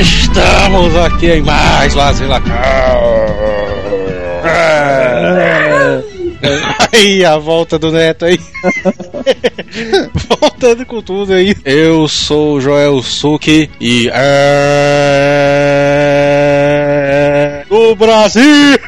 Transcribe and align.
Estamos 0.00 0.96
aqui 0.96 1.30
em 1.30 1.42
mais 1.42 1.94
Lazila 1.94 2.42
Aí 6.92 7.24
a 7.24 7.38
volta 7.38 7.78
do 7.78 7.92
Neto 7.92 8.24
aí. 8.24 8.40
Voltando 10.40 10.84
com 10.84 11.00
tudo 11.00 11.32
aí. 11.34 11.54
Eu 11.64 12.08
sou 12.08 12.54
o 12.54 12.60
Joel 12.60 13.00
Suki 13.02 13.70
e 13.80 14.10
é 14.12 15.28
do 17.68 17.96
Brasil. 17.96 18.42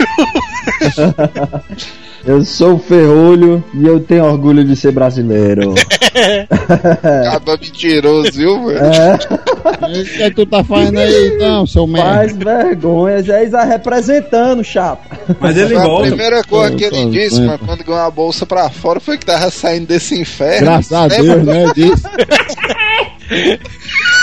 Eu 2.22 2.44
sou 2.44 2.74
o 2.74 2.78
Ferrolho 2.78 3.64
e 3.72 3.86
eu 3.86 3.98
tenho 3.98 4.26
orgulho 4.26 4.62
de 4.62 4.76
ser 4.76 4.92
brasileiro. 4.92 5.72
Acaba 7.26 7.52
mentiroso, 7.56 8.30
viu, 8.32 8.66
velho? 8.66 8.78
É, 8.78 9.14
O 9.14 10.04
que, 10.04 10.22
é 10.22 10.28
que 10.28 10.36
tu 10.36 10.44
tá 10.44 10.62
fazendo 10.62 10.98
aí, 10.98 11.32
então, 11.34 11.66
seu 11.66 11.88
faz 11.88 12.36
merda? 12.36 12.62
vergonha, 12.64 13.22
já 13.22 13.42
está 13.42 13.64
representando, 13.64 14.62
chapa. 14.62 15.16
Mas 15.40 15.56
ele 15.56 15.74
a 15.74 15.82
volta. 15.82 16.08
primeira 16.08 16.44
coisa 16.44 16.76
que 16.76 16.84
ele 16.84 17.06
disse, 17.10 17.40
mano, 17.40 17.58
quando 17.64 17.84
ganhou 17.84 18.02
a 18.02 18.10
bolsa 18.10 18.44
pra 18.44 18.68
fora, 18.68 19.00
foi 19.00 19.16
que 19.16 19.24
tava 19.24 19.50
saindo 19.50 19.86
desse 19.86 20.20
inferno. 20.20 20.66
Graças 20.66 20.92
a? 20.92 21.08
Deus, 21.08 21.42
né? 21.42 21.72
Disse. 21.74 22.02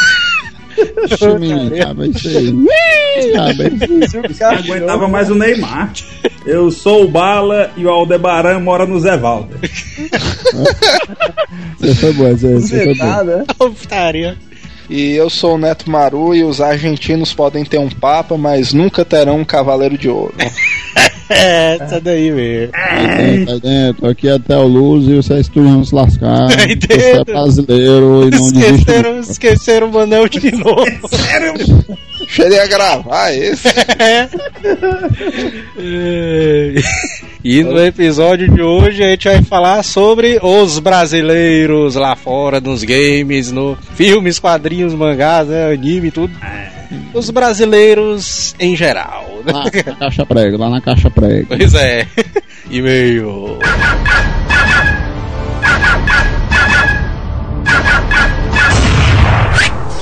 É 0.77 1.05
isso 1.05 2.27
aí. 2.27 2.53
Aí. 3.37 4.65
Não 4.67 4.73
aguentava 4.73 5.07
mais 5.07 5.29
o 5.29 5.35
Neymar. 5.35 5.93
Eu 6.45 6.71
sou 6.71 7.03
o 7.03 7.07
Bala 7.07 7.71
e 7.75 7.85
o 7.85 7.89
Aldebaran 7.89 8.59
mora 8.59 8.85
no 8.85 8.99
Zé 8.99 9.17
Valder. 9.17 9.57
Você 11.77 11.95
foi 11.95 12.13
bom, 12.13 12.35
você, 12.35 12.53
você 12.53 12.83
foi 12.83 12.95
bom. 12.95 13.23
Né? 13.23 13.45
Putaria. 13.57 14.37
E 14.89 15.11
eu 15.13 15.29
sou 15.29 15.55
o 15.55 15.57
Neto 15.57 15.89
Maru 15.89 16.33
e 16.33 16.43
os 16.43 16.61
argentinos 16.61 17.33
podem 17.33 17.65
ter 17.65 17.77
um 17.77 17.89
papa, 17.89 18.37
mas 18.37 18.73
nunca 18.73 19.03
terão 19.03 19.39
um 19.39 19.45
cavaleiro 19.45 19.97
de 19.97 20.09
ouro. 20.09 20.33
É, 21.29 21.77
essa 21.81 21.99
daí 21.99 22.31
mesmo. 22.31 22.71
Dentro, 22.71 23.53
aí 23.53 23.59
dentro. 23.59 24.07
Aqui 24.07 24.29
até 24.29 24.55
o 24.55 24.65
Luz 24.65 25.09
e 25.09 25.15
vocês 25.15 25.49
vão 25.53 25.83
se 25.83 25.93
lascar. 25.93 26.49
Você 26.49 26.71
é 26.71 26.75
dentro. 26.75 27.25
brasileiro 27.25 28.27
e 28.27 28.31
não. 28.31 28.47
Esqueceram, 28.47 29.19
esqueceram 29.19 29.89
o 29.89 29.93
Manel 29.93 30.29
de 30.29 30.51
novo. 30.51 30.85
Cheguei 32.27 32.59
a 32.59 32.67
gravar 32.67 33.31
esse. 33.33 33.67
É. 33.99 34.27
E 37.43 37.63
no 37.63 37.79
episódio 37.79 38.49
de 38.53 38.61
hoje 38.61 39.01
a 39.03 39.09
gente 39.09 39.27
vai 39.29 39.41
falar 39.41 39.81
sobre 39.83 40.37
os 40.41 40.79
brasileiros 40.79 41.95
lá 41.95 42.13
fora, 42.15 42.59
nos 42.59 42.83
games, 42.83 43.51
no 43.53 43.77
filmes, 43.95 44.37
quadrinhos, 44.37 44.93
mangás, 44.93 45.47
né, 45.47 45.71
anime, 45.71 46.11
tudo. 46.11 46.33
Os 47.13 47.29
brasileiros 47.29 48.53
em 48.59 48.75
geral. 48.75 49.25
né? 49.45 49.53
Lá 49.53 49.63
na 49.63 49.95
caixa 49.95 50.25
prega, 50.25 50.57
lá 50.57 50.69
na 50.69 50.81
caixa 50.81 51.09
prega. 51.09 51.45
Pois 51.55 51.73
é. 51.73 52.05
E-mail. 52.69 53.57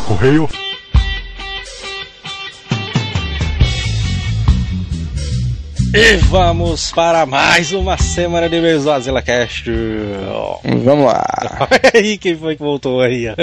Correio. 0.07 0.49
E 5.97 6.17
vamos 6.17 6.91
para 6.91 7.25
mais 7.25 7.71
uma 7.71 7.97
semana 7.97 8.49
de 8.49 8.57
Azila 8.57 9.21
Cast. 9.21 9.71
Vamos 10.83 11.05
lá. 11.05 11.23
Aí 11.95 12.17
quem 12.17 12.35
foi 12.35 12.57
que 12.57 12.61
voltou 12.61 12.99
aí. 12.99 13.29
ó. 13.29 13.35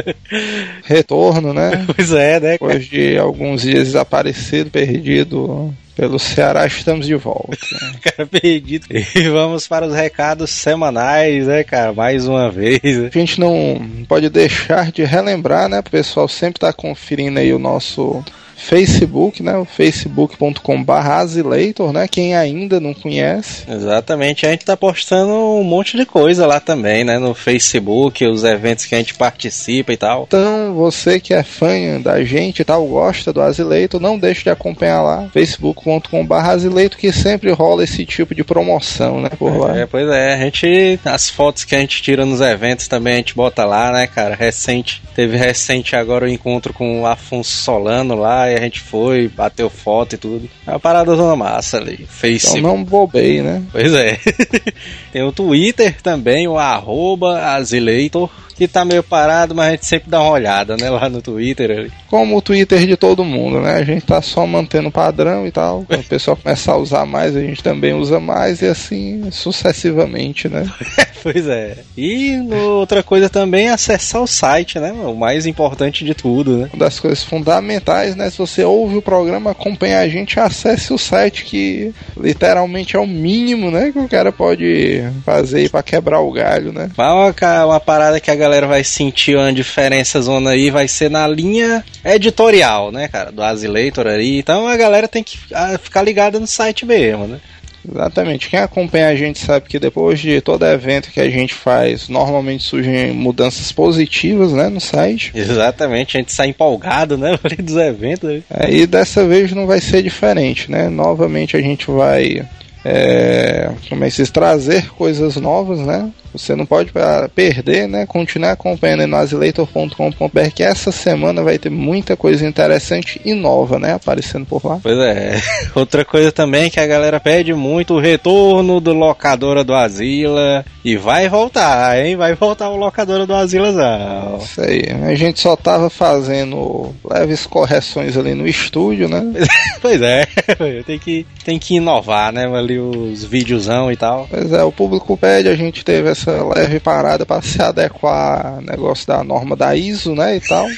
Retorno, 0.85 1.55
né? 1.55 1.83
Pois 1.97 2.13
é, 2.13 2.39
né? 2.39 2.59
cara? 2.59 2.75
Depois 2.75 2.87
de 2.87 3.17
alguns 3.17 3.63
dias 3.63 3.87
desaparecido, 3.87 4.69
perdido 4.69 5.75
pelo 5.97 6.19
Ceará, 6.19 6.67
estamos 6.67 7.07
de 7.07 7.15
volta. 7.15 7.57
cara 8.05 8.27
perdido. 8.27 8.87
E 8.91 9.29
vamos 9.31 9.67
para 9.67 9.87
os 9.87 9.95
recados 9.95 10.51
semanais, 10.51 11.47
né, 11.47 11.65
cara? 11.65 11.95
Mais 11.95 12.29
uma 12.29 12.51
vez. 12.51 12.83
né? 12.83 13.09
A 13.15 13.19
gente 13.19 13.41
não 13.41 13.81
pode 14.07 14.29
deixar 14.29 14.93
de 14.93 15.05
relembrar, 15.05 15.71
né? 15.71 15.79
O 15.79 15.91
pessoal 15.91 16.29
sempre 16.29 16.61
tá 16.61 16.71
conferindo 16.71 17.39
aí 17.39 17.51
o 17.55 17.59
nosso 17.59 18.23
Facebook, 18.63 19.43
né? 19.43 19.57
O 19.57 19.65
facebook.com.br 19.65 20.93
Azileitor, 20.93 21.93
né? 21.93 22.07
Quem 22.09 22.35
ainda 22.35 22.81
não 22.81 22.95
conhece. 22.95 23.65
Exatamente, 23.69 24.47
a 24.47 24.51
gente 24.51 24.65
tá 24.65 24.77
postando 24.77 25.33
um 25.33 25.65
monte 25.65 25.97
de 25.97 26.07
coisa 26.07 26.47
lá 26.47 26.61
também, 26.61 27.05
né? 27.05 27.19
No 27.19 27.35
Facebook, 27.35 28.25
os 28.25 28.45
eventos 28.45 28.87
que 28.87 28.95
a 28.95 28.99
gente 28.99 29.15
participa 29.15 29.93
e 29.93 29.97
tal. 29.97 30.25
Então, 30.29 30.75
você 30.75 31.19
que 31.19 31.35
é 31.35 31.43
fã 31.43 32.01
da 32.01 32.23
gente 32.23 32.61
e 32.61 32.65
tal, 32.65 32.87
gosta 32.87 33.33
do 33.33 33.41
Azileitor, 33.41 34.01
não 34.01 34.19
deixe 34.19 34.45
de 34.45 34.51
acompanhar 34.51 35.03
lá, 35.03 35.29
facebook.com.br 35.33 36.35
Azileitor, 36.35 36.99
que 36.99 37.13
sempre 37.13 37.51
rola 37.51 37.85
esse 37.85 38.07
tipo 38.07 38.35
de 38.35 38.45
promoção, 38.45 39.21
né? 39.21 39.31
Por 39.39 39.57
lá. 39.57 39.77
É, 39.77 39.87
pois 39.87 40.09
é, 40.09 40.35
a 40.35 40.39
gente. 40.39 41.01
As 41.05 41.29
fotos 41.29 41.65
que 41.65 41.75
a 41.75 41.79
gente 41.79 42.03
tira 42.03 42.25
nos 42.25 42.41
eventos 42.41 42.87
também 42.89 43.15
a 43.15 43.17
gente 43.17 43.35
bota 43.35 43.65
lá, 43.65 43.93
né, 43.93 44.07
cara? 44.07 44.35
Recente. 44.35 45.03
Teve 45.15 45.37
recente 45.37 45.97
agora 45.97 46.27
o 46.27 46.29
encontro 46.29 46.73
com 46.73 47.03
o 47.03 47.07
Afonso 47.07 47.51
Solano 47.51 48.15
lá 48.15 48.52
e 48.53 48.57
a 48.57 48.61
gente 48.61 48.81
foi, 48.81 49.29
bateu 49.29 49.69
foto 49.69 50.15
e 50.15 50.19
tudo. 50.19 50.49
É 50.67 50.71
uma 50.71 50.81
parada 50.81 51.15
zona 51.15 51.37
massa 51.37 51.79
ali. 51.79 51.95
Então 51.95 52.07
Facebook. 52.07 52.61
não 52.61 52.85
bobei, 52.85 53.43
né? 53.43 53.63
Pois 53.73 53.93
é. 53.93 54.19
Tem 55.13 55.23
o 55.23 55.33
Twitter 55.33 56.01
também, 56.03 56.47
o 56.47 56.59
arroba 56.59 57.41
Azileitor, 57.55 58.31
que 58.63 58.69
tá 58.69 58.85
meio 58.85 59.03
parado, 59.03 59.57
mas 59.57 59.67
a 59.67 59.71
gente 59.73 59.87
sempre 59.87 60.09
dá 60.09 60.21
uma 60.21 60.31
olhada, 60.31 60.77
né, 60.77 60.89
lá 60.89 61.09
no 61.09 61.21
Twitter 61.21 61.71
ali. 61.71 61.93
Como 62.09 62.37
o 62.37 62.43
Twitter 62.43 62.87
de 62.87 62.97
todo 62.97 63.25
mundo, 63.25 63.61
né? 63.61 63.75
A 63.75 63.85
gente 63.85 64.07
tá 64.07 64.23
só 64.23 64.47
mantendo 64.47 64.89
o 64.89 64.93
padrão 64.93 65.47
e 65.47 65.51
tal. 65.51 65.85
Quando 65.85 66.01
o 66.01 66.05
pessoal 66.05 66.37
começar 66.37 66.73
a 66.73 66.77
usar 66.77 67.05
mais, 67.05 67.35
a 67.37 67.41
gente 67.41 67.63
também 67.63 67.93
usa 67.93 68.21
mais 68.21 68.63
e 68.63 68.67
assim 68.67 69.31
sucessivamente, 69.33 70.49
né? 70.49 70.65
Pois 71.23 71.47
é. 71.47 71.77
E 71.97 72.37
outra 72.51 73.01
coisa 73.01 73.31
também 73.31 73.69
é 73.69 73.73
acessar 73.73 74.21
o 74.21 74.27
site, 74.27 74.81
né? 74.81 74.91
O 74.91 75.15
mais 75.15 75.47
importante 75.47 76.05
de 76.05 76.15
tudo, 76.15 76.57
né? 76.57 76.71
Uma 76.73 76.85
das 76.85 76.99
coisas 76.99 77.23
fundamentais, 77.23 78.17
né? 78.17 78.29
Se 78.29 78.39
você 78.39 78.65
ouve 78.65 78.97
o 78.97 79.03
programa, 79.03 79.53
acompanha 79.53 80.01
a 80.01 80.09
gente, 80.09 80.41
acesse 80.41 80.93
o 80.93 80.99
site 80.99 81.45
que 81.45 81.95
literalmente 82.17 82.97
é 82.97 82.99
o 82.99 83.07
mínimo, 83.07 83.71
né? 83.71 83.93
Que 83.93 84.01
o 84.01 84.09
cara 84.09 84.33
pode 84.33 85.05
fazer 85.25 85.71
pra 85.71 85.81
quebrar 85.81 86.21
o 86.21 86.33
galho, 86.33 86.73
né? 86.73 86.91
Mas 86.97 87.13
uma, 87.13 87.67
uma 87.67 87.81
parada 87.81 88.19
que 88.19 88.31
a 88.31 88.35
galera 88.35 88.52
vai 88.61 88.85
sentir 88.85 89.37
uma 89.37 89.53
diferença 89.53 90.21
zona 90.21 90.51
aí 90.51 90.71
vai 90.71 90.87
ser 90.87 91.11
na 91.11 91.27
linha 91.27 91.85
editorial, 92.05 92.93
né, 92.93 93.09
cara? 93.09 93.33
Do 93.33 93.43
Azileitor 93.43 94.07
aí. 94.07 94.39
Então 94.39 94.67
a 94.67 94.77
galera 94.77 95.09
tem 95.09 95.23
que 95.23 95.39
ficar 95.83 96.03
ligada 96.03 96.39
no 96.39 96.47
site 96.47 96.85
mesmo, 96.85 97.27
né? 97.27 97.41
Exatamente. 97.89 98.49
Quem 98.49 98.61
acompanha 98.61 99.09
a 99.09 99.17
gente 99.17 99.41
sabe 99.41 99.69
que 99.69 99.79
depois 99.79 100.21
de 100.21 100.41
todo 100.41 100.65
evento 100.65 101.11
que 101.11 101.21
a 101.21 101.29
gente 101.29 101.53
faz, 101.53 102.09
normalmente 102.09 102.63
surgem 102.63 103.13
mudanças 103.13 103.73
positivas, 103.73 104.53
né? 104.53 104.69
No 104.69 104.81
site. 104.81 105.33
Exatamente, 105.35 106.17
a 106.17 106.21
gente 106.21 106.33
sai 106.33 106.49
empolgado, 106.49 107.19
né? 107.19 107.37
Dos 107.59 107.77
eventos. 107.77 108.31
né? 108.31 108.43
Aí 108.51 108.87
dessa 108.87 109.27
vez 109.27 109.53
não 109.53 109.67
vai 109.67 109.81
ser 109.81 110.03
diferente, 110.03 110.71
né? 110.71 110.89
Novamente 110.89 111.57
a 111.57 111.61
gente 111.61 111.91
vai 111.91 112.47
é, 112.85 113.71
como 113.89 114.05
é 114.05 114.09
que 114.09 114.15
se 114.15 114.23
diz? 114.23 114.31
trazer 114.31 114.89
coisas 114.91 115.37
novas, 115.37 115.79
né? 115.81 116.11
Você 116.33 116.55
não 116.55 116.67
pode 116.67 116.93
perder, 117.35 117.89
né? 117.89 118.07
Continuar 118.07 118.53
acompanhando 118.53 119.07
no 119.07 119.17
azileitor.com.br 119.17 120.51
que 120.55 120.63
essa 120.63 120.91
semana 120.91 121.43
vai 121.43 121.59
ter 121.59 121.71
muita 121.71 122.17
coisa 122.17 122.47
interessante 122.47 123.21
e 123.25 123.35
nova, 123.35 123.79
né? 123.79 123.95
Aparecendo 123.95 124.47
por 124.47 124.65
lá. 124.65 124.79
Pois 124.83 124.99
é. 124.99 125.41
Outra 125.75 126.05
coisa 126.05 126.33
também 126.33 126.71
que 126.71 126.81
a 126.81 126.87
galera 126.87 127.21
pede 127.21 127.55
muito, 127.55 127.95
o 127.95 128.01
retorno 128.01 128.81
do 128.81 128.93
Locadora 128.93 129.65
do 129.65 129.75
Asila. 129.75 130.65
E 130.85 130.97
vai 130.97 131.29
voltar, 131.29 131.99
hein? 131.99 132.17
Vai 132.17 132.35
voltar 132.35 132.69
o 132.69 132.77
Locadora 132.77 133.25
do 133.25 133.35
Asilazão. 133.35 134.39
Isso 134.43 134.61
aí. 134.61 134.83
A 135.07 135.15
gente 135.15 135.41
só 135.41 135.55
tava 135.55 135.89
fazendo 135.89 136.93
leves 137.09 137.47
correções 137.47 138.17
ali 138.17 138.35
no 138.35 138.47
estúdio, 138.47 139.09
né? 139.09 139.23
Pois 139.81 140.01
é, 140.01 140.27
tem 140.87 140.97
que, 140.97 141.27
tem 141.45 141.59
que 141.59 141.75
inovar, 141.75 142.33
né? 142.33 142.47
Ali 142.47 142.79
os 142.79 143.25
videozão 143.25 143.91
e 143.91 143.97
tal. 143.97 144.29
Pois 144.31 144.53
é, 144.53 144.63
o 144.63 144.71
público 144.71 145.17
pede, 145.17 145.49
a 145.49 145.57
gente 145.57 145.85
teve 145.85 146.09
essa 146.09 146.22
leve 146.31 146.81
parada 146.81 147.27
para 147.27 147.43
se 147.43 147.61
adequar 147.61 148.55
ao 148.55 148.61
negócio 148.61 149.07
da 149.07 149.23
norma 149.23 149.57
da 149.57 149.75
ISO, 149.75 150.15
né, 150.15 150.37
e 150.37 150.41
tal. 150.41 150.67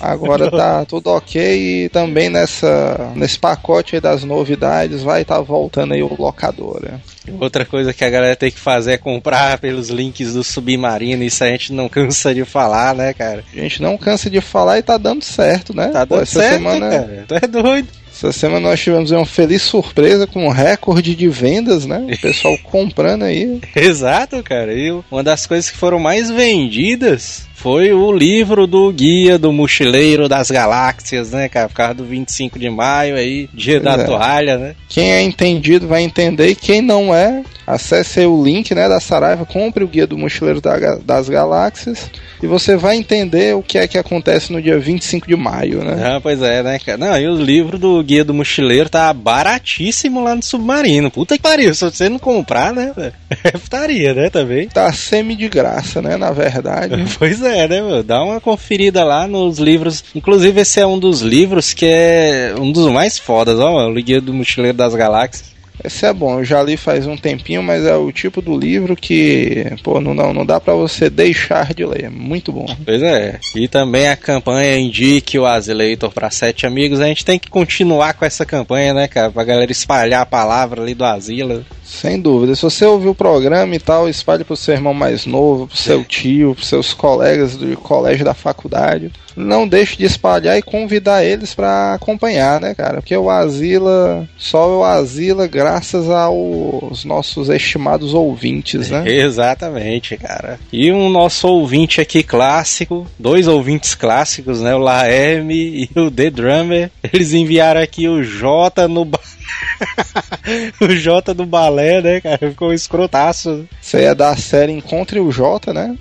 Agora 0.00 0.50
tá 0.50 0.84
tudo 0.86 1.10
ok 1.10 1.84
e 1.84 1.88
também 1.90 2.30
nessa 2.30 3.12
nesse 3.14 3.38
pacote 3.38 3.96
aí 3.96 4.00
das 4.00 4.24
novidades 4.24 5.02
vai 5.02 5.20
estar 5.20 5.40
voltando 5.42 5.92
aí 5.92 6.02
o 6.02 6.16
locadora. 6.18 6.98
Outra 7.38 7.66
coisa 7.66 7.92
que 7.92 8.02
a 8.02 8.08
galera 8.08 8.34
tem 8.34 8.50
que 8.50 8.58
fazer 8.58 8.92
é 8.92 8.98
comprar 8.98 9.58
pelos 9.58 9.90
links 9.90 10.32
do 10.32 10.42
Submarino. 10.42 11.22
Isso 11.22 11.44
a 11.44 11.48
gente 11.48 11.74
não 11.74 11.86
cansa 11.86 12.34
de 12.34 12.46
falar, 12.46 12.94
né, 12.94 13.12
cara? 13.12 13.44
A 13.52 13.60
gente 13.60 13.82
não 13.82 13.98
cansa 13.98 14.30
de 14.30 14.40
falar 14.40 14.78
e 14.78 14.82
tá 14.82 14.96
dando 14.96 15.22
certo, 15.22 15.76
né? 15.76 15.88
Tá 15.88 16.06
Pô, 16.06 16.14
dando 16.14 16.22
essa 16.22 16.40
certo, 16.40 16.54
semana, 16.54 16.88
né, 16.88 16.98
cara? 16.98 17.24
Tu 17.28 17.34
é 17.34 17.48
doido. 17.48 17.88
Essa 18.20 18.32
semana 18.32 18.68
nós 18.68 18.78
tivemos 18.78 19.10
uma 19.10 19.24
feliz 19.24 19.62
surpresa 19.62 20.26
com 20.26 20.46
um 20.46 20.50
recorde 20.50 21.14
de 21.16 21.26
vendas, 21.26 21.86
né? 21.86 22.06
O 22.06 22.20
pessoal 22.20 22.58
comprando 22.62 23.22
aí. 23.22 23.58
Exato, 23.74 24.42
cara. 24.42 24.74
E 24.74 24.92
uma 25.10 25.22
das 25.22 25.46
coisas 25.46 25.70
que 25.70 25.76
foram 25.78 25.98
mais 25.98 26.30
vendidas 26.30 27.48
foi 27.60 27.92
o 27.92 28.10
livro 28.10 28.66
do 28.66 28.90
Guia 28.90 29.38
do 29.38 29.52
Mochileiro 29.52 30.28
das 30.28 30.50
Galáxias, 30.50 31.30
né, 31.30 31.46
cara? 31.46 31.68
Por 31.68 31.74
causa 31.74 31.94
do 31.94 32.04
25 32.04 32.58
de 32.58 32.70
maio 32.70 33.16
aí, 33.16 33.50
dia 33.52 33.80
Pois 33.80 33.96
da 33.96 34.02
é. 34.02 34.06
toalha, 34.06 34.56
né? 34.56 34.74
Quem 34.88 35.12
é 35.12 35.22
entendido 35.22 35.86
vai 35.86 36.02
entender 36.02 36.48
e 36.48 36.54
quem 36.54 36.80
não 36.80 37.14
é, 37.14 37.42
acesse 37.66 38.20
aí 38.20 38.26
o 38.26 38.42
link 38.42 38.74
né, 38.74 38.88
da 38.88 38.98
Saraiva, 38.98 39.44
compre 39.44 39.84
o 39.84 39.88
Guia 39.88 40.06
do 40.06 40.16
Mochileiro 40.16 40.60
da 40.60 40.96
das 41.04 41.28
Galáxias 41.28 42.10
e 42.42 42.46
você 42.46 42.76
vai 42.76 42.96
entender 42.96 43.54
o 43.54 43.62
que 43.62 43.76
é 43.76 43.86
que 43.86 43.98
acontece 43.98 44.50
no 44.50 44.62
dia 44.62 44.78
25 44.78 45.28
de 45.28 45.36
maio, 45.36 45.84
né? 45.84 46.14
Ah, 46.14 46.20
pois 46.20 46.40
é, 46.40 46.62
né, 46.62 46.78
cara? 46.78 46.96
Não, 46.96 47.18
e 47.18 47.28
o 47.28 47.34
livro 47.34 47.78
do 47.78 48.02
Guia 48.10 48.24
do 48.24 48.34
Mochileiro 48.34 48.90
tá 48.90 49.12
baratíssimo 49.12 50.24
lá 50.24 50.34
no 50.34 50.42
Submarino. 50.42 51.12
Puta 51.12 51.36
que 51.36 51.42
pariu, 51.42 51.72
se 51.72 51.84
você 51.84 52.08
não 52.08 52.18
comprar, 52.18 52.72
né? 52.72 52.92
É 53.44 53.52
putaria, 53.52 54.12
né, 54.12 54.28
também. 54.28 54.68
Tá 54.68 54.92
semi 54.92 55.36
de 55.36 55.48
graça, 55.48 56.02
né? 56.02 56.16
Na 56.16 56.32
verdade. 56.32 56.94
Pois 57.16 57.40
é, 57.42 57.68
né, 57.68 57.80
meu? 57.80 58.02
Dá 58.02 58.22
uma 58.24 58.40
conferida 58.40 59.04
lá 59.04 59.28
nos 59.28 59.58
livros. 59.58 60.02
Inclusive, 60.14 60.60
esse 60.60 60.80
é 60.80 60.86
um 60.86 60.98
dos 60.98 61.20
livros 61.20 61.72
que 61.72 61.86
é 61.86 62.54
um 62.58 62.72
dos 62.72 62.90
mais 62.90 63.18
fodas, 63.18 63.60
ó, 63.60 63.88
o 63.88 63.94
Guia 63.94 64.20
do 64.20 64.34
Mochileiro 64.34 64.76
das 64.76 64.94
Galáxias. 64.94 65.50
Esse 65.84 66.06
é 66.06 66.12
bom, 66.12 66.38
eu 66.38 66.44
já 66.44 66.62
li 66.62 66.76
faz 66.76 67.06
um 67.06 67.16
tempinho, 67.16 67.62
mas 67.62 67.84
é 67.84 67.96
o 67.96 68.12
tipo 68.12 68.42
do 68.42 68.56
livro 68.56 68.96
que, 68.96 69.66
pô, 69.82 70.00
não, 70.00 70.14
não, 70.14 70.32
não 70.32 70.46
dá 70.46 70.60
pra 70.60 70.74
você 70.74 71.08
deixar 71.08 71.72
de 71.74 71.84
ler. 71.84 72.04
É 72.04 72.10
muito 72.10 72.52
bom. 72.52 72.66
Pois 72.84 73.02
é. 73.02 73.38
E 73.54 73.68
também 73.68 74.08
a 74.08 74.16
campanha 74.16 74.78
Indique 74.78 75.38
o 75.38 75.46
Azileitor 75.46 76.10
para 76.10 76.30
sete 76.30 76.66
amigos. 76.66 77.00
A 77.00 77.06
gente 77.06 77.24
tem 77.24 77.38
que 77.38 77.50
continuar 77.50 78.14
com 78.14 78.24
essa 78.24 78.44
campanha, 78.44 78.94
né, 78.94 79.08
cara? 79.08 79.30
Pra 79.30 79.44
galera 79.44 79.70
espalhar 79.70 80.22
a 80.22 80.26
palavra 80.26 80.82
ali 80.82 80.94
do 80.94 81.04
Asila. 81.04 81.64
Sem 81.84 82.20
dúvida. 82.20 82.54
Se 82.54 82.62
você 82.62 82.84
ouviu 82.84 83.10
o 83.10 83.14
programa 83.14 83.74
e 83.74 83.78
tal, 83.78 84.08
espalhe 84.08 84.44
pro 84.44 84.56
seu 84.56 84.74
irmão 84.74 84.94
mais 84.94 85.26
novo, 85.26 85.66
pro 85.66 85.76
seu 85.76 86.04
tio, 86.04 86.54
pros 86.54 86.68
seus 86.68 86.94
colegas 86.94 87.56
do 87.56 87.76
colégio 87.76 88.24
da 88.24 88.34
faculdade. 88.34 89.10
Não 89.40 89.66
deixe 89.66 89.96
de 89.96 90.04
espalhar 90.04 90.58
e 90.58 90.62
convidar 90.62 91.24
eles 91.24 91.54
pra 91.54 91.94
acompanhar, 91.94 92.60
né, 92.60 92.74
cara? 92.74 93.00
Porque 93.00 93.16
o 93.16 93.28
Asila, 93.30 94.28
só 94.38 94.78
o 94.78 94.84
Asila 94.84 95.46
graças 95.46 96.08
aos 96.08 97.04
nossos 97.04 97.48
estimados 97.48 98.14
ouvintes, 98.14 98.90
né? 98.90 99.02
Exatamente, 99.10 100.16
cara. 100.16 100.58
E 100.72 100.92
um 100.92 101.08
nosso 101.08 101.48
ouvinte 101.48 102.00
aqui 102.00 102.22
clássico, 102.22 103.06
dois 103.18 103.46
ouvintes 103.48 103.94
clássicos, 103.94 104.60
né? 104.60 104.74
O 104.74 104.78
Laerme 104.78 105.88
e 105.94 105.98
o 105.98 106.10
The 106.10 106.30
Drummer. 106.30 106.90
Eles 107.12 107.32
enviaram 107.32 107.80
aqui 107.80 108.08
o 108.08 108.22
J 108.22 108.86
no. 108.88 109.04
ba- 109.04 109.18
o 110.80 110.88
J 110.88 111.34
do 111.34 111.46
balé, 111.46 112.00
né, 112.00 112.20
cara? 112.20 112.38
Ficou 112.38 112.70
um 112.70 112.72
escrotaço. 112.72 113.66
Isso 113.80 113.96
aí 113.96 114.04
é 114.04 114.14
da 114.14 114.36
série 114.36 114.72
Encontre 114.72 115.20
o 115.20 115.30
Jota, 115.30 115.72
né? 115.72 115.96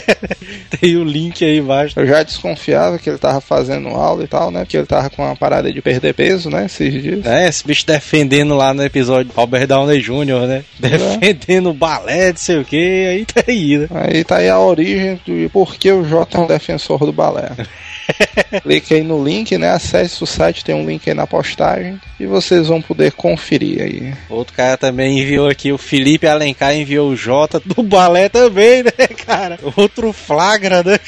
Tem 0.80 0.96
o 0.96 1.04
link 1.04 1.44
aí 1.44 1.58
embaixo. 1.58 1.98
Eu 1.98 2.06
já 2.06 2.22
desconfiava 2.22 2.98
que 2.98 3.08
ele 3.08 3.18
tava 3.18 3.40
fazendo 3.40 3.88
aula 3.88 4.24
e 4.24 4.28
tal, 4.28 4.50
né? 4.50 4.60
Porque 4.60 4.76
ele 4.76 4.86
tava 4.86 5.10
com 5.10 5.24
uma 5.24 5.36
parada 5.36 5.72
de 5.72 5.80
perder 5.80 6.14
peso, 6.14 6.50
né? 6.50 6.66
Esses 6.66 7.02
dias. 7.02 7.26
É, 7.26 7.48
esse 7.48 7.66
bicho 7.66 7.86
defendendo 7.86 8.56
lá 8.56 8.72
no 8.74 8.84
episódio 8.84 9.32
Robert 9.34 9.66
Downey 9.66 10.00
Jr., 10.00 10.46
né? 10.46 10.64
Defendendo 10.78 11.70
o 11.70 11.74
balé, 11.74 12.30
não 12.30 12.36
sei 12.36 12.58
o 12.58 12.64
que, 12.64 13.06
aí 13.06 13.24
tá 13.24 13.44
aí, 13.46 13.78
né? 13.78 13.88
Aí 13.90 14.24
tá 14.24 14.36
aí 14.36 14.48
a 14.48 14.58
origem 14.58 15.20
de 15.24 15.48
por 15.52 15.76
que 15.76 15.90
o 15.90 16.04
Jota 16.04 16.38
é 16.38 16.40
um 16.40 16.46
defensor 16.46 16.98
do 17.00 17.12
balé. 17.12 17.50
Clique 18.62 18.94
aí 18.94 19.02
no 19.02 19.22
link, 19.22 19.56
né? 19.58 19.70
Acesse 19.70 20.22
o 20.22 20.26
site, 20.26 20.64
tem 20.64 20.74
um 20.74 20.86
link 20.86 21.08
aí 21.08 21.14
na 21.14 21.26
postagem 21.26 22.00
e 22.18 22.26
vocês 22.26 22.68
vão 22.68 22.80
poder 22.80 23.12
conferir 23.12 23.82
aí. 23.82 24.14
Outro 24.28 24.54
cara 24.54 24.76
também 24.76 25.20
enviou 25.20 25.48
aqui, 25.48 25.72
o 25.72 25.78
Felipe 25.78 26.26
Alencar 26.26 26.74
enviou 26.74 27.10
o 27.10 27.16
J 27.16 27.60
do 27.64 27.82
balé 27.82 28.28
também, 28.28 28.82
né, 28.82 29.06
cara? 29.26 29.58
Outro 29.76 30.12
flagra, 30.12 30.82
né? 30.82 30.98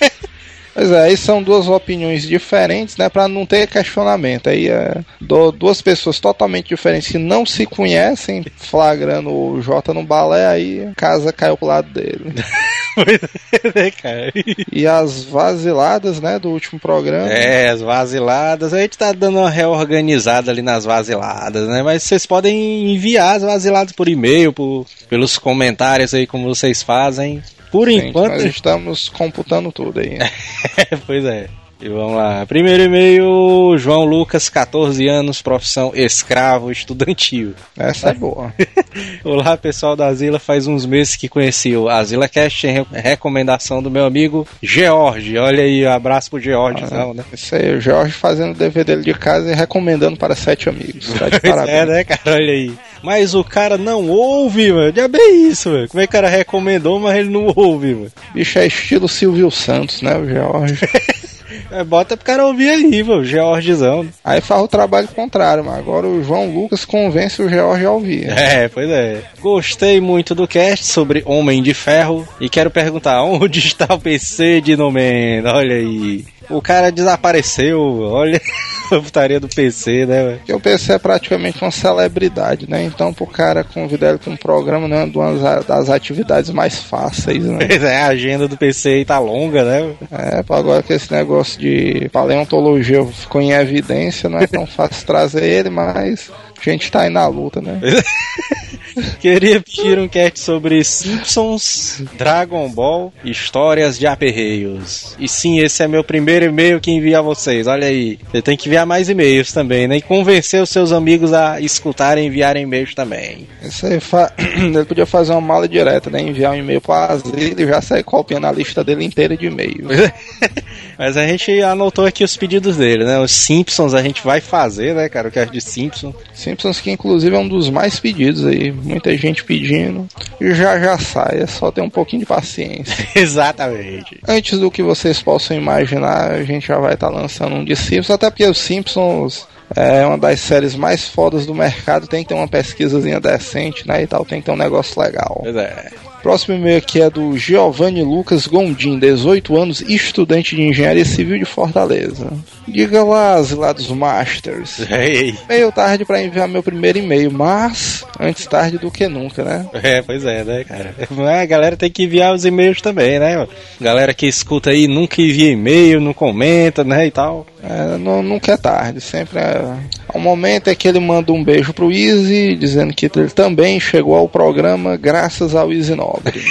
Pois 0.78 0.92
é, 0.92 1.00
aí 1.06 1.16
são 1.16 1.42
duas 1.42 1.66
opiniões 1.66 2.22
diferentes, 2.22 2.96
né? 2.96 3.08
Pra 3.08 3.26
não 3.26 3.44
ter 3.44 3.66
questionamento. 3.66 4.48
Aí 4.48 4.68
é 4.68 5.00
duas 5.20 5.82
pessoas 5.82 6.20
totalmente 6.20 6.68
diferentes 6.68 7.08
que 7.08 7.18
não 7.18 7.44
se 7.44 7.66
conhecem, 7.66 8.44
flagrando 8.56 9.28
o 9.28 9.60
Jota 9.60 9.92
no 9.92 10.04
balé, 10.04 10.46
aí 10.46 10.86
a 10.86 10.94
casa 10.94 11.32
caiu 11.32 11.56
pro 11.56 11.66
lado 11.66 11.92
dele. 11.92 12.32
Pois 12.98 13.20
é, 13.52 13.92
né? 14.02 14.32
E 14.72 14.84
as 14.84 15.22
vaziladas, 15.22 16.20
né, 16.20 16.36
do 16.36 16.50
último 16.50 16.80
programa. 16.80 17.30
É, 17.30 17.68
as 17.68 17.80
vaziladas. 17.80 18.74
A 18.74 18.80
gente 18.80 18.98
tá 18.98 19.12
dando 19.12 19.38
uma 19.38 19.48
reorganizada 19.48 20.50
ali 20.50 20.62
nas 20.62 20.84
vaziladas, 20.84 21.68
né? 21.68 21.80
Mas 21.80 22.02
vocês 22.02 22.26
podem 22.26 22.92
enviar 22.92 23.36
as 23.36 23.42
vaziladas 23.44 23.92
por 23.92 24.08
e-mail, 24.08 24.52
por, 24.52 24.84
pelos 25.08 25.38
comentários 25.38 26.12
aí, 26.12 26.26
como 26.26 26.52
vocês 26.52 26.82
fazem. 26.82 27.40
Por 27.70 27.88
enquanto. 27.88 28.32
nós 28.32 28.44
estamos 28.44 29.08
computando 29.08 29.70
tudo 29.72 30.00
aí. 30.00 30.18
pois 31.06 31.24
é. 31.24 31.48
E 31.80 31.88
vamos 31.88 32.16
lá. 32.16 32.44
Primeiro 32.44 32.82
e-mail, 32.82 33.78
João 33.78 34.04
Lucas, 34.04 34.48
14 34.48 35.06
anos, 35.06 35.40
profissão 35.40 35.92
escravo 35.94 36.72
estudantil. 36.72 37.54
Essa 37.78 38.10
é 38.10 38.14
boa. 38.14 38.52
Olá, 39.22 39.56
pessoal 39.56 39.94
da 39.94 40.08
Asila. 40.08 40.40
Faz 40.40 40.66
uns 40.66 40.84
meses 40.84 41.14
que 41.14 41.28
conheci 41.28 41.76
o 41.76 41.88
Asila 41.88 42.28
Cast 42.28 42.66
em 42.66 42.72
re- 42.72 42.86
recomendação 42.94 43.80
do 43.80 43.92
meu 43.92 44.04
amigo 44.06 44.44
George. 44.60 45.38
Olha 45.38 45.62
aí, 45.62 45.86
abraço 45.86 46.30
pro 46.30 46.40
Georgezão, 46.40 47.14
né? 47.14 47.22
Isso 47.32 47.54
aí, 47.54 47.76
o 47.76 47.80
Jorge 47.80 48.12
fazendo 48.12 48.50
o 48.56 48.58
dever 48.58 48.84
dele 48.84 49.02
de 49.04 49.14
casa 49.14 49.48
e 49.52 49.54
recomendando 49.54 50.16
para 50.16 50.34
sete 50.34 50.68
amigos. 50.68 51.12
Tá 51.12 51.28
de 51.28 51.38
Pois 51.38 51.52
parabéns. 51.54 51.78
é, 51.78 51.86
né, 51.86 52.02
cara? 52.02 52.20
Olha 52.26 52.52
aí. 52.54 52.72
Mas 53.02 53.34
o 53.34 53.44
cara 53.44 53.78
não 53.78 54.08
ouve, 54.08 54.72
mano. 54.72 54.92
Já 54.94 55.08
bem 55.08 55.48
isso, 55.48 55.70
mano. 55.70 55.88
Como 55.88 56.00
é 56.00 56.06
que 56.06 56.10
o 56.10 56.12
cara 56.12 56.28
recomendou, 56.28 56.98
mas 56.98 57.16
ele 57.16 57.30
não 57.30 57.52
ouve, 57.54 57.94
mano? 57.94 58.12
Bicho 58.34 58.58
é 58.58 58.66
estilo 58.66 59.08
Silvio 59.08 59.50
Santos, 59.50 60.02
né, 60.02 60.16
o 60.16 60.28
Jorge. 60.28 60.78
É, 61.70 61.84
bota 61.84 62.16
pro 62.16 62.24
cara 62.24 62.46
ouvir 62.46 62.70
aí, 62.70 63.02
mano. 63.02 63.24
Georgezão. 63.24 64.06
Aí 64.24 64.40
faz 64.40 64.62
o 64.62 64.68
trabalho 64.68 65.08
contrário, 65.08 65.64
mas 65.64 65.78
agora 65.78 66.06
o 66.06 66.22
João 66.22 66.50
Lucas 66.50 66.84
convence 66.84 67.42
o 67.42 67.48
Jorge 67.48 67.84
a 67.84 67.90
ouvir. 67.90 68.28
É, 68.30 68.68
pois 68.68 68.88
é. 68.88 69.22
Gostei 69.40 70.00
muito 70.00 70.34
do 70.34 70.46
cast 70.48 70.86
sobre 70.86 71.22
Homem 71.26 71.62
de 71.62 71.74
Ferro 71.74 72.26
e 72.40 72.48
quero 72.48 72.70
perguntar 72.70 73.22
onde 73.24 73.58
está 73.58 73.86
o 73.94 74.00
PC 74.00 74.60
de 74.60 74.76
Nomen? 74.76 75.44
Olha 75.46 75.76
aí. 75.76 76.24
O 76.50 76.62
cara 76.62 76.90
desapareceu, 76.90 77.80
olha 77.80 78.40
a 78.90 79.00
putaria 79.00 79.38
do 79.38 79.48
PC, 79.48 80.06
né? 80.06 80.36
Porque 80.36 80.52
o 80.52 80.60
PC 80.60 80.94
é 80.94 80.98
praticamente 80.98 81.62
uma 81.62 81.70
celebridade, 81.70 82.68
né? 82.68 82.84
Então 82.84 83.12
pro 83.12 83.26
cara 83.26 83.62
convidar 83.62 84.10
ele 84.10 84.18
para 84.18 84.32
um 84.32 84.36
programa, 84.36 84.88
né? 84.88 85.10
Uma 85.14 85.60
das 85.60 85.90
atividades 85.90 86.50
mais 86.50 86.78
fáceis, 86.78 87.44
né? 87.44 87.66
Pois 87.66 87.82
é, 87.84 88.02
a 88.02 88.06
agenda 88.06 88.48
do 88.48 88.56
PC 88.56 88.88
aí 88.88 89.04
tá 89.04 89.18
longa, 89.18 89.64
né? 89.64 89.94
É, 90.10 90.44
agora 90.48 90.82
que 90.82 90.92
esse 90.92 91.12
negócio 91.12 91.60
de 91.60 92.08
paleontologia 92.10 93.04
ficou 93.04 93.40
em 93.40 93.52
evidência, 93.52 94.28
não 94.28 94.38
é 94.38 94.46
tão 94.46 94.66
fácil 94.66 95.06
trazer 95.06 95.44
ele, 95.44 95.70
mas 95.70 96.30
a 96.66 96.72
gente 96.72 96.90
tá 96.90 97.02
aí 97.02 97.10
na 97.10 97.26
luta, 97.26 97.60
né? 97.60 97.80
Queria 99.20 99.60
pedir 99.60 99.98
um 99.98 100.08
cast 100.08 100.40
sobre 100.40 100.82
Simpsons, 100.82 102.02
Dragon 102.16 102.68
Ball, 102.68 103.12
histórias 103.24 103.98
de 103.98 104.06
aperreios. 104.06 105.16
E 105.18 105.28
sim, 105.28 105.60
esse 105.60 105.82
é 105.82 105.88
meu 105.88 106.02
primeiro 106.02 106.46
e-mail 106.46 106.80
que 106.80 106.90
envio 106.90 107.18
a 107.18 107.22
vocês. 107.22 107.66
Olha 107.66 107.86
aí. 107.86 108.18
Você 108.30 108.42
tem 108.42 108.56
que 108.56 108.68
enviar 108.68 108.86
mais 108.86 109.08
e-mails 109.08 109.52
também, 109.52 109.86
né? 109.86 109.98
E 109.98 110.02
convencer 110.02 110.62
os 110.62 110.70
seus 110.70 110.92
amigos 110.92 111.32
a 111.32 111.60
escutarem 111.60 112.24
e 112.24 112.26
enviarem 112.28 112.64
e-mails 112.64 112.94
também. 112.94 113.46
Isso 113.62 113.86
aí, 113.86 114.00
fa... 114.00 114.32
ele 114.38 114.84
podia 114.84 115.06
fazer 115.06 115.32
uma 115.32 115.40
mala 115.40 115.68
direta, 115.68 116.10
né? 116.10 116.20
Enviar 116.20 116.52
um 116.52 116.56
e-mail 116.56 116.80
pro 116.80 116.92
Asilo 116.92 117.38
e 117.38 117.66
já 117.66 117.80
sair 117.80 118.02
copiando 118.02 118.46
a 118.46 118.52
lista 118.52 118.82
dele 118.82 119.04
inteira 119.04 119.36
de 119.36 119.46
e-mails. 119.46 119.88
Mas 120.98 121.16
a 121.16 121.24
gente 121.24 121.62
anotou 121.62 122.04
aqui 122.04 122.24
os 122.24 122.36
pedidos 122.36 122.76
dele, 122.76 123.04
né? 123.04 123.20
Os 123.20 123.30
Simpsons 123.30 123.94
a 123.94 124.02
gente 124.02 124.22
vai 124.24 124.40
fazer, 124.40 124.94
né, 124.94 125.08
cara? 125.08 125.28
O 125.28 125.30
cast 125.30 125.52
de 125.52 125.60
Simpsons. 125.60 126.14
Simpsons 126.34 126.80
que 126.80 126.90
inclusive 126.90 127.36
é 127.36 127.38
um 127.38 127.46
dos 127.46 127.70
mais 127.70 128.00
pedidos 128.00 128.44
aí. 128.44 128.72
Muita 128.72 129.16
gente 129.16 129.44
pedindo. 129.44 130.08
E 130.40 130.52
já 130.52 130.78
já 130.80 130.98
sai, 130.98 131.42
é 131.42 131.46
só 131.46 131.70
ter 131.70 131.82
um 131.82 131.90
pouquinho 131.90 132.20
de 132.20 132.26
paciência. 132.26 133.06
Exatamente. 133.14 134.18
Antes 134.26 134.58
do 134.58 134.70
que 134.70 134.82
vocês 134.82 135.22
possam 135.22 135.56
imaginar, 135.56 136.32
a 136.32 136.42
gente 136.42 136.66
já 136.66 136.78
vai 136.78 136.94
estar 136.94 137.10
lançando 137.10 137.54
um 137.54 137.64
de 137.64 137.76
Simpsons, 137.76 138.10
até 138.10 138.28
porque 138.28 138.44
os 138.44 138.58
Simpsons 138.58 139.46
é 139.76 140.04
uma 140.04 140.18
das 140.18 140.40
séries 140.40 140.74
mais 140.74 141.06
fodas 141.06 141.46
do 141.46 141.54
mercado, 141.54 142.08
tem 142.08 142.22
que 142.22 142.30
ter 142.30 142.34
uma 142.34 142.48
pesquisazinha 142.48 143.20
decente, 143.20 143.86
né, 143.86 144.02
e 144.02 144.06
tal, 144.06 144.24
tem 144.24 144.40
que 144.40 144.46
ter 144.46 144.52
um 144.52 144.56
negócio 144.56 145.00
legal. 145.00 145.40
Pois 145.42 145.56
é. 145.56 145.90
Próximo 146.22 146.56
e-mail 146.56 146.78
aqui 146.78 147.00
é 147.00 147.08
do 147.08 147.36
Giovanni 147.38 148.02
Lucas 148.02 148.46
Gondim, 148.46 148.98
18 148.98 149.56
anos, 149.56 149.80
estudante 149.80 150.56
de 150.56 150.62
engenharia 150.62 151.04
civil 151.04 151.38
de 151.38 151.44
Fortaleza. 151.44 152.32
Diga 152.66 153.02
lá, 153.02 153.36
lá 153.56 153.72
dos 153.72 153.88
Masters. 153.88 154.80
Ei, 154.90 155.34
Meio 155.48 155.72
tarde 155.72 156.04
para 156.04 156.22
enviar 156.22 156.48
meu 156.48 156.62
primeiro 156.62 156.98
e-mail, 156.98 157.30
mas 157.30 158.04
antes 158.20 158.46
tarde 158.46 158.78
do 158.78 158.90
que 158.90 159.08
nunca, 159.08 159.42
né? 159.42 159.66
É, 159.72 160.02
pois 160.02 160.24
é, 160.24 160.44
né, 160.44 160.64
cara? 160.64 160.94
A 161.40 161.46
galera 161.46 161.76
tem 161.76 161.90
que 161.90 162.02
enviar 162.02 162.34
os 162.34 162.44
e-mails 162.44 162.80
também, 162.80 163.18
né? 163.18 163.46
Galera 163.80 164.12
que 164.12 164.26
escuta 164.26 164.70
aí 164.70 164.86
nunca 164.86 165.22
envia 165.22 165.52
e-mail, 165.52 166.00
não 166.00 166.12
comenta, 166.12 166.84
né, 166.84 167.06
e 167.06 167.10
tal. 167.10 167.46
É, 167.62 167.96
não, 167.98 168.22
nunca 168.22 168.52
é 168.52 168.56
tarde, 168.56 169.00
sempre 169.00 169.38
é. 169.38 169.76
Ao 170.08 170.20
momento 170.20 170.68
é 170.68 170.74
que 170.74 170.88
ele 170.88 171.00
manda 171.00 171.32
um 171.32 171.42
beijo 171.42 171.72
pro 171.72 171.92
Easy, 171.92 172.56
dizendo 172.56 172.94
que 172.94 173.06
ele 173.06 173.28
também 173.30 173.78
chegou 173.80 174.16
ao 174.16 174.28
programa 174.28 174.96
graças 174.96 175.54
ao 175.54 175.72
Easy 175.72 175.94
Nobre. 176.08 176.42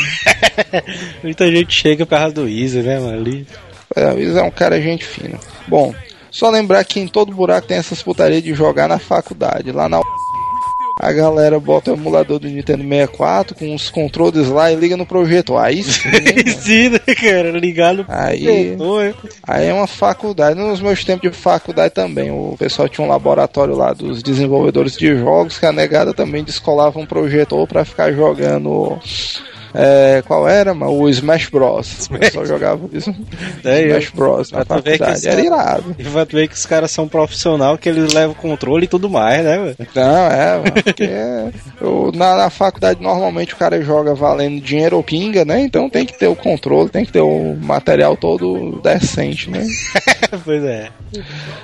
Muita 1.24 1.52
gente 1.52 1.74
chega 1.74 2.06
por 2.06 2.12
causa 2.12 2.34
do 2.34 2.48
Easy, 2.48 2.82
né, 2.82 3.00
mano? 3.00 3.18
Ali. 3.18 3.48
É, 3.96 4.14
o 4.14 4.20
Easy 4.20 4.38
é 4.38 4.44
um 4.44 4.52
cara 4.52 4.82
gente 4.82 5.06
fina. 5.06 5.40
Bom, 5.68 5.94
só 6.30 6.50
lembrar 6.50 6.84
que 6.84 7.00
em 7.00 7.08
todo 7.08 7.34
buraco 7.34 7.68
tem 7.68 7.78
essas 7.78 8.04
putarias 8.04 8.44
de 8.44 8.54
jogar 8.54 8.88
na 8.88 9.00
faculdade. 9.00 9.72
Lá 9.72 9.90
na 9.90 10.00
a 11.00 11.12
galera 11.12 11.60
bota 11.60 11.92
o 11.92 11.96
emulador 11.96 12.40
do 12.40 12.48
Nintendo 12.48 12.84
64 12.84 13.56
com 13.56 13.74
os 13.76 13.90
controles 13.90 14.48
lá 14.48 14.72
e 14.72 14.76
liga 14.76 14.98
no 14.98 15.06
projetor. 15.06 15.62
Aí 15.64 15.84
sim, 15.84 16.10
né? 16.10 16.52
Sim, 16.60 16.90
né, 16.90 17.00
cara? 17.00 17.52
Ligado 17.52 18.06
Aí- 18.08 18.76
projetor. 18.76 19.16
Aí 19.44 19.68
é 19.68 19.74
uma 19.74 19.88
faculdade. 19.88 20.60
Nos 20.60 20.82
meus 20.82 21.04
tempos 21.04 21.30
de 21.30 21.38
faculdade 21.38 21.94
também, 21.94 22.32
o 22.32 22.56
pessoal 22.58 22.90
tinha 22.90 23.06
um 23.06 23.10
laboratório 23.10 23.76
lá 23.76 23.94
dos 23.94 24.22
desenvolvedores 24.24 24.98
de 24.98 25.16
jogos 25.18 25.58
que 25.60 25.66
a 25.66 25.72
negada 25.72 26.14
também 26.14 26.44
descolava 26.44 27.00
um 27.00 27.06
projetor 27.06 27.68
pra 27.68 27.86
ficar 27.86 28.12
jogando. 28.12 29.00
É, 29.74 30.24
qual 30.26 30.48
era, 30.48 30.74
mano? 30.74 30.94
O 30.94 31.10
Smash 31.10 31.50
Bros. 31.50 32.08
O 32.12 32.18
pessoal 32.20 32.46
jogava 32.46 32.82
isso. 32.94 33.14
É, 33.64 33.84
eu- 33.84 33.88
Smash 34.00 34.10
Bros 34.12 34.52
na 34.52 34.66
faculdade. 34.66 35.28
Era 35.28 35.42
irado. 35.42 35.96
E 35.98 36.04
vai 36.04 36.26
ver 36.26 36.48
que 36.48 36.56
os 36.56 36.66
caras 36.66 36.92
são 36.92 37.08
profissional, 37.08 37.78
que 37.78 37.90
eles 37.90 38.14
levam 38.14 38.34
controle 38.36 38.86
e 38.86 38.88
tudo 38.88 39.10
mais, 39.10 39.44
né, 39.44 39.58
mano? 39.58 39.76
Não, 39.96 40.28
é, 40.32 40.58
mano, 40.58 40.72
porque 40.84 41.10
eu- 41.82 42.12
na, 42.16 42.36
na 42.38 42.50
faculdade 42.50 43.02
normalmente 43.02 43.54
o 43.54 43.58
cara 43.58 43.82
joga 43.82 44.14
valendo 44.14 44.62
dinheiro 44.62 44.98
ou 44.98 45.04
pinga, 45.04 45.44
né? 45.46 45.60
Então 45.62 45.90
tem 45.90 46.06
que 46.06 46.18
ter 46.18 46.28
o 46.28 46.36
controle, 46.36 46.90
tem 46.90 47.06
que 47.06 47.12
ter 47.12 47.22
o 47.22 47.56
material 47.62 48.16
todo 48.18 48.80
decente, 48.82 49.50
né? 49.50 49.66
pois 50.44 50.64
é. 50.64 50.90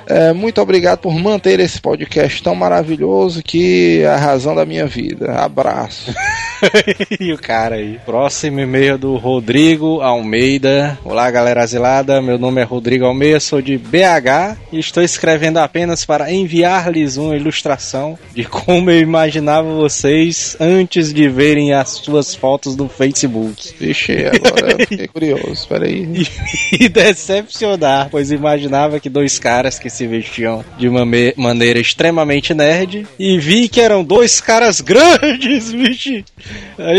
É, 0.08 0.34
muito 0.34 0.62
obrigado 0.62 1.00
por 1.00 1.14
manter 1.14 1.60
esse 1.60 1.80
podcast 1.82 2.42
tão 2.44 2.56
maravilhoso 2.56 3.42
que 3.44 4.02
é 4.02 4.08
a 4.08 4.16
razão 4.18 4.56
da 4.56 4.66
minha 4.66 4.86
vida. 4.86 5.32
Abraço. 5.34 6.14
e 7.20 7.34
o 7.34 7.38
cara 7.38 7.76
aí. 7.76 7.93
Próximo 8.00 8.60
e-mail 8.60 8.98
do 8.98 9.16
Rodrigo 9.16 10.02
Almeida. 10.02 10.98
Olá, 11.04 11.30
galera 11.30 11.64
asilada. 11.64 12.22
Meu 12.22 12.38
nome 12.38 12.62
é 12.62 12.64
Rodrigo 12.64 13.06
Almeida, 13.06 13.40
sou 13.40 13.62
de 13.62 13.78
BH 13.78 14.58
e 14.72 14.80
estou 14.80 15.04
escrevendo 15.04 15.58
apenas 15.58 16.06
para 16.06 16.32
enviar-lhes 16.32 17.18
uma 17.18 17.36
ilustração 17.36 18.18
de 18.34 18.44
como 18.44 18.90
eu 18.90 19.00
imaginava 19.00 19.74
vocês 19.74 20.58
antes 20.60 21.14
de 21.14 21.28
verem 21.30 21.74
as 21.74 21.90
suas 21.90 22.34
fotos 22.34 22.76
do 22.76 22.88
Facebook. 22.88 23.74
Vixe, 23.80 24.26
agora 24.26 24.72
eu 24.72 24.88
fiquei 24.88 25.08
curioso. 25.14 25.68
Peraí. 25.68 26.28
e 26.80 26.90
decepcionar, 26.90 28.10
pois 28.10 28.32
imaginava 28.32 29.00
que 29.00 29.10
dois 29.10 29.40
caras 29.40 29.80
que 29.80 29.90
se 29.90 30.08
vestiam 30.08 30.64
de 30.78 30.88
uma 30.88 31.06
maneira 31.38 31.80
extremamente 31.80 32.54
nerd 32.54 33.08
e 33.20 33.38
vi 33.38 33.68
que 33.70 33.82
eram 33.82 34.04
dois 34.04 34.42
caras 34.42 34.82
grandes, 34.82 35.72
vixe. 35.74 36.26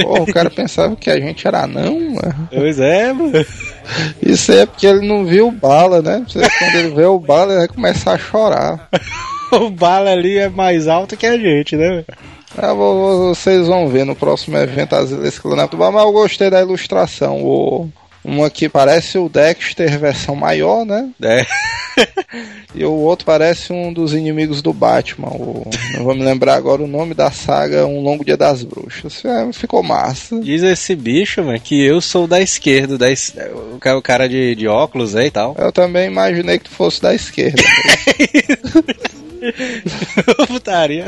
Pô, 0.03 0.23
o 0.23 0.27
cara 0.27 0.51
pensava 0.51 0.84
que 0.97 1.11
a 1.11 1.19
gente 1.21 1.47
era 1.47 1.67
não, 1.67 1.99
mano. 2.01 2.49
Pois 2.53 2.79
é, 2.81 3.13
mano. 3.13 3.33
Isso 4.23 4.53
é 4.53 4.67
porque 4.67 4.87
ele 4.87 5.07
não 5.07 5.25
viu 5.25 5.49
o 5.49 5.53
bala, 5.53 6.01
né? 6.03 6.25
Quando 6.59 6.75
ele 6.77 6.95
vê 6.95 7.05
o 7.05 7.19
bala, 7.19 7.53
ele 7.53 7.59
vai 7.61 7.69
começar 7.69 8.13
a 8.13 8.19
chorar. 8.19 8.89
O 9.53 9.71
bala 9.71 10.11
ali 10.11 10.37
é 10.37 10.49
mais 10.49 10.89
alto 10.89 11.17
que 11.17 11.27
a 11.27 11.39
gente, 11.39 11.77
né? 11.77 12.03
Ah, 12.59 12.73
vo- 12.73 12.95
vo- 12.95 13.29
vocês 13.35 13.69
vão 13.69 13.87
ver 13.87 14.05
no 14.05 14.17
próximo 14.17 14.57
evento 14.57 14.97
as 14.97 15.13
exclamações 15.13 15.71
do 15.71 15.77
Bala, 15.77 15.93
mas 15.93 16.03
eu 16.05 16.13
gostei 16.13 16.51
da 16.51 16.61
ilustração. 16.61 17.41
O, 17.45 17.89
uma 18.25 18.49
que 18.51 18.69
parece 18.69 19.19
o 19.19 19.29
Dexter 19.29 19.99
versão 19.99 20.35
maior, 20.35 20.85
né? 20.85 21.09
É. 21.23 21.45
E 22.77 22.85
o 22.85 22.91
outro 22.91 23.25
parece 23.25 23.73
um 23.73 23.93
dos 23.93 24.13
inimigos 24.13 24.61
do 24.61 24.73
Batman. 24.73 25.29
O, 25.29 25.65
não 25.93 26.03
vou 26.03 26.13
me 26.17 26.25
lembrar 26.25 26.55
agora 26.57 26.83
o 26.83 26.89
nome 26.89 27.15
da 27.15 27.31
saga 27.31 27.87
Um 27.87 28.01
Longo 28.01 28.25
Dia 28.25 28.37
das 28.37 28.65
Bruxas. 28.65 29.25
É, 29.25 29.53
ficou 29.53 29.81
massa. 29.81 30.41
Diz 30.41 30.61
esse 30.65 30.97
bicho, 30.97 31.41
mano, 31.45 31.61
que 31.61 31.81
eu 31.81 32.01
sou 32.01 32.27
da 32.27 32.41
esquerda, 32.41 32.99
da 32.99 33.09
es... 33.13 33.33
o 33.73 33.79
ca- 33.79 33.97
o 33.97 34.03
cara 34.03 34.29
de, 34.29 34.57
de 34.57 34.67
óculos 34.67 35.15
aí 35.15 35.29
e 35.29 35.31
tal. 35.31 35.55
Eu 35.57 35.71
também 35.71 36.09
imaginei 36.09 36.59
que 36.59 36.65
tu 36.65 36.71
fosse 36.73 37.01
da 37.01 37.15
esquerda. 37.15 37.63
Putaria. 40.49 41.07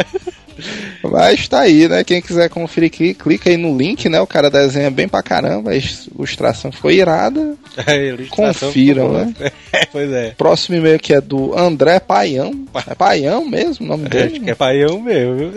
Mas 1.02 1.46
tá 1.48 1.60
aí, 1.60 1.86
né? 1.88 2.02
Quem 2.02 2.20
quiser 2.22 2.48
conferir, 2.48 2.90
cli- 2.90 3.14
clica 3.14 3.50
aí 3.50 3.56
no 3.56 3.76
link, 3.76 4.08
né? 4.08 4.20
O 4.20 4.26
cara 4.26 4.50
desenha 4.50 4.90
bem 4.90 5.06
pra 5.06 5.22
caramba. 5.22 5.70
A 5.72 5.76
ilustração 5.76 6.72
foi 6.72 6.96
irada. 6.96 7.40
Ilustração 7.88 8.68
Confiram, 8.68 9.08
ficou 9.08 9.24
boa. 9.34 9.52
É, 9.72 9.86
pois 9.86 10.10
é. 10.12 10.30
Próximo 10.36 10.76
e-mail 10.78 10.98
que 10.98 11.12
é 11.12 11.20
do 11.20 11.56
André 11.58 12.00
Paião. 12.00 12.52
É 12.88 12.94
Paião 12.94 13.44
mesmo 13.44 13.84
o 13.84 13.88
nome 13.88 14.04
Acho 14.04 14.10
dele? 14.12 14.40
que 14.40 14.50
é 14.50 14.54
paião 14.54 14.98
mesmo, 15.00 15.36
viu? 15.36 15.52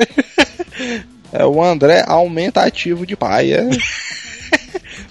É 1.32 1.46
o 1.46 1.64
André 1.64 2.04
Aumentativo 2.06 3.06
de 3.06 3.16
Paia. 3.16 3.70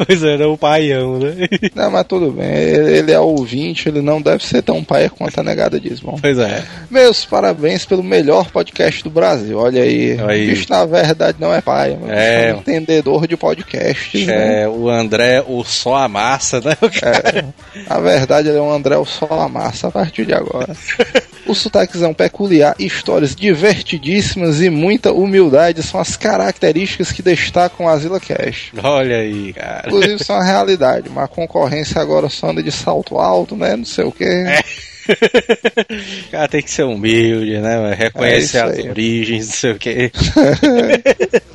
Pois 0.07 0.23
é, 0.23 0.37
não 0.39 0.53
o 0.53 0.59
paião, 0.59 1.19
né? 1.19 1.35
Não, 1.75 1.91
mas 1.91 2.07
tudo 2.07 2.31
bem. 2.31 2.47
Ele, 2.47 3.13
é 3.13 3.19
ouvinte, 3.21 3.89
ele 3.89 4.01
não 4.01 4.21
deve 4.23 4.45
ser 4.45 4.63
tão 4.63 4.83
paia 4.85 5.11
quanto 5.11 5.39
a 5.39 5.43
negada 5.43 5.79
diz, 5.81 6.01
bom. 6.01 6.17
Pois 6.21 6.39
é. 6.39 6.63
Meus 6.91 7.25
parabéns 7.25 7.85
pelo 7.85 8.03
melhor 8.03 8.51
podcast 8.51 9.03
do 9.03 9.11
Brasil. 9.11 9.59
Olha 9.59 9.83
aí. 9.83 10.19
Aí. 10.27 10.47
O 10.47 10.51
bicho, 10.51 10.67
na 10.71 10.85
verdade, 10.85 11.39
não 11.41 11.53
é 11.53 11.61
paia, 11.61 11.99
mas 12.01 12.11
É. 12.11 12.51
é 12.51 12.55
um 12.55 12.59
entendedor 12.59 13.27
de 13.27 13.37
podcasts, 13.37 14.27
né? 14.27 14.63
É, 14.63 14.69
o 14.69 14.89
André, 14.89 15.43
o 15.47 15.65
só 15.65 15.97
a 15.97 16.09
massa, 16.09 16.61
né? 16.61 16.77
O 16.81 16.91
cara. 16.91 17.55
Na 17.89 17.99
verdade, 18.01 18.49
ele 18.49 18.59
é 18.59 18.63
um 18.63 18.73
André 18.73 18.97
o 18.97 19.05
Sol 19.05 19.49
Massa 19.49 19.89
a 19.89 19.91
partir 19.91 20.25
de 20.27 20.35
agora. 20.35 20.75
O 21.49 21.55
sotaquezão 21.55 22.13
peculiar, 22.13 22.75
histórias 22.79 23.35
divertidíssimas 23.35 24.61
e 24.61 24.69
muita 24.71 25.13
humildade 25.13 25.83
são 25.83 25.99
as 25.99 26.15
características 26.17 27.11
que 27.11 27.23
destacam 27.23 27.87
o 27.87 27.89
Asila 27.89 28.21
Cash. 28.21 28.71
Olha 28.83 29.17
aí, 29.17 29.53
cara. 29.55 29.85
Inclusive 29.87 30.23
são 30.23 30.37
a 30.37 30.45
realidade, 30.45 31.09
mas 31.09 31.25
a 31.25 31.29
concorrência 31.29 32.01
agora 32.01 32.29
só 32.29 32.51
anda 32.51 32.63
de 32.63 32.71
salto 32.71 33.17
alto, 33.19 33.57
né? 33.57 33.75
Não 33.77 33.85
sei 33.85 34.05
o 34.05 34.13
que. 34.13 34.25
O 35.09 36.31
cara 36.31 36.49
tem 36.49 36.61
que 36.63 36.71
ser 36.71 36.83
humilde, 36.83 37.59
né? 37.61 37.95
Reconhecer 37.95 38.59
É 38.59 38.61
as 38.61 38.79
aí. 38.79 38.91
origens, 38.91 39.47
não 39.47 39.55
sei 39.55 39.73
o 39.73 39.79
quê. 39.79 40.13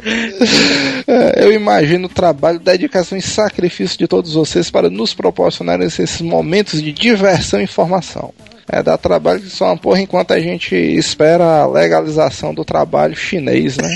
É, 1.08 1.44
Eu 1.46 1.54
imagino 1.54 2.08
o 2.08 2.10
trabalho, 2.10 2.60
dedicação 2.60 3.18
e 3.18 3.22
sacrifício 3.22 3.98
de 3.98 4.08
todos 4.08 4.34
vocês 4.34 4.72
para 4.72 4.90
nos 4.90 5.14
proporcionarem 5.14 5.86
esses 5.86 6.20
momentos 6.20 6.82
de 6.82 6.92
diversão 6.92 7.60
e 7.62 7.64
informação. 7.64 8.34
É, 8.68 8.82
dá 8.82 8.98
trabalho 8.98 9.42
que 9.42 9.50
só 9.50 9.66
uma 9.66 9.78
porra 9.78 10.02
enquanto 10.02 10.32
a 10.32 10.40
gente 10.40 10.76
espera 10.76 11.62
a 11.62 11.68
legalização 11.68 12.54
do 12.54 12.64
trabalho 12.64 13.16
chinês, 13.16 13.78
né? 13.78 13.90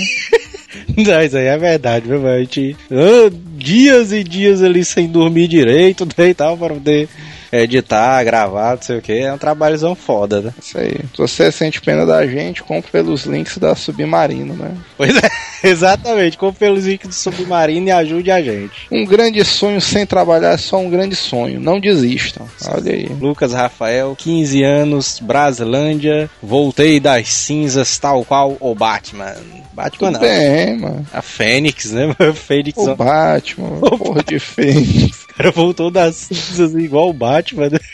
Não, 0.96 1.22
isso 1.22 1.36
aí 1.36 1.46
é 1.46 1.56
verdade, 1.56 2.06
viu? 2.06 2.26
A 2.26 2.38
gente 2.40 2.76
ah, 2.90 3.30
dias 3.56 4.12
e 4.12 4.22
dias 4.22 4.62
ali 4.62 4.84
sem 4.84 5.06
dormir 5.06 5.48
direito, 5.48 6.06
né, 6.16 6.28
e 6.28 6.34
tal, 6.34 6.56
para 6.56 6.74
poder 6.74 7.08
editar, 7.52 8.22
gravar, 8.24 8.76
não 8.76 8.82
sei 8.82 8.98
o 8.98 9.02
que. 9.02 9.12
É 9.12 9.32
um 9.32 9.38
trabalhozão 9.38 9.94
foda, 9.94 10.40
né? 10.40 10.54
Isso 10.60 10.78
aí. 10.78 10.92
Se 10.92 11.18
você 11.18 11.50
sente 11.52 11.80
pena 11.80 12.04
da 12.04 12.26
gente, 12.26 12.62
compre 12.62 12.90
pelos 12.90 13.24
links 13.24 13.58
da 13.58 13.74
Submarino, 13.74 14.54
né? 14.54 14.72
Pois 14.96 15.16
é, 15.16 15.30
exatamente. 15.68 16.36
Compre 16.36 16.58
pelos 16.58 16.86
links 16.86 17.08
do 17.08 17.14
Submarino 17.14 17.88
e 17.88 17.90
ajude 17.90 18.30
a 18.30 18.42
gente. 18.42 18.86
Um 18.90 19.04
grande 19.04 19.44
sonho 19.44 19.80
sem 19.80 20.06
trabalhar 20.06 20.52
é 20.52 20.56
só 20.56 20.78
um 20.78 20.90
grande 20.90 21.16
sonho. 21.16 21.60
Não 21.60 21.80
desistam. 21.80 22.46
Olha 22.66 22.92
aí. 22.92 23.06
Lucas 23.20 23.52
Rafael, 23.52 24.14
15 24.16 24.62
anos, 24.62 25.20
Brasilândia, 25.20 26.30
voltei 26.42 27.00
das 27.00 27.28
cinzas 27.28 27.98
tal 27.98 28.24
qual 28.24 28.56
o 28.60 28.74
Batman. 28.74 29.34
Batman 29.72 30.08
Tudo 30.08 30.12
não, 30.12 30.20
bem, 30.20 30.76
mano. 30.76 31.06
a 31.12 31.22
Fênix, 31.22 31.92
né? 31.92 32.14
Fênix, 32.34 32.76
O 32.78 32.90
o 32.90 32.96
Batman, 32.96 33.78
porra 33.80 34.22
de 34.24 34.38
Fênix. 34.40 35.27
Cara 35.38 35.50
voltou 35.52 35.90
das 35.90 36.16
cinzas 36.16 36.74
igual 36.74 37.08
o 37.08 37.12
Batman. 37.12 37.70
né? 37.70 37.78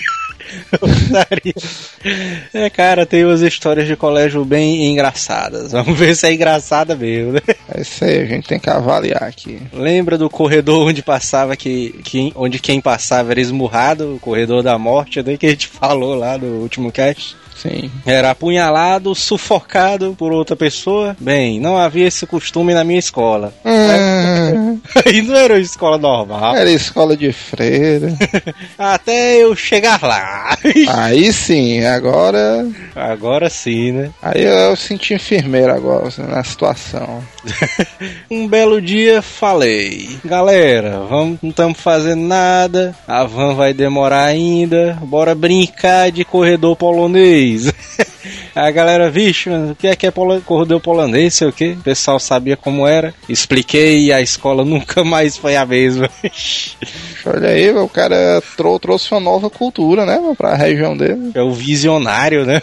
É, 2.53 2.69
cara, 2.69 3.07
tem 3.07 3.25
umas 3.25 3.41
histórias 3.41 3.87
de 3.87 3.97
colégio 3.97 4.45
bem 4.45 4.87
engraçadas. 4.87 5.73
Vamos 5.73 5.99
ver 5.99 6.15
se 6.15 6.27
é 6.27 6.35
engraçada 6.35 6.95
mesmo, 6.95 7.33
né? 7.33 7.41
É 7.69 7.81
isso 7.81 8.05
aí, 8.05 8.21
a 8.21 8.27
gente 8.27 8.47
tem 8.47 8.61
que 8.61 8.69
avaliar 8.69 9.23
aqui. 9.23 9.59
Lembra 9.73 10.19
do 10.19 10.29
corredor 10.29 10.87
onde 10.87 11.03
passava 11.03 11.57
que, 11.57 11.99
que 12.05 12.31
onde 12.37 12.59
quem 12.59 12.81
passava 12.81 13.33
era 13.33 13.41
esmurrado, 13.41 14.15
o 14.15 14.21
corredor 14.21 14.63
da 14.63 14.79
morte, 14.79 15.23
né, 15.23 15.37
que 15.37 15.47
a 15.47 15.51
gente 15.51 15.67
falou 15.67 16.15
lá 16.15 16.37
no 16.37 16.61
último 16.61 16.93
cast? 16.93 17.37
Sim. 17.57 17.91
Era 18.05 18.31
apunhalado, 18.31 19.15
sufocado 19.15 20.15
por 20.19 20.33
outra 20.33 20.57
pessoa. 20.57 21.17
Bem, 21.19 21.61
não 21.61 21.77
havia 21.77 22.07
esse 22.07 22.27
costume 22.27 22.75
na 22.75 22.85
minha 22.85 22.99
escola. 22.99 23.53
Ah, 23.65 24.75
Aí 25.07 25.23
não 25.23 25.35
era 25.35 25.59
escola 25.59 25.99
normal. 25.99 26.57
Era 26.57 26.71
escola 26.71 27.17
de 27.17 27.33
freira. 27.33 28.13
Até 28.79 29.43
eu 29.43 29.55
chegar 29.55 30.03
lá. 30.03 30.57
Aí 30.89 31.33
sim, 31.33 31.85
agora. 31.85 32.67
Agora 32.95 33.49
sim, 33.49 33.93
né? 33.93 34.11
Aí 34.23 34.43
eu 34.43 34.77
senti 34.77 35.15
enfermeira 35.15 35.75
agora, 35.75 36.09
na 36.29 36.43
situação. 36.43 37.23
Um 38.31 38.49
belo 38.49 38.81
dia 38.81 39.23
falei, 39.23 40.17
galera, 40.25 41.01
vamos, 41.09 41.39
não 41.43 41.51
estamos 41.51 41.79
fazendo 41.79 42.23
nada, 42.23 42.95
a 43.07 43.25
van 43.25 43.55
vai 43.55 43.73
demorar 43.73 44.25
ainda, 44.25 44.99
bora 45.03 45.35
brincar 45.35 46.11
de 46.11 46.25
corredor 46.25 46.75
polonês. 46.77 47.44
A 48.55 48.71
galera, 48.71 49.11
vixe, 49.11 49.51
mano, 49.51 49.73
o 49.73 49.75
que 49.75 49.87
é 49.89 49.97
que 49.97 50.07
é 50.07 50.11
polo- 50.13 50.41
corredor 50.43 50.81
polonês, 50.81 51.35
sei 51.35 51.49
o 51.49 51.53
que? 51.53 51.71
O 51.73 51.77
pessoal 51.83 52.21
sabia 52.21 52.57
como 52.57 52.87
era. 52.87 53.13
Expliquei 53.29 54.05
e 54.07 54.13
a 54.13 54.21
escola 54.23 54.63
nunca 54.67 55.03
mais 55.05 55.37
foi 55.37 55.57
a 55.57 55.67
mesma. 55.67 56.09
Olha 57.27 57.49
aí, 57.49 57.71
o 57.71 57.89
cara 57.89 58.41
trou- 58.57 58.79
trouxe 58.79 59.11
uma 59.13 59.21
nova 59.21 59.51
cultura, 59.51 60.07
né, 60.07 60.19
pra 60.39 60.55
região 60.55 60.97
dele. 60.97 61.33
É 61.35 61.43
o 61.43 61.53
visionário, 61.53 62.45
né? 62.47 62.63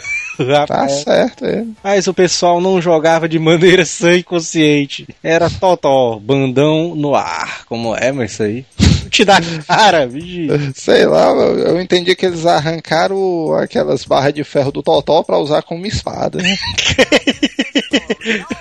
Tá 0.66 0.88
certo, 0.88 1.44
ele. 1.44 1.68
Mas 1.84 2.06
o 2.06 2.14
pessoal 2.14 2.58
não 2.60 2.80
jogava 2.80 3.28
de 3.28 3.38
maneira 3.38 3.84
sã 3.84 4.14
e 4.14 4.22
consciente. 4.22 5.06
Era 5.22 5.50
totó, 5.50 6.18
bandão 6.18 6.94
no 6.96 7.14
ar. 7.14 7.64
Como 7.66 7.94
é, 7.94 8.10
mas 8.12 8.32
isso 8.32 8.42
aí? 8.44 8.64
Te 9.12 9.26
dá 9.26 9.38
cara, 9.68 10.06
bicho. 10.06 10.72
Sei 10.74 11.04
lá, 11.04 11.28
eu 11.32 11.78
entendi 11.78 12.16
que 12.16 12.24
eles 12.24 12.46
arrancaram 12.46 13.54
aquelas 13.54 14.06
barras 14.06 14.32
de 14.32 14.42
ferro 14.42 14.72
do 14.72 14.82
Totó 14.82 15.22
pra 15.22 15.38
usar 15.38 15.62
como 15.62 15.86
espada. 15.86 16.38
né? 16.42 16.56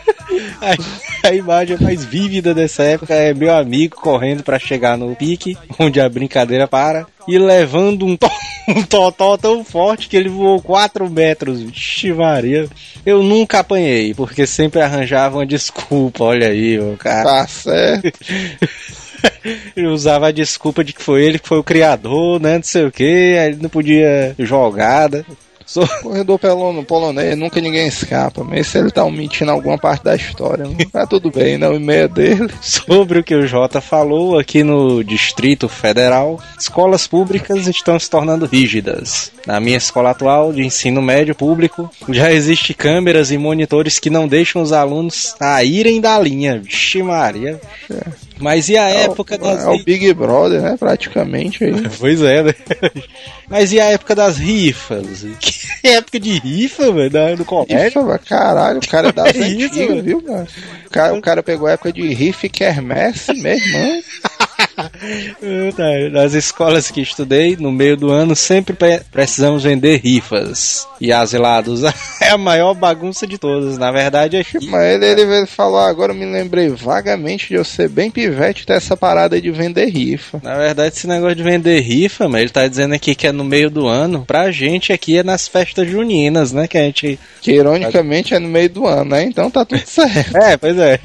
A, 0.61 1.27
a 1.29 1.33
imagem 1.33 1.77
mais 1.79 2.05
vívida 2.05 2.53
dessa 2.53 2.83
época 2.83 3.13
é 3.13 3.33
meu 3.33 3.53
amigo 3.53 3.97
correndo 3.97 4.43
pra 4.43 4.59
chegar 4.59 4.97
no 4.97 5.15
pique, 5.15 5.57
onde 5.77 5.99
a 5.99 6.07
brincadeira 6.07 6.67
para, 6.67 7.05
e 7.27 7.37
levando 7.37 8.05
um, 8.05 8.15
to, 8.15 8.29
um 8.69 8.83
totó 8.83 9.37
tão 9.37 9.63
forte 9.63 10.07
que 10.07 10.15
ele 10.15 10.29
voou 10.29 10.61
4 10.61 11.09
metros. 11.09 11.61
Vixe 11.61 12.13
Maria. 12.13 12.67
Eu 13.05 13.23
nunca 13.23 13.59
apanhei, 13.59 14.13
porque 14.13 14.45
sempre 14.45 14.81
arranjava 14.81 15.39
uma 15.39 15.45
desculpa. 15.45 16.23
Olha 16.23 16.47
aí, 16.47 16.79
o 16.79 16.95
cara. 16.97 17.23
Tá 17.23 17.47
certo. 17.47 18.11
Ele 19.75 19.87
usava 19.87 20.27
a 20.27 20.31
desculpa 20.31 20.83
de 20.83 20.93
que 20.93 21.01
foi 21.01 21.23
ele 21.23 21.39
que 21.39 21.47
foi 21.47 21.57
o 21.59 21.63
criador, 21.63 22.39
né? 22.39 22.57
Não 22.57 22.63
sei 22.63 22.85
o 22.85 22.91
que, 22.91 23.03
aí 23.37 23.47
ele 23.49 23.59
não 23.61 23.69
podia 23.69 24.35
jogar, 24.37 25.09
né? 25.09 25.23
So- 25.65 25.87
Corredor 26.01 26.37
pelo- 26.37 26.83
polonês, 26.83 27.37
nunca 27.37 27.61
ninguém 27.61 27.87
escapa. 27.87 28.43
Mas 28.43 28.67
se 28.67 28.77
ele 28.77 28.91
tá 28.91 29.05
omitindo 29.05 29.51
alguma 29.51 29.77
parte 29.77 30.03
da 30.03 30.13
história, 30.15 30.65
tá 30.91 31.07
tudo 31.07 31.31
bem, 31.31 31.57
não. 31.57 31.73
E 31.73 31.79
meia 31.79 32.09
dele. 32.09 32.49
Sobre 32.61 33.19
o 33.19 33.23
que 33.23 33.33
o 33.33 33.47
Jota 33.47 33.79
falou 33.79 34.37
aqui 34.37 34.63
no 34.63 35.01
Distrito 35.01 35.69
Federal, 35.69 36.41
escolas 36.59 37.07
públicas 37.07 37.67
estão 37.67 37.97
se 37.97 38.09
tornando 38.09 38.45
rígidas. 38.45 39.31
Na 39.47 39.61
minha 39.61 39.77
escola 39.77 40.09
atual 40.09 40.51
de 40.51 40.61
ensino 40.61 41.01
médio 41.01 41.33
público, 41.33 41.89
já 42.09 42.31
existe 42.33 42.73
câmeras 42.73 43.31
e 43.31 43.37
monitores 43.37 43.97
que 43.97 44.09
não 44.09 44.27
deixam 44.27 44.61
os 44.61 44.73
alunos 44.73 45.35
saírem 45.39 46.01
da 46.01 46.19
linha. 46.19 46.59
Vixe 46.59 47.01
Maria. 47.01 47.61
Mas 48.41 48.69
e 48.69 48.77
a 48.77 48.89
época 48.89 49.37
das 49.37 49.63
É 49.63 49.69
o 49.69 49.83
Big 49.83 50.13
Brother, 50.13 50.61
né? 50.61 50.75
Praticamente 50.77 51.63
aí. 51.63 51.71
Pois 51.99 52.21
é, 52.21 52.43
né? 52.43 52.53
Mas 53.47 53.71
e 53.71 53.79
a 53.79 53.85
época 53.85 54.15
das 54.15 54.37
rifas? 54.37 55.25
Que 55.81 55.87
época 55.89 56.19
de 56.19 56.37
rifa, 56.39 56.91
velho? 56.91 57.37
No 57.37 57.45
colégio? 57.45 58.01
Rifa, 58.01 58.19
caralho, 58.19 58.79
o 58.79 58.87
cara 58.87 59.09
é 59.09 59.11
das 59.11 59.33
É 59.35 59.43
antigas, 59.43 60.03
viu, 60.03 60.21
cara? 60.21 60.47
O 60.85 60.89
cara? 60.89 61.13
O 61.15 61.21
cara 61.21 61.43
pegou 61.43 61.67
a 61.67 61.71
época 61.71 61.91
de 61.91 62.13
rifa 62.13 62.45
e 62.45 62.49
quermesse, 62.49 63.33
meu 63.33 63.53
irmão. 63.53 64.03
Tá. 65.75 66.09
Nas 66.11 66.33
escolas 66.33 66.89
que 66.91 67.01
estudei, 67.01 67.55
no 67.59 67.71
meio 67.71 67.95
do 67.97 68.09
ano, 68.11 68.35
sempre 68.35 68.75
pre- 68.75 69.01
precisamos 69.11 69.63
vender 69.63 69.97
rifas. 70.03 70.87
E 70.99 71.11
asilados 71.11 71.81
é 72.21 72.29
a 72.29 72.37
maior 72.37 72.73
bagunça 72.73 73.25
de 73.25 73.37
todas. 73.37 73.77
Na 73.77 73.91
verdade, 73.91 74.37
é 74.37 74.43
Mas 74.69 74.83
ele, 74.93 75.05
ele 75.05 75.25
veio 75.25 75.47
falar, 75.47 75.89
agora 75.89 76.13
eu 76.13 76.17
me 76.17 76.25
lembrei 76.25 76.69
vagamente 76.69 77.47
de 77.49 77.55
eu 77.55 77.63
ser 77.65 77.89
bem 77.89 78.11
pivete 78.11 78.65
dessa 78.65 78.95
parada 78.95 79.41
de 79.41 79.49
vender 79.51 79.85
rifa. 79.89 80.39
Na 80.43 80.55
verdade, 80.55 80.95
esse 80.95 81.07
negócio 81.07 81.35
de 81.35 81.43
vender 81.43 81.79
rifa, 81.79 82.27
mas 82.29 82.41
ele 82.41 82.49
tá 82.51 82.67
dizendo 82.67 82.93
aqui 82.93 83.15
que 83.15 83.27
é 83.27 83.31
no 83.31 83.43
meio 83.43 83.69
do 83.69 83.87
ano. 83.87 84.23
Pra 84.25 84.51
gente 84.51 84.93
aqui 84.93 85.17
é 85.17 85.23
nas 85.23 85.47
festas 85.47 85.89
juninas, 85.89 86.51
né? 86.51 86.67
Que 86.67 86.77
a 86.77 86.83
gente. 86.83 87.19
Que 87.41 87.53
ironicamente 87.53 88.33
é 88.33 88.39
no 88.39 88.47
meio 88.47 88.69
do 88.69 88.85
ano, 88.85 89.11
né? 89.11 89.23
Então 89.23 89.49
tá 89.49 89.65
tudo 89.65 89.81
certo. 89.85 90.37
É, 90.37 90.55
pois 90.57 90.77
é. 90.77 90.99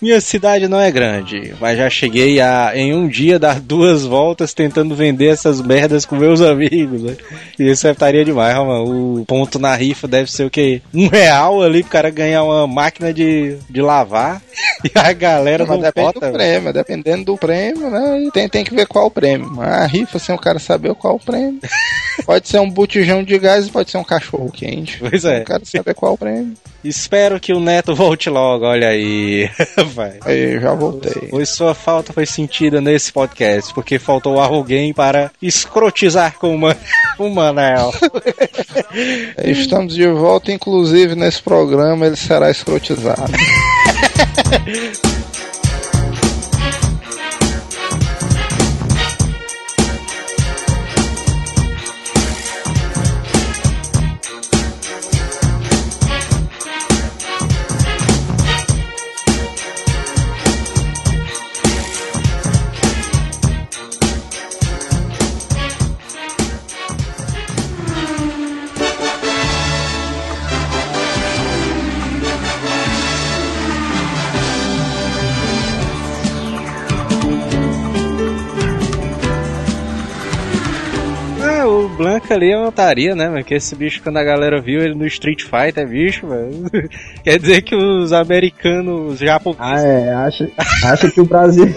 Minha 0.00 0.20
cidade 0.20 0.68
não 0.68 0.80
é 0.80 0.90
grande, 0.90 1.54
mas 1.60 1.78
já 1.78 1.88
cheguei 1.88 2.40
a, 2.40 2.72
em 2.74 2.94
um 2.94 3.08
dia, 3.08 3.38
dar 3.38 3.60
duas 3.60 4.04
voltas 4.04 4.52
tentando 4.52 4.94
vender 4.94 5.26
essas 5.28 5.60
merdas 5.60 6.04
com 6.04 6.16
meus 6.16 6.40
amigos. 6.40 7.02
Né? 7.02 7.16
E 7.58 7.70
isso 7.70 7.88
estaria 7.88 8.24
demais, 8.24 8.56
mano. 8.56 9.20
O 9.20 9.24
ponto 9.24 9.58
na 9.58 9.74
rifa 9.74 10.06
deve 10.06 10.30
ser 10.30 10.44
o 10.44 10.50
quê? 10.50 10.82
Um 10.94 11.08
real 11.08 11.62
ali 11.62 11.82
pro 11.82 11.92
cara 11.92 12.10
ganhar 12.10 12.42
uma 12.42 12.66
máquina 12.66 13.12
de, 13.12 13.56
de 13.68 13.80
lavar. 13.80 14.42
E 14.84 14.90
a 14.94 15.12
galera 15.12 15.64
Mas 15.64 15.74
não 15.74 15.82
depende 15.82 16.12
bota. 16.12 16.26
do 16.26 16.32
prêmio, 16.32 16.72
dependendo 16.72 17.24
do 17.24 17.36
prêmio, 17.36 17.90
né? 17.90 18.28
Tem, 18.32 18.48
tem 18.48 18.62
que 18.64 18.74
ver 18.74 18.86
qual 18.86 19.06
o 19.06 19.10
prêmio. 19.10 19.60
A 19.60 19.86
rifa, 19.86 20.18
sem 20.18 20.34
o 20.34 20.38
cara 20.38 20.58
saber 20.58 20.94
qual 20.94 21.16
o 21.16 21.20
prêmio. 21.20 21.58
Pode 22.24 22.48
ser 22.48 22.60
um 22.60 22.70
botijão 22.70 23.22
de 23.22 23.38
gás, 23.38 23.68
pode 23.68 23.90
ser 23.90 23.98
um 23.98 24.04
cachorro 24.04 24.50
quente. 24.50 24.98
Pois 24.98 25.24
é. 25.24 25.40
O 25.40 25.44
cara 25.44 25.64
saber 25.64 25.94
qual 25.94 26.14
o 26.14 26.18
prêmio. 26.18 26.54
Espero 26.82 27.38
que 27.38 27.52
o 27.52 27.60
neto 27.60 27.94
volte 27.94 28.30
logo, 28.30 28.64
olha 28.64 28.88
aí. 28.88 29.50
Vai. 29.86 30.18
Aí, 30.24 30.60
já 30.60 30.74
voltei. 30.74 31.28
Pois 31.30 31.48
sua 31.48 31.74
falta 31.74 32.12
foi 32.12 32.26
sentida 32.26 32.80
nesse 32.80 33.12
podcast, 33.12 33.72
porque 33.72 33.98
faltou 33.98 34.40
alguém 34.40 34.92
para 34.92 35.30
escrotizar 35.40 36.36
com 36.38 36.54
uma, 36.54 36.76
o 37.18 37.28
Manel. 37.28 37.92
Estamos 39.44 39.94
de 39.94 40.06
volta, 40.08 40.52
inclusive 40.52 41.14
nesse 41.14 41.42
programa 41.42 42.06
ele 42.06 42.16
será 42.16 42.50
escrotizado. 42.50 43.32
Blanca 81.96 82.34
ali 82.34 82.52
é 82.52 82.56
uma 82.56 82.68
otaria, 82.68 83.14
né? 83.14 83.30
Porque 83.30 83.54
esse 83.54 83.74
bicho, 83.74 84.02
quando 84.02 84.18
a 84.18 84.24
galera 84.24 84.60
viu 84.60 84.80
ele 84.80 84.94
no 84.94 85.06
Street 85.06 85.42
Fighter, 85.42 85.88
bicho, 85.88 86.26
velho. 86.26 86.64
Quer 87.24 87.38
dizer 87.38 87.62
que 87.62 87.74
os 87.74 88.12
americanos 88.12 89.18
já 89.18 89.40
Ah, 89.58 89.80
é, 89.80 90.12
acha, 90.12 90.50
acha 90.84 91.10
que 91.10 91.20
o 91.20 91.24
Brasil. 91.24 91.66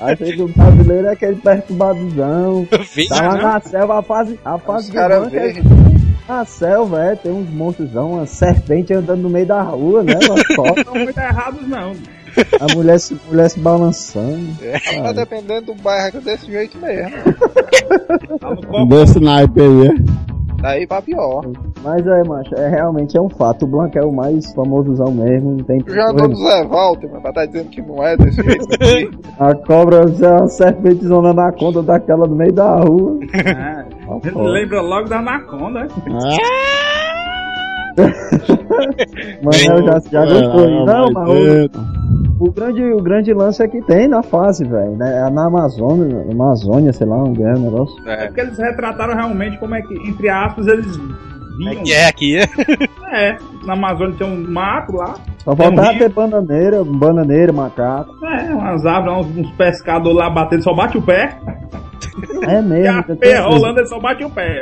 acha 0.00 0.24
que 0.24 0.42
o 0.42 0.48
brasileiro 0.48 1.06
é 1.06 1.12
aquele 1.12 1.36
perturbadozão. 1.36 2.66
Tá 3.08 3.28
lá 3.28 3.36
na 3.36 3.60
selva, 3.60 3.98
a 3.98 4.02
fase, 4.02 4.38
a 4.44 4.58
fase 4.58 4.92
caras 4.92 5.22
banco 5.22 5.36
é 5.36 5.52
na 6.28 6.44
selva, 6.44 7.04
é, 7.04 7.16
tem 7.16 7.32
uns 7.32 7.48
monstrozão, 7.48 8.14
uma 8.14 8.26
serpente 8.26 8.92
andando 8.92 9.22
no 9.22 9.30
meio 9.30 9.46
da 9.46 9.62
rua, 9.62 10.02
né? 10.02 10.14
Não 10.14 10.94
muito 10.94 11.18
errados, 11.18 11.66
não. 11.66 11.94
A 12.60 12.74
mulher 12.74 12.98
se, 12.98 13.16
mulher 13.28 13.48
se 13.50 13.60
balançando. 13.60 14.48
Tá 15.02 15.12
dependendo 15.12 15.66
do 15.66 15.74
bairro 15.74 16.18
é 16.18 16.20
desse 16.20 16.46
jeito 16.46 16.78
mesmo. 16.78 17.10
Tá. 18.38 18.84
Desse 18.88 19.20
naipe 19.20 19.60
aí, 19.60 19.86
é? 19.88 19.94
Daí 20.60 20.86
pra 20.88 21.00
pior. 21.00 21.44
Mas 21.84 22.04
é, 22.04 22.24
macho, 22.24 22.52
é 22.56 22.68
realmente 22.68 23.16
é 23.16 23.20
um 23.20 23.28
fato. 23.28 23.64
O 23.64 23.68
Blanco 23.68 23.96
é 23.96 24.04
o 24.04 24.12
mais 24.12 24.52
famosozão 24.52 25.12
mesmo, 25.12 25.52
não 25.52 25.64
tem 25.64 25.78
já 25.86 26.10
andou 26.10 26.28
no 26.28 26.34
Zé 26.34 26.64
Walter, 26.64 27.08
mas 27.12 27.32
tá 27.32 27.46
dizendo 27.46 27.68
que 27.68 27.80
não 27.80 28.02
é 28.04 28.16
desse 28.16 28.42
jeito. 28.42 29.18
A 29.38 29.54
cobra 29.54 29.98
é 29.98 30.28
uma 30.28 30.48
serpentezona 30.48 31.32
na 31.32 31.52
conta 31.52 31.80
daquela 31.80 32.26
no 32.26 32.34
meio 32.34 32.52
da 32.52 32.76
rua. 32.76 33.20
Ah, 33.56 33.84
a 34.10 34.14
gente 34.28 34.36
lembra 34.36 34.80
logo 34.80 35.08
da 35.08 35.18
Anaconda. 35.18 35.80
né? 35.82 35.88
Mas 39.42 39.64
eu 39.64 39.84
já, 39.84 40.00
já 40.10 40.24
gostou. 40.24 40.66
Ah, 40.66 40.84
Não, 40.86 41.12
vai 41.12 41.24
mas 41.26 41.70
o, 42.40 42.50
grande, 42.50 42.82
o 42.84 43.02
grande 43.02 43.32
lance 43.32 43.62
é 43.62 43.68
que 43.68 43.80
tem 43.82 44.08
na 44.08 44.22
fase, 44.22 44.64
velho. 44.64 44.96
Né? 44.96 45.28
Na 45.30 45.46
Amazônia, 45.46 46.26
Amazônia, 46.30 46.92
sei 46.92 47.06
lá, 47.06 47.22
um 47.22 47.32
grande 47.32 47.60
negócio. 47.60 47.96
É 48.08 48.26
porque 48.26 48.40
eles 48.40 48.58
retrataram 48.58 49.14
realmente 49.14 49.58
como 49.58 49.74
é 49.74 49.82
que, 49.82 49.94
entre 50.08 50.28
aspas, 50.28 50.66
eles 50.66 50.96
viam. 51.58 51.82
que 51.82 51.92
é 51.92 52.06
aqui, 52.06 52.36
é? 52.38 52.44
É, 53.10 53.38
na 53.64 53.72
Amazônia 53.72 54.16
tem 54.18 54.26
um 54.26 54.50
mato 54.50 54.92
lá, 54.92 55.14
Só 55.48 55.56
faltava 55.56 55.98
ter 55.98 56.08
bananeira, 56.12 56.84
bananeira, 56.84 57.52
macaco. 57.52 58.10
É, 58.24 58.52
umas 58.54 58.84
árvores, 58.84 59.26
uns, 59.26 59.38
uns 59.38 59.50
pescadores 59.52 60.16
lá 60.18 60.28
batendo, 60.28 60.62
só 60.62 60.74
bate 60.74 60.98
o 60.98 61.02
pé. 61.02 61.38
É 62.46 62.58
E 62.60 62.62
mesmo. 62.62 62.98
a 62.98 63.02
tem 63.02 63.16
pé 63.16 63.38
rolando, 63.40 63.80
ele 63.80 63.86
só 63.86 63.98
bate 63.98 64.24
o 64.24 64.30
pé. 64.30 64.60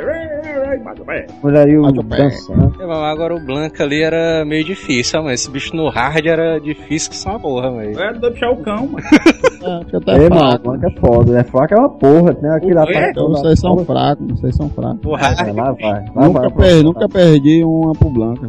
Bate 0.83 1.01
o 1.01 1.05
pé. 1.05 1.25
Mulherio 1.43 1.81
Bate 1.81 1.99
o 1.99 2.03
pé. 2.03 2.17
dançando. 2.17 2.81
É, 2.81 2.85
mas 2.85 2.97
agora 2.99 3.35
o 3.35 3.39
Blanca 3.45 3.83
ali 3.83 4.01
era 4.01 4.45
meio 4.45 4.63
difícil, 4.63 5.21
mas 5.23 5.41
esse 5.41 5.51
bicho 5.51 5.75
no 5.75 5.89
hard 5.89 6.25
era 6.25 6.59
difícil 6.59 7.09
que 7.09 7.15
só 7.17 7.31
uma 7.31 7.39
porra, 7.39 7.71
velho. 7.71 7.99
É 7.99 8.13
do 8.13 8.31
puxar 8.31 8.49
o 8.51 8.57
cão, 8.57 8.87
mano. 8.87 8.97
É, 9.67 10.29
mano, 10.29 10.39
fraco. 10.39 10.63
Blanca 10.63 10.87
é 10.87 10.99
foda. 10.99 11.39
É 11.39 11.43
fraca 11.43 11.75
é 11.75 11.79
uma 11.79 11.89
porra. 11.89 12.31
O 12.41 12.43
lá 12.45 12.59
quê? 12.85 12.93
pra 12.93 13.09
Então 13.09 13.29
vocês 13.29 13.59
são 13.59 13.77
fracos, 13.79 14.27
vocês 14.39 14.55
são 14.55 14.69
fracos. 14.69 14.99
O 15.03 15.15
É, 15.17 15.51
lá 15.51 15.71
vai. 15.73 16.05
Lá 16.15 16.27
Nunca, 16.27 16.39
vai, 16.41 16.51
per- 16.51 16.83
nunca 16.83 17.09
perdi 17.09 17.63
uma 17.65 17.91
pro 17.93 18.09
Blanca. 18.09 18.47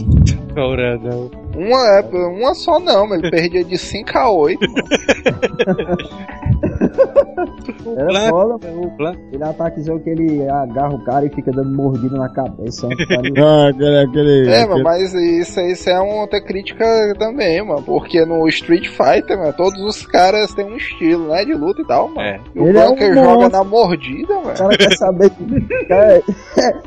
Couradão. 0.55 1.31
Uma, 1.59 1.89
é, 1.89 2.01
uma 2.01 2.55
só 2.55 2.79
não, 2.79 3.09
mas 3.09 3.21
ele 3.21 3.33
perdia 3.33 3.65
de 3.65 3.77
5 3.77 4.17
a 4.17 4.31
8. 4.31 4.61
Era 7.97 8.33
mano. 8.33 8.59
O. 8.59 9.35
Ele 9.35 9.45
ataquezão 9.45 9.99
que 9.99 10.11
ele 10.11 10.49
agarra 10.49 10.95
o 10.95 11.05
cara 11.05 11.27
e 11.27 11.31
fica 11.31 11.51
dando 11.53 11.75
mordida 11.75 12.17
na 12.17 12.29
cabeça. 12.29 12.87
é 12.93 13.07
cara- 13.07 13.29
Ah, 13.39 13.69
aquele, 13.69 13.99
aquele, 13.99 14.49
É, 14.51 14.63
aquele- 14.63 14.83
mas 14.83 15.15
isso, 15.15 15.61
isso 15.61 15.89
é 15.91 15.99
uma 16.01 16.23
outra 16.23 16.41
crítica 16.43 16.85
também, 17.19 17.65
mano. 17.65 17.83
Porque 17.83 18.25
no 18.25 18.47
Street 18.49 18.89
Fighter, 18.89 19.39
mano, 19.39 19.53
todos 19.57 19.81
os 19.83 20.07
caras 20.07 20.53
têm 20.55 20.65
um 20.67 20.77
estilo, 20.77 21.29
né? 21.29 21.45
De 21.45 21.55
luta 21.55 21.83
e 21.83 21.87
tal, 21.87 22.09
mano. 22.09 22.21
É. 22.21 22.41
E 22.55 22.61
o 22.61 22.69
Ele 22.69 22.79
é 22.79 22.89
um 22.89 22.97
joga 22.97 23.15
monstro. 23.23 23.51
na 23.51 23.65
mordida, 23.65 24.33
O 24.35 24.45
mano. 24.45 24.57
cara 24.57 24.77
quer 24.77 24.97
saber 24.97 25.31
que 25.31 25.67
é, 25.93 26.23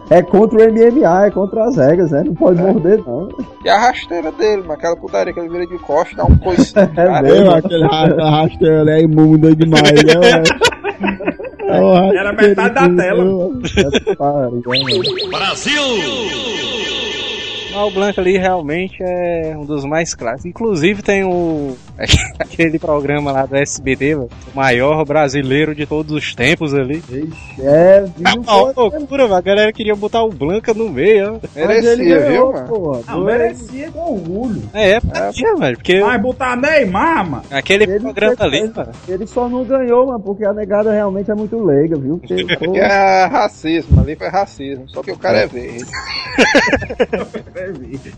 é 0.09 0.21
contra 0.21 0.59
o 0.59 0.71
MMA, 0.71 1.25
é 1.27 1.31
contra 1.31 1.63
as 1.65 1.77
regras, 1.77 2.11
né? 2.11 2.23
Não 2.25 2.33
pode 2.35 2.61
morder, 2.61 2.99
não. 3.05 3.29
E 3.63 3.69
a 3.69 3.77
rasteira 3.77 4.31
dele, 4.31 4.61
mano. 4.61 4.73
Aquela 4.73 4.95
putaria 4.95 5.33
que 5.33 5.39
ele 5.39 5.49
vira 5.49 5.65
de 5.67 5.77
costas, 5.79 6.15
dá 6.17 6.25
um 6.25 6.37
coice. 6.37 6.73
É 6.77 6.87
cara. 6.87 7.21
mesmo. 7.21 7.45
Eu, 7.45 7.51
aquele 7.55 7.85
ra- 7.85 8.29
rasteiro 8.41 8.81
ali 8.81 8.91
é 8.91 9.01
imunda 9.01 9.55
demais, 9.55 9.83
né? 9.83 9.90
Era 12.13 12.33
metade 12.33 12.75
da 12.75 12.89
tela. 13.03 13.23
É 13.23 13.27
o 17.75 17.91
Blanca 17.91 18.21
ali 18.21 18.37
realmente 18.37 18.97
é 19.01 19.55
um 19.57 19.65
dos 19.65 19.83
mais 19.85 20.13
clássicos. 20.13 20.45
Inclusive 20.45 21.01
tem 21.01 21.23
o 21.23 21.75
aquele 22.39 22.77
programa 22.79 23.31
lá 23.31 23.45
do 23.45 23.55
SBT, 23.55 24.15
mano, 24.15 24.29
o 24.53 24.57
maior 24.57 25.05
brasileiro 25.05 25.73
de 25.75 25.85
todos 25.85 26.11
os 26.15 26.33
tempos 26.35 26.73
ali. 26.73 27.01
É, 27.59 28.05
Ah, 28.23 28.31
viu, 28.31 28.41
uma 28.41 28.73
pô, 28.73 28.81
loucura, 28.89 29.23
mano. 29.23 29.35
A 29.35 29.41
galera 29.41 29.71
queria 29.73 29.95
botar 29.95 30.23
o 30.23 30.29
Blanca 30.29 30.73
no 30.73 30.89
meio, 30.89 31.35
ó. 31.35 31.47
Merecia, 31.55 31.95
ganhou, 32.19 32.53
viu, 32.53 32.81
mano? 32.81 33.03
Não, 33.07 33.23
merecia 33.25 33.91
com 33.91 34.13
orgulho. 34.13 34.63
É, 34.73 34.91
é, 34.93 34.97
é 34.97 35.55
velho, 35.55 35.77
porque 35.77 35.99
Vai 36.01 36.17
botar 36.19 36.55
Neymar, 36.55 37.29
mano. 37.29 37.43
aquele 37.51 37.83
Ele 37.85 37.99
programa 37.99 38.35
fez- 38.35 38.41
ali, 38.53 38.73
mano. 38.75 38.91
Ele 39.07 39.27
só 39.27 39.47
não 39.49 39.63
ganhou, 39.63 40.07
mano, 40.07 40.19
porque 40.19 40.45
a 40.45 40.53
negada 40.53 40.91
realmente 40.91 41.29
é 41.31 41.35
muito 41.35 41.63
leiga, 41.63 41.97
viu? 41.97 42.17
Porque, 42.17 42.43
pô, 42.57 42.65
Porque 42.65 42.79
é 42.79 43.25
racismo, 43.25 43.99
ali 44.01 44.15
foi 44.15 44.27
racismo. 44.29 44.87
Só 44.89 45.01
que 45.03 45.11
o 45.11 45.17
cara 45.17 45.39
é 45.39 45.47
verde. 45.47 45.85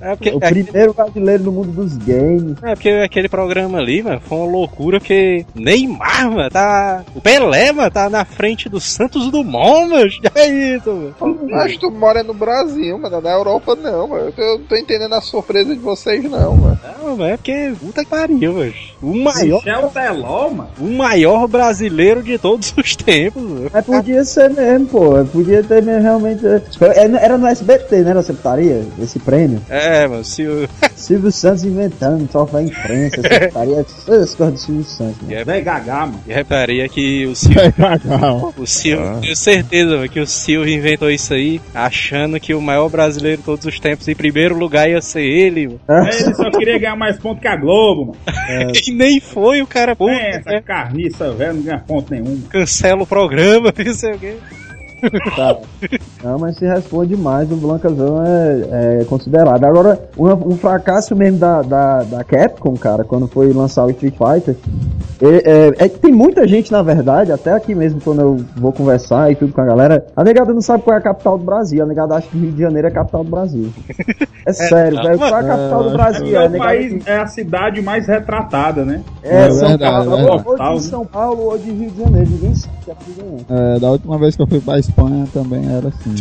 É 0.02 0.16
porque, 0.16 0.30
o 0.30 0.40
primeiro 0.40 0.94
brasileiro 0.94 1.44
no 1.44 1.52
mundo 1.52 1.72
dos 1.72 1.98
games. 1.98 2.56
é 2.64 2.76
porque 2.76 2.90
aquele 2.90 3.30
programa 3.30 3.80
ali, 3.80 4.02
mano, 4.02 4.22
foi 4.22 4.38
uma 4.38 4.52
loucura 4.52 5.00
porque 5.00 5.46
Neymar, 5.56 6.32
mano, 6.32 6.50
tá. 6.50 7.04
O 7.16 7.22
Pelé, 7.22 7.72
mano, 7.72 7.92
tá 7.92 8.10
na 8.10 8.26
frente 8.26 8.70
do 8.70 8.80
Santos 8.80 9.30
Dumont, 9.30 9.90
mano. 9.90 10.10
É 10.36 10.48
isso, 10.76 10.92
mano. 11.20 11.40
Mas 11.50 11.78
tu 11.78 11.92
mora 11.92 12.24
no 12.24 12.34
Brasil, 12.34 12.98
mano. 12.98 13.22
Na 13.22 13.32
Europa 13.32 13.76
não, 13.76 14.08
mano. 14.08 14.34
Eu 14.36 14.60
não 14.60 14.66
tô 14.66 14.76
entendendo 14.76 15.14
a 15.14 15.22
surpresa 15.22 15.74
de 15.74 15.82
vocês, 15.82 16.24
não, 16.24 16.56
mano. 16.56 16.80
Não, 17.00 17.18
mano, 17.18 17.26
é 17.26 17.38
porque 17.38 17.74
puta 17.80 18.04
que 18.04 18.10
pariu, 18.10 18.54
mano. 18.54 18.74
O 19.02 19.16
maior, 19.16 19.58
Michel 19.58 19.90
Teló, 19.90 20.50
mano. 20.50 20.70
o 20.80 20.86
maior 20.86 21.48
brasileiro 21.48 22.24
de 22.24 22.38
todos 22.38 22.74
os 22.78 22.96
tempos, 22.96 23.42
mano. 23.44 23.70
Mas 23.72 23.86
podia 23.86 24.24
ser 24.24 24.50
mesmo, 24.50 24.88
pô. 24.88 25.26
Podia 25.26 25.64
ter 25.64 25.82
mesmo 25.82 26.02
realmente. 26.02 26.46
Era 26.80 27.34
era 27.34 27.38
no 27.38 27.48
SBT, 27.48 28.02
né? 28.02 28.18
Essa 28.18 28.34
putaria, 28.34 28.86
esse 29.02 29.20
prêmio. 29.34 29.62
É, 29.70 30.08
mano, 30.08 30.24
se 30.24 30.46
o. 30.46 30.68
Silvio 30.96 31.32
Santos 31.32 31.66
inventando, 31.66 32.30
só 32.32 32.46
pra 32.46 32.62
imprensa, 32.62 33.20
essa 33.24 33.48
putaria. 33.48 33.80
Essas 33.82 34.04
coisas 34.06 34.36
do 34.36 34.58
Silvio 34.58 34.84
Santos, 34.86 35.18
mano. 35.28 35.46
Véi 35.46 35.62
Gagá, 35.62 36.06
mano. 36.06 36.22
E 36.26 36.32
reparia 36.34 36.88
que 36.88 37.26
o 37.26 37.36
Silvio. 37.36 37.74
Vai. 37.78 38.00
O 38.58 38.66
Silvio, 38.66 39.20
tenho 39.22 39.36
certeza 39.36 39.96
mano, 39.98 40.08
que 40.10 40.20
o 40.20 40.28
Silvio 40.28 40.74
inventou 40.74 41.10
isso 41.12 41.34
aí, 41.34 41.60
achando 41.74 42.40
que 42.40 42.54
o 42.54 42.62
maior 42.62 42.90
brasileiro 42.90 43.40
de 43.40 43.44
todos 43.44 43.66
os 43.66 43.80
tempos, 43.80 44.08
em 44.08 44.16
primeiro 44.16 44.56
lugar, 44.58 44.90
ia 44.90 45.02
ser 45.02 45.24
ele, 45.24 45.68
mano. 45.88 46.08
Ele 46.08 46.36
só 46.36 46.50
queria 46.52 46.78
ganhar 46.80 46.96
mais 46.96 47.18
ponto 47.18 47.42
que 47.42 47.48
a 47.48 47.56
Globo, 47.56 48.16
mano. 48.26 48.72
E 48.88 48.92
nem 48.92 49.20
foi 49.20 49.62
o 49.62 49.68
cara, 49.68 49.96
pô, 49.96 50.10
É, 50.10 50.38
essa 50.38 50.62
carniça, 50.62 51.32
velho, 51.32 51.56
não 51.56 51.64
ganha 51.64 51.80
ponto 51.80 52.14
nenhum. 52.14 52.42
cancela 52.50 53.02
o 53.04 53.08
programa, 53.08 53.74
não 53.76 53.94
sei 53.94 54.12
o 54.14 54.20
quê. 54.20 54.36
Tá. 55.36 55.58
Não, 56.24 56.40
mas 56.40 56.56
se 56.58 56.66
responde 56.66 57.16
demais, 57.16 57.52
o 57.52 57.56
Blancazão 57.56 58.24
é, 58.26 59.02
é 59.02 59.06
considerado. 59.06 59.64
Agora, 59.64 60.00
um, 60.18 60.28
um 60.54 60.58
fracasso 60.58 61.16
mesmo 61.16 61.38
da, 61.40 61.62
da, 61.62 62.04
da 62.04 62.24
Capcom, 62.24 62.76
cara, 62.78 63.04
quando 63.04 63.28
foi 63.28 63.52
lançar 63.52 63.86
o 63.86 63.90
Street 63.92 64.16
Fighter, 64.16 64.56
é, 65.22 65.28
é- 65.52 65.86
é 65.86 65.90
que 65.90 66.00
tem 66.00 66.12
muita 66.12 66.48
gente, 66.48 66.72
na 66.72 66.82
verdade, 66.82 67.32
até 67.32 67.52
aqui 67.52 67.76
mesmo, 67.76 68.00
quando 68.02 68.22
eu 68.22 68.38
vou 68.56 68.72
conversar 68.72 69.32
e 69.32 69.36
tudo 69.36 69.52
com 69.54 69.62
a 69.62 69.66
galera, 69.66 70.06
a 70.16 70.24
negada 70.24 70.54
não 70.54 70.62
sabe 70.62 70.84
qual 70.84 70.96
é 70.96 71.00
a 71.00 71.04
capital 71.04 71.38
do 71.38 71.44
Brasil, 71.44 71.84
a 71.84 71.86
negada 71.86 72.16
acha 72.16 72.28
que 72.28 72.38
Rio 72.38 72.52
de 72.52 72.62
Janeiro 72.62 72.88
é 72.88 72.92
a 72.92 72.94
capital 72.94 73.24
do 73.24 73.30
Brasil. 73.32 73.70
É 74.46 74.54
sério, 74.54 74.96
não, 74.98 75.04
velho, 75.04 75.18
qual 75.18 75.30
é 75.36 75.40
a 75.40 75.44
capital 75.44 75.84
do 75.84 75.90
Brasil? 75.92 76.36
É, 76.38 76.44
a 76.44 76.48
o 76.48 76.50
negada 76.50 76.70
país 76.70 77.08
é 77.08 77.18
a 77.18 77.28
cidade 77.28 77.82
mais 77.82 78.08
retratada, 78.08 78.86
né? 78.86 79.02
É, 79.22 79.44
É 79.46 79.52
São 79.52 79.68
verdade, 79.68 80.08
Paulo, 80.08 80.18
é 80.18 80.64
ou 80.64 80.74
de 80.78 80.84
São 80.84 81.06
Paulo 81.06 81.44
ou 81.44 81.58
de 81.58 81.72
Rio 81.72 81.90
de 81.92 82.02
Janeiro, 82.02 82.30
ninguém 82.30 82.56
sabe 82.56 82.74
que 82.84 82.92
é 82.92 82.94
Rio 82.94 83.14
de 83.14 83.20
Janeiro. 83.22 83.46
É, 83.50 83.80
da 83.80 83.92
última 83.92 84.18
vez 84.18 84.36
que 84.36 84.42
eu 84.42 84.48
fui 84.48 84.60
pra 84.60 84.80
Espanha 84.94 85.28
também 85.34 85.68
era 85.76 85.88
assim. 85.88 86.14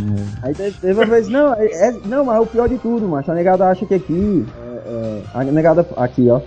é. 0.42 0.46
Aí 0.46 0.54
teve, 0.54 0.92
uma 0.94 1.04
vez, 1.06 1.28
não, 1.28 1.52
é, 1.54 1.66
é- 1.66 2.00
não, 2.06 2.24
mas 2.24 2.36
é 2.36 2.40
o 2.40 2.46
pior 2.46 2.68
de 2.68 2.78
tudo, 2.78 3.06
macho. 3.06 3.30
A 3.30 3.34
negada 3.34 3.68
acha 3.68 3.84
que 3.84 3.94
aqui. 3.94 4.46
É, 4.86 5.20
a 5.34 5.44
negada. 5.44 5.86
Aqui, 5.96 6.28
ó. 6.30 6.40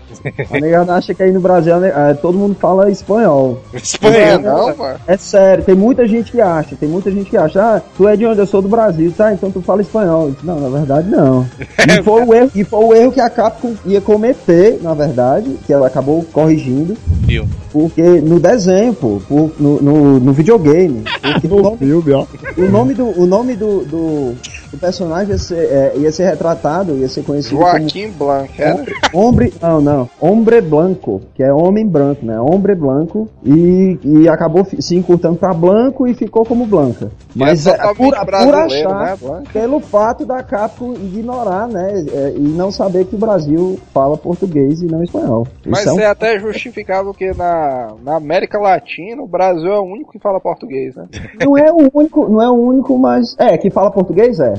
A 0.52 0.60
negada 0.60 0.94
acha 0.94 1.14
que 1.14 1.22
aí 1.24 1.32
no 1.32 1.40
Brasil 1.40 1.84
é, 1.84 2.14
todo 2.14 2.38
mundo 2.38 2.56
fala 2.60 2.90
espanhol. 2.90 3.62
Espanhol. 3.74 4.40
não, 4.40 4.76
mano. 4.76 5.00
É 5.08 5.18
sério, 5.18 5.64
tem 5.64 5.76
muita 5.76 6.08
gente 6.08 6.32
que 6.32 6.42
acha, 6.42 6.76
tem 6.76 6.88
muita 6.90 7.12
gente 7.12 7.30
que 7.30 7.38
acha, 7.38 7.62
ah, 7.62 7.82
tu 7.98 8.08
é 8.08 8.16
de 8.16 8.26
onde? 8.26 8.40
Eu 8.40 8.46
sou 8.48 8.62
do 8.62 8.68
Brasil, 8.68 9.14
tá? 9.16 9.34
Então 9.34 9.52
tu 9.52 9.62
fala 9.62 9.82
espanhol. 9.82 10.32
Não, 10.44 10.60
na 10.60 10.70
verdade 10.70 11.10
não. 11.10 11.46
E 11.88 12.04
foi 12.04 12.24
o 12.26 12.34
erro, 12.34 12.52
e 12.56 12.64
foi 12.64 12.84
o 12.86 12.94
erro 12.94 13.12
que 13.12 13.22
a 13.22 13.30
Capcom 13.30 13.74
ia 13.86 14.02
cometer, 14.02 14.80
na 14.82 14.94
verdade, 14.94 15.58
que 15.66 15.72
ela 15.72 15.88
acabou 15.88 16.24
corrigindo, 16.34 16.96
Viu? 17.22 17.46
porque 17.72 18.02
no 18.02 18.40
desenho, 18.40 18.94
pô, 18.94 19.22
por- 19.28 19.52
no, 19.60 19.82
no, 19.82 20.20
no 20.20 20.34
videogame. 20.34 21.04
Porque 21.22 21.48
o 21.54 21.62
nome 21.62 21.78
Filme, 21.78 22.12
ó. 22.14 22.26
o 22.58 22.70
nome 22.70 22.94
do, 22.94 23.06
o 23.22 23.26
nome 23.26 23.56
do, 23.56 23.86
do, 23.86 24.36
do 24.76 24.80
personagem 24.80 25.30
ia 25.32 25.38
ser, 25.38 25.56
é, 25.56 25.94
ia 25.98 26.12
ser 26.12 26.26
retratado, 26.26 26.96
ia 26.98 27.08
ser 27.08 27.24
conhecido 27.24 27.58
Joaquim 27.58 28.10
Blanc, 28.12 28.62
era? 28.62 28.84
como 29.12 29.26
Hombre, 29.26 29.54
não, 29.62 29.82
não, 29.82 30.10
Hombre 30.20 30.62
Blanco, 30.62 31.22
que 31.34 31.44
é 31.44 31.52
homem 31.52 31.86
branco, 31.88 32.26
né? 32.26 32.40
Hombre 32.40 32.76
Blanco 32.76 33.28
e, 33.44 33.98
e 34.04 34.30
acabou 34.30 34.66
se 34.66 34.96
encurtando 34.96 35.38
pra 35.38 35.54
Blanco 35.54 36.08
e 36.08 36.14
ficou 36.14 36.46
como 36.46 36.66
Blanca. 36.66 37.12
Mas 37.36 37.66
é 37.66 37.72
é, 37.72 37.94
por, 37.94 38.16
por 38.16 38.26
brasileiro, 38.26 38.90
achar, 38.90 39.18
né, 39.18 39.44
pelo 39.52 39.80
fato 39.80 40.26
da 40.26 40.42
Capcom 40.44 40.94
ignorar, 40.94 41.68
né? 41.68 42.06
é, 42.14 42.34
e 42.36 42.40
não 42.40 42.72
saber 42.72 43.06
que 43.06 43.16
o 43.16 43.20
Brasil 43.20 43.80
fala 43.94 44.18
português 44.18 44.82
e 44.82 44.86
não 44.86 45.04
espanhol. 45.04 45.48
Mas 45.66 45.82
Isso 45.82 45.90
é 45.90 45.94
um- 45.94 46.00
é 46.00 46.06
até 46.06 46.40
justificável 46.40 47.14
que 47.14 47.34
na, 47.34 47.94
na 48.04 48.16
América 48.16 48.60
Latina 48.60 49.22
o 49.22 49.28
Brasil 49.28 49.72
é 49.72 49.80
o 49.80 49.84
único 49.84 50.12
que 50.12 50.20
fala 50.20 50.40
português, 50.40 50.96
né? 50.96 51.08
não 51.44 51.58
é 51.58 51.72
o 51.72 51.90
único, 51.94 52.28
não 52.30 52.42
é 52.42 52.50
o 52.50 52.54
único, 52.54 52.98
mas 52.98 53.36
é 53.38 53.58
que 53.58 53.70
fala 53.70 53.92
português 53.92 54.40
é. 54.40 54.54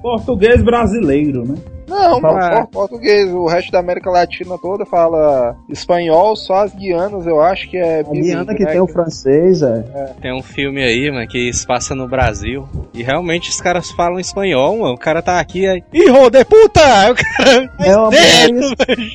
Português 0.00 0.62
brasileiro, 0.62 1.46
né? 1.46 1.56
Não, 1.92 2.20
só 2.20 2.66
português. 2.66 3.30
O 3.32 3.46
resto 3.46 3.70
da 3.70 3.80
América 3.80 4.10
Latina 4.10 4.56
toda 4.58 4.86
fala 4.86 5.54
espanhol, 5.68 6.34
só 6.34 6.64
as 6.64 6.74
guianas 6.74 7.26
eu 7.26 7.40
acho 7.40 7.68
que 7.68 7.76
é 7.76 8.00
A 8.00 8.02
Guiana 8.04 8.54
que 8.54 8.64
né? 8.64 8.72
tem 8.72 8.80
o 8.80 8.86
francês, 8.86 9.62
é. 9.62 10.14
Tem 10.20 10.32
um 10.34 10.42
filme 10.42 10.82
aí, 10.82 11.10
mano, 11.10 11.26
que 11.28 11.52
se 11.52 11.66
passa 11.66 11.94
no 11.94 12.08
Brasil. 12.08 12.66
E 12.94 13.02
realmente 13.02 13.50
os 13.50 13.60
caras 13.60 13.90
falam 13.90 14.18
espanhol, 14.18 14.78
mano. 14.78 14.94
O 14.94 14.98
cara 14.98 15.20
tá 15.20 15.38
aqui 15.38 15.66
aí. 15.66 15.82
Hijo 15.92 16.30
de 16.30 16.44
puta! 16.44 16.80
O 17.10 17.14
cara. 17.14 17.72
É 17.82 17.96
uma. 17.96 18.10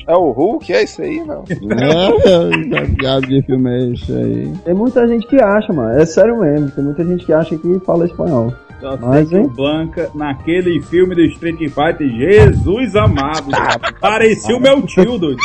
É 0.06 0.14
o 0.14 0.30
Hulk, 0.30 0.72
é 0.72 0.82
isso 0.82 1.02
aí, 1.02 1.24
não. 1.24 1.42
É, 1.42 2.86
que 2.86 2.96
diabo 2.96 3.26
de 3.26 3.42
filme 3.42 3.70
é 3.70 3.92
esse 3.92 4.12
aí? 4.12 4.52
Tem 4.64 4.74
muita 4.74 5.08
gente 5.08 5.26
que 5.26 5.40
acha, 5.40 5.72
mano. 5.72 5.98
É 5.98 6.04
sério 6.04 6.38
mesmo. 6.38 6.70
Tem 6.70 6.84
muita 6.84 7.04
gente 7.04 7.24
que 7.24 7.32
acha 7.32 7.56
que 7.56 7.80
fala 7.80 8.04
espanhol. 8.04 8.52
Só 8.80 8.96
sei 8.96 9.08
Mas, 9.08 9.32
o 9.32 9.36
hein? 9.36 9.48
Blanca, 9.48 10.10
naquele 10.14 10.80
filme 10.82 11.14
do 11.14 11.22
Street 11.24 11.58
Fighter, 11.58 12.08
Jesus 12.08 12.94
amado, 12.96 13.50
cara. 13.50 13.92
parecia 14.00 14.56
o 14.56 14.60
meu 14.60 14.80
tio, 14.82 15.18
doido. 15.18 15.38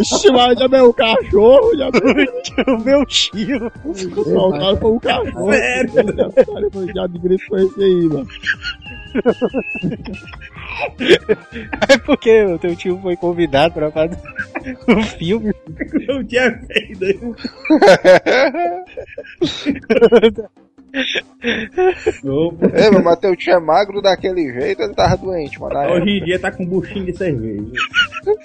Ixi, 0.00 0.32
mas 0.32 0.58
já 0.58 0.66
meu 0.68 0.92
cachorro, 0.92 1.76
já 1.76 1.88
meu 1.92 2.74
o 2.76 2.84
meu 2.84 3.06
tio. 3.06 3.70
saltaram 4.24 4.76
foi 4.78 4.90
o 4.90 5.00
cachorro. 5.00 5.52
Sério? 5.52 5.92
Já 6.94 7.06
de 7.06 7.18
grito 7.18 7.46
foi 7.46 7.62
esse 7.62 7.82
aí, 7.84 8.08
mano. 8.08 8.26
É 11.88 11.98
porque 11.98 12.44
o 12.44 12.58
teu 12.58 12.74
tio 12.74 12.98
foi 13.02 13.14
convidado 13.14 13.74
pra 13.74 13.90
fazer 13.90 14.16
o 14.88 15.02
filme. 15.02 15.52
Eu 16.08 16.24
tinha 16.24 16.58
feito. 16.66 17.36
Ei, 21.42 22.90
mas 22.92 23.02
Matheus 23.04 23.36
tinha 23.38 23.58
magro 23.58 24.00
daquele 24.02 24.52
jeito, 24.52 24.82
ele 24.82 24.94
tava 24.94 25.16
doente, 25.16 25.58
mano. 25.60 25.74
Hoje 25.92 26.10
em 26.18 26.24
dia 26.24 26.38
tá 26.38 26.52
com 26.52 26.64
buchinho 26.66 27.06
de 27.06 27.16
cerveja. 27.16 27.72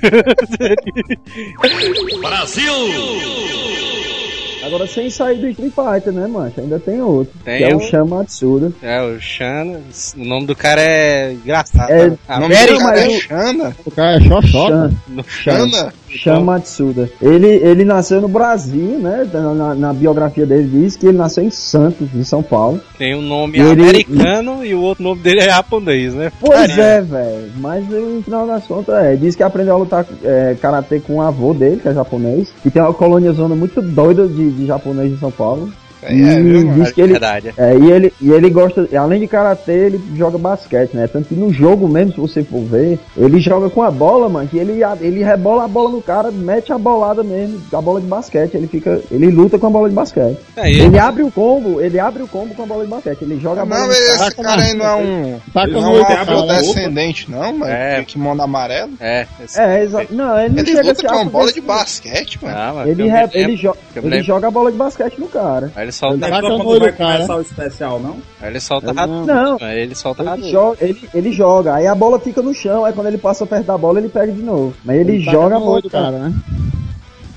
Agora 4.65 4.85
sem 4.87 5.09
sair 5.09 5.37
do 5.39 5.47
Street 5.47 5.71
Fighter, 5.73 6.11
né, 6.11 6.27
mancha? 6.27 6.59
Ainda 6.59 6.77
tem 6.79 7.01
outro. 7.01 7.33
Tem 7.45 7.77
que 7.79 7.95
é 7.95 8.01
o 8.03 8.07
Matsuda. 8.07 8.73
É, 8.81 9.01
o 9.01 9.19
Shan, 9.19 9.79
o 10.17 10.25
nome 10.25 10.45
do 10.47 10.55
cara 10.55 10.81
é 10.81 11.31
engraçado. 11.33 11.89
É? 11.89 12.07
O 12.07 12.39
nome 12.39 12.55
América, 12.55 12.73
do 12.73 12.79
cara 12.79 12.99
é 12.99 13.07
o- 13.07 13.21
Xana. 13.21 13.75
O 13.85 13.91
cara 13.91 14.17
é 14.17 14.21
xoxota. 14.21 14.91
Shan, 15.27 15.69
Shama 16.09 16.53
Matsuda. 16.53 17.09
Ele, 17.21 17.47
ele 17.47 17.83
nasceu 17.83 18.21
no 18.21 18.27
Brasil, 18.27 18.99
né? 18.99 19.27
Na, 19.33 19.75
na- 19.75 19.93
biografia 19.93 20.45
dele 20.45 20.67
diz 20.67 20.95
que 20.95 21.07
ele 21.07 21.17
nasceu 21.17 21.43
em 21.43 21.49
Santos, 21.49 22.07
em 22.13 22.23
São 22.23 22.41
Paulo. 22.43 22.79
Tem 22.97 23.15
um 23.15 23.21
nome 23.21 23.59
Ele- 23.59 23.81
americano 23.83 24.63
e 24.65 24.73
o 24.73 24.81
outro 24.81 25.03
nome 25.03 25.21
dele 25.21 25.39
é 25.41 25.45
japonês, 25.49 26.13
né? 26.13 26.31
Pois 26.39 26.77
é, 26.77 27.01
velho. 27.01 27.51
Mas 27.57 27.87
no 27.89 28.21
final 28.23 28.45
das 28.47 28.65
contas, 28.65 28.95
é. 29.03 29.15
Diz 29.15 29.35
que 29.35 29.43
aprendeu 29.43 29.75
a 29.75 29.77
lutar 29.77 30.05
é, 30.23 30.55
karatê 30.61 30.99
com 30.99 31.15
o 31.15 31.21
avô 31.21 31.53
dele, 31.53 31.79
que 31.81 31.87
é 31.87 31.93
japonês. 31.93 32.53
E 32.65 32.69
tem 32.69 32.81
uma 32.81 32.93
colônia 32.93 33.31
zona 33.33 33.55
muito 33.55 33.81
doida 33.81 34.27
de, 34.27 34.51
de 34.51 34.65
japonês 34.65 35.11
em 35.11 35.17
São 35.17 35.31
Paulo. 35.31 35.69
É, 36.03 36.13
é, 36.13 36.41
viu, 36.41 36.61
e 36.61 36.65
mano? 36.65 36.83
diz 36.83 36.93
que 36.93 37.01
ele, 37.01 37.11
Verdade. 37.13 37.53
É, 37.57 37.75
e 37.75 37.91
ele, 37.91 38.13
e 38.21 38.31
ele 38.31 38.49
gosta, 38.49 38.87
além 38.97 39.19
de 39.19 39.27
karatê, 39.27 39.71
ele 39.87 40.01
joga 40.15 40.37
basquete, 40.37 40.93
né? 40.93 41.07
Tanto 41.07 41.27
que 41.29 41.35
no 41.35 41.51
jogo 41.51 41.87
mesmo, 41.87 42.13
se 42.13 42.19
você 42.19 42.43
for 42.43 42.61
ver, 42.63 42.99
ele 43.17 43.39
joga 43.39 43.69
com 43.69 43.81
a 43.81 43.89
bola, 43.91 44.29
mano, 44.29 44.47
que 44.47 44.57
ele, 44.57 44.81
ele 45.01 45.23
rebola 45.23 45.65
a 45.65 45.67
bola 45.67 45.89
no 45.89 46.01
cara, 46.01 46.31
mete 46.31 46.71
a 46.71 46.77
bolada 46.77 47.23
mesmo, 47.23 47.61
a 47.73 47.81
bola 47.81 47.99
de 47.99 48.07
basquete, 48.07 48.55
ele 48.55 48.67
fica, 48.67 49.01
ele 49.11 49.27
luta 49.31 49.57
com 49.57 49.67
a 49.67 49.69
bola 49.69 49.89
de 49.89 49.95
basquete. 49.95 50.37
É, 50.55 50.71
e- 50.71 50.79
Ele 50.81 50.99
abre 50.99 51.23
o 51.23 51.31
combo, 51.31 51.81
ele 51.81 51.99
abre 51.99 52.21
o 52.23 52.27
combo 52.27 52.53
com 52.53 52.63
a 52.63 52.65
bola 52.65 52.83
de 52.83 52.89
basquete, 52.89 53.21
ele 53.23 53.39
joga 53.39 53.63
a 53.63 53.65
bola 53.65 53.81
Não, 53.81 53.91
esse 53.91 54.35
cara 54.35 54.61
aí 54.61 54.73
não 54.73 54.85
é 54.85 54.95
um. 54.95 55.39
Tá 55.53 55.65
com 55.67 55.71
Não 55.73 55.79
é 55.79 55.81
um 55.81 55.93
noite, 55.93 56.11
abre 56.11 56.33
o 56.33 56.37
cara. 56.47 56.59
afrodescendente, 56.59 57.31
não, 57.31 57.53
mano. 57.57 57.71
É. 57.71 57.99
É. 57.99 58.03
Que 58.03 58.17
manda 58.19 58.43
amarelo. 58.43 58.91
É, 58.99 59.25
esse- 59.43 59.59
É, 59.59 59.83
exato. 59.83 60.13
Não, 60.13 60.37
ele 60.39 60.49
não 60.49 60.59
Ele 60.59 60.67
chega 60.71 60.87
luta 60.89 61.07
a 61.07 61.09
com 61.09 61.15
uma 61.21 61.25
bola 61.31 61.51
de 61.53 61.61
basquete, 61.61 62.39
mano. 62.41 62.55
Ah, 62.57 62.83
Ele, 62.87 63.03
ele, 63.33 63.69
ele 64.03 64.21
joga 64.23 64.47
a 64.47 64.51
bola 64.51 64.71
de 64.71 64.77
basquete 64.77 65.17
no 65.19 65.27
cara. 65.27 65.71
Aí 65.75 65.86
ele 65.87 65.91
solta, 65.93 66.17
Não 66.17 66.27
é 66.37 66.41
quando 66.41 66.79
vai 66.79 66.91
cara. 66.93 67.13
começar 67.13 67.35
o 67.37 67.41
especial, 67.41 67.99
não? 67.99 68.17
aí 68.41 68.49
ele 68.49 68.59
solta 68.59 68.89
Ele 68.89 68.99
rápido. 68.99 69.25
Não. 69.25 69.57
Aí 69.61 69.79
ele 69.79 69.95
solta 69.95 70.21
Ele 70.21 70.29
rápido. 70.29 70.49
joga, 70.49 70.77
ele, 70.81 71.09
ele 71.13 71.31
joga, 71.31 71.73
aí 71.75 71.87
a 71.87 71.95
bola 71.95 72.19
fica 72.19 72.41
no 72.41 72.53
chão, 72.53 72.85
aí 72.85 72.93
quando 72.93 73.07
ele 73.07 73.17
passa 73.17 73.45
perto 73.45 73.65
da 73.65 73.77
bola, 73.77 73.99
ele 73.99 74.09
pega 74.09 74.31
de 74.31 74.41
novo. 74.41 74.73
Mas 74.83 74.97
ele, 74.97 75.23
Tá 75.25 75.31
joga 75.31 75.55
a 75.55 75.59
com 75.59 75.65
bola 75.65 75.75
olho, 75.75 75.83
do 75.83 75.89
cara. 75.89 76.05
cara, 76.05 76.17
né? 76.29 76.33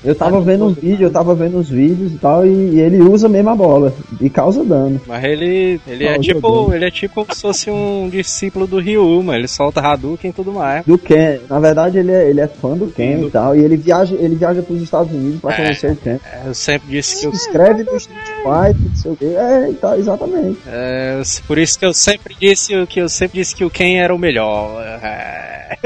Eu 0.03 0.15
tava 0.15 0.41
vendo 0.41 0.65
os 0.65 0.75
vídeos, 0.75 1.01
eu 1.01 1.11
tava 1.11 1.35
vendo 1.35 1.57
os 1.59 1.69
vídeos 1.69 2.11
e 2.13 2.17
tal, 2.17 2.45
e, 2.45 2.49
e 2.49 2.79
ele 2.79 2.97
usa 3.01 3.29
mesmo 3.29 3.49
a 3.51 3.55
bola. 3.55 3.93
E 4.19 4.29
causa 4.29 4.63
dano. 4.63 4.99
Mas 5.05 5.23
ele, 5.23 5.79
ele 5.87 6.05
é 6.05 6.13
Não, 6.13 6.19
tipo, 6.21 6.39
jogando. 6.41 6.73
ele 6.75 6.85
é 6.85 6.91
tipo 6.91 7.13
como 7.13 7.35
se 7.35 7.41
fosse 7.41 7.69
um 7.69 8.09
discípulo 8.09 8.65
do 8.65 8.79
Ryu, 8.79 9.21
mano. 9.21 9.37
Ele 9.39 9.47
solta 9.47 9.79
Hadouken 9.81 10.31
e 10.31 10.33
tudo 10.33 10.51
mais. 10.53 10.83
Do 10.85 10.97
Ken. 10.97 11.39
Na 11.49 11.59
verdade, 11.59 11.99
ele 11.99 12.11
é, 12.11 12.29
ele 12.29 12.41
é 12.41 12.47
fã 12.47 12.75
do 12.75 12.87
Ken 12.87 13.21
e 13.25 13.29
tal. 13.29 13.55
E 13.55 13.59
ele 13.63 13.77
viaja, 13.77 14.15
ele 14.15 14.35
viaja 14.35 14.61
pros 14.63 14.81
Estados 14.81 15.11
Unidos 15.13 15.39
pra 15.39 15.53
É. 15.53 15.55
conhecer 15.57 15.91
o 15.91 15.95
Ken. 15.95 16.19
É, 16.25 16.47
Eu 16.47 16.53
sempre 16.53 16.89
disse 16.89 17.13
que 17.13 17.19
Se 17.21 17.25
eu, 17.27 17.31
inscreve 17.31 17.83
no 17.83 17.95
Street 17.97 18.19
Fighter, 18.25 18.89
não 18.89 18.95
sei 18.95 19.11
o 19.11 19.15
quê. 19.15 19.25
É, 19.37 19.69
e 19.69 19.73
tal, 19.75 19.97
exatamente. 19.99 20.57
é, 20.67 21.21
por 21.47 21.57
isso 21.59 21.77
que 21.77 21.85
eu 21.85 21.93
sempre 21.93 22.35
disse 22.39 22.73
que 22.87 22.99
eu 22.99 23.09
sempre 23.09 23.39
disse 23.39 23.55
que 23.55 23.63
o 23.63 23.69
Ken 23.69 23.97
era 23.99 24.13
o 24.15 24.17
melhor. 24.17 24.81
É, 25.03 25.77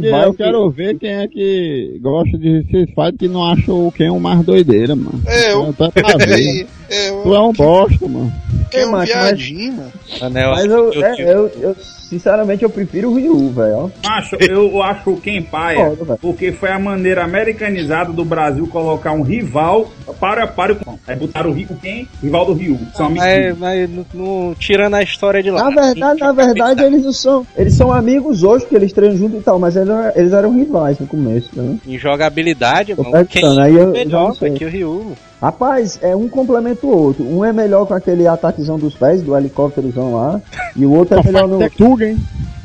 Porque 0.00 0.10
vai 0.10 0.24
eu 0.26 0.30
que- 0.32 0.36
quero 0.42 0.70
ver 0.70 0.98
quem 0.98 1.10
é 1.10 1.28
que 1.28 1.98
gosta 2.00 2.36
de 2.38 2.60
Street 2.60 2.88
Fighter 2.88 3.16
que 3.18 3.28
não 3.28 3.44
acha 3.44 3.72
o 3.72 3.90
Ken 3.92 4.10
um 4.10 4.18
mais 4.20 4.44
doideira, 4.44 4.94
mano. 4.96 5.20
Eu. 5.26 5.68
Então, 5.70 5.86
é 5.94 6.02
pra 6.02 6.16
ver. 6.26 6.66
Eu. 6.90 7.22
Tu 7.22 7.34
é 7.34 7.40
um 7.40 7.52
bosta, 7.52 8.08
mano. 8.08 8.32
Que 8.70 8.76
é 8.78 8.86
um 8.86 8.90
Mas- 8.92 9.08
viadinho, 9.08 9.72
mano. 9.74 9.92
Anel, 10.20 10.50
Mas 10.50 10.64
eu, 10.66 11.04
é, 11.04 11.20
eu, 11.20 11.46
eu, 11.60 11.76
sinceramente, 12.08 12.62
eu 12.62 12.70
prefiro 12.70 13.10
o 13.10 13.14
Ryu, 13.14 13.50
velho. 13.50 13.76
ó. 13.76 14.08
Macho, 14.08 14.36
eu 14.40 14.82
acho 14.82 15.10
o 15.10 15.20
Ken 15.20 15.42
Paia, 15.42 15.90
Foda, 15.96 16.18
porque 16.20 16.52
foi 16.52 16.70
a 16.70 16.78
maneira 16.78 17.24
americanizada 17.24 18.12
do 18.12 18.24
Brasil 18.24 18.66
colocar 18.66 19.12
um 19.12 19.22
rival 19.22 19.90
para 20.18 20.46
para 20.46 20.72
o 20.72 20.78
Aí 21.06 21.16
botaram 21.16 21.50
o 21.50 21.52
Ri- 21.52 21.66
o 21.70 21.74
Ken, 21.76 22.06
rival 22.22 22.46
do 22.46 22.52
Ryu. 22.54 22.78
São 22.94 23.06
amigos. 23.06 23.58
mas 23.58 23.90
não- 23.90 24.06
não- 24.14 24.54
tirando 24.54 24.94
a 24.94 25.02
história 25.02 25.42
de 25.42 25.50
lá. 25.50 25.70
Na 25.70 25.82
verdade, 25.82 26.20
na 26.20 26.32
verdade, 26.32 26.82
eles 26.84 27.04
não 27.04 27.12
são. 27.12 27.46
Eles 27.56 27.74
são 27.74 27.92
amigos 27.92 28.42
hoje, 28.42 28.64
porque 28.64 28.76
eles 28.76 28.92
treinam 28.92 29.16
junto 29.16 29.36
e 29.36 29.40
tal, 29.40 29.58
mas 29.58 29.76
eles, 29.76 29.88
eram- 29.88 30.12
eles 30.14 30.32
eram 30.32 30.52
rivais 30.54 30.98
no 30.98 31.06
começo, 31.06 31.50
né? 31.54 31.76
Em 31.86 31.98
jogabilidade, 31.98 32.94
mano, 32.96 33.10
Ken 33.26 33.40
é 33.40 33.86
melhor 33.86 34.32
que 34.56 34.64
o 34.64 34.68
Ryu. 34.68 35.12
Rapaz, 35.40 35.98
é 36.02 36.16
um 36.16 36.28
complementa 36.28 36.84
o 36.86 36.90
outro. 36.90 37.24
Um 37.24 37.44
é 37.44 37.52
melhor 37.52 37.86
com 37.86 37.94
aquele 37.94 38.26
ataquezão 38.26 38.78
dos 38.78 38.94
pés, 38.94 39.22
do 39.22 39.36
helicópterozão 39.36 40.14
lá. 40.14 40.40
E 40.74 40.84
o 40.84 40.92
outro 40.92 41.18
é 41.18 41.22
melhor 41.22 41.46
no. 41.46 41.58
Tectuga, 41.58 42.06
hein? 42.06 42.18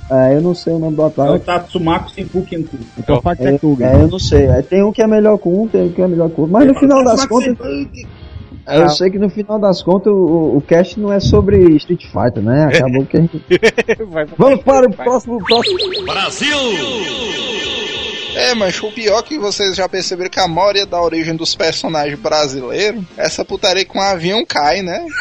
É, 0.10 0.36
eu 0.36 0.42
não 0.42 0.54
sei 0.54 0.74
o 0.74 0.80
nome 0.80 0.96
do 0.96 1.02
É 1.02 1.06
o 1.06 1.08
ataque. 1.08 1.46
Tatsumako 1.46 2.12
Senpukenku. 2.12 2.78
Então 2.98 3.22
faz 3.22 3.40
É, 3.40 3.52
Tectuga. 3.52 3.86
é, 3.86 4.02
eu 4.02 4.08
não 4.08 4.20
sei. 4.20 4.46
É, 4.46 4.62
tem 4.62 4.84
um 4.84 4.92
que 4.92 5.02
é 5.02 5.08
melhor 5.08 5.38
com 5.38 5.64
um, 5.64 5.68
tem 5.68 5.84
um 5.84 5.92
que 5.92 6.02
é 6.02 6.08
melhor 6.08 6.30
com 6.30 6.44
outro. 6.44 6.54
Mas 6.54 6.68
no 6.68 6.76
final 6.76 7.04
das 7.04 7.26
contas, 7.26 7.56
eu 8.68 8.90
sei 8.90 9.10
que 9.12 9.20
no 9.20 9.30
final 9.30 9.60
das 9.60 9.82
contas 9.82 10.12
o, 10.12 10.58
o 10.58 10.62
cast 10.68 11.00
não 11.00 11.12
é 11.12 11.20
sobre 11.20 11.76
Street 11.76 12.06
Fighter, 12.06 12.42
né? 12.42 12.66
Acabou 12.66 13.06
que 13.06 13.18
a 13.18 13.22
gente... 13.22 13.42
Vamos 14.38 14.62
para 14.64 14.88
o 14.88 14.94
próximo, 14.94 15.38
próximo. 15.44 15.78
É, 18.36 18.54
mas 18.54 18.82
o 18.82 18.92
pior 18.92 19.20
é 19.20 19.24
que 19.24 19.38
vocês 19.38 19.76
já 19.76 19.88
perceberam 19.88 20.30
que 20.30 20.40
a 20.40 20.48
maioria 20.48 20.86
da 20.86 21.02
origem 21.02 21.36
dos 21.36 21.56
personagens 21.56 22.20
brasileiros, 22.20 23.04
essa 23.18 23.46
putaria 23.46 23.86
com 23.86 24.00
o 24.00 24.02
avião 24.02 24.46
cai, 24.46 24.82
né? 24.82 25.06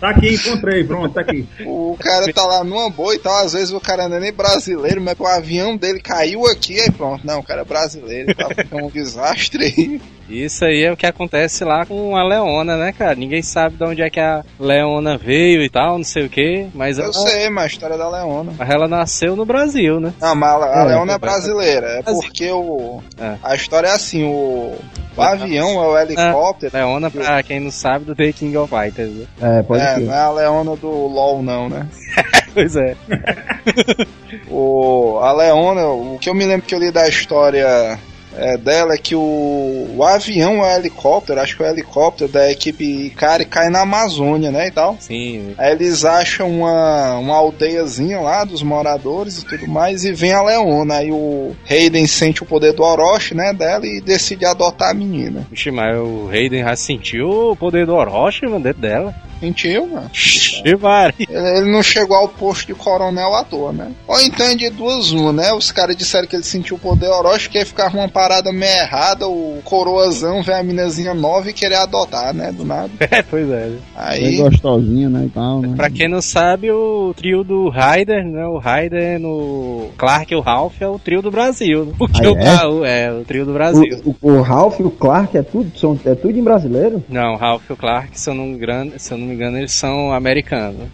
Tá 0.00 0.10
aqui, 0.10 0.34
encontrei, 0.34 0.84
pronto, 0.84 1.12
tá 1.12 1.22
aqui. 1.22 1.44
O 1.66 1.96
cara 1.98 2.32
tá 2.32 2.46
lá 2.46 2.62
numa 2.62 2.88
boa 2.88 3.16
e 3.16 3.18
tal, 3.18 3.44
às 3.44 3.52
vezes 3.52 3.72
o 3.72 3.80
cara 3.80 4.08
não 4.08 4.18
é 4.18 4.20
nem 4.20 4.32
brasileiro, 4.32 5.00
mas 5.00 5.18
o 5.18 5.26
avião 5.26 5.76
dele 5.76 5.98
caiu 5.98 6.46
aqui, 6.46 6.80
aí 6.80 6.88
pronto, 6.88 7.26
não, 7.26 7.40
o 7.40 7.42
cara 7.42 7.62
é 7.62 7.64
brasileiro 7.64 8.30
e 8.30 8.34
tal, 8.34 8.48
fica 8.48 8.76
um 8.76 8.88
desastre 8.88 9.64
aí. 9.64 10.00
Isso 10.28 10.64
aí 10.64 10.82
é 10.84 10.92
o 10.92 10.96
que 10.96 11.06
acontece 11.06 11.64
lá 11.64 11.86
com 11.86 12.16
a 12.16 12.22
Leona, 12.22 12.76
né, 12.76 12.92
cara? 12.92 13.14
Ninguém 13.14 13.42
sabe 13.42 13.76
de 13.76 13.84
onde 13.84 14.02
é 14.02 14.10
que 14.10 14.20
a 14.20 14.44
Leona 14.60 15.16
veio 15.16 15.62
e 15.62 15.70
tal, 15.70 15.96
não 15.96 16.04
sei 16.04 16.26
o 16.26 16.28
que, 16.28 16.66
mas 16.74 16.98
Eu 16.98 17.04
ela, 17.04 17.12
sei, 17.14 17.48
mas 17.48 17.64
a 17.64 17.66
história 17.68 17.96
da 17.96 18.08
Leona. 18.10 18.52
mas 18.58 18.68
ela 18.70 18.86
nasceu 18.86 19.34
no 19.34 19.46
Brasil, 19.46 19.98
né? 19.98 20.12
Não, 20.20 20.34
mas 20.34 20.62
a, 20.62 20.80
a 20.80 20.82
É, 20.82 20.84
Leona 20.88 21.12
é 21.12 21.18
foi- 21.18 21.28
brasileira, 21.28 21.86
é 21.98 22.02
porque 22.02 22.50
o, 22.50 23.00
É. 23.18 23.36
a 23.42 23.54
história 23.54 23.88
é 23.88 23.92
assim, 23.92 24.24
o, 24.24 24.74
o 25.16 25.22
avião 25.22 25.82
é 25.82 25.86
o 25.88 25.98
helicóptero, 25.98 26.76
Leona, 26.76 27.10
pra 27.10 27.42
quem 27.42 27.60
não 27.60 27.70
sabe, 27.70 28.04
do 28.04 28.14
The 28.14 28.32
King 28.32 28.56
of 28.58 28.68
Fighters. 28.74 29.10
Né? 29.10 29.26
É, 29.40 29.62
pode 29.62 29.82
é, 29.82 29.94
ser. 29.94 30.00
não 30.02 30.12
é 30.14 30.18
a 30.20 30.30
Leona 30.30 30.76
do 30.76 30.88
LOL 30.90 31.42
não, 31.42 31.68
né? 31.70 31.86
Pois 32.54 32.74
é. 32.76 32.96
O, 34.50 35.18
a 35.22 35.32
Leona, 35.32 35.86
o 35.86 36.18
que 36.20 36.28
eu 36.28 36.34
me 36.34 36.44
lembro 36.44 36.66
que 36.66 36.74
eu 36.74 36.78
li 36.78 36.90
da 36.90 37.08
história 37.08 37.98
é, 38.38 38.56
dela 38.56 38.94
é 38.94 38.98
que 38.98 39.14
o, 39.14 39.88
o 39.96 40.04
avião 40.04 40.64
é 40.64 40.76
helicóptero, 40.76 41.40
acho 41.40 41.56
que 41.56 41.62
é 41.62 41.66
o 41.66 41.72
helicóptero 41.72 42.30
da 42.30 42.50
equipe 42.50 43.10
cara 43.10 43.44
cai 43.44 43.68
na 43.68 43.82
Amazônia, 43.82 44.50
né, 44.50 44.68
e 44.68 44.70
tal. 44.70 44.96
Sim. 45.00 45.54
Aí 45.58 45.72
eles 45.72 46.04
acham 46.04 46.48
uma, 46.50 47.18
uma 47.18 47.36
aldeiazinha 47.36 48.20
lá 48.20 48.44
dos 48.44 48.62
moradores 48.62 49.38
e 49.38 49.44
tudo 49.44 49.66
mais 49.66 50.04
e 50.04 50.12
vem 50.12 50.32
a 50.32 50.42
Leona. 50.42 50.98
Aí 50.98 51.10
o 51.10 51.54
Hayden 51.68 52.06
sente 52.06 52.42
o 52.42 52.46
poder 52.46 52.72
do 52.72 52.82
Orochi, 52.82 53.34
né, 53.34 53.52
dela 53.52 53.86
e 53.86 54.00
decide 54.00 54.44
adotar 54.44 54.90
a 54.90 54.94
menina. 54.94 55.46
Vixe, 55.50 55.70
mas 55.70 55.98
o 55.98 56.26
Raiden 56.26 56.62
já 56.62 56.76
sentiu 56.76 57.28
o 57.28 57.56
poder 57.56 57.86
do 57.86 57.94
Orochi 57.94 58.46
mano, 58.46 58.60
dentro 58.60 58.80
dela. 58.80 59.14
Sentiu, 59.40 59.86
mano? 59.86 60.10
Ele, 60.64 60.78
ele 61.58 61.70
não 61.70 61.82
chegou 61.82 62.16
ao 62.16 62.28
posto 62.28 62.66
de 62.66 62.74
coronel 62.74 63.34
à 63.34 63.44
toa, 63.44 63.72
né? 63.72 63.92
Ou 64.06 64.20
então 64.20 64.46
é 64.46 64.54
de 64.54 64.68
duas 64.70 65.10
uma, 65.12 65.32
né? 65.32 65.52
Os 65.52 65.70
caras 65.70 65.96
disseram 65.96 66.26
que 66.26 66.36
ele 66.36 66.42
sentiu 66.44 66.76
o 66.76 66.78
poder 66.78 67.08
Orochi, 67.08 67.48
que 67.48 67.58
ia 67.58 67.66
ficar 67.66 67.92
uma 67.94 68.08
parada 68.08 68.52
meio 68.52 68.70
errada, 68.80 69.26
o 69.28 69.60
coroazão 69.64 70.42
vê 70.42 70.52
a 70.54 70.62
minazinha 70.62 71.14
nova 71.14 71.50
e 71.50 71.52
querer 71.52 71.76
adotar, 71.76 72.34
né? 72.34 72.52
Do 72.52 72.64
nada. 72.64 72.90
É, 73.10 73.22
pois 73.22 73.48
é. 73.50 73.68
Bem 73.68 73.80
Aí. 73.96 74.36
gostosinha, 74.36 75.08
né, 75.08 75.24
e 75.26 75.30
tal, 75.30 75.60
né? 75.62 75.72
Pra 75.76 75.88
quem 75.90 76.08
não 76.08 76.20
sabe, 76.20 76.70
o 76.70 77.14
trio 77.16 77.42
do 77.42 77.68
Raider, 77.70 78.22
né? 78.24 78.44
O 78.46 78.58
Raider 78.58 79.18
no 79.18 79.88
Clark 79.96 80.32
e 80.32 80.36
o 80.36 80.40
Ralph 80.40 80.80
é 80.80 80.86
o 80.88 80.98
trio 80.98 81.22
do 81.22 81.30
Brasil. 81.30 81.86
né? 81.86 81.92
Porque 81.98 82.24
Ah, 82.26 82.30
o, 82.30 82.36
é? 82.38 82.48
ah, 82.48 82.68
o- 82.68 82.84
é 82.84 83.12
o 83.12 83.24
trio 83.24 83.46
do 83.46 83.52
Brasil. 83.54 84.00
O, 84.04 84.14
o, 84.20 84.32
o 84.32 84.42
Ralph 84.42 84.78
e 84.80 84.82
o 84.82 84.90
Clark 84.90 85.36
é 85.38 85.42
tudo, 85.42 85.76
são, 85.78 85.98
é 86.04 86.14
tudo 86.14 86.38
em 86.38 86.42
brasileiro? 86.44 87.02
Não, 87.08 87.32
o 87.34 87.36
Ralph 87.36 87.62
e 87.68 87.72
o 87.72 87.76
Clark, 87.76 88.18
se 88.20 88.28
eu 88.30 88.34
não 88.34 88.46
me 88.46 88.56
me 89.28 89.34
engano 89.34 89.58
eles 89.58 89.72
são 89.72 90.12
americanos. 90.12 90.88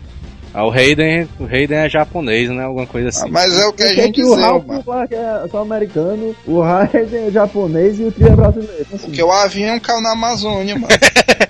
Ah, 0.55 0.65
o 0.65 0.71
Hayden, 0.71 1.29
o 1.41 1.45
Hayden 1.47 1.79
é 1.79 1.89
japonês, 1.89 2.49
né? 2.49 2.63
Alguma 2.63 2.87
coisa 2.87 3.09
assim. 3.09 3.27
Ah, 3.27 3.29
Mas 3.29 3.59
é 3.59 3.67
o 3.67 3.73
que 3.73 3.83
a 3.83 3.93
gente 3.93 4.13
que 4.13 4.25
o 4.25 4.35
Ralph 4.35 4.65
o 4.65 4.69
mano. 4.69 4.85
Clark 4.85 5.13
é 5.13 5.49
só 5.51 5.63
americano, 5.63 6.37
o 6.47 6.61
Raiden 6.61 7.27
é 7.27 7.31
japonês 7.33 7.99
e 7.99 8.05
o 8.05 8.13
trio 8.13 8.29
é 8.29 8.37
brasileiro? 8.37 8.87
Assim. 8.95 9.07
Porque 9.07 9.23
o 9.23 9.33
avião 9.33 9.81
caiu 9.81 10.01
na 10.01 10.13
Amazônia, 10.13 10.75
mano. 10.79 10.87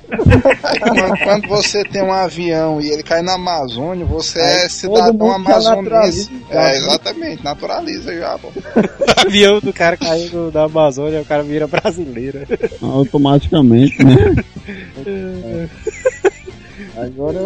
Quando, 0.80 1.18
quando 1.18 1.48
você 1.48 1.82
tem 1.84 2.02
um 2.02 2.12
avião 2.12 2.80
e 2.80 2.88
ele 2.88 3.02
cai 3.02 3.20
na 3.20 3.34
Amazônia, 3.34 4.04
você 4.06 4.40
Aí 4.40 4.64
é 4.64 4.68
cidadão 4.68 5.32
amazonense. 5.32 6.30
É, 6.50 6.76
exatamente, 6.76 7.42
naturaliza 7.42 8.14
já, 8.14 8.38
pô. 8.38 8.48
O 8.48 9.20
avião 9.26 9.60
do 9.60 9.72
cara 9.72 9.96
caindo 9.96 10.50
da 10.50 10.64
Amazônia, 10.64 11.20
o 11.20 11.24
cara 11.24 11.42
vira 11.42 11.66
brasileiro. 11.66 12.46
Automaticamente, 12.80 14.04
né? 14.04 14.34
Agora. 17.04 17.38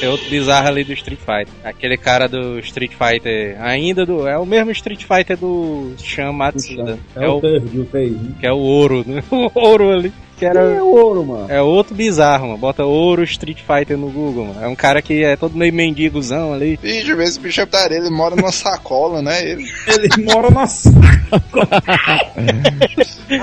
É 0.00 0.08
outro 0.08 0.30
bizarro 0.30 0.68
ali 0.68 0.84
do 0.84 0.92
Street 0.92 1.18
Fighter. 1.18 1.48
Aquele 1.64 1.96
cara 1.96 2.28
do 2.28 2.58
Street 2.60 2.92
Fighter, 2.92 3.60
ainda 3.60 4.06
do. 4.06 4.28
É 4.28 4.38
o 4.38 4.46
mesmo 4.46 4.70
Street 4.70 5.04
Fighter 5.04 5.36
do 5.36 5.92
Shan 5.98 6.32
Matsuda. 6.32 6.98
É, 7.16 7.24
É 7.24 7.28
o 7.28 7.36
o, 7.36 7.40
Third, 7.40 7.78
o 7.78 7.82
né? 7.82 8.34
que 8.38 8.46
é 8.46 8.52
o 8.52 8.58
ouro, 8.58 9.04
né? 9.06 9.22
O 9.30 9.50
ouro 9.54 9.90
ali. 9.90 10.12
Que 10.38 10.46
Quem 10.46 10.48
era. 10.50 10.60
é 10.60 10.82
o 10.82 10.86
ouro, 10.86 11.24
mano? 11.26 11.46
É 11.50 11.60
outro 11.60 11.94
bizarro, 11.94 12.46
mano. 12.46 12.58
Bota 12.58 12.84
ouro 12.84 13.24
Street 13.24 13.58
Fighter 13.60 13.98
no 13.98 14.08
Google, 14.08 14.46
mano. 14.46 14.62
É 14.64 14.68
um 14.68 14.76
cara 14.76 15.02
que 15.02 15.24
é 15.24 15.36
todo 15.36 15.56
meio 15.56 15.72
mendigozão 15.72 16.52
ali. 16.52 16.76
Bicho, 16.80 17.20
esse 17.20 17.40
bicho 17.40 17.60
é 17.60 17.66
putaria, 17.66 17.96
ele 17.98 18.10
mora 18.10 18.36
numa 18.36 18.52
sacola, 18.52 19.20
né? 19.20 19.42
Ele. 19.42 19.64
Ele 19.88 20.24
mora 20.24 20.48
na 20.50 20.64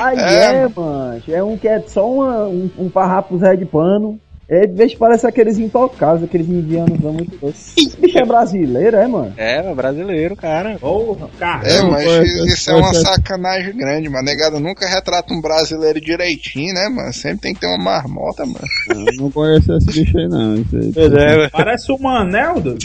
Aí 0.03 0.17
É. 0.19 0.45
é, 0.63 0.67
mano. 0.75 1.21
É 1.27 1.43
um 1.43 1.57
que 1.57 1.67
é 1.67 1.79
só 1.87 2.09
uma- 2.09 2.47
um, 2.47 2.69
um 2.77 2.89
farrapo 2.89 3.37
Zé 3.37 3.55
de 3.55 3.65
pano. 3.65 4.19
Ele 4.47 4.67
deixa 4.67 4.95
parece 4.97 5.25
aqueles 5.25 5.57
intocáveis, 5.57 6.23
aqueles 6.23 6.47
indianos 6.47 6.99
muito 6.99 7.35
doces. 7.37 7.73
Esse 7.77 7.97
bicho 7.97 8.19
é 8.19 8.25
brasileiro, 8.25 8.97
é, 8.97 9.07
mano? 9.07 9.33
É, 9.37 9.57
é 9.57 9.73
brasileiro, 9.73 10.35
cara. 10.35 10.77
Porra, 10.77 11.29
cara. 11.39 11.67
É, 11.67 11.81
Não, 11.81 11.91
mas 11.91 12.05
isso 12.45 12.69
é 12.69 12.75
uma 12.75 12.93
sacanagem 12.93 13.75
grande, 13.75 14.07
mano. 14.09 14.25
Negado 14.25 14.59
nunca 14.59 14.87
retrata 14.87 15.33
um 15.33 15.41
brasileiro 15.41 15.99
direitinho, 15.99 16.73
né, 16.73 16.89
mano? 16.89 17.11
Sempre 17.13 17.39
tem 17.39 17.53
que 17.53 17.61
ter 17.61 17.67
uma 17.67 17.83
marmota, 17.83 18.45
mano. 18.45 18.65
Eu 18.89 19.23
não 19.23 19.31
conheço 19.31 19.73
esse 19.73 19.87
bicho 19.87 20.17
aí, 20.17 20.27
não. 20.27 20.55
É, 20.55 21.49
Parece 21.49 21.91
o 21.91 21.97
Manel, 21.97 22.61
do... 22.61 22.77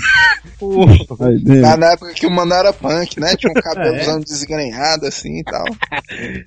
aí 1.20 1.38
dentro. 1.38 1.60
Na 1.60 1.76
na 1.76 1.92
época 1.92 2.12
que 2.14 2.26
o 2.26 2.30
mano 2.30 2.54
era 2.54 2.72
punk, 2.72 3.18
né? 3.18 3.34
Tinha 3.36 3.50
um 3.50 3.54
cabelozão 3.60 4.20
desgrenhado 4.20 5.06
assim 5.06 5.40
e 5.40 5.44
tal. 5.44 5.64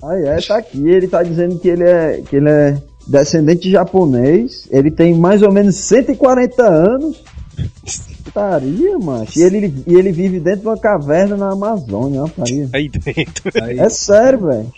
Aí 0.09 0.25
é, 0.25 0.41
tá 0.41 0.57
aqui. 0.57 0.89
Ele 0.89 1.07
tá 1.07 1.23
dizendo 1.23 1.59
que 1.59 1.67
ele 1.67 1.83
é, 1.83 2.21
que 2.27 2.35
ele 2.35 2.49
é 2.49 2.77
descendente 3.07 3.63
de 3.63 3.71
japonês. 3.71 4.67
Ele 4.71 4.91
tem 4.91 5.13
mais 5.13 5.41
ou 5.41 5.51
menos 5.51 5.75
140 5.75 6.63
anos. 6.63 7.23
Putaria, 8.23 8.97
mano. 8.97 9.27
E 9.35 9.41
ele, 9.43 9.83
e 9.85 9.93
ele 9.93 10.11
vive 10.11 10.39
dentro 10.39 10.61
de 10.61 10.67
uma 10.67 10.77
caverna 10.77 11.37
na 11.37 11.51
Amazônia, 11.51 12.23
ó, 12.23 12.27
putaria. 12.27 12.69
aí 12.73 12.89
dentro. 12.89 13.51
Aí, 13.61 13.79
É 13.79 13.89
sério, 13.89 14.47
velho. 14.47 14.71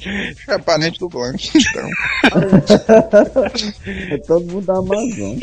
É 0.50 0.58
parente 0.58 1.00
do 1.00 1.08
Blanc, 1.08 1.50
então. 1.56 1.90
É 4.12 4.18
todo 4.20 4.46
mundo 4.46 4.66
da 4.66 4.78
Amazônia. 4.78 5.40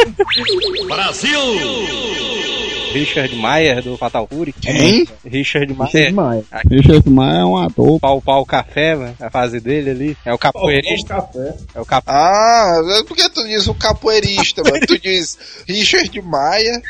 Richard 2.93 3.35
Maier 3.37 3.83
do 3.83 3.97
Fatal 3.97 4.27
Fury. 4.27 4.53
Quem? 4.53 5.09
Richard 5.25 5.73
Bicho 5.73 5.97
é 5.97 6.11
Maier. 6.11 6.45
Richard 6.71 7.09
Maia 7.09 7.39
é 7.41 7.45
um 7.45 7.57
ator. 7.57 7.99
Pau 7.99 8.21
Pau 8.21 8.45
Café, 8.45 8.95
mano. 8.95 9.17
A 9.19 9.31
fase 9.31 9.61
dele 9.61 9.91
ali. 9.91 10.17
É 10.27 10.33
o 10.35 10.39
capoeirista. 10.39 11.27
É 11.75 11.81
o 11.81 11.87
capo... 11.87 12.11
Ah, 12.11 12.81
por 13.09 13.17
que 13.17 13.29
tu 13.31 13.43
diz 13.47 13.67
o 13.67 13.75
capoeirista, 13.75 14.63
mano? 14.63 14.79
Tu 14.87 14.99
diz 14.99 15.39
Richard 15.67 16.21
Maia, 16.21 16.83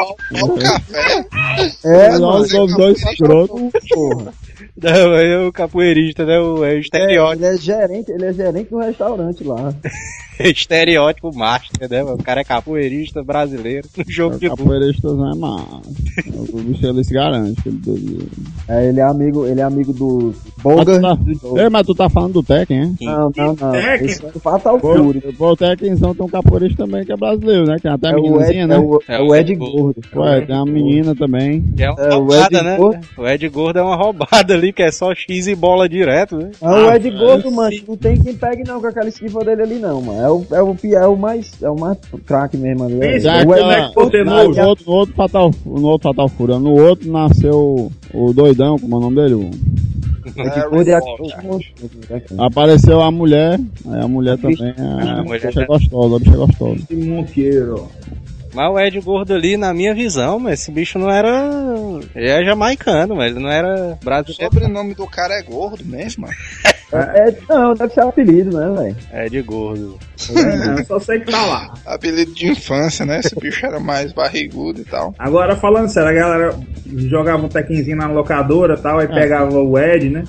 Pau, 0.00 0.16
Pau 0.38 0.56
Café. 0.56 1.26
É. 1.84 2.18
Nós 2.18 2.50
somos 2.50 2.74
dois 2.74 3.02
escrotos. 3.02 3.60
Porra. 3.90 4.32
Não, 4.82 5.14
é 5.14 5.46
o 5.46 5.52
capoeirista, 5.52 6.24
né? 6.24 6.38
O, 6.38 6.64
é 6.64 6.70
o 6.70 6.74
É, 6.76 6.78
estereótipo, 6.78 7.44
ele 7.44 7.54
é 7.54 7.58
gerente, 7.58 8.10
ele 8.12 8.24
é 8.26 8.32
gerente 8.32 8.70
do 8.70 8.78
restaurante 8.78 9.44
lá. 9.44 9.74
estereótipo 10.40 11.34
master, 11.36 11.88
né? 11.90 12.02
O 12.02 12.16
cara 12.18 12.40
é 12.40 12.44
capoeirista 12.44 13.22
brasileiro 13.22 13.86
no 13.96 14.04
jogo 14.10 14.38
de 14.38 14.48
luta. 14.48 14.62
Capoeiristas 14.62 15.16
não 15.16 15.32
é 15.32 15.36
mal. 15.36 15.82
O 16.52 16.60
bicho 16.62 16.86
ele 16.86 17.04
se 17.04 17.12
garante. 17.12 17.60
ele. 17.66 18.26
É, 18.68 18.88
ele 18.88 19.00
é 19.00 19.02
amigo, 19.02 19.46
ele 19.46 19.60
é 19.60 19.64
amigo 19.64 19.92
do 19.92 20.34
Mas 20.64 20.76
Boga. 20.76 20.94
tu 20.96 21.00
tá- 21.02 21.62
Ei, 21.62 21.68
mas 21.68 21.86
tu 21.86 21.94
tá 21.94 22.08
falando 22.08 22.32
do 22.34 22.42
Tekken, 22.42 22.82
hein? 22.82 22.96
Não, 23.02 23.30
não, 23.36 23.46
não. 23.54 23.72
Tekken? 23.72 24.06
Esse 24.06 24.24
é 24.24 24.30
Fatal 24.32 24.78
Fury. 24.80 25.20
Pô, 25.36 25.50
o 25.52 25.56
Tekkenzão 25.56 26.14
tem 26.14 26.24
um 26.24 26.28
capoeirista 26.28 26.84
também 26.86 27.04
que 27.04 27.12
é 27.12 27.16
brasileiro, 27.16 27.66
né? 27.66 27.76
Que 27.76 27.82
tem 27.82 27.92
até 27.92 28.08
a 28.08 28.12
É 28.12 28.14
o 28.16 28.18
Ed, 28.18 28.26
meninazinha, 28.30 28.66
né? 28.66 28.74
é 28.76 28.78
o, 28.78 29.00
é 29.08 29.20
o 29.20 29.34
Ed 29.36 29.52
É 29.52 29.54
o 29.54 29.58
Gordo. 29.58 30.00
Ué, 30.16 30.40
tem 30.40 30.56
uma 30.56 30.64
menina 30.64 31.14
também. 31.14 31.64
É 31.78 31.90
uma 31.90 32.00
É, 32.00 32.14
o 32.14 32.18
roubada, 32.20 32.56
Ed 32.58 32.64
né? 32.64 32.78
O 33.18 33.26
Ed 33.28 33.48
Gordo 33.50 33.78
é 33.78 33.82
uma 33.82 33.96
roubada 33.96 34.54
ali, 34.54 34.69
que 34.72 34.82
é 34.82 34.90
só 34.90 35.14
X 35.14 35.46
e 35.46 35.54
bola 35.54 35.88
direto, 35.88 36.36
né? 36.36 36.50
Ah, 36.62 36.74
o 36.88 36.92
Ed 36.94 37.08
Ah, 37.08 37.18
Gordo, 37.18 37.50
mano, 37.50 37.76
não 37.88 37.96
tem 37.96 38.20
quem 38.20 38.34
pegue 38.34 38.62
não 38.66 38.80
com 38.80 38.86
aquela 38.86 39.08
esquiva 39.08 39.44
dele 39.44 39.62
ali 39.62 39.78
não, 39.78 40.00
mano. 40.02 40.20
É 40.20 40.30
o, 40.30 40.46
é 40.52 40.62
o, 40.62 40.76
é 40.94 41.06
o 41.06 41.16
mais, 41.16 41.50
é 41.62 41.68
o 41.70 41.78
mais 41.78 41.98
craque 42.26 42.56
mesmo 42.56 42.84
ali. 42.84 43.00
É, 43.02 43.18
Já 43.20 43.32
o 43.44 43.54
é 43.54 43.78
Ed 43.82 43.94
Gordo, 43.94 44.24
No, 44.24 44.68
outro, 44.68 44.84
no 44.86 44.92
outro 44.92 45.14
Fatal, 45.14 45.50
no 45.66 45.86
outro 45.86 46.08
Fatal 46.08 46.28
Fury, 46.28 46.58
no 46.58 46.72
outro 46.80 47.10
nasceu 47.10 47.90
o 48.12 48.32
doidão, 48.32 48.78
como 48.78 48.94
é 48.94 48.98
o 48.98 49.00
nome 49.00 49.16
dele? 49.16 49.34
O- 49.34 49.50
Ed 50.26 50.68
Gordo 50.70 50.90
é 50.90 50.94
a... 50.94 52.46
Apareceu 52.46 53.00
a 53.00 53.10
mulher, 53.10 53.58
aí 53.88 54.00
a 54.02 54.08
mulher 54.08 54.36
também, 54.38 54.72
a, 54.78 55.18
a 55.20 55.22
mulher 55.22 55.46
bicha 55.46 55.62
é 55.62 55.66
gostosa, 55.66 56.16
a 56.16 56.18
bicha 56.18 56.32
é 56.32 56.36
gostosa. 56.36 56.74
Esse 56.90 56.94
Monteiro. 56.96 57.88
Mas 58.52 58.70
o 58.70 58.78
Ed 58.78 59.00
Gordo 59.00 59.34
ali, 59.34 59.56
na 59.56 59.72
minha 59.72 59.94
visão, 59.94 60.38
mas 60.38 60.60
esse 60.60 60.70
bicho 60.70 60.98
não 60.98 61.10
era. 61.10 61.30
Ele 62.14 62.28
é 62.28 62.44
jamaicano, 62.44 63.14
mas 63.16 63.30
ele 63.32 63.42
não 63.44 63.50
era 63.50 63.96
O 64.00 64.04
brasileiro. 64.04 64.52
sobrenome 64.52 64.94
do 64.94 65.06
cara 65.06 65.34
é 65.34 65.42
gordo 65.42 65.84
mesmo, 65.84 66.22
mano. 66.22 66.34
É, 66.92 67.32
não, 67.48 67.72
deve 67.72 67.94
ser 67.94 68.00
apelido, 68.00 68.58
né, 68.58 68.68
velho? 68.82 69.24
Ed 69.24 69.42
Gordo. 69.42 69.96
É, 70.76 70.82
só 70.82 70.98
sei 70.98 71.20
que 71.20 71.30
tá 71.30 71.46
lá. 71.46 71.72
Apelido 71.86 72.32
de 72.34 72.50
infância, 72.50 73.06
né? 73.06 73.20
Esse 73.20 73.36
bicho 73.38 73.64
era 73.64 73.78
mais 73.78 74.12
barrigudo 74.12 74.80
e 74.80 74.84
tal. 74.84 75.14
Agora, 75.16 75.54
falando 75.54 75.88
sério, 75.88 76.08
a 76.08 76.12
galera 76.12 76.58
jogava 76.96 77.46
um 77.46 77.48
tequinzinho 77.48 77.96
na 77.96 78.08
locadora 78.08 78.74
e 78.74 78.82
tal, 78.82 78.98
aí 78.98 79.06
pegava 79.06 79.56
o 79.56 79.78
Ed, 79.78 80.10
né? 80.10 80.24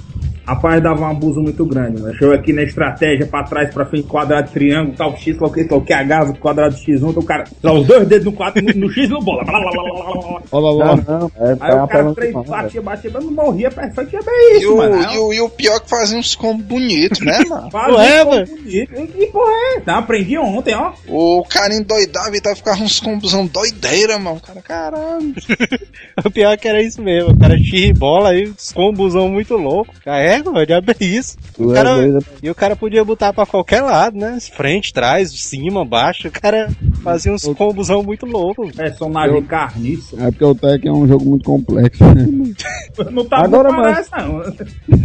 Rapaz, 0.51 0.83
dava 0.83 1.01
um 1.01 1.09
abuso 1.09 1.41
muito 1.41 1.65
grande, 1.65 2.01
né? 2.01 2.11
Chegou 2.19 2.33
aqui 2.33 2.51
na 2.51 2.63
estratégia, 2.63 3.25
pra 3.25 3.43
trás, 3.43 3.73
pra 3.73 3.85
frente, 3.85 4.05
quadrado, 4.05 4.51
triângulo, 4.51 4.97
tal, 4.97 5.15
X, 5.15 5.37
tal, 5.37 5.49
que, 5.49 5.63
tal, 5.63 5.81
que, 5.81 5.93
H, 5.93 6.33
quadrado, 6.33 6.75
X1, 6.75 7.09
então 7.09 7.23
o 7.23 7.25
cara, 7.25 7.45
dá 7.63 7.71
os 7.71 7.87
dois 7.87 8.05
dedos 8.05 8.25
no 8.25 8.33
quadro, 8.33 8.61
no, 8.61 8.73
no 8.73 8.91
X 8.91 9.07
no 9.09 9.21
bola. 9.21 9.45
Blá, 9.45 9.61
blá, 9.61 9.71
blá, 9.71 9.83
blá, 9.83 9.93
blá, 9.93 10.73
blá. 10.73 10.95
Não, 10.97 11.19
não, 11.19 11.31
é, 11.37 11.51
Aí 11.51 11.57
tá 11.57 11.83
o 11.85 11.87
cara 11.87 12.13
três, 12.13 12.33
batia, 12.33 12.81
batia, 12.81 13.11
mas 13.13 13.23
não 13.23 13.31
morria 13.31 13.71
perfeito, 13.71 14.17
é 14.17 14.19
bem 14.19 14.33
E 14.35 14.57
isso, 14.57 14.73
o, 14.73 14.77
mano. 14.77 15.13
e, 15.13 15.17
o, 15.19 15.33
e 15.33 15.41
o 15.41 15.49
pior 15.49 15.77
é 15.77 15.79
que 15.79 15.89
fazia 15.89 16.19
uns 16.19 16.35
combos 16.35 16.65
bonitos, 16.65 17.21
né, 17.21 17.39
mano? 17.47 17.71
Fazia 17.71 18.25
um 18.25 18.29
mano. 18.29 18.45
bonito. 18.45 18.71
E 18.93 19.07
que 19.07 19.27
porra 19.27 19.51
é? 19.77 19.79
Tá, 19.79 19.97
aprendi 19.99 20.37
ontem, 20.37 20.75
ó. 20.75 20.91
O 21.07 21.45
cara 21.49 21.73
endoidava 21.73 22.35
e 22.35 22.41
tava 22.41 22.57
ficava 22.57 22.83
uns 22.83 22.99
combosão 22.99 23.45
doideira, 23.47 24.19
mano. 24.19 24.35
O 24.35 24.41
cara, 24.41 24.61
caralho. 24.61 25.33
O 26.25 26.29
pior 26.29 26.51
é 26.51 26.57
que 26.57 26.67
era 26.67 26.81
isso 26.81 27.01
mesmo. 27.01 27.31
O 27.31 27.39
cara 27.39 27.57
tira 27.57 27.93
bola 27.97 28.29
aí, 28.29 28.49
uns 28.49 28.71
combosão 28.71 29.29
muito 29.29 29.55
louco. 29.55 29.93
Diabo 30.65 30.91
é 30.91 31.03
isso. 31.03 31.37
O 31.57 31.71
é 31.71 31.75
cara, 31.75 31.95
doido. 31.95 32.25
e 32.41 32.49
o 32.49 32.55
cara 32.55 32.75
podia 32.75 33.03
botar 33.03 33.33
pra 33.33 33.45
qualquer 33.45 33.81
lado, 33.81 34.17
né? 34.17 34.37
Frente, 34.55 34.93
trás, 34.93 35.31
cima, 35.31 35.85
baixo. 35.85 36.27
O 36.27 36.31
cara 36.31 36.69
fazia 37.03 37.31
uns 37.31 37.43
combosão 37.55 38.03
muito 38.03 38.25
loucos. 38.25 38.71
Personagem 38.75 39.41
carniça. 39.43 40.15
É 40.19 40.31
porque 40.31 40.45
o 40.45 40.55
Tekken 40.55 40.91
é 40.91 40.93
um 40.93 41.07
jogo 41.07 41.25
muito 41.25 41.45
complexo. 41.45 42.03
né? 42.03 42.27
Não 43.11 43.25
tá 43.25 43.37
Agora, 43.43 43.71
não 43.71 43.81
parece, 43.81 44.09
não. 44.17 44.41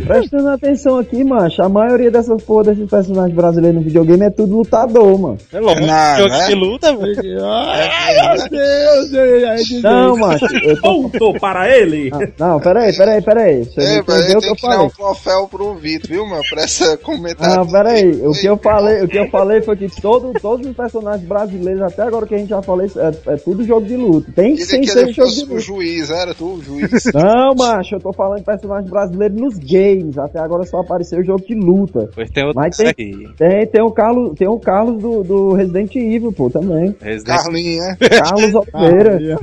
Prestando 0.06 0.48
atenção 0.48 0.98
aqui, 0.98 1.24
macho, 1.24 1.62
a 1.62 1.68
maioria 1.68 2.10
dessas 2.10 2.42
porra 2.42 2.64
desses 2.64 2.88
personagens 2.90 3.34
brasileiros 3.34 3.78
no 3.78 3.84
videogame 3.84 4.24
é 4.24 4.30
tudo 4.30 4.56
lutador, 4.56 5.18
mano. 5.18 5.38
É 5.52 5.60
louco. 5.60 5.80
Não, 5.80 6.16
jogo 6.16 6.28
né? 6.30 6.46
de 6.46 6.54
luta, 6.54 6.92
mano. 6.92 7.06
Ai, 7.42 8.36
meu 8.36 8.48
Deus! 8.50 9.82
Não, 9.82 10.16
macho, 10.16 10.46
eu 10.62 10.80
tô... 10.80 10.96
Voltou 11.06 11.38
para 11.38 11.68
ele. 11.76 12.10
Não, 12.38 12.56
não, 12.56 12.60
peraí, 12.60 12.96
peraí, 12.96 13.22
peraí. 13.22 13.64
Você 13.64 13.80
É, 13.80 13.96
não 13.96 14.04
mas 14.06 14.20
entendeu 14.20 14.38
o 14.38 14.42
que 14.42 14.48
eu 14.48 14.54
que 14.54 14.60
falei. 14.60 14.90
Troféu 15.16 15.48
pro 15.48 15.74
Vitor, 15.74 16.10
viu, 16.10 16.26
mano? 16.26 16.42
Pra 16.48 16.62
essa 16.62 16.96
comentário. 16.96 17.56
Não, 17.56 17.66
peraí, 17.66 18.10
o 18.26 18.32
que 18.32 18.46
eu 18.46 18.56
falei, 18.56 19.02
o 19.02 19.08
que 19.08 19.18
eu 19.18 19.28
falei 19.30 19.60
foi 19.62 19.76
que 19.76 19.88
todo, 20.00 20.32
todos 20.40 20.66
os 20.66 20.76
personagens 20.76 21.26
brasileiros, 21.26 21.82
até 21.82 22.02
agora 22.02 22.26
que 22.26 22.34
a 22.34 22.38
gente 22.38 22.48
já 22.48 22.62
falou, 22.62 22.84
é, 22.84 23.32
é 23.32 23.36
tudo 23.36 23.64
jogo 23.64 23.86
de 23.86 23.96
luta. 23.96 24.30
Tem 24.32 24.56
sem 24.56 24.80
que 24.80 24.88
ser 24.88 25.00
ele 25.00 25.12
jogo 25.12 25.28
de 25.28 25.34
fosse 25.34 25.44
o 25.44 25.48
luta. 25.48 25.60
juiz, 25.60 26.10
era 26.10 26.34
tu 26.34 26.54
o 26.54 26.62
juiz. 26.62 26.90
Não, 27.14 27.54
macho, 27.56 27.94
eu 27.96 28.00
tô 28.00 28.12
falando 28.12 28.38
de 28.38 28.44
personagens 28.44 28.90
brasileiros 28.90 29.40
nos 29.40 29.58
games. 29.58 30.18
Até 30.18 30.38
agora 30.40 30.64
só 30.64 30.80
apareceu 30.80 31.24
jogo 31.24 31.44
de 31.46 31.54
luta. 31.54 32.08
Pois 32.14 32.30
tem 32.30 32.44
outro 32.44 32.60
Mas 32.60 32.76
tem- 32.76 32.88
aqui. 32.88 33.28
Tem, 33.36 33.66
tem 33.66 33.82
o 33.82 33.90
Carlos, 33.90 34.34
tem 34.38 34.48
o 34.48 34.58
Carlos 34.58 35.00
do, 35.02 35.22
do 35.22 35.52
Resident 35.54 35.94
Evil, 35.96 36.32
pô, 36.32 36.48
também. 36.50 36.94
Resident 37.00 37.36
Carlinhos, 37.42 37.84
né? 37.86 37.96
Carlos 38.08 38.54
Oliveira. 38.74 39.38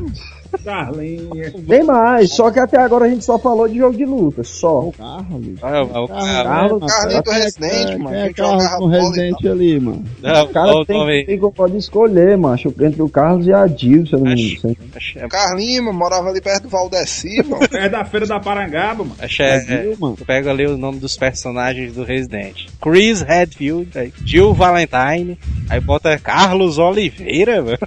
Carlinhos. 0.63 1.53
Tem 1.67 1.83
mais, 1.83 2.33
só 2.33 2.51
que 2.51 2.59
até 2.59 2.77
agora 2.79 3.05
a 3.05 3.09
gente 3.09 3.23
só 3.25 3.37
falou 3.39 3.67
de 3.67 3.77
jogo 3.77 3.97
de 3.97 4.05
luta, 4.05 4.43
só. 4.43 4.89
Carlos. 4.97 5.57
Ah, 5.61 5.81
o 5.83 6.07
Carlos, 6.07 6.07
Carlos, 6.07 6.93
Carlinhos 6.93 7.23
do 7.23 7.29
quem 7.31 7.33
é- 7.33 7.43
Resident, 7.43 7.99
mano. 7.99 8.15
é 8.15 8.33
Carlos 8.33 8.63
jogava 8.63 8.79
no 8.79 8.79
bola 8.89 8.95
e 8.95 8.99
Resident 9.01 9.45
ali, 9.45 9.79
mano? 9.79 10.03
Não, 10.21 10.43
O 10.43 10.47
cara 10.49 10.71
não, 10.71 10.85
tem, 10.85 11.25
tem 11.25 11.39
pode 11.51 11.77
escolher, 11.77 12.37
macho, 12.37 12.73
entre 12.81 13.01
o 13.01 13.09
Carlos 13.09 13.47
e 13.47 13.53
a 13.53 13.67
Jill, 13.67 14.05
se 14.07 14.13
eu 14.13 14.19
não 14.19 14.31
me 14.31 14.53
engano. 14.53 14.75
É- 15.15 15.27
Carlinhos, 15.27 15.85
mano, 15.85 15.97
morava 15.97 16.29
ali 16.29 16.41
perto 16.41 16.63
do 16.63 16.69
Valdeci, 16.69 17.41
mano. 17.47 17.67
É 17.73 17.89
da 17.89 18.03
feira 18.05 18.25
da 18.25 18.39
Parangaba, 18.39 19.04
mano. 19.04 19.15
acho 19.19 19.41
é, 19.43 19.60
Jill, 19.62 19.95
mano. 19.99 20.17
Pega 20.25 20.51
ali 20.51 20.65
o 20.67 20.77
nome 20.77 20.99
dos 20.99 21.17
personagens 21.17 21.93
do 21.93 22.04
Resident. 22.04 22.67
Chris 22.81 23.21
Redfield, 23.21 23.89
Jill 24.25 24.54
Valentine, 24.54 25.37
aí 25.69 25.79
bota 25.79 26.17
Carlos 26.17 26.77
Oliveira, 26.77 27.62
velho. 27.62 27.77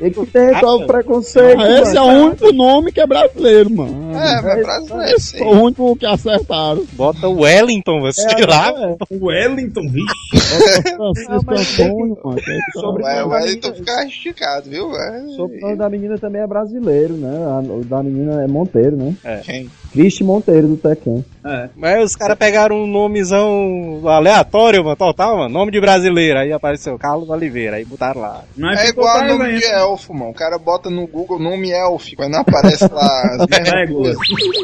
E 0.00 0.10
que 0.10 0.26
tem 0.26 0.54
qual 0.60 0.78
o 0.80 0.86
preconceito, 0.86 1.60
Ah, 1.60 1.80
esse 1.80 1.96
é 1.96 2.00
mano? 2.00 2.13
o 2.13 2.13
único 2.26 2.52
nome 2.52 2.92
que 2.92 3.00
é 3.00 3.06
brasileiro, 3.06 3.70
mano. 3.70 4.12
É, 4.18 4.42
mas 4.42 4.62
brasileiro, 4.62 5.14
Esse 5.16 5.38
sim. 5.38 5.44
o 5.44 5.50
único 5.62 5.96
que 5.96 6.06
acertaram. 6.06 6.84
Bota 6.92 7.28
Wellington, 7.28 8.00
você 8.00 8.28
sei 8.28 8.46
lá. 8.46 8.68
É, 8.70 8.96
O 9.14 9.26
Wellington, 9.26 9.82
vixe. 9.90 10.84
É 10.84 10.90
tá- 10.96 13.26
o 13.26 13.30
Wellington 13.30 13.74
fica 13.74 14.04
esticado, 14.04 14.70
viu? 14.70 14.88
O 14.90 14.96
É. 14.96 15.22
sobrenome 15.36 15.76
da 15.76 15.88
menina 15.88 16.18
também 16.18 16.42
é 16.42 16.46
brasileiro, 16.46 17.14
né? 17.14 17.30
O 17.70 17.84
da 17.84 18.02
menina 18.02 18.42
é 18.42 18.46
Monteiro, 18.46 18.96
né? 18.96 19.14
Quem? 19.42 19.70
Cristi 19.92 20.24
Monteiro 20.24 20.68
do 20.68 20.76
Tekken. 20.76 21.24
É. 21.44 21.68
Mas 21.76 22.04
os 22.04 22.16
caras 22.16 22.36
pegaram 22.38 22.82
um 22.82 22.86
nomezão 22.86 24.00
aleatório, 24.06 24.82
mano, 24.82 24.96
total, 24.96 25.36
mano. 25.38 25.48
Nome 25.50 25.70
de 25.70 25.80
brasileiro. 25.80 26.38
Aí 26.38 26.52
apareceu 26.52 26.98
Carlos 26.98 27.28
Oliveira, 27.28 27.76
aí 27.76 27.84
botaram 27.84 28.20
lá. 28.20 28.42
Mas 28.56 28.80
É 28.80 28.88
igual 28.88 29.24
nome 29.26 29.56
de 29.58 29.64
elfo, 29.64 30.14
mano. 30.14 30.30
O 30.30 30.34
cara 30.34 30.58
bota 30.58 30.88
no 30.90 31.06
Google 31.06 31.38
nome 31.38 31.70
elfo, 31.70 32.03
mas 32.18 32.30
não 32.30 32.40
aparece 32.40 32.88
lá 32.92 33.22
as 33.32 33.46
mesmas 33.46 33.72
Légolas. 33.72 34.16
coisas. 34.16 34.54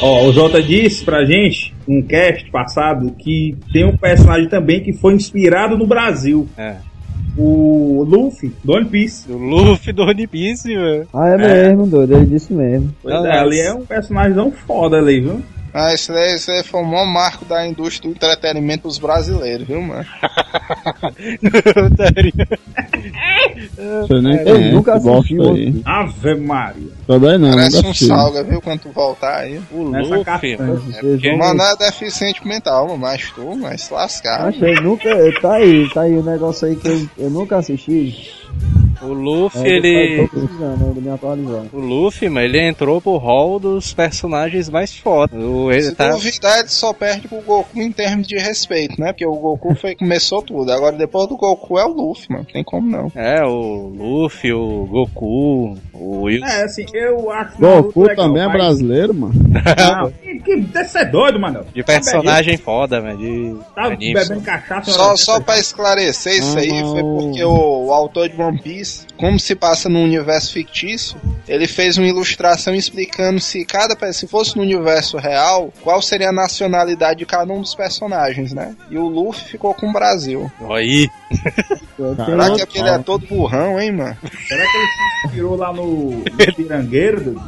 Ó, 0.00 0.26
o 0.26 0.32
Jota 0.32 0.60
disse 0.60 1.04
pra 1.04 1.24
gente, 1.24 1.72
um 1.86 2.02
cast 2.02 2.50
passado, 2.50 3.12
que 3.12 3.56
tem 3.72 3.84
um 3.84 3.96
personagem 3.96 4.48
também 4.48 4.82
que 4.82 4.92
foi 4.92 5.14
inspirado 5.14 5.78
no 5.78 5.86
Brasil. 5.86 6.48
É. 6.58 6.74
O 7.38 8.04
Luffy, 8.06 8.52
do 8.62 8.72
One 8.72 8.86
Piece. 8.86 9.28
Do 9.28 9.38
Luffy 9.38 9.92
do 9.92 10.02
One 10.02 10.26
Piece, 10.26 10.74
velho. 10.74 11.06
Ah, 11.14 11.28
é, 11.28 11.38
mesmo, 11.38 11.86
doido, 11.86 12.16
ele 12.16 12.26
disse 12.26 12.52
mesmo. 12.52 12.92
Pois 13.02 13.24
é, 13.24 13.38
ali 13.38 13.60
é 13.60 13.72
um 13.72 13.86
personagem 13.86 14.52
foda 14.66 14.98
ali, 14.98 15.20
viu? 15.20 15.40
Ah, 15.74 15.94
esse 15.94 16.12
daí, 16.12 16.34
esse 16.34 16.48
daí 16.48 16.62
foi 16.62 16.82
o 16.82 16.84
maior 16.84 17.06
marco 17.06 17.44
da 17.46 17.66
indústria 17.66 18.10
do 18.10 18.14
entretenimento 18.14 18.86
dos 18.86 18.98
brasileiros, 18.98 19.66
viu, 19.66 19.80
mano? 19.80 20.04
Você 24.02 24.20
nem 24.20 24.36
Eu 24.46 24.60
nunca 24.72 24.94
assisti 24.94 25.40
aí. 25.40 25.82
Ave 25.84 26.34
Maria. 26.36 26.88
Também 27.06 27.38
não, 27.38 27.52
Parece 27.52 27.86
um 27.86 27.94
salga, 27.94 28.42
viu, 28.44 28.60
quando 28.60 28.80
tu 28.80 28.90
voltar 28.90 29.38
aí. 29.38 29.60
o 29.72 29.88
Nessa 29.90 30.08
Luffy, 30.16 30.24
castanha. 30.24 31.36
mano. 31.38 31.62
É 31.62 31.76
deficiente 31.76 32.46
mental, 32.46 32.86
mano, 32.88 32.98
mas 32.98 33.30
tu, 33.32 33.56
mas 33.56 33.82
se 33.82 33.92
lascar. 33.94 34.48
Achei, 34.48 34.74
nunca. 34.74 35.08
Tá 35.40 35.54
aí, 35.54 35.88
tá 35.92 36.02
aí 36.02 36.14
o 36.16 36.22
negócio 36.22 36.66
aí 36.68 36.76
que 36.76 36.88
eu, 36.88 37.08
eu 37.18 37.30
nunca 37.30 37.56
assisti. 37.56 38.30
O 39.02 39.12
Luffy, 39.12 39.60
É, 39.62 39.68
ele. 39.68 40.28
Me 41.00 41.10
atualizando. 41.10 41.70
O 41.72 41.80
Luffy, 41.80 42.28
mas 42.28 42.44
ele 42.44 42.60
entrou 42.60 43.00
pro 43.00 43.16
hall 43.16 43.58
dos 43.58 43.92
personagens 43.92 44.68
mais 44.68 44.96
foda. 44.96 45.36
O, 45.36 45.70
ele 45.72 45.82
Se 45.82 45.94
tá, 45.94 46.10
duvidar, 46.10 46.58
ele 46.60 46.68
só 46.68 46.92
perde 46.92 47.26
pro 47.28 47.40
Goku 47.40 47.80
em 47.80 47.90
termos 47.90 48.26
de 48.26 48.36
respeito, 48.38 49.00
né? 49.00 49.12
Porque 49.12 49.26
o 49.26 49.34
Goku 49.34 49.74
foi, 49.74 49.94
começou 49.94 50.42
tudo. 50.42 50.70
Agora, 50.72 50.96
depois 50.96 51.28
do 51.28 51.36
Goku 51.36 51.78
é 51.78 51.84
o 51.84 51.92
Luffy, 51.92 52.26
mano. 52.30 52.46
Tem 52.52 52.62
como 52.62 52.88
não. 52.90 53.10
é, 53.14 53.42
o 53.44 53.88
Luffy, 53.96 54.52
o 54.52 54.86
Goku, 54.86 55.76
o 55.92 56.22
Will. 56.22 56.44
É, 56.44 56.62
assim, 56.64 56.84
eu 56.94 57.30
acho 57.30 57.58
Goku 57.58 58.02
legal, 58.02 58.26
também 58.26 58.42
é 58.42 58.48
brasileiro, 58.48 59.14
mano. 59.14 59.34
Não, 59.34 60.10
que, 60.12 60.38
que 60.40 60.56
deve 60.60 60.88
ser 60.88 61.10
doido, 61.10 61.38
mano. 61.40 61.64
De 61.74 61.82
personagem 61.82 62.56
foda, 62.56 63.00
velho. 63.00 63.18
De 63.18 63.56
Tá 63.74 63.84
anime. 63.86 64.14
bebendo 64.14 64.40
cachaça. 64.42 64.90
Só, 64.90 65.08
hora 65.08 65.16
só 65.16 65.40
pra 65.40 65.58
esclarecer 65.58 66.34
isso 66.38 66.58
aí, 66.58 66.68
foi 66.68 67.02
não. 67.02 67.16
porque 67.16 67.44
o, 67.44 67.86
o 67.86 67.92
autor 67.92 68.28
de 68.28 68.40
One 68.40 68.60
Piece, 68.60 68.91
como 69.16 69.38
se 69.38 69.54
passa 69.54 69.88
num 69.88 70.04
universo 70.04 70.52
fictício, 70.52 71.16
ele 71.46 71.66
fez 71.66 71.96
uma 71.96 72.06
ilustração 72.06 72.74
explicando 72.74 73.40
se 73.40 73.64
cada 73.64 73.96
se 74.12 74.26
fosse 74.26 74.56
no 74.56 74.62
universo 74.62 75.16
real, 75.16 75.72
qual 75.82 76.02
seria 76.02 76.30
a 76.30 76.32
nacionalidade 76.32 77.20
de 77.20 77.26
cada 77.26 77.52
um 77.52 77.60
dos 77.60 77.74
personagens, 77.74 78.52
né? 78.52 78.74
E 78.90 78.98
o 78.98 79.06
Luffy 79.06 79.44
ficou 79.44 79.74
com 79.74 79.88
o 79.88 79.92
Brasil. 79.92 80.50
Aí, 80.70 81.08
Será 82.24 82.50
que 82.50 82.62
aquele 82.62 82.88
é 82.88 82.98
todo 82.98 83.26
burrão, 83.26 83.80
hein, 83.80 83.92
mano? 83.92 84.16
Será 84.48 84.62
que 84.62 84.76
ele 84.76 84.86
se 84.86 85.26
inspirou 85.26 85.56
lá 85.56 85.72
no, 85.72 86.10
no 86.16 86.54
Pirangueiro? 86.56 87.40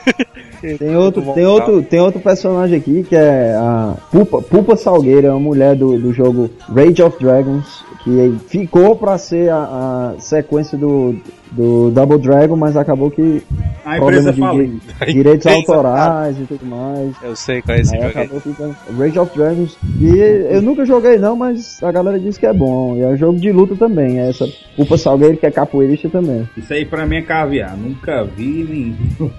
tem, 0.60 0.96
outro, 0.96 1.22
tem, 1.34 1.46
outro, 1.46 1.82
tem 1.82 2.00
outro 2.00 2.20
personagem 2.20 2.78
aqui 2.78 3.04
que 3.04 3.14
é 3.14 3.54
a 3.54 3.94
Pupa, 4.10 4.42
Pupa 4.42 4.76
Salgueira, 4.76 5.28
é 5.28 5.30
uma 5.30 5.40
mulher 5.40 5.76
do, 5.76 5.98
do 5.98 6.12
jogo 6.12 6.50
Rage 6.68 7.02
of 7.02 7.22
Dragons, 7.22 7.84
que 8.04 8.34
ficou 8.48 8.94
pra 8.96 9.16
ser 9.18 9.50
a, 9.50 10.12
a 10.16 10.20
sequência 10.20 10.76
do, 10.76 11.16
do 11.50 11.90
Double 11.90 12.18
Dragon, 12.18 12.54
mas 12.54 12.76
acabou 12.76 13.10
que 13.10 13.42
A 13.84 13.96
empresa 13.96 14.30
de 14.32 14.38
faliu. 14.40 14.78
direitos 15.06 15.46
autorais 15.46 16.38
e 16.38 16.42
tudo 16.42 16.66
mais. 16.66 17.14
eu 17.22 17.34
sei 17.34 17.62
qual 17.62 17.76
é 17.76 17.80
esse 17.80 17.96
jogo 17.96 18.08
acabou 18.08 18.40
ficando 18.40 18.76
Rage 18.98 19.18
of 19.18 19.34
Dragons. 19.36 19.78
E 20.00 20.18
eu 20.50 20.60
nunca 20.60 20.84
joguei 20.84 21.16
não, 21.16 21.34
mas 21.34 21.82
a 21.82 21.90
galera 21.90 22.20
diz 22.20 22.36
que 22.36 22.44
é 22.46 22.52
bom. 22.52 22.94
E 22.96 23.00
é 23.02 23.16
jogo 23.16 23.38
de 23.38 23.50
luta 23.50 23.74
também. 23.74 24.20
É 24.20 24.28
essa 24.28 24.46
Pupa 24.76 24.98
Salgueiro 24.98 25.36
que 25.38 25.46
é 25.46 25.50
capoeirista 25.50 26.08
também. 26.10 26.46
Isso 26.56 26.72
aí 26.74 26.84
pra 26.84 27.06
mim 27.06 27.16
é 27.16 27.22
caviar. 27.22 27.74
Nunca 27.76 28.22
vi 28.24 28.64
nem. 28.68 28.96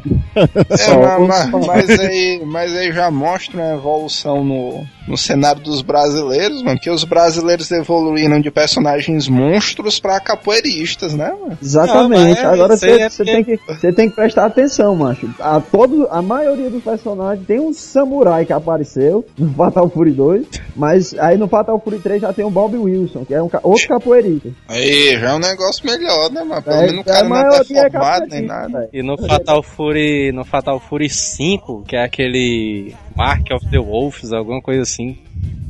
É, 0.70 0.78
Só 0.78 1.00
ma- 1.00 1.18
o- 1.18 1.28
ma- 1.28 1.50
mas, 1.68 1.90
aí, 2.00 2.42
mas 2.46 2.76
aí 2.76 2.92
já 2.92 3.10
mostra 3.10 3.58
uma 3.62 3.74
evolução 3.74 4.44
no, 4.44 4.84
no 5.08 5.18
cenário 5.18 5.62
dos 5.62 5.82
brasileiros, 5.82 6.62
mano, 6.64 6.80
que 6.80 6.90
os 6.90 7.04
brasileiros 7.04 7.70
evoluíram 7.72 8.40
de 8.42 8.50
personagens 8.50 9.28
monstros 9.28 10.00
pra 10.00 10.20
capoeiristas, 10.20 11.14
né, 11.14 11.32
mano? 11.40 11.58
Exatamente. 11.62 12.42
Não, 12.42 12.50
é- 12.52 12.54
Agora 12.54 12.76
você 12.78 12.92
é 12.92 13.10
tem 13.10 13.44
que 13.44 13.60
você 13.68 13.94
tem 13.94 14.10
que 14.10 14.16
prestar 14.16 14.46
atenção, 14.46 14.96
macho. 14.96 15.30
A 15.40 15.60
todo 15.60 16.08
a 16.10 16.22
maioria 16.22 16.70
dos 16.70 16.84
personagens 16.84 17.46
tem 17.46 17.60
um 17.60 17.74
samurai 17.74 18.46
que 18.46 18.54
apareceu 18.54 19.26
no 19.38 19.52
Fatal 19.54 19.90
Fury 19.90 20.12
2, 20.12 20.46
mas 20.76 21.14
aí 21.20 21.38
no 21.38 21.48
Fatal 21.48 21.80
Fury 21.80 22.00
3 22.00 22.22
já 22.22 22.34
tem 22.34 22.46
o 22.46 22.50
Bob 22.50 22.76
Wilson, 22.78 23.26
que 23.26 23.34
é 23.34 23.42
um 23.42 23.50
outro 23.64 23.88
capoeirista. 23.88 24.50
Aí 24.68 25.18
já 25.20 25.32
é 25.32 25.34
um 25.34 25.40
negócio 25.40 25.86
melhor, 25.86 26.32
né, 26.32 26.44
mano? 26.44 26.62
Pelo 26.62 26.76
É, 26.78 26.86
menos 26.88 27.02
o 27.02 27.04
cara 27.04 27.20
a 27.20 27.24
não 27.24 27.30
tá 27.30 27.44
maioria 27.44 27.80
é 27.80 27.92
formado 27.92 28.26
nem 28.30 28.42
nada. 28.42 28.90
E 28.92 29.04
no 29.04 29.18
Fatal 29.18 29.62
Fury, 29.64 30.32
no 30.32 30.44
Fatal 30.46 30.80
Fury 30.80 31.10
5, 31.10 31.84
que 31.88 31.96
é 31.96 32.04
aquele 32.04 32.96
Mark 33.16 33.52
of 33.52 33.70
the 33.70 33.80
Wolves, 33.80 34.34
alguma 34.34 34.62
coisa 34.62 34.82
assim. 34.82 35.18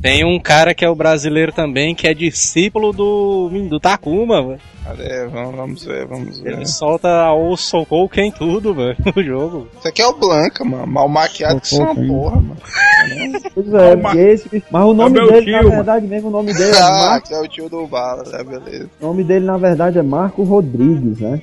Tem 0.02 0.24
um 0.24 0.38
cara 0.38 0.74
que 0.74 0.84
é 0.84 0.88
o 0.88 0.94
brasileiro 0.94 1.52
também, 1.52 1.94
que 1.94 2.06
é 2.06 2.14
discípulo 2.14 2.92
do, 2.92 3.48
do 3.68 3.80
Takuma, 3.80 4.58
mano. 4.86 4.96
Cadê? 4.98 5.26
Vamos, 5.26 5.56
vamos 5.56 5.84
ver, 5.84 6.06
vamos 6.06 6.38
ver. 6.40 6.52
Ele 6.54 6.66
solta 6.66 7.32
o 7.32 7.56
Sokou 7.56 8.08
quem 8.08 8.30
tudo, 8.30 8.74
mano, 8.74 8.96
no 9.16 9.22
jogo. 9.22 9.68
Isso 9.78 9.88
aqui 9.88 10.02
é 10.02 10.06
o 10.06 10.12
Blanca, 10.14 10.64
mano. 10.64 10.86
Mal 10.86 11.08
maquiado 11.08 11.60
que 11.60 11.68
Fofoca, 11.70 12.00
hein? 12.00 12.08
porra, 12.08 12.36
mano. 12.40 12.56
Pois 13.54 13.74
é, 13.74 14.20
esse 14.32 14.64
mas 14.70 14.84
o 14.84 14.94
nome 14.94 15.18
É 15.18 15.26
dele 15.26 15.42
tio, 15.44 15.52
na 15.52 15.62
mano. 15.62 15.70
verdade 15.76 16.06
mesmo 16.06 16.28
o 16.28 16.32
nome 16.32 16.52
dele 16.54 16.70
é 16.76 16.78
Ah, 16.82 16.90
Marco, 16.90 17.28
que 17.28 17.34
é 17.34 17.40
o 17.40 17.48
tio 17.48 17.68
do 17.68 17.86
Bala, 17.86 18.22
né? 18.24 18.42
Beleza. 18.44 18.90
o 19.00 19.06
nome 19.06 19.24
dele 19.24 19.44
na 19.44 19.56
verdade 19.56 19.98
é 19.98 20.02
Marco 20.02 20.42
Rodrigues, 20.44 21.18
né? 21.20 21.40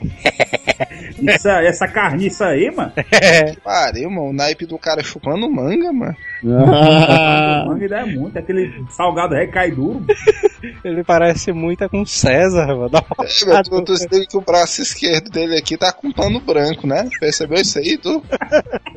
Isso, 1.22 1.48
aí- 1.50 1.68
essa 1.68 1.88
carniça 1.88 2.48
aí, 2.48 2.70
mano. 2.76 2.92
Que 2.96 3.60
pariu, 3.64 4.10
mano. 4.10 4.30
O 4.30 4.34
naipe 4.34 4.66
do 4.66 4.78
cara 4.78 5.04
chupando 5.04 5.50
manga, 5.50 5.92
mano. 5.94 6.16
O 6.44 7.68
manga 7.68 7.84
ainda 7.84 8.00
é 8.00 8.06
muito. 8.06 8.38
Aquele 8.38 8.86
salgado 8.90 9.34
recai 9.34 9.72
duro. 9.72 10.06
Ele 10.84 11.04
parece 11.04 11.52
muito 11.52 11.88
com 11.90 12.06
César, 12.06 12.68
mano. 12.68 12.92
É, 12.94 13.46
meu, 13.46 13.64
tu, 13.64 13.82
tu 13.84 13.98
se 13.98 14.08
liga 14.12 14.26
que 14.28 14.38
o 14.38 14.42
braço 14.42 14.82
esquerdo 14.82 15.30
dele 15.30 15.58
aqui 15.58 15.78
tá 15.78 15.92
com 15.92 16.12
pano 16.12 16.40
branco, 16.40 16.88
né? 16.88 17.10
Percebeu 17.20 17.60
isso 17.60 17.80
aí, 17.80 17.98
tu? 17.98 18.24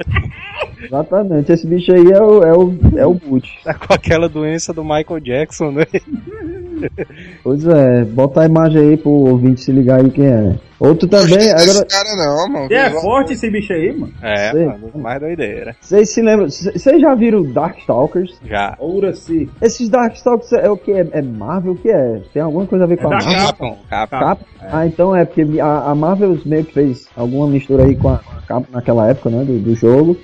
Exatamente, 0.83 1.53
esse 1.53 1.67
bicho 1.67 1.93
aí 1.93 2.13
é 2.13 2.23
o, 2.23 2.43
é 2.43 2.53
o, 2.53 2.79
é 2.99 3.07
o 3.07 3.15
Boot. 3.15 3.59
Tá 3.65 3.75
com 3.75 3.93
aquela 3.93 4.29
doença 4.29 4.73
do 4.73 4.85
Michael 4.85 5.21
Jackson, 5.21 5.71
né? 5.71 5.85
Pois 7.43 7.67
é, 7.67 8.05
bota 8.05 8.43
a 8.43 8.47
imagem 8.47 8.81
aí 8.91 8.97
pro 8.97 9.11
ouvinte 9.11 9.61
se 9.61 9.73
ligar 9.73 10.01
aí 10.01 10.11
quem 10.11 10.27
é. 10.27 10.57
Outro 10.79 11.09
também, 11.09 11.31
Não 11.31 11.39
é 11.39 11.47
esse 11.47 11.71
agora, 11.71 11.87
cara 11.87 12.17
não, 12.17 12.49
mano. 12.49 12.69
E 12.71 12.75
é 12.75 12.91
forte 12.91 13.33
esse 13.33 13.51
bicho 13.51 13.73
aí, 13.73 13.97
mano. 13.97 14.13
É, 14.21 14.53
Sim. 14.53 14.67
mano, 14.67 14.91
mais 14.97 15.21
doideira. 15.21 15.75
vocês 15.81 16.11
se 16.11 16.21
lembram, 16.21 16.51
vocês 16.51 17.01
já 17.01 17.15
viram 17.15 17.43
Darkstalkers? 17.43 18.39
Já. 18.45 18.77
Oura 18.79 19.15
se. 19.15 19.49
Esses 19.63 19.89
Darkstalkers 19.89 20.53
é 20.53 20.69
o 20.69 20.77
que? 20.77 20.93
É, 20.93 21.09
é 21.13 21.23
Marvel? 21.23 21.73
O 21.73 21.77
que 21.77 21.89
é? 21.89 22.21
Tem 22.33 22.43
alguma 22.43 22.67
coisa 22.67 22.85
a 22.85 22.87
ver 22.87 22.99
com 22.99 23.05
É 23.05 23.07
a 23.07 23.19
Marvel? 23.19 23.47
Capcom, 23.47 23.79
Capcom. 23.89 24.19
Cap? 24.19 24.45
Ah, 24.61 24.87
então 24.87 25.17
é 25.17 25.25
porque 25.25 25.61
a, 25.61 25.91
a 25.91 25.95
Marvel 25.95 26.39
meio 26.45 26.65
que 26.65 26.75
fez 26.75 27.09
alguma 27.17 27.47
mistura 27.47 27.85
aí 27.85 27.97
com 27.97 28.11
a, 28.11 28.19
com 28.19 28.33
a 28.33 28.43
Capcom 28.43 28.73
naquela 28.73 29.09
época, 29.09 29.31
né, 29.31 29.45
do, 29.45 29.59
do 29.59 29.75
jogo. 29.75 30.19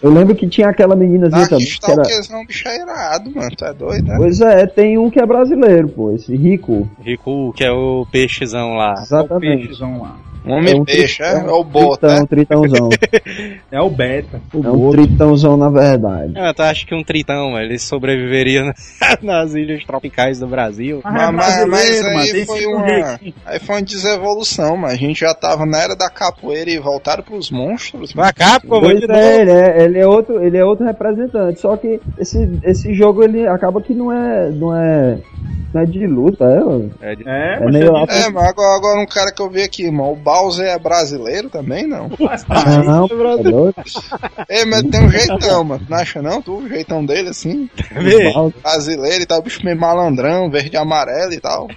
Eu 0.00 0.12
lembro 0.12 0.34
que 0.34 0.46
tinha 0.48 0.68
aquela 0.68 0.94
meninazinha 0.94 1.48
também, 1.48 1.66
que 1.66 1.90
era... 1.90 2.02
É 2.02 2.36
um 2.36 2.46
bicho 2.46 2.68
irado, 2.68 3.30
mano. 3.34 3.50
Tu 3.56 3.64
é 3.64 3.74
doido, 3.74 4.06
né? 4.06 4.16
Pois 4.16 4.40
é, 4.40 4.66
tem 4.66 4.96
um 4.96 5.10
que 5.10 5.20
é 5.20 5.26
brasileiro, 5.26 5.88
pô, 5.88 6.12
esse 6.12 6.34
Rico. 6.36 6.88
Riku, 7.00 7.52
que 7.52 7.64
é 7.64 7.70
o 7.72 8.06
peixezão 8.10 8.74
lá. 8.74 8.94
O 8.94 9.02
Exatamente. 9.02 9.66
peixezão 9.66 10.00
lá. 10.00 10.16
Homem 10.48 10.80
um 10.80 10.84
peixe, 10.84 11.22
é, 11.22 11.32
tritão, 11.32 11.48
é 11.48 11.52
o 11.52 11.64
bota, 11.64 12.26
tritão, 12.26 12.62
né? 12.62 12.68
tritãozão. 12.68 12.88
É 13.70 13.80
o 13.80 13.90
beta. 13.90 14.40
O 14.52 14.64
É 14.64 14.70
um 14.70 14.76
Boto. 14.78 14.96
tritãozão 14.96 15.56
na 15.56 15.68
verdade. 15.68 16.32
Ah, 16.36 16.52
tu 16.54 16.62
acha 16.62 16.86
que 16.86 16.94
um 16.94 17.02
tritão, 17.04 17.58
ele 17.58 17.78
sobreviveria 17.78 18.64
na- 18.64 18.74
nas 19.22 19.54
ilhas 19.54 19.84
tropicais 19.84 20.38
do 20.38 20.46
Brasil? 20.46 21.00
Mas, 21.04 21.32
Mas- 21.34 21.58
é 21.58 21.66
mas 21.66 22.02
mano. 22.02 22.18
aí 22.18 22.46
foi 22.46 22.66
um 22.66 22.76
uma-. 22.76 23.20
Aí 23.46 23.58
foi 23.60 23.74
uma 23.76 23.82
desevolução, 23.82 24.76
mas 24.76 24.92
a 24.92 24.96
gente 24.96 25.20
já 25.20 25.34
tava 25.34 25.66
na 25.66 25.78
era 25.82 25.94
da 25.96 26.08
capoeira 26.10 26.70
e 26.70 26.78
voltaram 26.78 27.22
pros 27.22 27.50
monstros. 27.50 28.12
Pra 28.12 28.32
cá, 28.32 28.58
pô, 28.60 28.80
Pois 28.80 29.02
é, 29.02 29.40
ele 29.42 29.50
é, 29.50 29.84
ele 29.84 29.98
é 29.98 30.06
outro, 30.06 30.42
ele 30.42 30.56
é 30.56 30.64
outro 30.64 30.86
representante. 30.86 31.60
Só 31.60 31.76
que 31.76 32.00
esse, 32.18 32.48
esse 32.62 32.94
jogo 32.94 33.22
ele 33.22 33.46
acaba 33.46 33.80
que 33.82 33.92
não 33.92 34.10
é, 34.12 34.50
não 34.50 34.74
é, 34.74 35.18
não 35.74 35.82
é 35.82 35.84
de 35.84 36.06
luta, 36.06 36.44
é. 37.02 37.10
É 37.12 37.14
de- 37.16 37.28
É, 37.28 37.54
É 37.56 37.60
mas 37.60 37.72
meio 37.74 37.92
você 37.92 38.26
É, 38.26 38.30
mas 38.30 38.44
agora, 38.48 38.76
agora 38.76 39.00
um 39.00 39.06
cara 39.06 39.32
que 39.32 39.42
eu 39.42 39.50
vi 39.50 39.62
aqui, 39.62 39.84
irmão, 39.84 40.12
o 40.12 40.16
Bowser 40.38 40.66
é 40.68 40.78
brasileiro 40.78 41.50
também, 41.50 41.86
não? 41.86 42.08
faz 42.16 42.44
parte. 42.44 42.86
Não, 42.86 43.06
é 43.06 43.42
doido. 43.42 43.74
Ei, 44.48 44.64
mas 44.64 44.82
tem 44.82 45.04
um 45.04 45.10
jeitão, 45.10 45.64
mano. 45.64 45.86
Não 45.88 45.98
acha 45.98 46.22
não? 46.22 46.40
Tu, 46.40 46.56
o 46.56 46.68
jeitão 46.68 47.04
dele, 47.04 47.30
assim, 47.30 47.68
brasileiro 48.62 49.22
e 49.22 49.26
tal, 49.26 49.42
bicho 49.42 49.64
meio 49.64 49.78
malandrão, 49.78 50.50
verde 50.50 50.74
e 50.74 50.76
amarelo 50.76 51.32
e 51.32 51.40
tal. 51.40 51.68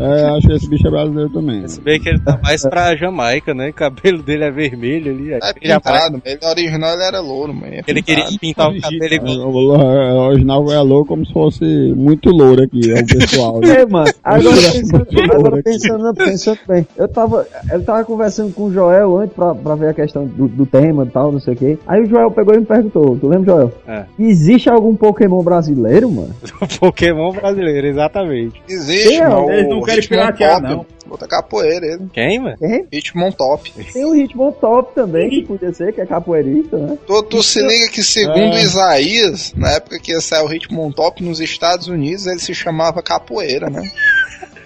É, 0.00 0.24
acho 0.36 0.46
que 0.46 0.52
esse 0.54 0.68
bicho 0.68 0.86
é 0.86 0.90
brasileiro 0.90 1.30
também. 1.30 1.66
Se 1.68 1.80
bem 1.80 2.00
que 2.00 2.08
ele 2.08 2.20
tá 2.20 2.38
mais 2.42 2.62
pra 2.62 2.94
Jamaica, 2.96 3.54
né? 3.54 3.68
O 3.68 3.72
cabelo 3.72 4.22
dele 4.22 4.44
é 4.44 4.50
vermelho 4.50 5.10
ali. 5.12 5.32
É 5.32 5.38
Ele, 5.62 5.72
aparece- 5.72 6.10
pintado, 6.10 6.22
mas 6.24 6.32
ele 6.34 6.46
original 6.46 6.94
ele 6.94 7.02
era 7.02 7.20
louro, 7.20 7.54
mano. 7.54 7.74
é 7.74 7.82
ele 7.86 8.02
queria 8.02 8.24
pintar 8.40 8.70
o 8.70 8.80
cabelo 8.80 9.04
É, 9.04 9.14
igual. 9.14 9.48
O 9.50 10.28
original 10.28 10.72
é 10.72 10.80
louco 10.80 11.08
como 11.08 11.26
se 11.26 11.32
fosse 11.32 11.64
muito 11.96 12.30
louro 12.30 12.62
aqui, 12.62 12.90
é 12.92 13.00
o 13.00 13.06
pessoal. 13.06 13.60
né? 13.60 13.80
É, 13.82 13.86
mano. 13.86 14.10
Agora 14.22 14.56
pensando, 14.56 15.06
agora 15.32 15.62
pensando, 15.62 16.14
pensando 16.14 16.58
bem, 16.68 16.86
eu 16.96 17.08
tava, 17.08 17.46
eu 17.70 17.82
tava 17.84 18.04
conversando 18.04 18.52
com 18.52 18.64
o 18.64 18.72
Joel 18.72 19.16
antes 19.18 19.34
pra, 19.34 19.54
pra 19.54 19.74
ver 19.74 19.88
a 19.90 19.94
questão 19.94 20.26
do, 20.26 20.48
do 20.48 20.66
tema 20.66 21.04
e 21.04 21.08
tal, 21.08 21.32
não 21.32 21.40
sei 21.40 21.54
o 21.54 21.56
quê. 21.56 21.78
Aí 21.86 22.02
o 22.02 22.06
Joel 22.06 22.30
pegou 22.30 22.54
e 22.54 22.58
me 22.58 22.66
perguntou, 22.66 23.16
tu 23.16 23.28
lembra, 23.28 23.52
Joel? 23.54 23.72
É. 23.86 24.04
Existe 24.18 24.68
algum 24.68 24.94
Pokémon 24.94 25.42
brasileiro, 25.42 26.10
mano? 26.10 26.34
O 26.68 26.76
Pokémon 27.12 27.32
brasileiro, 27.32 27.86
exatamente. 27.86 28.62
Existe, 28.68 29.08
Quem 29.08 29.18
é? 29.18 29.28
mano. 29.28 29.50
Eles 29.50 29.68
não 29.68 29.78
o 29.78 29.84
querem 29.84 30.06
piratear, 30.08 30.60
Top. 30.60 30.68
não. 30.74 30.86
Bota 31.06 31.26
capoeira 31.26 31.86
ele. 31.86 32.06
Quem, 32.12 32.38
mano? 32.38 32.56
Tem? 32.58 32.86
Hitmon 32.92 33.32
Top. 33.32 33.72
Tem 33.92 34.04
o 34.04 34.14
Hitmon 34.14 34.52
Top 34.52 34.94
também, 34.94 35.30
que 35.30 35.42
podia 35.46 35.72
ser, 35.72 35.92
que 35.94 36.02
é 36.02 36.06
capoeirista, 36.06 36.76
né? 36.76 36.98
Tu, 37.06 37.22
tu 37.22 37.42
se 37.42 37.62
liga 37.62 37.88
que 37.90 38.02
segundo 38.02 38.56
Isaías, 38.58 39.54
na 39.56 39.72
época 39.72 39.98
que 39.98 40.12
ia 40.12 40.20
sair 40.20 40.44
o 40.44 40.52
Hitmon 40.52 40.92
Top 40.92 41.22
nos 41.24 41.40
Estados 41.40 41.88
Unidos, 41.88 42.26
ele 42.26 42.38
se 42.40 42.54
chamava 42.54 43.02
capoeira, 43.02 43.70
né? 43.70 43.90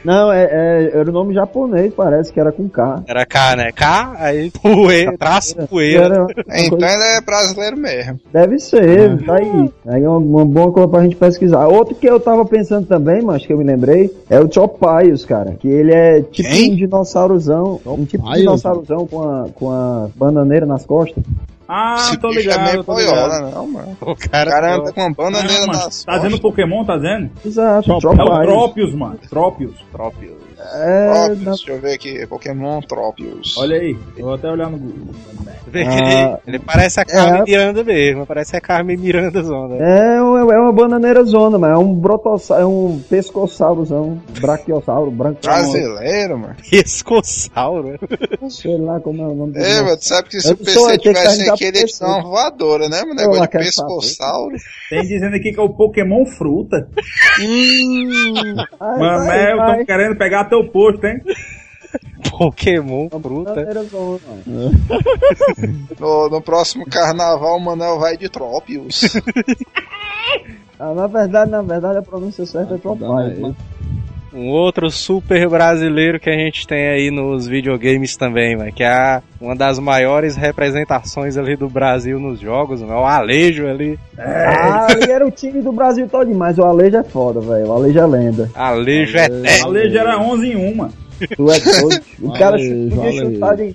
Não, 0.05 0.32
é, 0.32 0.44
é- 0.44 0.90
era 0.98 1.09
o 1.09 1.12
nome 1.12 1.32
japonês, 1.34 1.92
parece 1.94 2.32
que 2.32 2.40
era 2.40 2.50
com 2.53 2.68
K. 2.68 3.03
Era 3.07 3.24
K, 3.24 3.57
né? 3.57 3.72
K, 3.72 4.12
aí 4.18 4.50
poeira, 4.50 5.16
traço 5.16 5.55
poeira. 5.68 6.26
Então 6.48 6.78
coisa- 6.78 6.86
ele 6.94 7.03
é 7.16 7.20
brasileiro 7.20 7.76
mesmo. 7.76 8.20
Deve 8.32 8.59
ser, 8.59 9.24
tá 9.24 9.36
aí. 9.36 9.70
Aí 9.86 10.03
é 10.03 10.09
uma, 10.09 10.18
uma 10.18 10.44
boa 10.44 10.72
coisa 10.72 10.88
pra 10.88 11.03
gente 11.03 11.16
pesquisar. 11.16 11.66
Outro 11.68 11.94
que 11.94 12.07
eu 12.09 12.18
tava 12.18 12.44
pensando 12.44 12.86
também, 12.86 13.22
mas 13.22 13.46
que 13.46 13.53
eu 13.53 13.59
me 13.59 13.64
lembrei, 13.64 14.11
é 14.28 14.40
o 14.40 14.53
Chopaios, 14.53 15.24
cara. 15.24 15.53
Que 15.59 15.68
ele 15.68 15.92
é 15.92 16.20
tipo 16.22 16.48
Quem? 16.48 16.72
um 16.72 16.76
dinossaurzão. 16.76 17.80
Um 17.86 18.05
tipo 18.05 18.22
de 18.24 18.28
Chopaios? 18.28 18.38
dinossaurzão 18.40 19.07
com 19.07 19.22
a, 19.22 19.46
com 19.55 19.70
a 19.70 20.09
bananeira 20.16 20.66
nas 20.66 20.84
costas. 20.84 21.22
Ah, 21.69 21.95
Esse 21.99 22.17
tô 22.19 22.31
é 22.31 22.35
ligado, 22.35 22.65
meio 22.65 22.85
tô 22.85 22.99
ligado. 22.99 23.15
boiola, 23.15 23.51
não, 23.51 23.67
mano. 23.69 23.97
O 24.01 24.11
O 24.13 24.17
cara, 24.17 24.51
cara 24.51 24.75
anda 24.77 24.93
com 24.93 25.01
uma 25.01 25.13
bananeira 25.15 25.61
Não, 25.61 25.67
mano, 25.69 25.79
nas 25.85 26.05
tá 26.05 26.17
dizendo 26.19 26.41
Pokémon, 26.41 26.85
tá 26.85 26.97
dizendo? 26.97 27.31
Exato. 27.45 27.91
É 27.93 27.95
o. 27.95 27.99
Tropius, 28.43 28.95
mano. 28.95 29.19
Tropius. 29.31 29.75
Trópio. 29.93 30.41
É, 30.75 31.13
Tropius, 31.27 31.43
na- 31.43 31.51
deixa 31.53 31.71
eu 31.73 31.81
ver 31.81 31.93
aqui, 31.95 32.27
Pokémon 32.27 32.81
Tropius. 32.81 33.57
Olha 33.59 33.77
aí, 33.77 33.97
eu 34.17 34.25
vou 34.25 34.35
até 34.35 34.49
olhar 34.51 34.71
no 34.71 34.79
Google. 34.79 35.15
Ah. 35.75 36.39
ele, 36.47 36.57
ele 36.57 36.59
parece 36.59 37.01
a 37.01 37.05
Carmen 37.05 37.41
É. 37.41 37.45
Miranda 37.45 37.83
mesmo, 37.85 38.27
parece 38.27 38.57
a 38.57 38.61
Carmen 38.61 38.97
Miranda 38.97 39.43
zona. 39.43 39.77
é, 39.77 40.21
uma- 40.21 40.55
é 40.55 40.59
uma 40.59 40.73
bananeira 40.73 41.25
zona, 41.25 41.59
mas 41.59 41.71
é 41.73 41.77
um 41.79 41.95
brotossauro, 41.95 42.63
é 42.63 42.67
um 42.67 42.99
pescoçaurozão, 43.09 44.21
braquiossauro, 44.41 45.11
branco. 45.11 45.41
Brasileiro, 45.43 46.39
mano. 46.39 46.57
Escossauro. 46.71 47.99
Sei 48.51 48.77
lá 48.79 49.01
como 49.01 49.23
é 49.23 49.27
o 49.27 49.35
nome 49.35 49.53
dele. 49.55 49.65
É, 49.67 49.97
tu 49.97 50.05
sabe 50.05 50.29
que 50.29 50.41
se 50.41 50.53
o 50.53 50.57
PC 50.57 50.79
aqui, 50.93 50.99
tivesse 51.09 51.49
aqui, 51.51 51.65
ele 51.65 51.79
ia 51.79 51.87
te 51.87 51.99
dar 52.01 52.07
uma 52.09 52.23
voadora, 52.23 52.89
né, 52.89 53.01
mano? 53.03 53.15
Negócio 53.15 53.43
de 53.43 53.49
quero 53.49 53.65
pescoçauro. 53.65 54.57
Tem 54.91 55.03
dizendo 55.03 55.37
aqui 55.37 55.53
que 55.53 55.59
é 55.59 55.63
o 55.63 55.71
Pokémon 55.71 56.27
Fruta. 56.27 56.87
Mano, 58.81 59.25
vai, 59.27 59.53
eu 59.53 59.79
tô 59.79 59.85
querendo 59.87 60.17
pegar 60.17 60.45
teu 60.53 60.68
posto, 60.68 61.07
hein? 61.07 61.22
Pokémon 62.30 63.09
fruta. 63.09 63.84
Zona. 63.84 64.20
No, 65.98 66.28
no 66.28 66.40
próximo 66.40 66.84
carnaval, 66.86 67.57
o 67.57 67.61
Manel 67.61 67.98
vai 67.98 68.16
de 68.16 68.28
Tropius. 68.28 69.03
Ah, 70.78 70.94
na 70.94 71.07
verdade, 71.07 71.50
na 71.50 71.62
verdade, 71.62 71.98
a 71.98 72.03
pronúncia 72.03 72.44
certa 72.44 72.74
é 72.74 72.78
Chopaios. 72.78 73.55
Um 74.35 74.49
outro 74.49 74.91
super 74.91 75.47
brasileiro 75.49 76.18
que 76.18 76.30
a 76.30 76.33
gente 76.37 76.66
tem 76.66 76.89
aí 76.89 77.11
nos 77.11 77.47
videogames 77.47 78.16
também, 78.16 78.57
mano, 78.57 78.72
que 78.72 78.83
é 78.83 79.20
uma 79.41 79.55
das 79.55 79.78
maiores 79.78 80.37
representações 80.37 81.37
ali 81.37 81.55
do 81.55 81.68
Brasil 81.68 82.18
nos 82.18 82.41
jogos, 82.41 82.80
mano, 82.80 83.01
o 83.01 83.05
Alejo 83.05 83.66
ali. 83.66 83.99
Ah, 84.18 84.87
ali 84.91 85.11
era 85.11 85.26
o 85.26 85.30
time 85.30 85.61
do 85.61 85.72
Brasil 85.72 86.09
todo, 86.09 86.35
mas 86.35 86.59
o 86.59 86.62
Alejo 86.64 86.97
é 86.97 87.05
foda, 87.05 87.41
velho. 87.41 87.66
O 87.66 87.72
Alejo 87.72 87.99
é 87.99 88.07
lenda. 88.07 88.51
Alejo 88.55 89.18
é 89.18 89.22
A 89.22 89.26
eterno. 89.26 89.68
lei 89.68 89.91
já 89.91 90.01
era 90.01 90.18
11 90.18 90.47
em 90.51 90.57
1, 90.57 90.76
mano. 90.76 90.93
Tu 91.37 91.51
é 91.51 91.61
doido. 91.61 92.03
O 92.22 92.33
cara 92.33 92.57
Alejo, 92.57 92.89
podia 92.89 93.03
Alejo. 93.03 93.33
chutar 93.35 93.57
de 93.57 93.74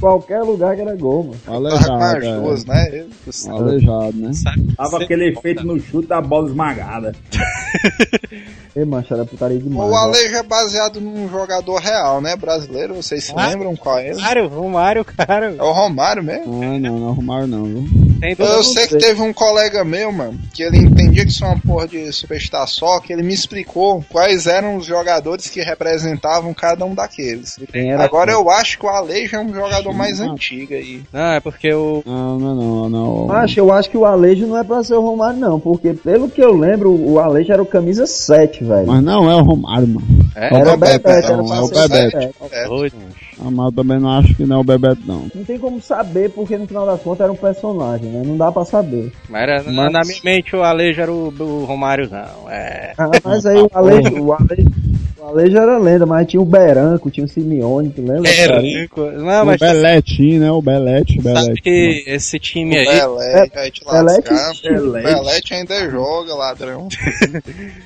qualquer 0.00 0.42
lugar 0.42 0.74
que 0.76 0.82
era 0.82 0.94
gol, 0.96 1.24
mano. 1.24 1.36
Tava 1.44 1.58
com 1.58 1.66
Aleijado, 1.66 2.16
as 2.16 2.24
é. 2.24 2.40
duas, 2.40 2.64
né? 2.64 2.88
Ele- 2.88 3.10
Aleijado, 3.48 4.16
né? 4.16 4.30
Tava 4.76 5.02
aquele 5.02 5.28
efeito 5.30 5.64
no 5.66 5.78
chute 5.80 6.08
da 6.08 6.20
bola 6.20 6.48
esmagada. 6.48 7.14
Ei, 8.76 8.84
mancha, 8.84 9.14
era 9.14 9.24
putaria 9.24 9.58
demais. 9.58 9.90
O. 9.90 9.94
Alejo 9.94 10.36
é 10.36 10.42
baseado 10.42 11.00
num 11.00 11.26
jogador 11.30 11.76
real, 11.80 12.20
né? 12.20 12.36
Brasileiro, 12.36 12.94
vocês 12.94 13.24
se 13.24 13.32
Ah. 13.34 13.46
lembram 13.48 13.74
qual 13.74 13.98
é 13.98 14.08
ele? 14.10 14.16
Romário, 14.16 14.48
Romário, 14.48 15.04
cara. 15.04 15.54
É 15.58 15.62
o 15.62 15.72
Romário 15.72 16.22
mesmo. 16.22 16.62
Ah, 16.62 16.78
não, 16.78 16.98
não 16.98 17.08
arrumaram 17.08 17.46
não, 17.46 17.64
viu? 17.64 17.84
Tem 18.20 18.34
Eu, 18.38 18.46
não 18.46 18.62
sei 18.62 18.86
que 18.86 18.96
teve 18.98 19.20
um 19.20 19.32
colega 19.32 19.84
meu, 19.84 20.10
mano, 20.12 20.38
que 20.52 20.62
ele 20.62 20.78
entendia 20.78 21.24
que 21.24 21.30
isso 21.30 21.44
é 21.44 21.48
uma 21.48 21.58
porra 21.58 21.86
de 21.88 22.10
Superstar 22.12 22.66
só, 22.66 22.98
que 23.00 23.12
ele 23.12 23.22
me 23.22 23.34
explicou 23.34 24.04
quais 24.10 24.46
eram 24.46 24.76
os 24.76 24.86
jogadores 24.86 25.48
que 25.48 25.60
representavam 25.60 26.52
cada 26.54 26.84
um 26.84 26.94
daqueles. 26.94 27.58
Era 27.72 28.04
Agora 28.04 28.32
eu 28.32 28.48
acho 28.50 28.78
que 28.78 28.86
o 28.86 28.88
Alejo 28.88 29.36
é 29.36 29.40
um 29.40 29.52
jogador 29.54 29.92
mais 29.92 30.20
Ah. 30.20 30.24
antigo 30.24 30.74
aí. 30.74 31.02
Não, 31.12 31.32
é 31.32 31.40
porque 31.40 31.72
o. 31.72 32.02
Não, 32.06 32.38
não, 32.38 32.54
não, 32.54 32.88
não. 32.88 33.26
Macho, 33.26 33.60
eu 33.60 33.72
acho 33.72 33.90
que 33.90 33.96
o 33.96 34.04
Alejo 34.04 34.46
não 34.46 34.56
é 34.58 34.64
pra 34.64 34.82
ser 34.82 34.94
o 34.94 35.00
Romário, 35.00 35.38
não. 35.38 35.60
Porque, 35.60 35.92
pelo 35.94 36.28
que 36.28 36.42
eu 36.42 36.54
lembro, 36.56 36.90
o 36.90 37.18
Alejo 37.18 37.52
era 37.52 37.62
o 37.62 37.66
camisa 37.66 38.06
7, 38.06 38.64
velho. 38.64 38.86
Mas 38.86 39.02
não 39.02 39.30
é 39.30 39.34
o 39.36 39.42
Romário, 39.42 39.88
mano. 39.88 40.06
É, 40.34 40.46
Era 40.54 40.74
o 40.74 40.76
Bebeto, 40.76 41.02
Bebeto, 41.02 41.08
era 41.32 41.36
não, 41.36 41.54
é 41.54 41.60
o 41.60 41.68
Bebeto. 41.68 42.34
Eu 43.38 43.72
também 43.72 43.98
não 44.00 44.10
acho 44.10 44.34
que 44.34 44.44
não 44.46 44.56
é 44.56 44.60
o 44.60 44.64
Bebeto, 44.64 45.02
não. 45.06 45.26
Não 45.34 45.44
tem 45.44 45.58
como 45.58 45.80
saber, 45.80 46.30
porque 46.30 46.56
no 46.56 46.66
final 46.66 46.86
das 46.86 47.00
contas 47.02 47.20
era 47.20 47.32
um 47.32 47.36
personagem, 47.36 48.08
né? 48.08 48.22
Não 48.24 48.36
dá 48.36 48.50
pra 48.50 48.64
saber. 48.64 49.12
Mas, 49.28 49.42
era, 49.42 49.62
Mas- 49.64 49.92
na 49.92 50.00
minha 50.00 50.20
mente 50.24 50.56
o 50.56 50.62
Alejo 50.62 51.00
era 51.02 51.12
o, 51.12 51.28
o 51.38 51.64
Romário, 51.64 52.08
não. 52.10 52.50
É. 52.50 52.94
Ah, 52.96 53.10
mas 53.22 53.44
aí 53.44 53.58
o 53.58 53.70
Alejo, 53.72 54.16
o 54.24 54.32
Alejo, 54.32 54.70
Alejo 55.26 55.58
era 55.58 55.76
lenda, 55.76 56.06
mas 56.06 56.24
tinha 56.28 56.40
o 56.40 56.44
Beranco, 56.44 57.10
tinha 57.10 57.26
o 57.26 57.28
Simeone, 57.28 57.90
tu 57.90 58.00
lembra? 58.00 58.30
cara? 58.32 58.62
Não, 59.18 59.42
o 59.42 59.46
mas 59.46 59.58
Beletinho, 59.58 60.40
né? 60.40 60.52
O 60.52 60.62
Belete, 60.62 61.20
sabe 61.20 61.34
Belete. 61.34 61.62
que 61.62 62.04
esse 62.06 62.38
time 62.38 62.76
aí. 62.76 62.84
Belete, 62.86 63.58
aí 63.58 63.70
te 63.72 63.84
Belete? 63.84 64.30
Belete. 64.62 65.14
Belete 65.14 65.54
ainda 65.54 65.90
joga, 65.90 66.34
ladrão. 66.34 66.88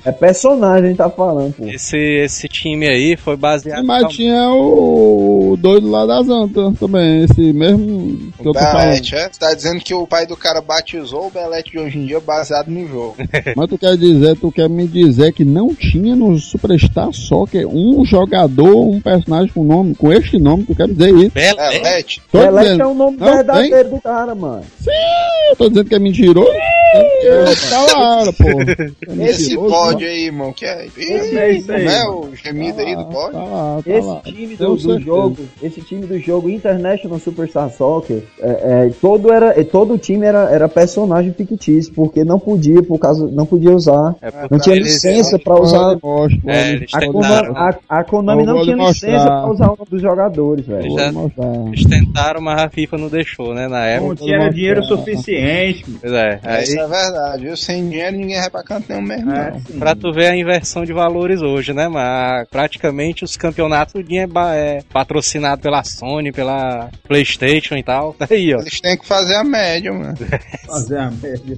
É 0.03 0.11
personagem, 0.11 0.95
tá 0.95 1.09
falando, 1.09 1.53
pô. 1.53 1.67
Esse, 1.67 1.97
esse 1.97 2.47
time 2.47 2.87
aí 2.87 3.15
foi 3.15 3.35
baseado. 3.35 3.85
Mas 3.85 4.11
tinha 4.13 4.49
o 4.51 5.55
doido 5.59 5.89
lá 5.89 6.05
das 6.05 6.27
Antas 6.27 6.77
também, 6.79 7.23
esse 7.23 7.53
mesmo 7.53 8.31
que 8.39 8.47
eu 8.47 8.51
O 8.51 8.53
tô 8.53 8.59
falando. 8.59 8.87
Belete, 8.89 9.15
é? 9.15 9.29
Você 9.31 9.39
tá 9.39 9.53
dizendo 9.53 9.79
que 9.79 9.93
o 9.93 10.07
pai 10.07 10.25
do 10.25 10.35
cara 10.35 10.59
batizou 10.61 11.27
o 11.27 11.31
Belete 11.31 11.71
de 11.71 11.79
hoje 11.79 11.99
em 11.99 12.05
dia 12.07 12.19
baseado 12.19 12.69
no 12.69 12.87
jogo. 12.87 13.15
Mas 13.55 13.69
tu 13.69 13.77
quer 13.77 13.95
dizer, 13.95 14.35
tu 14.37 14.51
quer 14.51 14.69
me 14.69 14.87
dizer 14.87 15.33
que 15.33 15.45
não 15.45 15.73
tinha 15.73 16.15
no 16.15 16.37
Superstar 16.37 17.11
Soccer 17.31 17.65
um 17.65 18.03
jogador, 18.03 18.89
um 18.89 18.99
personagem 18.99 19.53
com 19.53 19.63
nome, 19.63 19.95
com 19.95 20.11
este 20.11 20.37
nome, 20.37 20.65
tu 20.65 20.75
quer 20.75 20.85
dizer 20.89 21.15
isso? 21.15 21.31
Belete. 21.31 21.79
Belete? 21.79 22.21
Tô 22.29 22.39
Belete 22.39 22.81
é 22.81 22.85
o 22.85 22.93
nome 22.93 23.15
Não, 23.17 23.33
verdadeiro 23.33 23.89
do 23.89 24.01
cara, 24.01 24.35
mano. 24.35 24.65
eu 25.49 25.55
tô 25.55 25.69
dizendo 25.69 25.87
que 25.87 25.95
é 25.95 25.99
mentiroso. 25.99 26.51
Aquela 26.91 28.33
pô. 28.33 29.21
Esse 29.23 29.55
bode 29.55 30.05
aí, 30.05 30.25
irmão, 30.25 30.53
que 30.53 30.65
é. 30.65 30.85
Esse 30.85 31.37
é 31.37 31.51
isso 31.51 31.71
aí, 31.71 31.85
é 31.85 32.05
o 32.07 32.29
gemido 32.35 32.79
aí 32.81 32.95
do 32.95 33.05
bode? 33.05 33.33
Tá 33.33 33.43
lá, 33.43 33.81
tá 33.83 33.91
Esse 33.91 34.07
lá. 34.07 34.21
time 34.21 34.55
do, 34.55 34.75
do 34.75 34.99
jogo, 34.99 35.37
esse 35.61 35.81
time 35.81 36.05
do 36.05 36.19
jogo 36.19 36.49
International 36.49 37.19
Superstar 37.19 37.69
Soccer, 37.71 38.23
é, 38.39 38.87
é, 38.87 38.91
todo 39.01 39.31
era, 39.31 39.59
é, 39.59 39.63
todo 39.63 39.93
o 39.93 39.97
time 39.97 40.25
era, 40.25 40.49
era 40.49 40.67
personagem 40.67 41.33
fictício, 41.33 41.93
porque 41.93 42.23
não 42.23 42.39
podia, 42.39 42.81
por 42.83 42.99
causa, 42.99 43.27
não 43.27 43.45
podia 43.45 43.71
usar, 43.71 44.15
É 44.21 44.31
não 44.49 44.59
tinha 44.59 44.75
licença 44.75 45.39
pra 45.39 45.59
usar. 45.59 45.97
É, 46.47 46.85
A 46.93 47.05
Konami, 47.07 47.53
a, 47.55 47.75
a 47.89 48.03
Konami 48.03 48.41
Eu 48.43 48.47
não 48.47 48.61
tinha 48.63 48.75
licença 48.75 49.25
pra 49.25 49.49
usar 49.51 49.67
nome 49.67 49.89
dos 49.89 50.01
jogadores, 50.01 50.65
velho. 50.65 50.95
Eles 51.67 51.85
tentaram, 51.85 52.41
mas 52.41 52.61
a 52.61 52.69
FIFA 52.69 52.97
não 52.97 53.07
deixou, 53.07 53.53
né? 53.53 53.67
Na 53.67 53.85
época. 53.85 54.07
Não 54.09 54.15
tinha 54.15 54.49
dinheiro 54.49 54.83
suficiente. 54.83 55.83
mano. 55.87 55.99
Pois 56.01 56.13
é. 56.13 56.39
Aí, 56.43 56.65
é 56.83 56.87
verdade, 56.87 57.43
viu? 57.45 57.57
Sem 57.57 57.89
dinheiro 57.89 58.17
ninguém 58.17 58.39
vai 58.39 58.49
pra 58.49 58.63
canto 58.63 58.85
nenhum 58.89 59.01
mesmo, 59.01 59.31
É, 59.31 59.51
não. 59.51 59.79
Pra 59.79 59.95
tu 59.95 60.11
ver 60.11 60.27
a 60.27 60.35
inversão 60.35 60.83
de 60.83 60.93
valores 60.93 61.41
hoje, 61.41 61.73
né? 61.73 61.87
Mas 61.87 62.47
praticamente 62.49 63.23
os 63.23 63.37
campeonatos 63.37 63.95
o 63.95 63.99
é, 63.99 64.77
é 64.77 64.81
patrocinado 64.91 65.61
pela 65.61 65.83
Sony, 65.83 66.31
pela 66.31 66.89
Playstation 67.07 67.75
e 67.75 67.83
tal. 67.83 68.13
Tá 68.13 68.27
aí, 68.31 68.53
ó. 68.53 68.59
Eles 68.59 68.79
têm 68.79 68.97
que 68.97 69.05
fazer 69.07 69.35
a 69.35 69.43
média, 69.43 69.91
mano. 69.91 70.15
Fazer 70.65 70.97
a 70.99 71.11
média. 71.11 71.57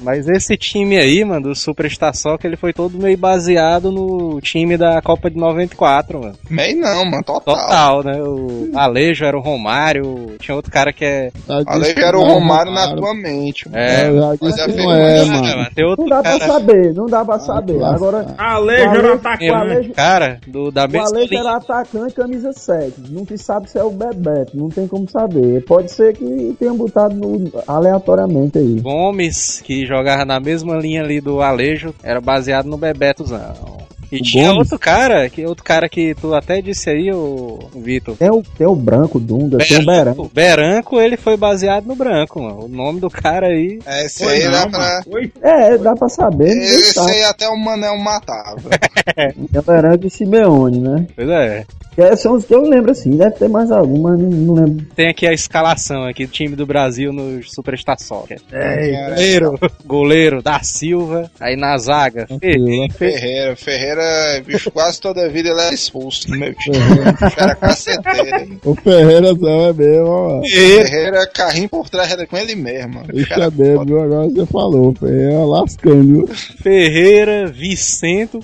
Mas 0.00 0.28
esse 0.28 0.56
time 0.56 0.96
aí, 0.96 1.24
mano, 1.24 1.48
do 1.48 1.54
Superstar 1.56 2.14
Soccer, 2.14 2.46
ele 2.48 2.56
foi 2.56 2.72
todo 2.72 2.96
meio 2.98 3.18
baseado 3.18 3.90
no 3.90 4.40
time 4.40 4.76
da 4.76 5.02
Copa 5.02 5.28
de 5.28 5.36
94, 5.36 6.20
mano. 6.20 6.36
Meio 6.48 6.78
não, 6.78 7.04
mano, 7.04 7.22
total. 7.24 7.56
Total, 7.56 8.04
né? 8.04 8.22
O 8.22 8.70
Alejo 8.74 9.24
era 9.24 9.36
o 9.36 9.40
Romário, 9.40 10.36
tinha 10.38 10.54
outro 10.54 10.70
cara 10.70 10.92
que 10.92 11.04
é. 11.04 11.32
Já 11.48 11.88
era 12.06 12.18
o 12.18 12.24
não, 12.24 12.34
Romário 12.34 12.72
na 12.72 12.82
Romário. 12.82 13.02
tua 13.02 13.14
mente, 13.14 13.68
mano. 13.68 13.78
É, 13.82 14.08
Eu 14.08 14.36
disse 14.40 14.53
Mas 14.56 14.76
é 14.76 14.82
não 14.82 14.92
é, 14.92 15.24
mas- 15.26 15.40
mano. 15.40 15.66
tem 15.74 15.84
outro 15.84 16.02
Não 16.04 16.08
dá 16.10 16.22
pra 16.22 16.38
cara, 16.38 16.52
saber, 16.52 16.94
não 16.94 17.06
dá 17.06 17.24
pra 17.24 17.38
saber. 17.40 17.82
Agora, 17.82 18.34
Alejo 18.38 18.82
era 18.82 18.90
Alejo- 18.98 19.12
atacante. 19.14 19.50
Alejo- 19.50 19.92
cara 19.92 20.40
do, 20.46 20.70
da 20.70 20.84
o 20.86 20.90
mesma 20.90 21.08
Alejo 21.08 21.28
linha. 21.30 21.40
era 21.40 21.56
atacante 21.56 22.14
camisa 22.14 22.52
7. 22.52 22.94
Não 23.10 23.26
se 23.26 23.38
sabe 23.38 23.70
se 23.70 23.78
é 23.78 23.84
o 23.84 23.90
Bebeto, 23.90 24.56
não 24.56 24.68
tem 24.68 24.86
como 24.86 25.08
saber. 25.08 25.64
Pode 25.64 25.90
ser 25.92 26.14
que 26.16 26.56
tenha 26.58 26.72
botado 26.74 27.14
no- 27.14 27.50
aleatoriamente 27.66 28.58
aí. 28.58 28.80
Gomes, 28.80 29.60
que 29.62 29.86
jogava 29.86 30.24
na 30.24 30.40
mesma 30.40 30.76
linha 30.76 31.02
ali 31.02 31.20
do 31.20 31.40
Alejo, 31.40 31.94
era 32.02 32.20
baseado 32.20 32.66
no 32.66 32.76
Bebetozão. 32.76 33.84
E 34.16 34.20
O 34.20 34.22
tinha 34.22 34.48
Gomes? 34.48 34.58
outro 34.70 34.78
cara, 34.78 35.28
que 35.28 35.44
outro 35.44 35.64
cara 35.64 35.88
que 35.88 36.14
tu 36.14 36.34
até 36.34 36.60
disse 36.60 36.90
aí, 36.90 37.10
o 37.12 37.58
Vitor. 37.74 38.16
Tem 38.16 38.30
o, 38.30 38.42
tem 38.56 38.66
o 38.66 38.74
Branco, 38.74 39.18
Dunga, 39.18 39.58
tem 39.58 39.78
o 39.78 39.84
Beran. 39.86 40.14
O 40.16 40.28
Beranco, 40.32 41.00
ele 41.00 41.16
foi 41.16 41.36
baseado 41.36 41.86
no 41.86 41.94
Branco, 41.96 42.40
mano. 42.42 42.64
O 42.64 42.68
nome 42.68 43.00
do 43.00 43.10
cara 43.10 43.48
aí. 43.48 43.78
É, 43.86 44.06
esse 44.06 44.24
aí 44.24 44.50
dá 44.50 44.66
pra. 44.68 45.02
Foi. 45.10 45.32
É, 45.42 45.78
dá 45.78 45.94
pra 45.94 46.08
saber, 46.08 46.48
Esse 46.48 46.98
aí 47.00 47.22
até 47.24 47.48
o 47.48 47.56
Manel 47.56 47.96
matava. 47.98 48.60
Tem 49.14 49.34
o 49.60 49.62
Beran 49.62 49.98
e 50.02 50.10
Simeone, 50.10 50.78
né? 50.80 51.06
Pois 51.14 51.28
é. 51.28 51.64
Que 51.94 52.02
é- 52.02 52.16
são 52.16 52.34
os 52.34 52.44
que 52.44 52.52
eu 52.52 52.62
lembro 52.62 52.90
assim, 52.90 53.16
deve 53.16 53.36
ter 53.36 53.48
mais 53.48 53.70
algum, 53.70 54.00
mas 54.02 54.18
não, 54.18 54.28
não 54.28 54.54
lembro. 54.54 54.84
Tem 54.96 55.08
aqui 55.08 55.26
a 55.28 55.32
escalação 55.32 56.02
aqui 56.04 56.26
do 56.26 56.32
time 56.32 56.56
do 56.56 56.66
Brasil 56.66 57.12
no 57.12 57.40
Superstar 57.44 58.00
Soccer. 58.00 58.40
É, 58.52 59.10
Goleiro, 59.10 59.58
goleiro 59.84 60.42
da 60.42 60.60
Silva, 60.62 61.30
aí 61.38 61.56
na 61.56 61.76
zaga, 61.78 62.26
Ferreira, 62.40 62.92
Ferreira. 62.94 63.56
Ferreira, 63.56 64.02
bicho, 64.44 64.70
quase 64.70 65.00
toda 65.00 65.24
a 65.24 65.28
vida 65.28 65.48
ele 65.50 65.60
era 65.60 65.74
expulso 65.74 66.30
no 66.30 66.38
meu 66.38 66.54
time. 66.54 66.78
Bicho, 66.78 67.34
Era 67.36 67.54
caceteiro. 67.54 68.60
O 68.64 68.74
Ferreira 68.74 69.28
é 69.28 69.72
mesmo, 69.72 70.06
ó, 70.06 70.28
mano. 70.28 70.46
Ferreira, 70.46 71.26
carrinho 71.26 71.68
por 71.68 71.88
trás 71.88 72.10
era 72.12 72.26
com 72.26 72.36
ele 72.36 72.54
mesmo. 72.54 73.02
Isso 73.12 73.28
Cara, 73.28 73.44
é 73.46 73.50
mesmo, 73.50 73.84
viu? 73.84 74.00
Agora 74.02 74.28
você 74.28 74.46
falou. 74.46 74.94
Ferreira 74.94 75.44
lascando, 75.44 76.26
viu? 76.26 76.34
Ferreira, 76.62 77.46
Vicento, 77.46 78.40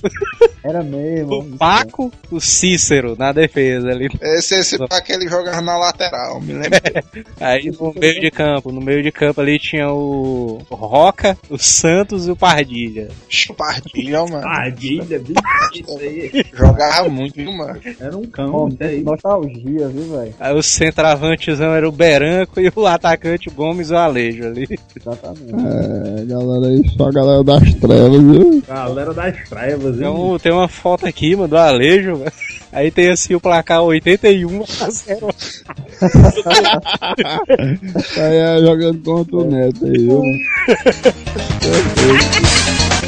Era 0.65 0.83
mesmo. 0.83 1.39
o 1.39 1.57
Paco, 1.57 2.13
o 2.31 2.41
Cícero 2.41 3.17
na 3.19 3.33
defesa 3.33 3.89
ali. 3.89 4.09
Esse, 4.21 4.57
esse 4.57 4.79
que 5.05 5.13
ele 5.13 5.29
jogava 5.29 5.61
na 5.61 5.77
lateral, 5.77 6.41
me 6.41 6.53
lembro. 6.53 6.71
Aí 7.41 7.71
no 7.71 7.93
meio 7.99 8.21
de 8.21 8.31
campo, 8.31 8.71
no 8.73 8.81
meio 8.81 9.03
de 9.03 9.11
campo 9.11 9.41
ali 9.41 9.59
tinha 9.59 9.91
o 9.91 10.59
Roca, 10.71 11.37
o 11.49 11.59
Santos 11.59 12.27
e 12.27 12.31
o 12.31 12.37
Pardilha. 12.37 13.09
Chupardilha, 13.29 14.25
mano. 14.27 14.43
Tadilha, 14.43 15.19
bicho, 15.19 15.41
isso 15.75 15.99
aí. 15.99 16.45
Jogava 16.55 17.09
muito, 17.09 17.35
viu, 17.35 17.53
mano? 17.53 17.79
Era 18.01 18.17
um 18.17 18.25
cão, 18.27 18.69
aí. 18.81 19.03
nostalgia, 19.03 19.89
viu, 19.89 20.17
velho? 20.19 20.35
Aí 20.41 20.55
o 20.55 20.63
centroavantezão 20.63 21.75
era 21.75 21.89
o 21.89 21.93
Beranco 21.93 22.61
e 22.61 22.73
o 22.75 22.87
atacante 22.87 23.49
o 23.49 23.53
Gomes 23.53 23.91
o 23.91 23.97
Alejo 23.97 24.47
ali. 24.47 24.67
Exatamente. 24.97 25.53
É, 25.53 26.25
galera 26.25 26.67
aí, 26.67 26.89
só 26.97 27.09
a 27.09 27.13
galera 27.13 27.45
das 27.45 27.75
trevas, 27.75 28.23
viu? 28.23 28.63
Galera 28.67 29.15
das 29.15 29.49
trevas, 29.49 29.97
Tem, 29.97 30.07
hein? 30.07 30.13
um- 30.15 30.39
tem 30.39 30.53
uma 30.53 30.69
foto 30.69 31.07
aqui, 31.07 31.35
mano, 31.37 31.49
do 31.49 31.57
Alejo, 31.59 32.17
velho. 32.17 32.33
Aí 32.73 32.91
tem 32.91 33.11
assim 33.11 33.35
o 33.35 33.41
placar 33.41 33.83
81 33.83 34.63
a 34.63 34.91
0. 34.91 35.29
Aí 38.17 38.37
é 38.37 38.59
jogando 38.61 39.03
contra 39.03 39.37
o 39.37 39.45
Neto 39.51 39.85
aí, 39.85 39.93
viu? 39.93 40.23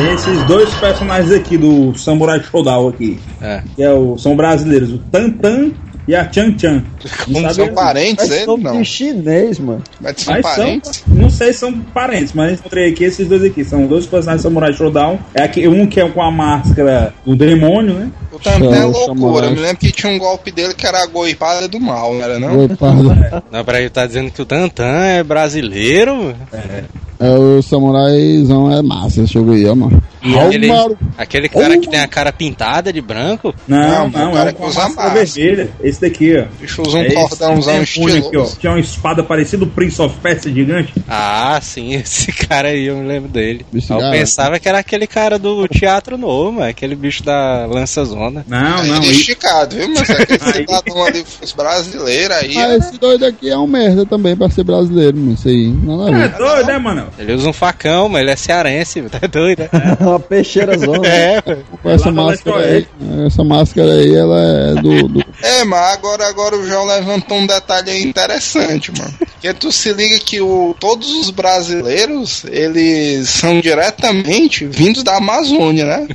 Tem 0.00 0.14
esses 0.14 0.42
dois 0.44 0.72
personagens 0.76 1.30
aqui 1.30 1.58
do 1.58 1.94
Samurai 1.94 2.42
Showdown 2.42 2.88
aqui. 2.88 3.20
É. 3.38 3.62
Que 3.76 3.82
é 3.82 3.92
o, 3.92 4.16
são 4.16 4.34
brasileiros, 4.34 4.90
o 4.90 4.96
Tantan 4.96 5.72
e 6.08 6.14
a 6.14 6.26
Chan 6.32 6.58
Chan. 6.58 6.82
Não 7.28 7.52
São 7.52 7.68
parentes 7.74 8.26
Mas 8.26 8.44
são 8.44 8.56
Não. 8.56 8.80
de 8.80 8.84
chinês, 8.86 9.58
mano. 9.58 9.82
Mas 10.00 10.22
são 10.22 10.32
Mas 10.32 10.46
são, 10.46 10.54
parentes? 10.54 11.04
não 11.06 11.28
sei 11.28 11.52
se 11.52 11.58
são 11.58 11.78
parentes, 11.78 12.32
mas 12.32 12.58
encontrei 12.58 12.90
aqui 12.90 13.04
esses 13.04 13.28
dois 13.28 13.44
aqui. 13.44 13.62
São 13.62 13.86
dois 13.86 14.06
personagens 14.06 14.40
do 14.42 14.48
Samurai 14.48 14.72
Showdown. 14.72 15.18
É 15.34 15.42
aqui, 15.42 15.68
um 15.68 15.86
que 15.86 16.00
é 16.00 16.08
com 16.08 16.22
a 16.22 16.30
máscara 16.30 17.12
do 17.26 17.36
demônio, 17.36 17.92
né? 17.92 18.10
O 18.32 18.38
Tantan 18.38 18.74
é 18.74 18.80
São 18.80 18.90
loucura. 18.90 19.48
Eu 19.48 19.50
me 19.52 19.60
lembro 19.60 19.76
que 19.76 19.92
tinha 19.92 20.10
um 20.14 20.18
golpe 20.18 20.50
dele 20.50 20.72
que 20.72 20.86
era 20.86 21.02
a 21.02 21.06
goipada 21.06 21.68
do 21.68 21.78
mal, 21.78 22.14
não 22.14 22.22
era 22.22 22.40
não? 22.40 22.58
Oi, 22.58 22.68
Pardo. 22.68 23.14
Não, 23.52 23.62
peraí, 23.66 23.90
tá 23.90 24.06
dizendo 24.06 24.30
que 24.30 24.40
o 24.40 24.46
Tantan 24.46 25.04
é 25.04 25.22
brasileiro? 25.22 26.34
É, 26.50 26.84
o 27.28 27.62
samuraizão 27.62 28.72
é 28.72 28.82
massa 28.82 29.22
esse 29.22 29.32
jogo 29.34 29.52
aí, 29.52 29.66
ó, 29.66 29.74
mano. 29.74 30.02
E 30.22 30.38
aquele, 30.38 30.70
aquele 31.16 31.48
cara 31.48 31.78
que 31.78 31.88
tem 31.88 32.00
a 32.00 32.06
cara 32.08 32.30
pintada 32.32 32.92
de 32.92 33.00
branco? 33.00 33.54
Não, 33.66 34.08
Não, 34.08 34.08
não, 34.10 34.30
o 34.30 34.34
cara 34.34 34.50
é 34.50 34.52
que 34.52 34.58
com 34.58 34.64
a 34.64 34.68
usa 34.68 34.80
máscara. 34.88 35.24
vermelha. 35.24 35.70
Esse 35.82 36.00
daqui, 36.00 36.36
ó. 36.36 36.44
Bicho 36.60 36.82
usa 36.86 36.98
um 36.98 37.00
É 37.02 37.10
cordãozão 37.14 37.56
demônio 37.56 37.82
aqui, 37.82 38.00
ó. 38.02 38.18
estiloso. 38.18 38.56
Tinha 38.60 38.72
uma 38.72 38.80
espada 38.80 39.22
parecida 39.22 39.64
o 39.64 39.66
Prince 39.66 40.00
of 40.02 40.16
Persia 40.18 40.52
gigante. 40.52 40.92
Ah, 41.08 41.58
sim, 41.62 41.94
esse 41.96 42.32
cara 42.32 42.68
aí, 42.68 42.84
eu 42.86 42.96
me 42.96 43.06
lembro 43.08 43.30
dele. 43.30 43.64
Bicho 43.72 43.92
eu 43.94 43.98
gato. 43.98 44.12
pensava 44.12 44.58
que 44.58 44.68
era 44.68 44.78
aquele 44.78 45.06
cara 45.06 45.38
do 45.38 45.66
Teatro 45.68 46.18
Novo, 46.18 46.52
mano, 46.52 46.66
aquele 46.68 46.94
bicho 46.94 47.22
da 47.22 47.64
Lança 47.66 48.04
Zona. 48.04 48.44
Não, 48.46 48.84
não, 48.84 48.96
ele 48.96 49.08
é 49.08 49.10
esticado, 49.12 49.74
viu? 49.76 49.88
Mas 49.88 50.10
aquele 50.10 50.38
Aí. 50.44 50.52
cidadão 50.66 51.04
ali 51.04 51.24
brasileiro 51.56 52.34
aí. 52.34 52.56
Ah, 52.58 52.76
esse 52.76 52.98
doido 52.98 53.24
aqui 53.24 53.48
é 53.48 53.56
um 53.56 53.66
merda 53.66 54.04
também 54.04 54.36
pra 54.36 54.50
ser 54.50 54.64
brasileiro, 54.64 55.16
mano. 55.16 55.32
Isso 55.34 55.48
aí. 55.48 55.68
Nada 55.68 56.04
a 56.04 56.08
É 56.24 56.28
ver. 56.28 56.36
doido, 56.38 56.66
né, 56.66 56.78
mano? 56.78 57.06
Ele 57.18 57.32
usa 57.34 57.48
um 57.48 57.52
facão, 57.52 58.08
mas 58.08 58.22
ele 58.22 58.30
é 58.30 58.36
cearense, 58.36 59.02
tá 59.10 59.26
doido, 59.26 59.60
né? 59.72 59.96
Uma 60.00 60.20
peixeira 60.20 60.76
zona. 60.78 61.06
É, 61.06 61.42
essa 61.84 62.10
máscara 62.10 62.64
aí, 62.64 62.86
essa 63.26 63.44
máscara 63.44 63.92
aí, 63.92 64.14
ela 64.14 64.40
é 64.40 64.74
do, 64.74 65.08
do 65.08 65.24
É, 65.42 65.64
mas 65.64 65.92
agora, 65.94 66.26
agora 66.26 66.56
o 66.56 66.66
João 66.66 66.86
levantou 66.86 67.38
um 67.38 67.46
detalhe 67.46 67.90
aí 67.90 68.02
interessante, 68.02 68.92
mano. 68.96 69.12
Porque 69.18 69.52
tu 69.54 69.70
se 69.72 69.92
liga 69.92 70.18
que 70.18 70.40
o, 70.40 70.74
todos 70.78 71.10
os 71.14 71.30
brasileiros, 71.30 72.44
eles 72.44 73.28
são 73.28 73.60
diretamente 73.60 74.66
vindos 74.66 75.02
da 75.02 75.16
Amazônia, 75.16 75.84
né? 75.86 76.08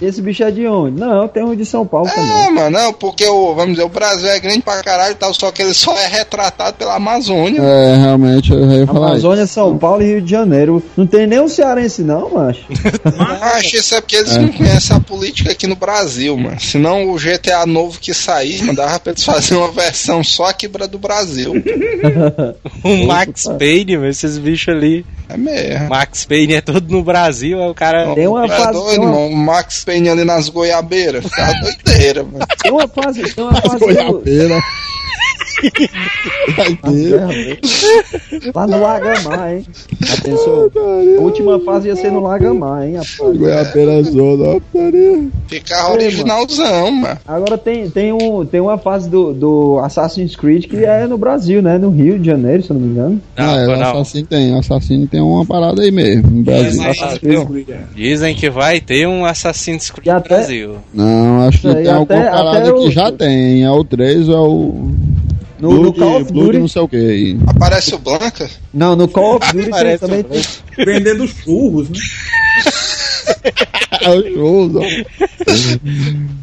Esse 0.00 0.20
bicho 0.20 0.42
é 0.42 0.50
de 0.50 0.66
onde? 0.66 1.00
Não, 1.00 1.26
tem 1.26 1.42
um 1.42 1.54
de 1.54 1.64
São 1.64 1.86
Paulo 1.86 2.08
também. 2.08 2.46
É, 2.46 2.50
mano, 2.50 2.70
não, 2.70 2.92
porque 2.92 3.26
o, 3.26 3.54
vamos 3.54 3.76
dizer, 3.76 3.84
o 3.84 3.88
Brasil 3.88 4.28
é 4.28 4.38
grande 4.38 4.60
pra 4.60 4.82
caralho 4.82 5.12
e 5.12 5.14
tal, 5.14 5.32
só 5.32 5.50
que 5.50 5.62
ele 5.62 5.72
só 5.72 5.96
é 5.96 6.06
retratado 6.06 6.76
pela 6.76 6.96
Amazônia. 6.96 7.62
É, 7.62 7.96
realmente, 7.96 8.52
eu 8.52 8.60
ia 8.70 8.86
falar 8.86 9.16
isso. 9.16 9.26
Amazônia, 9.26 9.46
São 9.46 9.78
Paulo 9.78 10.02
e 10.02 10.06
Rio 10.06 10.22
de 10.22 10.30
Janeiro. 10.30 10.82
Não 10.96 11.06
tem 11.06 11.26
nem 11.26 11.40
um 11.40 11.48
cearense, 11.48 12.02
não, 12.02 12.34
macho. 12.34 12.64
Acho 13.56 13.76
isso 13.76 13.94
é 13.94 14.00
porque 14.00 14.16
eles 14.16 14.36
não 14.36 14.48
conhecem 14.48 14.96
a 14.96 15.00
política 15.00 15.52
aqui 15.52 15.66
no 15.66 15.76
Brasil, 15.76 16.36
mano. 16.36 16.60
Senão 16.60 17.10
o 17.10 17.16
GTA 17.16 17.64
novo 17.64 17.98
que 17.98 18.12
sair, 18.12 18.62
mandava 18.64 19.00
pra 19.00 19.12
eles 19.12 19.24
fazerem 19.24 19.62
uma 19.62 19.72
versão 19.72 20.22
só 20.22 20.46
aqui 20.46 20.68
pra 20.68 20.86
do 20.86 20.98
Brasil. 20.98 21.54
O 22.82 23.06
Max 23.06 23.44
Payne, 23.58 23.96
mano, 23.96 24.08
esses 24.08 24.38
bichos 24.38 24.74
ali. 24.74 25.04
É 25.28 25.36
mesmo. 25.36 25.88
Max 25.88 26.24
Payne 26.24 26.54
é 26.54 26.60
todo 26.60 26.88
no 26.90 27.02
Brasil, 27.02 27.60
aí 27.62 27.68
o 27.68 27.74
cara. 27.74 28.14
Tem 28.14 28.28
uma 28.28 28.44
é 28.44 28.48
fase- 28.48 28.72
doido, 28.72 28.90
tem 28.90 28.98
uma- 29.00 29.08
irmão. 29.08 29.28
O 29.28 29.36
Max 29.36 29.84
Payne 29.84 30.08
ali 30.08 30.24
nas 30.24 30.48
goiabeiras. 30.48 31.24
Ficava 31.24 31.52
doideira, 31.60 32.22
mano. 32.22 32.46
Tem 32.62 32.70
uma 32.72 32.86
fase, 32.86 33.34
tem 33.34 33.44
uma 33.44 33.54
fase, 33.60 33.78
do. 33.78 34.22
Vai 36.56 36.74
ter. 36.76 37.60
Lá 38.54 38.66
no 38.66 38.80
Lagamar, 38.80 39.54
hein? 39.54 39.64
Atenção. 40.18 40.70
A 41.18 41.20
última 41.20 41.58
fase 41.60 41.88
ia 41.88 41.96
ser 41.96 42.10
no 42.12 42.20
Lagamar, 42.20 42.84
hein? 42.86 42.96
Goiabeira 43.18 44.02
zona, 44.02 44.44
ó, 44.56 44.60
putaria. 44.60 45.28
Ficar 45.48 45.92
originalzão, 45.92 46.90
mano. 46.90 47.18
Agora 47.26 47.56
tem, 47.58 47.88
tem, 47.90 48.12
um, 48.12 48.44
tem 48.44 48.60
uma 48.60 48.78
fase 48.78 49.08
do, 49.08 49.32
do 49.32 49.78
Assassin's 49.82 50.36
Creed 50.36 50.66
que 50.66 50.84
é 50.84 51.06
no 51.06 51.16
Brasil, 51.18 51.62
né? 51.62 51.78
No 51.78 51.90
Rio 51.90 52.18
de 52.18 52.26
Janeiro, 52.26 52.62
se 52.62 52.70
eu 52.70 52.74
não 52.74 52.82
me 52.82 52.92
engano. 52.92 53.20
Não, 53.36 53.44
ah, 53.54 53.56
é, 53.58 53.64
o 53.66 53.76
não. 53.76 53.82
assassino 53.90 54.26
tem, 54.26 54.54
o 54.54 54.58
assassino 54.58 55.06
tem 55.06 55.20
uma 55.20 55.44
parada 55.46 55.82
aí 55.82 55.90
mesmo, 55.90 56.30
no 56.30 56.42
Brasil. 56.42 56.82
É. 56.82 57.78
Dizem 57.94 58.34
que 58.34 58.50
vai 58.50 58.80
ter 58.80 59.06
um 59.06 59.24
Assassin's 59.24 59.90
Creed 59.90 60.06
no 60.06 60.16
até- 60.18 60.28
Brasil. 60.28 60.76
Não, 60.92 61.48
acho 61.48 61.60
que 61.60 61.68
aí, 61.68 61.74
tem 61.84 61.92
alguma 61.92 62.18
até- 62.20 62.30
parada 62.30 62.58
até 62.58 62.72
que 62.72 62.78
o- 62.78 62.90
já 62.90 63.12
tem. 63.12 63.64
É 63.64 63.70
o 63.70 63.84
3 63.84 64.28
ou 64.28 64.34
é 64.36 64.40
o. 64.40 64.90
No, 65.58 65.70
no 65.72 65.92
Blood- 65.92 65.96
Call 65.98 66.22
of 66.22 66.32
Blood 66.32 66.46
Duty. 66.46 66.58
não 66.58 66.68
sei 66.68 66.82
o 66.82 66.88
que 66.88 66.96
aí. 66.96 67.38
Aparece 67.46 67.94
o 67.94 67.98
Blanca. 67.98 68.50
Não, 68.74 68.94
no 68.94 69.08
Call 69.08 69.36
of 69.36 69.52
Duty 69.52 69.98
também 69.98 70.24
Vendendo 70.76 71.26
churros, 71.26 71.88
né? 71.88 71.98
O 74.10 74.70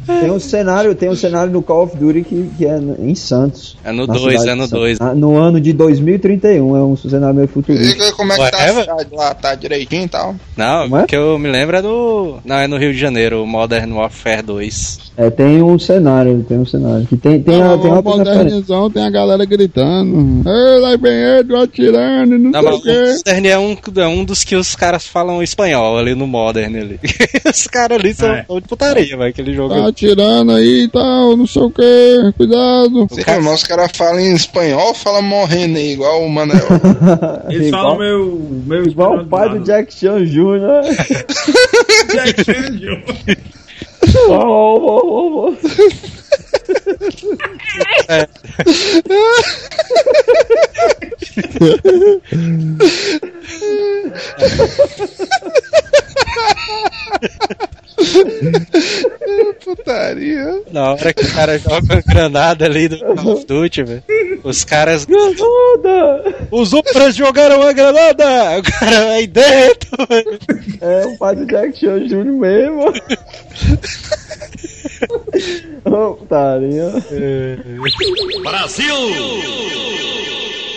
tem 0.06 0.30
um 0.30 0.38
cenário, 0.38 0.94
tem 0.94 1.08
um 1.08 1.16
cenário 1.16 1.50
no 1.52 1.62
Call 1.62 1.84
of 1.84 1.96
Duty 1.96 2.22
que, 2.22 2.50
que 2.58 2.66
é 2.66 2.78
em 2.98 3.14
Santos. 3.14 3.76
É 3.82 3.90
no 3.90 4.06
na 4.06 4.14
2, 4.14 4.40
cidade 4.40 4.48
é 4.50 4.54
no 4.54 4.62
Santos. 4.62 4.78
2. 4.80 5.00
Ah, 5.00 5.14
No 5.14 5.36
ano 5.36 5.60
de 5.60 5.72
2031, 5.72 6.76
é 6.76 6.82
um 6.82 6.96
cenário 6.96 7.34
meio 7.34 7.48
futurista. 7.48 7.86
Diga 7.92 8.12
como 8.12 8.32
é 8.32 8.36
que 8.36 8.50
tá 8.50 8.64
a 8.64 8.68
cidade 8.80 9.08
lá, 9.12 9.34
tá 9.34 9.54
direitinho 9.54 10.04
e 10.04 10.08
tal. 10.08 10.34
Não, 10.56 10.88
Não 10.88 10.98
é? 10.98 11.02
o 11.04 11.06
que 11.06 11.16
eu 11.16 11.38
me 11.38 11.50
lembro 11.50 11.76
é 11.76 11.82
do. 11.82 12.38
Não, 12.44 12.56
é 12.56 12.66
no 12.66 12.76
Rio 12.76 12.92
de 12.92 12.98
Janeiro, 12.98 13.42
o 13.42 13.46
Modern 13.46 13.92
Warfare 13.92 14.42
2. 14.42 15.04
É, 15.16 15.30
tem 15.30 15.62
um 15.62 15.78
cenário, 15.78 16.44
tem 16.46 16.58
um 16.58 16.66
cenário. 16.66 17.06
Que 17.06 17.16
tem, 17.16 17.40
tem, 17.40 17.62
a, 17.62 17.78
tem 17.78 17.90
o 17.90 17.94
uma 17.94 18.02
modernizão 18.02 18.90
tem 18.90 19.04
a 19.04 19.10
galera 19.10 19.44
gritando. 19.44 20.42
Ei, 20.48 20.80
lá 20.80 20.96
vem 20.96 21.12
ele, 21.12 21.56
atirando, 21.56 22.38
não, 22.38 22.50
Não, 22.50 22.60
sei 22.60 22.62
mas 22.62 22.74
o 22.74 22.78
o 22.78 22.82
quê. 22.82 23.14
Modern 23.24 23.46
é 23.46 23.58
um, 23.58 23.76
é 23.96 24.06
um 24.08 24.24
dos 24.24 24.42
que 24.42 24.56
os 24.56 24.74
caras 24.74 25.06
falam 25.06 25.42
espanhol 25.42 25.96
ali 25.96 26.14
no 26.14 26.26
Modern 26.26 26.76
ali. 26.76 26.98
os 27.54 27.66
caras 27.66 27.98
ali 27.98 28.12
são, 28.14 28.28
É. 28.32 28.42
de 28.48 28.60
putaria, 28.68 29.16
vai, 29.16 29.30
aquele 29.30 29.54
jogo. 29.54 29.74
Tá 29.74 29.86
atirando 29.88 30.52
aí 30.52 30.82
e 30.84 30.88
tal, 30.88 31.36
não 31.36 31.46
sei 31.46 31.62
o 31.62 31.70
que, 31.70 32.32
cuidado. 32.36 33.06
Sim, 33.12 33.22
cara- 33.22 33.40
mas 33.42 33.54
os 33.54 33.64
caras 33.64 33.90
falam 33.94 34.20
em 34.20 34.34
espanhol, 34.34 34.94
falam 34.94 35.22
morrendo 35.22 35.78
aí, 35.78 35.92
igual 35.92 36.22
o 36.22 36.28
Manel. 36.28 36.56
Eles 37.48 37.68
Igual- 37.68 37.82
falam 37.82 37.98
meu. 37.98 38.48
meu 38.66 38.84
Igual 38.84 39.16
o 39.18 39.26
pai 39.26 39.48
do 39.48 39.60
Jack 39.60 39.94
Chan 39.94 40.24
Jr. 40.24 40.82
Jack 42.12 42.44
Chan 42.44 42.76
Jr. 42.78 43.38
Ó, 44.28 44.36
ó, 44.36 44.76
ó, 44.76 45.00
ó, 45.04 45.48
ó. 45.48 45.54
Putaria. 59.64 60.62
Na 60.70 60.92
hora 60.92 61.12
que 61.12 61.24
o 61.24 61.32
cara 61.32 61.58
joga 61.58 61.94
uma 61.94 62.02
granada 62.02 62.64
ali 62.66 62.88
do 62.88 62.98
Call 62.98 63.34
of 63.34 63.46
Duty, 63.46 63.82
velho. 63.82 64.02
Os 64.42 64.64
caras. 64.64 65.04
Granada! 65.04 66.34
Os 66.50 66.72
Upras 66.72 67.14
jogaram 67.16 67.62
a 67.62 67.72
granada! 67.72 68.58
O 68.58 68.62
cara 68.62 69.12
aí 69.12 69.26
dentro! 69.26 69.90
velho. 70.08 70.38
É 70.80 71.16
o 71.18 71.34
do 71.34 71.46
Jack 71.46 71.78
Chan 71.78 72.06
Jr. 72.06 72.24
mesmo. 72.24 72.92
Ô, 75.84 76.14
putaria. 76.16 76.90
Brasil! 78.42 78.94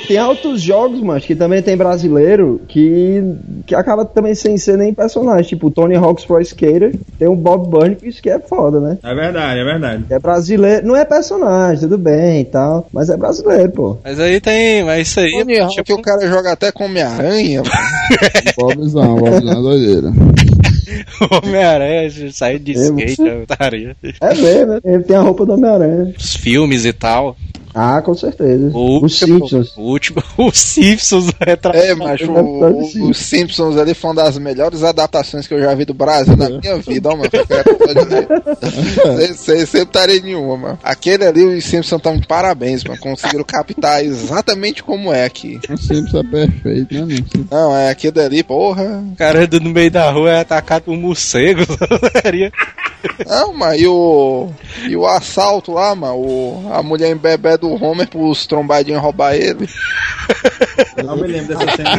Tem 0.07 0.17
altos 0.17 0.61
jogos, 0.61 1.01
mano, 1.01 1.19
que 1.19 1.35
também 1.35 1.61
tem 1.61 1.75
brasileiro 1.75 2.61
que, 2.67 3.21
que 3.65 3.75
acaba 3.75 4.05
também 4.05 4.33
sem 4.33 4.57
ser 4.57 4.77
nem 4.77 4.93
personagem. 4.93 5.43
Tipo, 5.49 5.67
o 5.67 5.71
Tony 5.71 5.95
Hawk's 5.95 6.23
Pro 6.25 6.39
Skater. 6.41 6.95
Tem 7.19 7.27
o 7.27 7.35
Bob 7.35 7.69
Burnquist 7.69 8.21
que 8.21 8.29
é 8.29 8.39
foda, 8.39 8.79
né? 8.79 8.97
É 9.03 9.13
verdade, 9.13 9.59
é 9.59 9.63
verdade. 9.63 10.05
É 10.09 10.17
brasileiro. 10.19 10.87
Não 10.87 10.95
é 10.95 11.03
personagem, 11.03 11.81
tudo 11.81 11.97
bem 11.97 12.41
e 12.41 12.45
tal. 12.45 12.87
Mas 12.93 13.09
é 13.09 13.17
brasileiro, 13.17 13.69
pô. 13.71 13.97
Mas 14.03 14.19
aí 14.19 14.39
tem. 14.39 14.83
Mas 14.85 15.09
isso 15.09 15.19
aí. 15.19 15.31
Tony 15.31 15.59
Hawk, 15.59 15.73
tipo, 15.75 15.93
o 15.95 16.01
cara 16.01 16.25
joga 16.27 16.51
até 16.53 16.71
com 16.71 16.85
Homem-Aranha. 16.85 17.61
mano. 17.63 17.75
Bobzão, 18.57 19.15
Bobzão 19.17 19.51
é 19.51 19.55
doideira. 19.61 20.07
Homem-Aranha 21.43 22.09
saiu 22.31 22.59
de 22.59 22.73
Eu- 22.73 22.97
skate, 22.97 23.27
é 23.27 23.35
putaria. 23.39 23.95
É 24.21 24.33
mesmo, 24.33 24.73
né? 24.73 24.79
Ele 24.85 25.03
tem 25.03 25.15
a 25.15 25.21
roupa 25.21 25.45
do 25.45 25.53
Homem-Aranha. 25.53 26.13
Os 26.17 26.35
filmes 26.35 26.85
e 26.85 26.93
tal. 26.93 27.35
Ah, 27.79 28.01
com 28.01 28.15
certeza. 28.15 28.71
O 28.73 29.05
Os 29.05 29.21
último- 29.21 29.47
Simpsons. 29.47 29.77
O 29.77 29.81
último. 29.81 30.23
Os 30.37 30.57
Simpsons 30.57 31.27
retrataram. 31.39 31.79
É, 31.85 31.93
mas 31.93 32.19
o- 32.21 32.31
o- 32.33 33.09
os 33.09 33.17
Simpsons 33.17 33.77
ali 33.77 33.93
foi 33.93 34.09
uma 34.09 34.23
das 34.23 34.37
melhores 34.39 34.81
adaptações 34.83 35.45
que 35.47 35.53
eu 35.53 35.59
já 35.61 35.75
vi 35.75 35.85
do 35.85 35.93
Brasil 35.93 36.35
na 36.35 36.49
minha 36.49 36.77
vida, 36.77 37.09
ó, 37.09 37.15
mano. 37.15 37.29
Sem- 39.17 39.33
Sem 39.33 39.65
sem 39.65 39.85
putaria 39.85 40.19
nenhuma, 40.21 40.57
mano. 40.57 40.79
Aquele 40.83 41.25
ali, 41.25 41.43
os 41.43 41.63
Simpsons 41.65 41.99
estão 41.99 42.17
de 42.17 42.25
parabéns, 42.25 42.83
mano. 42.83 42.99
Conseguiram 42.99 43.43
captar 43.43 44.03
exatamente 44.03 44.83
como 44.83 45.13
é 45.13 45.25
aqui. 45.25 45.59
O 45.69 45.77
Simples 45.77 46.13
é 46.13 46.23
perfeito, 46.23 46.93
né, 46.93 47.01
mano? 47.01 47.47
Não, 47.51 47.75
é 47.75 47.89
aquele 47.89 48.19
ali, 48.19 48.43
porra. 48.43 49.03
O 49.13 49.15
cara 49.15 49.43
anda 49.43 49.59
no 49.59 49.69
meio 49.69 49.91
da 49.91 50.09
rua 50.09 50.31
é 50.31 50.39
atacado 50.39 50.83
por 50.83 50.97
morcegos. 50.97 51.67
Não, 53.25 53.53
mano, 53.53 53.75
e 53.75 53.87
o. 53.87 54.49
E 54.89 54.95
o 54.95 55.05
assalto 55.05 55.71
lá, 55.73 55.93
mano. 55.95 56.15
O, 56.15 56.69
a 56.71 56.81
mulher 56.81 57.11
em 57.11 57.15
bebê 57.15 57.55
do 57.57 57.66
Homer 57.75 58.07
pros 58.07 58.45
trombadinhos 58.45 59.01
roubar 59.01 59.35
ele. 59.35 59.67
Não 61.03 61.15
me 61.15 61.27
lembro 61.27 61.55
dessa 61.57 61.75
cena 61.75 61.89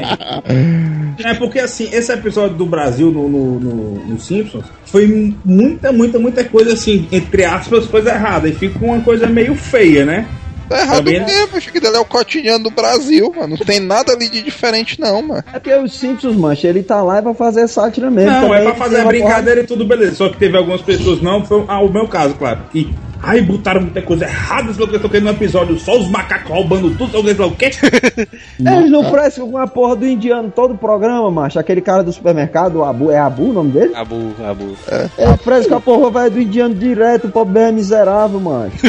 aí. 0.44 1.24
É 1.24 1.34
porque 1.34 1.58
assim, 1.58 1.88
esse 1.92 2.12
episódio 2.12 2.56
do 2.56 2.66
Brasil 2.66 3.10
no, 3.10 3.28
no, 3.28 3.60
no- 3.60 4.04
no 4.06 4.20
Simpsons 4.20 4.64
foi 4.86 5.34
muita, 5.44 5.92
muita, 5.92 6.18
muita 6.18 6.44
coisa 6.44 6.72
assim, 6.74 7.08
entre 7.10 7.44
aspas, 7.44 7.86
coisa 7.86 8.10
errada. 8.10 8.48
E 8.48 8.52
fica 8.52 8.84
uma 8.84 9.00
coisa 9.00 9.26
meio 9.26 9.54
feia, 9.54 10.04
né? 10.04 10.26
Tá 10.68 10.80
errado 10.80 10.96
Também, 10.98 11.20
né? 11.20 11.26
mesmo, 11.26 11.56
acho 11.56 11.72
que 11.72 11.78
ele 11.78 11.86
é 11.86 11.98
o 11.98 12.04
cotidiano 12.04 12.64
do 12.64 12.70
Brasil, 12.70 13.32
mano. 13.34 13.56
Não 13.58 13.64
tem 13.64 13.80
nada 13.80 14.12
ali 14.12 14.28
de 14.28 14.42
diferente, 14.42 15.00
não, 15.00 15.22
mano. 15.22 15.42
É 15.52 15.58
porque 15.58 15.74
os 15.74 15.98
Simpsons, 15.98 16.36
mancha, 16.36 16.68
ele 16.68 16.82
tá 16.82 17.02
lá 17.02 17.18
e 17.18 17.22
vai 17.22 17.34
fazer 17.34 17.66
sátira 17.68 18.10
mesmo. 18.10 18.30
Não, 18.30 18.52
é 18.54 18.58
também, 18.58 18.74
pra 18.74 18.84
fazer 18.84 19.04
brincadeira 19.06 19.60
e 19.62 19.64
tudo 19.66 19.86
beleza. 19.86 20.16
Só 20.16 20.28
que 20.28 20.36
teve 20.36 20.56
algumas 20.58 20.82
pessoas, 20.82 21.22
não, 21.22 21.42
foi 21.44 21.64
ah, 21.68 21.80
o 21.80 21.90
meu 21.90 22.06
caso, 22.06 22.34
claro. 22.34 22.60
Que, 22.70 22.92
ai, 23.22 23.40
botaram 23.42 23.80
muita 23.80 24.02
coisa 24.02 24.24
errada, 24.24 24.72
sei 24.72 24.80
lá 24.80 24.86
o 24.86 24.90
que 24.90 24.96
eu 24.96 25.00
tô 25.00 25.08
querendo 25.08 25.26
no 25.26 25.32
episódio, 25.32 25.78
só 25.78 25.98
os 25.98 26.08
macacos 26.08 26.50
roubando 26.50 26.96
tudo, 26.96 27.22
sei 27.22 27.34
lá 27.34 27.46
o 27.46 27.50
que, 27.52 27.70
quê. 27.70 27.78
Eles 28.58 28.90
não 28.90 29.10
prestam 29.10 29.50
com 29.50 29.58
a 29.58 29.66
porra 29.66 29.96
do 29.96 30.06
indiano 30.06 30.50
todo 30.54 30.74
o 30.74 30.78
programa, 30.78 31.30
macho. 31.30 31.58
Aquele 31.58 31.80
cara 31.80 32.02
do 32.02 32.12
supermercado, 32.12 32.76
o 32.76 32.84
Abu, 32.84 33.10
é 33.10 33.18
Abu 33.18 33.50
o 33.50 33.52
nome 33.52 33.72
dele? 33.72 33.94
Abu, 33.94 34.34
Abu. 34.44 34.76
Ele 35.18 35.36
presta 35.44 35.68
com 35.68 35.76
a 35.76 35.80
porra 35.80 36.10
vai 36.10 36.30
do 36.30 36.40
indiano 36.40 36.74
direto, 36.74 37.28
o 37.28 37.30
pobre 37.30 37.62
é 37.62 37.72
miserável, 37.72 38.40
macho. 38.40 38.76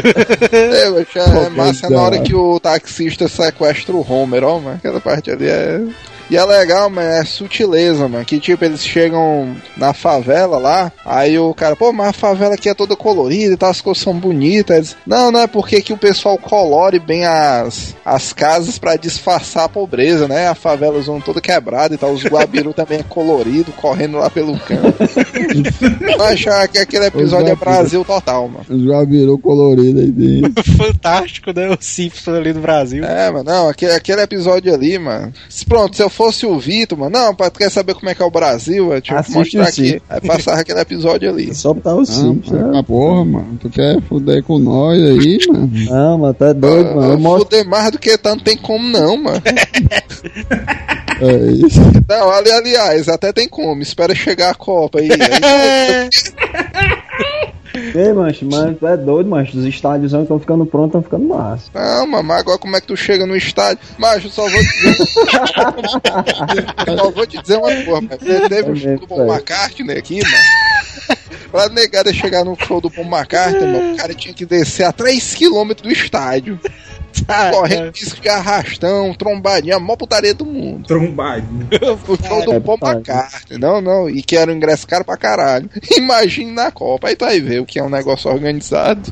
É, 0.52 0.90
mas 0.90 1.16
é 1.16 1.50
massa 1.50 1.88
que 1.88 1.94
na 1.94 2.02
hora 2.02 2.20
que 2.20 2.36
o 2.36 2.60
taxista 2.60 3.28
sequestra 3.28 3.96
o 3.96 4.06
Homer, 4.08 4.44
ó, 4.44 4.60
mano. 4.60 4.78
Aquela 4.78 5.00
parte 5.00 5.32
ali 5.32 5.48
é. 5.48 5.82
E 6.30 6.38
é 6.38 6.46
legal, 6.46 6.90
mano, 6.90 7.10
é 7.10 7.26
sutileza, 7.26 8.08
mano. 8.08 8.24
Que 8.24 8.40
tipo, 8.40 8.64
eles 8.64 8.86
chegam 8.86 9.56
na 9.76 9.94
favela 9.94 10.58
lá, 10.58 10.92
aí 11.04 11.40
o 11.40 11.54
cara, 11.54 11.76
pô, 11.76 11.92
mas 11.92 12.10
a 12.10 12.14
favela 12.14 12.54
aqui 12.54 12.70
é 12.70 12.74
toda 12.74 12.96
colorida 12.96 13.54
e 13.54 13.58
tal, 13.58 13.70
as 13.70 13.82
coisas 13.82 14.04
são 14.04 14.14
bonitas. 14.14 14.78
Eles, 14.78 14.98
não, 15.06 15.32
não 15.32 15.40
é 15.40 15.48
porque 15.48 15.82
que 15.82 15.94
o 15.94 15.98
pessoal 15.98 16.38
colore 16.38 17.00
bem 17.00 17.26
as, 17.26 17.96
as 18.06 18.32
casas 18.32 18.78
pra 18.78 18.96
disfarçar 18.96 19.66
a 19.66 19.70
pobreza, 19.70 20.28
né? 20.28 20.48
A 20.48 20.56
favela 20.56 21.02
zona 21.02 21.22
toda 21.22 21.42
quebrada 21.42 21.96
e 21.96 21.98
tal, 21.98 22.12
os 22.12 22.24
guabiru 22.24 22.74
também 22.74 23.00
é 23.00 23.04
colorido, 23.04 23.72
correndo 23.72 24.18
lá 24.18 24.30
pelo 24.30 24.58
canto. 24.60 24.98
Mas 26.02 26.22
achar 26.22 26.68
que 26.68 26.78
aquele 26.78 27.06
episódio 27.06 27.48
é 27.48 27.52
guabiru. 27.52 27.70
Brasil 27.72 28.06
total, 28.06 28.48
mano. 28.48 28.88
Já 28.88 29.04
virou 29.04 29.38
colorido 29.38 30.00
aí 30.00 30.12
dentro. 30.12 30.64
Fantástico, 30.78 31.52
né? 31.54 31.70
O 31.70 31.78
Simpsons 31.80 32.36
ali 32.36 32.54
do 32.54 32.60
Brasil. 32.60 33.04
É, 33.04 33.32
mano, 33.32 33.44
não, 33.44 33.70
aquele, 33.70 33.94
aquele 33.94 34.22
episódio 34.22 34.74
ali, 34.74 35.00
mano. 35.00 35.34
Pronto, 35.68 35.96
se 35.96 36.04
eu 36.04 36.10
fosse 36.20 36.46
o 36.46 36.60
Vitor, 36.60 36.98
mano, 36.98 37.18
não, 37.18 37.34
pra, 37.34 37.50
tu 37.50 37.60
quer 37.60 37.72
saber 37.72 37.94
como 37.94 38.10
é 38.10 38.14
que 38.14 38.22
é 38.22 38.26
o 38.26 38.30
Brasil? 38.30 38.92
É, 38.94 39.00
deixa 39.00 39.14
eu 39.14 39.34
mostrar 39.34 39.62
o 39.64 39.68
aqui. 39.68 40.02
Aí 40.10 40.20
passava 40.20 40.60
aquele 40.60 40.82
episódio 40.82 41.30
ali. 41.30 41.56
Só 41.56 41.74
botar 41.74 41.96
os 41.96 42.10
Ah, 42.10 42.14
Simpsons. 42.14 42.52
mas, 42.52 42.72
né? 42.74 42.80
ah, 42.80 42.84
porra, 42.84 43.24
mano. 43.24 43.58
Tu 43.62 43.70
quer 43.70 44.02
fuder 44.02 44.44
com 44.44 44.60
nós 44.60 45.02
aí, 45.02 45.38
mano? 45.48 45.72
Não, 45.90 46.18
mano, 46.18 46.34
tá 46.34 46.52
doido, 46.52 46.94
mano. 46.94 47.08
Eu 47.08 47.14
Ah, 47.14 47.18
mostro. 47.18 47.46
Fuder 47.46 47.66
mais 47.70 47.90
do 47.92 47.98
que 47.98 48.18
tanto 48.18 48.44
tem 48.44 48.58
como 48.58 48.86
não, 48.90 49.16
mano. 49.16 49.42
É 51.22 51.52
isso. 51.52 51.82
Não, 52.08 52.32
ali, 52.32 52.50
aliás, 52.50 53.10
até 53.10 53.34
tem 53.34 53.48
como. 53.48 53.82
Espera 53.82 54.16
chegar 54.16 54.52
a 54.52 54.56
Copa 54.56 55.00
aí. 55.00 55.10
aí 55.12 56.99
Ei, 57.96 58.14
mancho, 58.14 58.46
mas 58.46 58.78
tu 58.78 58.88
é 58.88 58.98
doido, 58.98 59.30
mancho. 59.30 59.58
Os 59.58 59.66
estádios 59.66 60.14
estão 60.14 60.40
ficando 60.40 60.66
prontos, 60.66 60.90
estão 60.90 61.02
ficando 61.04 61.28
massa. 61.28 61.70
não, 61.74 62.24
mas 62.24 62.40
agora 62.40 62.58
como 62.58 62.76
é 62.76 62.82
que 62.82 62.88
tu 62.88 62.98
chega 62.98 63.26
no 63.26 63.36
estádio? 63.36 63.80
Eu 64.26 64.30
só 64.32 64.48
vou 64.50 64.60
te 64.60 64.82
dizer. 64.82 64.98
só 66.98 67.12
vou 67.12 67.28
te 67.28 67.42
dizer 67.42 67.58
uma 67.58 67.68
coisa, 67.68 67.92
mano. 67.92 68.50
Teve 68.50 68.72
o 68.72 68.76
show 68.76 69.00
do 69.00 69.08
Paul 69.08 69.34
McCartney 69.34 69.98
aqui, 69.98 70.22
mano. 70.22 71.20
Pra 71.52 71.68
negada 71.70 72.14
chegar 72.14 72.46
no 72.46 72.56
show 72.56 72.80
do 72.80 72.92
Paul 72.92 73.08
McCartney, 73.08 73.66
mano, 73.66 73.94
o 73.94 73.98
cara 73.98 74.14
tinha 74.14 74.34
que 74.34 74.46
descer 74.46 74.84
a 74.84 74.94
3km 74.94 75.82
do 75.82 75.92
estádio. 75.92 76.60
Correndo 77.52 77.92
risco 77.96 78.22
de 78.22 78.30
arrastão, 78.30 79.14
trombadinha, 79.14 79.76
a 79.76 79.80
maior 79.80 79.96
putaria 79.98 80.34
do 80.34 80.46
mundo. 80.46 80.86
Trombadinho. 80.88 81.68
O 82.08 82.16
show 82.28 82.44
do 82.46 82.54
É, 82.54 82.60
Paul 82.60 82.78
putagem. 82.78 82.98
McCartney. 82.98 83.58
Não, 83.60 83.82
não. 83.82 84.10
E 84.10 84.22
que 84.22 84.36
era 84.36 84.52
um 84.52 84.56
ingresso 84.56 84.88
caro 84.88 85.04
pra 85.06 85.16
caralho. 85.18 85.70
Imagine 85.98 86.52
na 86.52 86.72
Copa. 86.72 87.08
Aí 87.10 87.16
tu 87.16 87.26
vai 87.26 87.40
ver 87.40 87.62
o 87.62 87.66
que 87.66 87.80
é 87.80 87.84
um 87.84 87.90
negócio 87.90 88.30
organizado. 88.32 89.12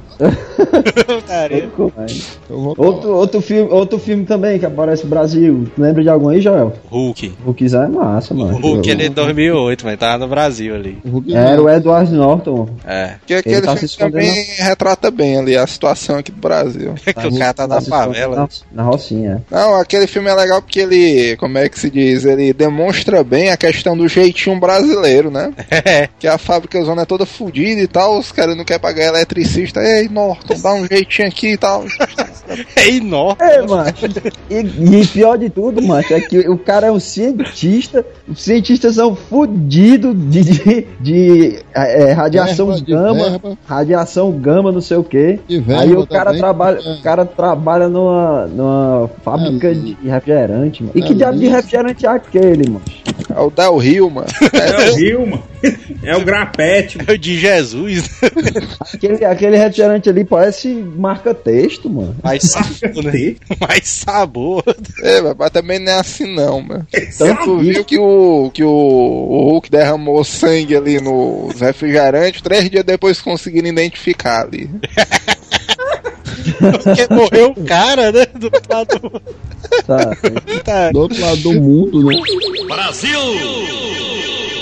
Outro, 2.49 3.11
outro, 3.15 3.41
filme, 3.41 3.69
outro 3.71 3.99
filme 3.99 4.25
também 4.25 4.57
que 4.59 4.65
aparece 4.65 5.03
no 5.03 5.09
Brasil. 5.09 5.67
Lembra 5.77 6.01
de 6.03 6.09
algum 6.09 6.29
aí, 6.29 6.41
Joel? 6.41 6.73
Hulk. 6.89 7.33
Hulkzão 7.45 7.83
é 7.83 7.87
massa, 7.87 8.33
O 8.33 8.37
mano. 8.37 8.57
Hulk 8.57 8.87
Eu- 8.87 8.93
ele 8.93 9.05
é 9.05 9.09
de 9.09 9.15
2008, 9.15 9.85
mas 9.85 9.97
tava 9.99 10.17
no 10.19 10.27
Brasil 10.27 10.73
ali. 10.75 10.97
O 11.05 11.09
Hulk 11.09 11.35
Era 11.35 11.61
o 11.61 11.69
Edward 11.69 12.11
Norton. 12.11 12.69
É. 12.85 13.15
Porque 13.19 13.33
aquele 13.35 13.61
tá 13.61 13.75
filme 13.75 13.95
também 13.97 14.43
retrata 14.57 15.11
bem 15.11 15.37
ali 15.37 15.57
a 15.57 15.67
situação 15.67 16.17
aqui 16.17 16.31
do 16.31 16.39
Brasil. 16.39 16.93
que 17.03 17.27
o 17.27 17.37
cara 17.37 17.53
tá 17.53 17.67
na 17.67 17.81
se 17.81 17.89
Na, 18.11 18.49
na 18.71 18.83
Rocinha. 18.83 19.43
Não, 19.49 19.75
aquele 19.75 20.07
filme 20.07 20.29
é 20.29 20.33
legal 20.33 20.61
porque 20.61 20.79
ele, 20.79 21.35
como 21.37 21.57
é 21.57 21.69
que 21.69 21.79
se 21.79 21.89
diz? 21.89 22.25
Ele 22.25 22.53
demonstra 22.53 23.23
bem 23.23 23.49
a 23.49 23.57
questão 23.57 23.97
do 23.97 24.07
jeitinho 24.07 24.59
brasileiro, 24.59 25.29
né? 25.31 25.53
É. 25.87 26.09
Que 26.19 26.27
a 26.27 26.37
fábrica 26.37 26.81
zona 26.83 27.03
é 27.03 27.05
toda 27.05 27.25
fodida 27.25 27.79
e 27.79 27.87
tal, 27.87 28.17
os 28.17 28.31
caras 28.31 28.57
não 28.57 28.65
querem 28.65 28.81
pagar 28.81 29.05
eletricista. 29.05 29.79
Ei, 29.79 30.09
Norton, 30.09 30.55
dá 30.59 30.73
um 30.73 30.85
jeitinho 30.85 31.27
aqui 31.27 31.53
e 31.53 31.57
tal. 31.57 31.85
É 32.75 32.89
enorme. 32.89 33.35
É, 33.41 33.61
macho. 33.61 34.05
E, 34.49 35.01
e 35.01 35.07
pior 35.07 35.37
de 35.37 35.49
tudo, 35.49 35.81
macho, 35.81 36.13
é 36.13 36.21
que 36.21 36.47
o 36.47 36.57
cara 36.57 36.87
é 36.87 36.91
um 36.91 36.99
cientista. 36.99 38.05
Os 38.27 38.41
cientistas 38.41 38.95
são 38.95 39.15
fodidos 39.15 40.15
de, 40.29 40.43
de, 40.43 40.87
de, 40.99 41.59
é, 41.73 42.11
radiação 42.13 42.67
Verba, 42.67 42.81
de 42.81 42.91
gama. 42.91 43.29
verba. 43.29 43.57
Radiação 43.65 44.31
gama, 44.31 44.71
não 44.71 44.81
sei 44.81 44.97
o 44.97 45.03
quê. 45.03 45.39
Verba 45.49 45.81
Aí 45.81 45.93
o 45.93 46.07
cara 46.07 46.25
também, 46.25 46.41
trabalha, 46.41 46.79
é. 46.79 46.93
o 46.93 47.01
cara 47.01 47.25
trabalha 47.25 47.89
numa, 47.97 48.47
numa 48.47 49.09
fábrica 49.23 49.69
É, 49.69 49.73
de 49.73 49.97
refrigerante, 50.03 50.83
mano. 50.83 50.93
E 50.95 51.01
é 51.01 51.07
que 51.07 51.13
diabo 51.15 51.37
de 51.37 51.47
refrigerante 51.47 52.05
é 52.05 52.09
aquele, 52.09 52.69
mano? 52.69 52.81
É 53.35 53.39
o 53.39 53.49
Del 53.49 53.77
Rio, 53.77 54.09
mano. 54.09 54.27
É 54.53 54.91
o 54.91 54.95
Rio, 54.95 55.27
mano. 55.27 55.43
É 56.03 56.15
o 56.15 56.23
grapete, 56.23 56.97
mano. 56.97 57.17
De 57.17 57.37
Jesus. 57.37 58.09
Aquele, 58.79 59.25
aquele 59.25 59.57
refrigerante 59.57 60.09
ali 60.09 60.23
parece 60.23 60.69
marca 60.69 61.33
texto, 61.33 61.89
mano. 61.89 62.15
Mais 62.23 62.43
sabor, 62.43 63.03
né? 63.03 63.35
Mais 63.59 63.87
sabor. 63.87 64.63
É, 65.01 65.21
mas 65.33 65.51
também 65.51 65.79
não 65.79 65.91
é 65.91 65.99
assim 65.99 66.33
não, 66.33 66.61
mano. 66.61 66.87
Tanto 67.17 67.43
Tu 67.43 67.57
viu 67.59 67.85
que 67.85 67.97
o, 67.97 68.51
que 68.53 68.63
o, 68.63 68.69
o 68.69 69.49
Hulk 69.51 69.69
derramou 69.69 70.23
sangue 70.23 70.75
ali 70.75 71.01
nos 71.01 71.59
refrigerantes, 71.59 72.41
três 72.41 72.69
dias 72.69 72.83
depois 72.83 73.21
conseguiram 73.21 73.67
identificar 73.67 74.45
ali. 74.45 74.69
Porque 76.57 77.13
morreu 77.13 77.53
o 77.55 77.65
cara, 77.65 78.11
né? 78.11 78.25
Do 78.33 78.51
lado. 78.69 79.21
Tá? 79.85 80.17
Tá. 80.63 80.91
Do 80.91 80.99
outro 80.99 81.21
lado 81.21 81.37
do 81.37 81.53
mundo, 81.53 82.03
né? 82.03 82.15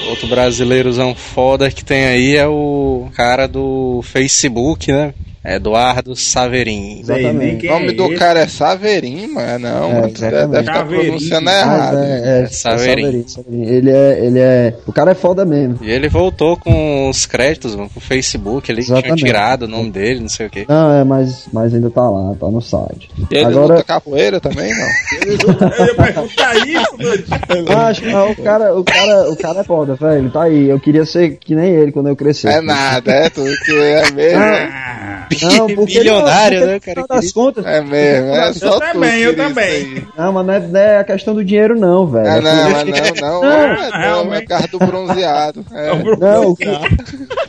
Outro 0.10 0.28
brasileirozão 0.28 1.16
foda 1.16 1.72
que 1.72 1.84
tem 1.84 2.06
aí 2.06 2.36
é 2.36 2.48
o 2.48 3.08
cara 3.16 3.48
do 3.48 4.02
Facebook, 4.04 4.92
né? 4.92 5.14
Eduardo 5.46 6.16
Saverin. 6.16 7.00
Exatamente. 7.02 7.68
O 7.68 7.72
nome 7.72 7.90
é 7.90 7.94
do 7.94 8.06
esse. 8.06 8.16
cara 8.16 8.40
é 8.42 8.48
Saverin, 8.48 9.28
mas 9.28 9.62
não, 9.62 9.90
É, 9.90 9.94
mano. 9.94 10.08
exatamente. 10.08 10.50
deve 10.52 10.60
estar 10.60 10.86
pronunciando 10.86 11.46
Mas 11.46 11.62
errado. 11.62 11.98
é, 12.00 12.22
é, 12.40 12.42
é 12.44 12.48
Saverin. 12.48 13.02
Saverin, 13.06 13.28
Saverin. 13.28 13.64
Ele 13.66 13.92
é, 13.92 14.26
ele 14.26 14.40
é. 14.40 14.74
O 14.88 14.92
cara 14.94 15.12
é 15.12 15.16
foda 15.16 15.46
mesmo. 15.46 15.78
E 15.82 15.92
ele 15.92 16.10
voltou 16.10 16.58
com 16.58 17.10
os 17.10 17.26
créditos, 17.26 17.76
mano, 17.76 17.90
com 17.94 18.00
o 18.00 18.04
Facebook 18.04 18.72
ali, 18.72 18.84
que 18.84 19.02
tinha 19.02 19.16
tirado 19.16 19.64
o 19.64 19.68
nome 19.68 19.92
dele, 19.92 20.20
não 20.20 20.30
sei 20.30 20.48
o 20.48 20.50
quê. 20.50 20.66
Não, 20.68 20.94
é, 20.94 21.04
mas, 21.04 21.48
mas 21.54 21.74
ainda 21.74 21.90
tá 21.90 22.10
lá, 22.10 22.34
tá 22.40 22.48
no 22.48 22.62
site. 22.62 23.10
E 23.32 23.36
ele 23.36 23.46
Agora, 23.46 23.74
luta 23.76 23.84
capoeira 23.84 24.40
também, 24.40 24.72
não? 24.74 24.86
Eu 25.78 25.86
ia 25.86 25.96
perguntar 25.96 26.56
isso, 26.68 26.98
mano. 26.98 27.82
acho 27.82 28.02
que 28.02 28.14
o 28.14 28.36
cara, 28.44 28.76
o 28.76 28.84
cara, 28.84 29.30
o 29.32 29.36
cara 29.36 29.60
é 29.60 29.64
foda, 29.64 29.96
velho. 29.96 30.30
Tá 30.32 30.44
aí. 30.44 30.70
Eu 30.70 30.80
queria 30.80 31.06
ser 31.06 31.38
que 31.38 31.54
nem 31.56 31.72
ele 31.74 31.92
quando 31.92 32.10
eu 32.10 32.16
crescer. 32.16 32.48
É 32.50 32.62
nada, 32.62 33.12
é 33.12 33.30
tudo 33.30 33.50
que 33.66 33.72
é 33.74 34.12
mesmo. 34.12 34.40
Ah, 34.44 35.28
Não, 35.42 35.68
porque 35.76 35.98
Bilionário, 36.00 36.60
porque 36.60 36.72
né, 36.92 36.96
cara, 36.96 37.08
das 37.08 37.32
contas. 37.32 37.66
É 37.66 37.82
mesmo, 37.82 38.30
é 38.36 38.54
só 38.54 38.74
Eu 38.76 38.80
também, 38.80 39.20
eu 39.22 39.36
também. 39.36 40.08
Não, 40.18 40.32
mas 40.34 40.46
não 40.46 40.54
é, 40.54 40.60
não 40.60 40.80
é 40.80 40.98
a 41.00 41.04
questão 41.04 41.34
do 41.34 41.44
dinheiro, 41.44 41.80
não, 41.80 42.08
velho. 42.08 42.28
Ah, 42.28 42.36
É 42.38 42.42
não, 42.42 42.66
que- 42.84 42.92
mas 42.92 43.22
não, 43.22 43.42
não, 43.42 43.42
Não, 43.42 43.52
é, 43.54 43.68
não, 43.68 43.84
é 43.98 44.02
realmente. 44.08 44.46
carro 44.48 44.68
do 44.70 44.80
bronzeado. 44.80 45.66
É. 45.76 46.16
Não, 46.18 46.50
o 46.52 46.56
que, 46.56 46.68
o 46.68 46.80
que 46.80 47.45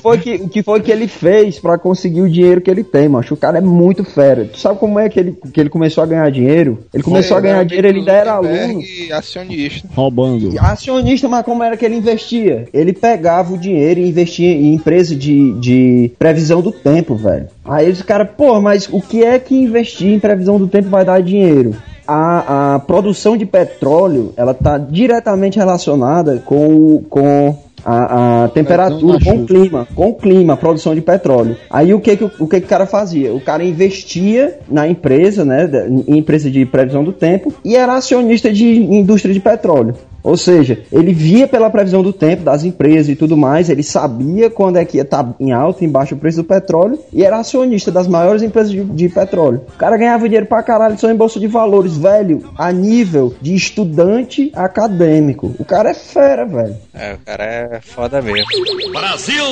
foi 0.00 0.18
que, 0.18 0.34
o 0.34 0.48
que 0.48 0.62
foi 0.62 0.80
que 0.80 0.90
ele 0.90 1.06
fez 1.08 1.58
pra 1.58 1.78
conseguir 1.78 2.22
o 2.22 2.28
dinheiro 2.30 2.60
que 2.60 2.70
ele 2.70 2.82
tem, 2.84 3.08
macho? 3.08 3.34
O 3.34 3.36
cara 3.36 3.58
é 3.58 3.60
muito 3.60 4.04
fera. 4.04 4.44
Tu 4.44 4.58
sabe 4.58 4.78
como 4.78 4.98
é 4.98 5.08
que 5.08 5.18
ele, 5.20 5.36
que 5.52 5.60
ele 5.60 5.70
começou 5.70 6.02
a 6.02 6.06
ganhar 6.06 6.30
dinheiro? 6.30 6.78
Ele 6.92 7.02
começou 7.02 7.36
a 7.36 7.40
ganhar 7.40 7.64
dinheiro, 7.64 7.86
ele 7.88 7.98
ainda 8.00 8.12
era 8.12 8.32
aluno. 8.32 8.80
Acionista. 9.12 9.88
Roubando. 9.94 10.54
Acionista, 10.58 11.28
mas 11.28 11.44
como 11.44 11.62
era 11.62 11.76
que 11.76 11.84
ele 11.84 11.96
investia? 11.96 12.68
Ele 12.72 12.92
pegava 12.92 13.54
o 13.54 13.58
dinheiro 13.58 14.00
e 14.00 14.08
investia 14.08 14.50
em 14.50 14.74
empresa 14.74 15.14
de, 15.14 15.52
de 15.60 16.12
previsão 16.18 16.60
do 16.60 16.72
tempo, 16.72 17.14
velho. 17.14 17.46
Aí 17.64 17.88
esse 17.88 18.02
cara, 18.04 18.24
pô, 18.24 18.60
mas 18.60 18.88
o 18.90 19.00
que 19.00 19.22
é 19.24 19.38
que 19.38 19.54
investir 19.54 20.08
em 20.12 20.18
previsão 20.18 20.58
do 20.58 20.68
tempo 20.68 20.88
vai 20.88 21.04
dar 21.04 21.22
dinheiro? 21.22 21.74
A, 22.08 22.74
a 22.74 22.78
produção 22.78 23.36
de 23.36 23.44
petróleo, 23.44 24.32
ela 24.36 24.54
tá 24.54 24.78
diretamente 24.78 25.58
relacionada 25.58 26.40
com, 26.44 26.66
o- 26.68 27.04
com 27.10 27.56
a, 27.86 28.44
a 28.44 28.48
temperatura, 28.48 29.18
na 29.18 29.24
com 29.24 29.42
o 29.42 29.46
clima, 29.46 29.88
com 29.94 30.08
o 30.08 30.14
clima, 30.14 30.54
a 30.54 30.56
produção 30.56 30.92
de 30.92 31.00
petróleo. 31.00 31.56
Aí 31.70 31.94
o 31.94 32.00
que 32.00 32.16
que, 32.16 32.24
o 32.24 32.48
que 32.48 32.60
que 32.60 32.66
o 32.66 32.68
cara 32.68 32.84
fazia? 32.84 33.32
O 33.32 33.40
cara 33.40 33.62
investia 33.62 34.58
na 34.68 34.88
empresa, 34.88 35.44
né, 35.44 35.70
em 36.08 36.18
empresa 36.18 36.50
de 36.50 36.66
previsão 36.66 37.04
do 37.04 37.12
tempo 37.12 37.54
e 37.64 37.76
era 37.76 37.94
acionista 37.94 38.52
de 38.52 38.66
indústria 38.66 39.32
de 39.32 39.38
petróleo. 39.38 39.94
Ou 40.26 40.36
seja, 40.36 40.82
ele 40.90 41.14
via 41.14 41.46
pela 41.46 41.70
previsão 41.70 42.02
do 42.02 42.12
tempo 42.12 42.42
das 42.42 42.64
empresas 42.64 43.08
e 43.08 43.14
tudo 43.14 43.36
mais, 43.36 43.70
ele 43.70 43.84
sabia 43.84 44.50
quando 44.50 44.76
é 44.76 44.84
que 44.84 44.96
ia 44.96 45.04
estar 45.04 45.36
em 45.38 45.52
alta, 45.52 45.84
em 45.84 45.88
baixo 45.88 46.16
o 46.16 46.18
preço 46.18 46.38
do 46.38 46.44
petróleo 46.44 46.98
e 47.12 47.22
era 47.22 47.38
acionista 47.38 47.92
das 47.92 48.08
maiores 48.08 48.42
empresas 48.42 48.72
de, 48.72 48.82
de 48.82 49.08
petróleo. 49.08 49.60
O 49.72 49.78
cara 49.78 49.96
ganhava 49.96 50.24
dinheiro 50.24 50.46
pra 50.46 50.64
caralho 50.64 50.98
só 50.98 51.08
em 51.08 51.14
bolsa 51.14 51.38
de 51.38 51.46
valores, 51.46 51.96
velho, 51.96 52.42
a 52.58 52.72
nível 52.72 53.36
de 53.40 53.54
estudante 53.54 54.50
acadêmico. 54.52 55.54
O 55.60 55.64
cara 55.64 55.90
é 55.90 55.94
fera, 55.94 56.44
velho. 56.44 56.76
É, 56.92 57.14
o 57.14 57.18
cara 57.18 57.44
é 57.44 57.80
foda 57.80 58.20
mesmo. 58.20 58.44
Brasil! 58.92 59.44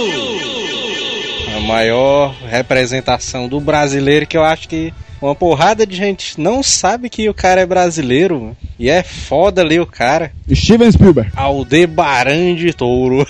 A 1.56 1.60
maior 1.60 2.34
representação 2.48 3.46
do 3.46 3.60
brasileiro 3.60 4.26
que 4.26 4.36
eu 4.36 4.42
acho 4.42 4.68
que 4.68 4.92
uma 5.24 5.34
porrada 5.34 5.86
de 5.86 5.96
gente 5.96 6.38
não 6.38 6.62
sabe 6.62 7.08
que 7.08 7.28
o 7.30 7.34
cara 7.34 7.62
é 7.62 7.66
brasileiro. 7.66 8.40
mano. 8.40 8.56
E 8.78 8.90
é 8.90 9.02
foda 9.02 9.62
ali 9.62 9.80
o 9.80 9.86
cara. 9.86 10.30
Steven 10.52 10.92
Spielberg. 10.92 11.30
Aldebaran 11.34 12.54
de 12.54 12.74
Touro. 12.74 13.26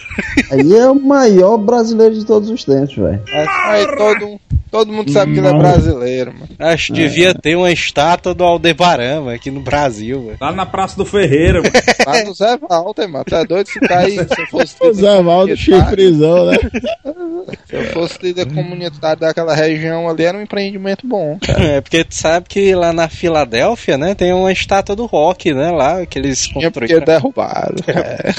Aí 0.51 0.75
é 0.75 0.91
o 0.91 0.95
maior 0.95 1.57
brasileiro 1.57 2.15
de 2.15 2.25
todos 2.25 2.51
os 2.51 2.65
tempos, 2.65 2.97
velho. 2.97 3.23
Aí 3.67 3.87
todo, 3.97 4.41
todo 4.75 4.93
mundo 4.93 5.12
sabe 5.12 5.35
que 5.35 5.39
ele 5.39 5.47
é 5.47 5.53
brasileiro, 5.53 6.33
mano. 6.33 6.49
Acho 6.59 6.89
que 6.89 6.95
devia 6.95 7.33
ter 7.33 7.55
uma 7.55 7.70
estátua 7.70 8.35
do 8.35 8.43
Aldebaran 8.43 9.20
mano, 9.20 9.31
aqui 9.31 9.49
no 9.49 9.61
Brasil. 9.61 10.20
mano. 10.20 10.37
Lá 10.41 10.51
na 10.51 10.66
Praça 10.66 10.97
do 10.97 11.05
Ferreira, 11.05 11.62
mano. 11.62 11.72
Lá 12.05 12.25
no 12.25 12.35
Zé 12.35 12.59
Walter, 12.59 13.09
mano. 13.09 13.25
Tá 13.25 13.45
doido 13.45 13.68
se 13.68 13.79
tá 13.79 14.01
aí? 14.01 14.16
Se 14.16 14.41
eu 14.41 14.47
fosse 14.49 14.75
O 14.81 14.93
Zé 14.93 15.57
chifrezão, 15.57 16.47
né? 16.47 16.57
Se 17.68 17.77
eu 17.77 17.85
fosse 17.93 18.18
líder 18.22 18.47
comunitário 18.53 19.20
daquela 19.20 19.55
região 19.55 20.09
ali, 20.09 20.25
era 20.25 20.37
um 20.37 20.43
empreendimento 20.43 21.07
bom, 21.07 21.39
cara. 21.39 21.62
É 21.62 21.81
porque 21.81 22.03
tu 22.05 22.14
sabe 22.14 22.47
que 22.49 22.75
lá 22.75 22.93
na 22.93 23.09
Filadélfia, 23.09 23.99
né, 23.99 24.14
tem 24.14 24.33
uma 24.33 24.51
estátua 24.51 24.97
do 24.97 25.05
rock, 25.07 25.53
né, 25.53 25.70
lá, 25.70 26.07
que 26.07 26.18
eles 26.18 26.49
Tinha 26.49 26.70
porque 26.70 26.95
construíram. 26.95 27.05
derrubaram. 27.05 27.77
É. 27.87 28.35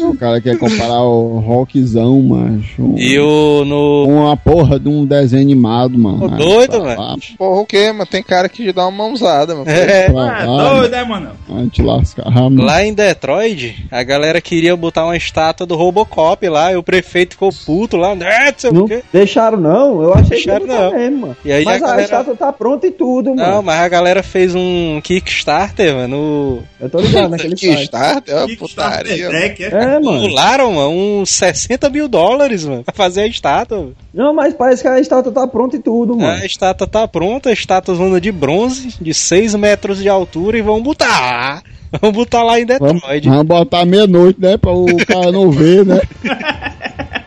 O 0.04 0.16
cara 0.16 0.40
quer 0.40 0.58
comparar 0.58 1.02
o 1.02 1.38
rockzão, 1.40 2.20
macho. 2.22 2.94
E 2.96 3.18
o 3.18 3.64
no 3.64 4.06
Com 4.06 4.24
uma 4.24 4.36
porra 4.36 4.78
de 4.78 4.88
um 4.88 5.04
desenho 5.10 5.42
animado, 5.42 5.98
mano. 5.98 6.24
Ô, 6.24 6.28
Vai 6.28 6.38
doido, 6.38 6.70
pra 6.80 6.88
velho. 6.88 7.00
lá, 7.00 7.16
Porra, 7.36 7.60
o 7.60 7.66
quê, 7.66 7.92
mano? 7.92 8.06
Tem 8.06 8.22
cara 8.22 8.48
que 8.48 8.72
dá 8.72 8.86
uma 8.86 8.90
mãozada, 9.08 9.54
mano. 9.54 9.68
É, 9.70 10.08
pra 10.10 10.42
Ah, 10.42 10.44
lá, 10.46 10.74
doido, 10.74 10.94
é, 10.94 11.04
mano? 11.04 11.30
Vai 11.48 11.66
te 11.68 11.82
lascar, 11.82 12.30
mano. 12.30 12.62
Lá 12.62 12.84
em 12.84 12.94
Detroit, 12.94 13.86
a 13.90 14.02
galera 14.02 14.40
queria 14.40 14.74
botar 14.76 15.04
uma 15.04 15.16
estátua 15.16 15.66
do 15.66 15.76
Robocop 15.76 16.48
lá, 16.48 16.72
e 16.72 16.76
o 16.76 16.82
prefeito 16.82 17.34
ficou 17.34 17.50
puto 17.66 17.96
lá, 17.96 18.14
né, 18.14 18.46
não 18.46 18.54
sei 18.56 18.70
Não 18.72 18.84
o 18.84 18.88
quê. 18.88 19.02
deixaram, 19.12 19.58
não? 19.60 20.02
Eu 20.02 20.14
achei 20.14 20.30
Deixaram, 20.30 20.60
que 20.66 20.72
não. 20.72 20.90
não. 20.90 20.98
Mesmo, 20.98 21.16
mano. 21.18 21.36
E 21.44 21.52
aí 21.52 21.64
Mas 21.64 21.82
a 21.82 21.84
a, 21.84 21.88
galera- 21.88 22.02
estátua 22.04 22.36
tá 22.36 22.52
pronta 22.52 22.86
e 22.86 22.90
tudo, 22.90 23.34
Não, 23.34 23.44
mano. 23.44 23.62
mas 23.64 23.80
a 23.80 23.88
galera 23.88 24.22
fez 24.22 24.54
um 24.54 25.00
Kickstarter, 25.02 25.94
mano. 25.94 26.62
Eu 26.80 26.88
tô 26.88 27.00
ligado 27.00 27.30
naquele 27.30 27.54
start, 27.54 28.28
é 28.28 28.36
uma 28.44 28.56
putaria. 28.56 29.26
é? 29.30 29.54
É, 29.60 29.98
mano. 30.00 30.20
Pularam, 30.20 30.72
mano, 30.74 30.90
uns 30.90 31.30
60 31.30 31.88
mil 31.90 32.08
dólares, 32.08 32.64
mano, 32.64 32.84
pra 32.84 32.94
fazer 32.94 33.22
a 33.22 33.26
estátua. 33.26 33.92
Não, 34.12 34.34
mas 34.34 34.52
parece 34.54 34.82
que 34.82 34.88
a 34.88 34.98
estátua 34.98 35.30
tá 35.32 35.46
pronta 35.46 35.76
e 35.76 35.78
tudo, 35.78 36.16
mano. 36.16 36.42
A 36.42 36.44
estátua 36.46 36.86
tá 36.86 37.06
pronta, 37.06 37.50
a 37.50 37.52
estátua 37.52 37.94
zona 37.94 38.20
de 38.20 38.32
bronze, 38.32 38.94
de 39.00 39.14
6 39.14 39.54
metros 39.54 39.98
de 39.98 40.08
altura, 40.08 40.58
e 40.58 40.62
vão 40.62 40.82
botar. 40.82 41.62
Vão 42.00 42.12
botar 42.12 42.44
lá 42.44 42.60
em 42.60 42.64
Vamos- 42.66 42.92
Detroit. 43.02 43.28
Vamos 43.28 43.46
botar 43.46 43.84
meia-noite, 43.84 44.40
né? 44.40 44.56
Pra 44.56 44.70
o 44.70 44.86
cara 45.04 45.32
não 45.32 45.50
ver, 45.50 45.84
né? 45.84 46.00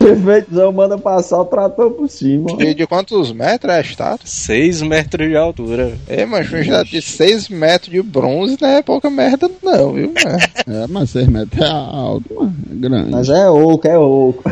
prefeitzão 0.03 0.71
manda 0.71 0.97
passar 0.97 1.41
o 1.41 1.45
trator 1.45 1.91
por 1.91 2.09
cima. 2.09 2.55
De, 2.57 2.73
de 2.73 2.87
quantos 2.87 3.31
metros 3.31 3.73
é 3.73 3.77
a 3.77 3.81
estátua? 3.81 4.19
6 4.25 4.81
metros 4.81 5.27
de 5.27 5.35
altura. 5.35 5.93
É, 6.07 6.25
mas 6.25 6.47
já 6.47 6.83
de 6.83 7.01
6 7.01 7.49
metros 7.49 7.91
de 7.91 8.01
bronze 8.01 8.57
não 8.59 8.67
é 8.67 8.81
pouca 8.81 9.09
merda, 9.09 9.49
não, 9.61 9.93
viu? 9.93 10.13
mano? 10.23 10.37
É, 10.67 10.87
mas 10.87 11.09
6 11.11 11.27
metros 11.27 11.61
é 11.61 11.69
alto, 11.69 12.33
mano. 12.35 12.55
É 12.71 12.75
grande. 12.75 13.11
Mas 13.11 13.29
é 13.29 13.49
oco, 13.49 13.87
é 13.87 13.97
oco. 13.97 14.43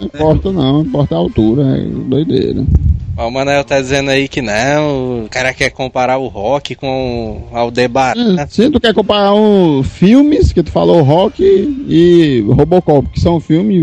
Não 0.00 0.06
importa 0.06 0.52
não, 0.52 0.72
não 0.74 0.82
importa 0.82 1.14
a 1.14 1.18
altura, 1.18 1.62
é 1.62 1.82
doideira. 1.82 2.64
O 3.18 3.30
Manel 3.30 3.64
tá 3.64 3.80
dizendo 3.80 4.10
aí 4.10 4.28
que 4.28 4.42
não, 4.42 5.24
o 5.24 5.28
cara 5.30 5.54
quer 5.54 5.70
comparar 5.70 6.18
o 6.18 6.26
rock 6.26 6.74
com 6.74 7.48
o 7.50 7.56
Aldebaran. 7.56 8.38
É, 8.38 8.46
Se 8.46 8.68
tu 8.70 8.78
quer 8.78 8.92
comparar 8.92 9.32
um, 9.32 9.82
filmes, 9.82 10.52
que 10.52 10.62
tu 10.62 10.70
falou 10.70 11.02
rock 11.02 11.42
e 11.42 12.44
Robocop, 12.46 13.08
que 13.08 13.18
são 13.18 13.40
filmes 13.40 13.82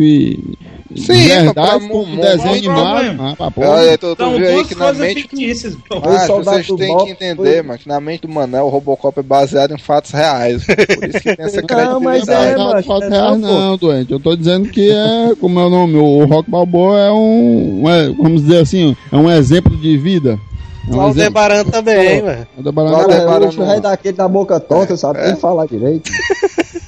Sim, 0.95 1.13
de 1.13 1.27
pra- 1.27 1.41
verdade, 1.41 1.53
pra- 1.79 1.89
com 1.89 2.05
mu- 2.05 2.21
desenho 2.21 2.53
animado. 2.53 3.21
Ah, 3.21 3.35
pra 3.35 3.49
porra. 3.51 3.69
Olha, 3.69 3.97
tu, 3.97 4.15
tu 4.15 4.29
viu 4.31 4.47
aí 4.47 4.63
que 4.65 4.75
na 4.75 4.93
mente. 4.93 5.21
fictícias. 5.23 5.75
Ah, 5.91 6.27
vocês 6.27 6.67
têm 6.67 6.97
que 6.97 7.09
entender, 7.11 7.35
foi- 7.35 7.61
mano, 7.63 7.79
que 7.79 7.87
na 7.87 7.99
mente 7.99 8.21
do 8.21 8.29
Manel 8.29 8.65
o 8.65 8.69
Robocop 8.69 9.19
é 9.19 9.23
baseado 9.23 9.73
em 9.73 9.77
fatos 9.79 10.11
reais. 10.11 10.63
Por 10.65 11.09
isso 11.09 11.19
que 11.19 11.35
tem 11.35 11.45
essa 11.45 11.61
Não, 11.67 11.99
mas 11.99 12.23
credibilidade. 12.25 12.51
é, 12.51 12.57
Não, 12.57 12.71
macho, 12.73 12.87
foto 12.87 13.03
é 13.05 13.09
real 13.09 13.29
só, 13.31 13.37
não, 13.37 13.77
doente. 13.77 14.11
Eu 14.11 14.19
tô 14.19 14.35
dizendo 14.35 14.69
que 14.69 14.91
é, 14.91 15.33
como 15.39 15.59
é 15.59 15.65
o 15.65 15.69
nome, 15.69 15.95
o 15.95 16.25
Rock 16.25 16.49
Balboa 16.49 16.99
é 16.99 17.11
um, 17.11 17.81
um 17.83 17.89
é, 17.89 18.09
vamos 18.09 18.43
dizer 18.43 18.57
assim, 18.59 18.95
é 19.11 19.15
um 19.17 19.31
exemplo 19.31 19.75
de 19.75 19.97
vida. 19.97 20.37
É 20.89 20.95
O. 20.95 20.99
Aldebaran 21.01 21.63
também, 21.65 22.21
mano. 22.21 22.47
Aldebaran- 22.57 22.89
Aldebaran- 22.89 22.91
Cara, 22.91 23.01
Aldebaran 23.35 23.49
o 23.49 23.53
não- 23.59 23.71
rei 23.71 23.79
daquele 23.79 24.17
da 24.17 24.27
boca 24.27 24.59
torta, 24.59 24.97
sabe 24.97 25.21
nem 25.25 25.35
falar 25.35 25.65
direito. 25.65 26.09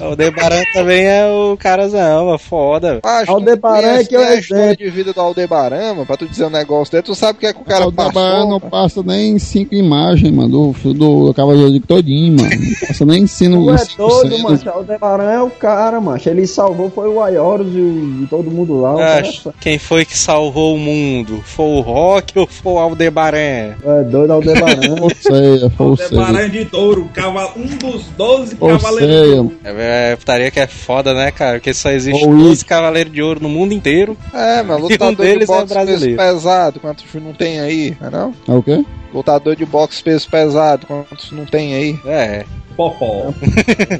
O 0.00 0.04
Aldebaran 0.04 0.62
também 0.74 1.06
é 1.06 1.24
o 1.32 1.56
carazão, 1.56 2.32
é 2.34 2.36
foda. 2.38 3.00
Macho, 3.02 3.30
Aldebaran 3.32 3.94
é 4.00 4.04
que 4.04 4.14
é 4.14 4.18
o 4.18 4.22
a 4.22 4.34
história 4.34 4.76
de 4.76 4.90
vida 4.90 5.14
do 5.14 5.20
Aldebaran, 5.20 5.94
mano, 5.94 6.04
pra 6.06 6.14
tu 6.16 6.26
dizer 6.28 6.44
um 6.44 6.50
negócio 6.50 6.92
dele, 6.92 7.02
tu 7.04 7.14
sabe 7.14 7.38
o 7.38 7.40
que 7.40 7.46
é 7.46 7.52
que 7.54 7.62
o 7.62 7.64
cara 7.64 7.84
Aldebaran 7.84 8.12
passou. 8.12 8.48
não 8.50 8.60
passa 8.60 9.02
nem 9.02 9.38
cinco 9.38 9.74
imagens, 9.74 10.30
mano, 10.30 10.74
do, 10.84 10.92
do 10.92 11.34
Cavaleiro 11.34 11.72
de 11.72 11.80
todinho, 11.80 12.36
mano. 12.42 12.50
Não 12.54 12.86
passa 12.88 13.04
nem 13.06 13.22
ensino 13.22 13.64
Tu 13.64 13.70
é 13.70 13.78
cenas. 13.78 14.42
mano. 14.42 14.60
O 14.66 14.70
Aldebaran 14.70 15.30
é 15.30 15.40
o 15.42 15.50
cara, 15.50 16.00
mano. 16.02 16.20
Ele 16.26 16.46
salvou 16.46 16.90
foi 16.90 17.08
o 17.08 17.22
Aioros 17.22 17.66
e, 17.74 17.78
o- 17.80 18.22
e 18.24 18.26
todo 18.28 18.50
mundo 18.50 18.78
lá. 18.78 18.94
O 18.94 18.98
Ah, 19.00 19.20
é- 19.20 19.32
quem 19.58 19.78
foi 19.78 20.04
que 20.04 20.16
salvou 20.18 20.74
o 20.74 20.78
mundo? 20.78 21.40
Foi 21.46 21.64
o 21.64 21.80
rock 21.80 22.38
ou 22.38 22.46
foi 22.46 22.72
o 22.74 22.78
Aldebaran? 22.78 23.35
É 23.36 24.02
doido, 24.04 24.32
Aldebaran. 24.32 25.00
Ou 25.00 25.10
seja, 25.10 25.72
ou 25.78 25.96
seja. 25.96 26.08
Aldebaran 26.20 26.50
de 26.50 26.64
touro, 26.64 27.08
cava- 27.12 27.52
um 27.56 27.66
dos 27.76 28.04
12 28.16 28.56
Ou 28.60 28.68
cavaleiros. 28.70 29.52
É, 29.64 30.12
é 30.12 30.16
putaria 30.16 30.50
que 30.50 30.60
é 30.60 30.66
foda, 30.66 31.12
né, 31.14 31.30
cara? 31.30 31.58
Porque 31.58 31.72
só 31.74 31.90
existe 31.90 32.24
Ou 32.24 32.34
12 32.36 32.52
isso. 32.52 32.66
cavaleiros 32.66 33.12
de 33.12 33.22
ouro 33.22 33.40
no 33.40 33.48
mundo 33.48 33.72
inteiro. 33.72 34.16
É, 34.32 34.62
mano, 34.62 34.80
E 34.80 34.82
um 34.84 34.88
lutador 34.88 35.10
de 35.26 35.32
deles 35.32 35.48
é 35.50 35.64
brasileiro. 35.64 36.16
pesado, 36.16 36.80
quantos 36.80 37.04
não 37.14 37.32
tem 37.32 37.60
aí, 37.60 37.96
não 38.00 38.08
é 38.08 38.10
não? 38.10 38.34
é 38.48 38.52
o 38.58 38.62
quê? 38.62 38.84
Lutador 39.12 39.56
de 39.56 39.64
boxe 39.64 40.02
peso 40.02 40.28
pesado, 40.28 40.86
quantos 40.86 41.30
não 41.32 41.44
tem 41.46 41.74
aí? 41.74 41.98
É. 42.04 42.44
Popó. 42.76 43.32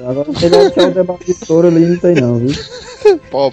Agora 0.07 0.29
melhor 0.39 0.71
que 0.71 0.81
o 0.81 0.85
Aldebaran 0.85 1.19
de 1.27 1.35
touro 1.47 1.69
ali 1.69 1.81
não 1.87 1.97
tem 1.97 2.15
não, 2.15 2.37
viu? 2.39 2.55
Pô. 3.31 3.51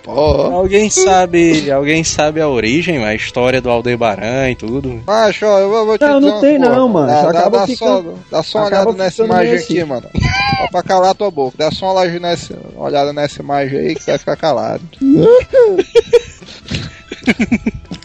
Alguém 0.52 0.90
sabe, 0.90 1.72
alguém 1.72 2.04
sabe 2.04 2.42
a 2.42 2.50
origem, 2.50 3.04
a 3.06 3.14
história 3.16 3.62
do 3.62 3.70
Aldebaran 3.70 4.50
e 4.50 4.56
tudo? 4.56 5.02
Macho, 5.06 5.46
ó, 5.46 5.60
eu 5.60 5.70
vou, 5.86 5.98
te 5.98 6.02
Não, 6.04 6.20
não 6.20 6.42
tem 6.42 6.58
porra. 6.60 6.76
não, 6.76 6.90
mano. 6.90 7.08
Dá, 7.08 7.22
Só 7.22 7.32
dá, 7.32 7.40
acaba 7.40 7.58
dá 7.60 7.68
ficando- 7.68 8.12
só, 8.12 8.18
dá 8.38 8.44
só 8.44 8.58
uma 8.60 8.68
acaba 8.68 8.90
olhada 8.90 9.04
nessa 9.04 9.24
imagem 9.24 9.46
meio 9.52 9.64
aqui, 9.64 9.78
assim. 9.80 9.88
mano. 9.90 10.08
Só 10.58 10.68
pra 10.72 10.84
calar 10.84 11.16
tua 11.16 11.32
boca. 11.32 11.56
Dá 11.58 11.72
só 11.72 11.86
uma 11.86 12.02
olhada 12.02 12.20
nessa, 12.20 12.58
uma 12.76 12.86
olhada 12.86 13.14
nessa 13.14 13.42
imagem 13.42 13.80
aí 13.80 13.96
que 13.96 14.06
vai 14.06 14.18
ficar 14.18 14.36
calado. 14.36 14.82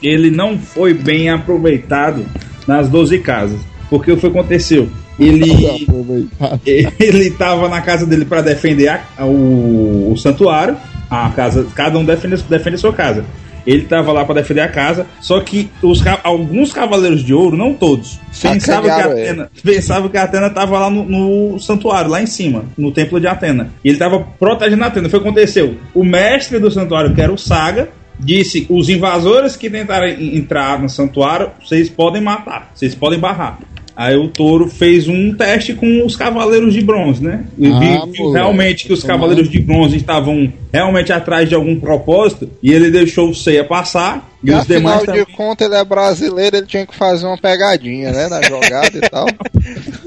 Ele 0.03 0.31
não 0.31 0.59
foi 0.59 0.95
bem 0.95 1.31
aproveitado 1.31 2.25
nas 2.69 2.89
12 2.89 3.19
casas. 3.19 3.59
Porque 3.91 4.13
o 4.13 4.17
que 4.17 4.27
aconteceu? 4.27 4.89
Ele, 5.19 5.51
Aproveitar. 5.83 6.61
ele 7.01 7.31
tava 7.31 7.69
na 7.69 7.81
casa 7.81 8.07
dele 8.07 8.25
para 8.25 8.43
defender 8.43 8.89
a- 8.89 9.25
o, 9.25 10.13
o 10.13 10.17
santuário. 10.17 10.77
A 11.11 11.31
casa, 11.31 11.67
cada 11.75 11.99
um 11.99 12.05
defende, 12.05 12.37
defende 12.43 12.77
a 12.77 12.79
sua 12.79 12.93
casa. 12.93 13.25
Ele 13.67 13.83
tava 13.83 14.13
lá 14.13 14.25
para 14.25 14.37
defender 14.41 14.61
a 14.61 14.69
casa, 14.69 15.07
só 15.21 15.41
que 15.41 15.71
os, 15.83 16.03
alguns 16.23 16.73
cavaleiros 16.73 17.23
de 17.23 17.35
ouro, 17.35 17.55
não 17.57 17.75
todos, 17.75 18.19
pensavam 18.41 18.85
que. 18.85 18.91
Atena, 18.91 19.51
pensavam 19.63 20.09
que 20.09 20.17
a 20.17 20.23
Atena 20.23 20.49
tava 20.49 20.79
lá 20.79 20.91
no, 20.91 21.05
no 21.05 21.59
santuário, 21.59 22.11
lá 22.11 22.23
em 22.23 22.27
cima, 22.27 22.65
no 22.79 22.93
templo 22.93 23.19
de 23.21 23.27
Atena. 23.27 23.71
E 23.85 23.89
ele 23.91 23.99
tava 23.99 24.21
protegendo 24.39 24.85
a 24.85 24.87
Atena. 24.87 25.09
Foi 25.11 25.19
o 25.19 25.23
que 25.23 25.29
aconteceu. 25.29 25.77
O 25.95 26.03
mestre 26.05 26.59
do 26.59 26.71
santuário, 26.71 27.15
que 27.15 27.21
era 27.21 27.33
o 27.33 27.37
Saga, 27.37 27.89
disse: 28.19 28.67
os 28.69 28.89
invasores 28.89 29.57
que 29.57 29.71
tentarem 29.71 30.37
entrar 30.37 30.81
no 30.81 30.89
santuário, 30.89 31.51
vocês 31.63 31.89
podem 31.89 32.23
matar, 32.23 32.71
vocês 32.75 32.95
podem 32.95 33.19
barrar. 33.19 33.59
Aí 34.01 34.17
o 34.17 34.29
touro 34.29 34.69
fez 34.69 35.09
um 35.09 35.35
teste 35.35 35.75
com 35.75 36.07
os 36.07 36.15
cavaleiros 36.15 36.73
de 36.73 36.81
bronze, 36.81 37.21
né? 37.21 37.45
E 37.59 37.67
Ah, 37.67 37.79
viu, 37.81 37.99
moleque. 37.99 38.33
realmente 38.33 38.87
que 38.87 38.93
os 38.93 39.03
cavaleiros 39.03 39.49
de 39.51 39.59
bronze 39.59 39.97
estavam 39.97 40.53
realmente 40.73 41.13
atrás 41.13 41.49
de 41.49 41.57
algum 41.57 41.81
propósito 41.81 42.49
e 42.63 42.73
ele 42.73 42.93
deixou 42.93 43.29
o 43.29 43.35
Ceia 43.35 43.65
passar 43.65 44.31
e, 44.45 44.51
E 44.51 44.55
os 44.55 44.65
demais 44.69 44.99
afinal 44.99 45.17
de 45.17 45.23
também. 45.25 45.37
contas, 45.37 45.67
ele 45.67 45.77
é 45.81 45.85
brasileiro, 45.85 46.57
ele 46.59 46.67
tinha 46.67 46.87
que 46.87 46.95
fazer 46.95 47.27
uma 47.27 47.37
pegadinha, 47.37 48.13
né? 48.13 48.29
Na 48.29 48.41
jogada 48.41 48.97
e 48.97 49.01
tal. 49.11 49.27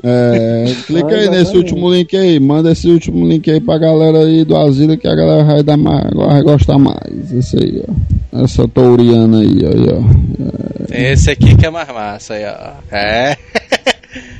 É, 0.03 0.65
clica 0.87 1.09
aí 1.09 1.29
nesse 1.29 1.41
exatamente. 1.41 1.57
último 1.57 1.93
link 1.93 2.17
aí, 2.17 2.39
manda 2.39 2.71
esse 2.71 2.87
último 2.87 3.27
link 3.27 3.51
aí 3.51 3.59
pra 3.61 3.77
galera 3.77 4.19
aí 4.25 4.43
do 4.43 4.57
asilo 4.57 4.97
que 4.97 5.07
a 5.07 5.13
galera 5.13 5.43
vai, 5.43 5.61
dar 5.61 5.77
mais, 5.77 6.09
vai 6.15 6.41
gostar 6.41 6.79
mais. 6.79 7.31
Esse 7.31 7.55
aí, 7.57 7.83
ó. 7.87 8.43
Essa 8.43 8.67
touriana 8.67 9.41
aí, 9.41 9.63
aí, 9.63 9.87
ó. 9.93 10.60
Esse 10.91 11.31
aqui 11.31 11.55
que 11.55 11.65
é 11.65 11.69
mais 11.69 11.87
massa 11.87 12.33
aí, 12.35 12.45
ó. 12.45 12.95
É. 12.95 13.37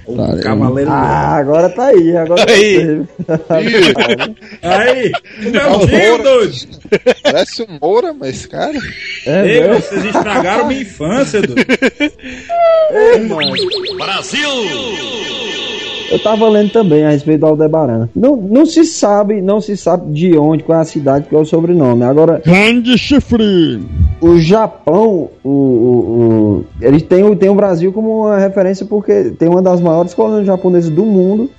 O 0.05 0.17
Tá, 0.17 0.37
cavaleiro. 0.43 0.91
Ah, 0.91 1.35
agora 1.37 1.69
tá 1.69 1.85
aí, 1.87 2.17
agora 2.17 2.45
Aí. 2.51 3.01
tá 3.47 3.55
aí. 3.55 3.73
Aí, 4.61 5.11
o 5.47 5.51
Melzinho, 5.51 6.23
doido. 6.23 6.55
Parece 7.23 7.61
um 7.63 7.77
Moura, 7.81 8.13
mas 8.13 8.45
cara. 8.45 8.77
É, 9.25 9.45
Ei, 9.47 9.61
velho. 9.61 9.75
vocês 9.75 10.03
estragaram 10.03 10.67
minha 10.67 10.81
infância, 10.81 11.41
doido. 11.41 11.63
Ei, 12.91 13.19
mano. 13.21 13.53
Eu 16.11 16.19
tava 16.19 16.47
lendo 16.49 16.69
também 16.71 17.05
a 17.05 17.09
respeito 17.11 17.39
do 17.39 17.45
Aldebaran. 17.47 18.09
Não, 18.13 18.35
não 18.35 18.65
se 18.65 18.83
sabe, 18.83 19.41
não 19.41 19.61
se 19.61 19.77
sabe 19.77 20.11
de 20.11 20.37
onde, 20.37 20.61
qual 20.63 20.77
é 20.79 20.81
a 20.81 20.85
cidade, 20.85 21.27
qual 21.29 21.39
é 21.41 21.43
o 21.43 21.47
sobrenome. 21.47 22.03
Agora, 22.03 22.41
Grande 22.45 22.97
chifre! 22.97 23.79
o 24.19 24.37
Japão, 24.37 25.29
o, 25.43 25.49
o, 25.49 25.53
o- 26.59 26.65
eles 26.81 27.01
têm, 27.03 27.23
o- 27.23 27.35
tem 27.35 27.49
o 27.49 27.55
Brasil 27.55 27.93
como 27.93 28.23
uma 28.25 28.37
referência 28.37 28.85
porque 28.85 29.31
tem 29.39 29.47
uma 29.47 29.61
das 29.61 29.79
maiores 29.79 30.13
colônias 30.13 30.45
japonesas 30.45 30.89
do 30.91 31.05
mundo 31.05 31.49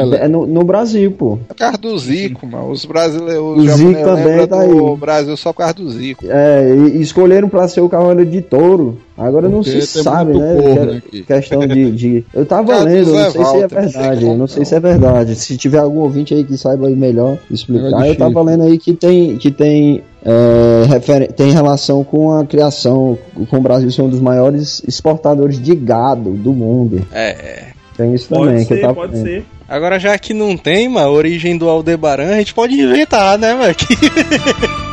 Pelé. 0.00 0.24
é 0.24 0.28
no, 0.28 0.46
no 0.46 0.64
Brasil, 0.64 1.10
pô. 1.12 1.38
É 1.48 1.52
por 1.52 1.56
causa 1.56 1.78
do 1.78 1.98
Zico, 1.98 2.46
mano. 2.46 2.70
Os 2.70 2.84
brasileiros, 2.84 3.42
O 3.58 3.68
Zico 3.76 4.02
também 4.02 4.46
tá 4.46 4.60
aí. 4.60 4.96
Brasil 4.98 5.36
só 5.36 5.52
por 5.52 5.58
causa 5.58 5.74
do 5.74 5.90
Zico. 5.90 6.24
É, 6.28 6.74
e, 6.74 7.00
escolheram 7.00 7.48
pra 7.48 7.66
ser 7.68 7.80
o 7.80 7.88
cavaleiro 7.88 8.30
de 8.30 8.40
touro. 8.42 8.98
Agora 9.18 9.48
não 9.48 9.62
Porque 9.62 9.80
se 9.80 9.94
tem 9.94 10.02
sabe, 10.02 10.38
né? 10.38 10.54
corno 10.60 10.90
que- 10.90 10.96
aqui. 11.08 11.22
questão 11.22 11.66
de, 11.66 11.90
de- 11.90 12.24
Eu 12.34 12.44
tava 12.44 12.78
lendo, 12.80 13.12
não 13.14 13.30
sei 13.30 13.30
se 13.30 13.38
é 13.38 13.42
Walter, 13.42 13.60
não 13.60 13.68
sei 13.68 14.00
verdade. 14.00 14.20
como 14.20 14.32
Eu 14.32 14.38
não 14.38 14.46
sei 14.46 14.58
não. 14.58 14.64
se 14.66 14.74
é 14.74 14.80
verdade. 14.80 15.34
Se 15.36 15.56
tiver 15.56 15.78
algum 15.78 16.00
ouvinte 16.00 16.34
aí 16.34 16.44
que 16.44 16.58
saiba 16.58 16.86
aí 16.88 16.94
melhor 16.96 17.38
explicar, 17.50 18.02
de 18.02 18.08
eu 18.08 18.16
tava 18.16 18.42
lendo 18.42 18.64
aí 18.64 18.76
que 18.78 18.92
tem. 18.92 19.36
Que 19.38 19.50
tem 19.50 20.02
é, 20.28 21.28
tem 21.34 21.52
relação 21.52 22.02
com 22.04 22.32
a 22.32 22.44
criação, 22.44 23.16
com 23.48 23.56
o 23.56 23.60
Brasil 23.60 23.90
ser 23.90 24.02
um 24.02 24.08
dos 24.08 24.20
maiores 24.20 24.82
exportadores 24.86 25.60
de 25.60 25.74
gado 25.74 26.30
do 26.32 26.52
mundo. 26.52 27.02
É, 27.12 27.28
é. 27.30 27.64
Tem 27.96 28.12
isso 28.12 28.28
também 28.28 28.54
Pode 28.54 28.66
que 28.66 28.72
eu 28.72 28.76
ser, 28.76 28.82
tava 28.82 28.94
pode 28.94 29.18
ser. 29.18 29.44
Agora, 29.68 29.98
já 29.98 30.16
que 30.18 30.32
não 30.32 30.56
tem, 30.56 30.88
mano, 30.88 31.08
a 31.08 31.10
origem 31.10 31.58
do 31.58 31.68
Aldebaran, 31.68 32.34
a 32.34 32.38
gente 32.38 32.54
pode 32.54 32.74
inventar, 32.74 33.36
né, 33.36 33.52
mano? 33.54 33.74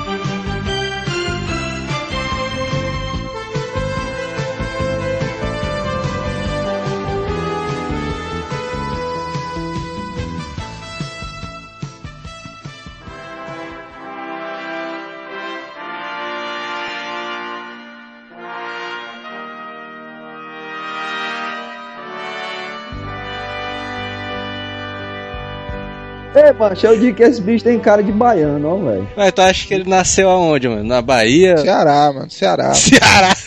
macho, 26.69 26.85
eu 26.87 26.99
digo 26.99 27.15
que 27.15 27.23
esse 27.23 27.41
bicho 27.41 27.63
tem 27.63 27.79
cara 27.79 28.01
de 28.03 28.11
baiano, 28.11 28.67
ó, 28.67 28.77
velho. 28.77 29.07
Mas 29.15 29.31
tu 29.31 29.41
acha 29.41 29.67
que 29.67 29.73
ele 29.73 29.89
nasceu 29.89 30.29
aonde, 30.29 30.67
mano? 30.67 30.83
Na 30.83 31.01
Bahia? 31.01 31.57
Ceará, 31.57 32.11
mano, 32.13 32.29
Ceará. 32.29 32.73
Ceará. 32.75 33.35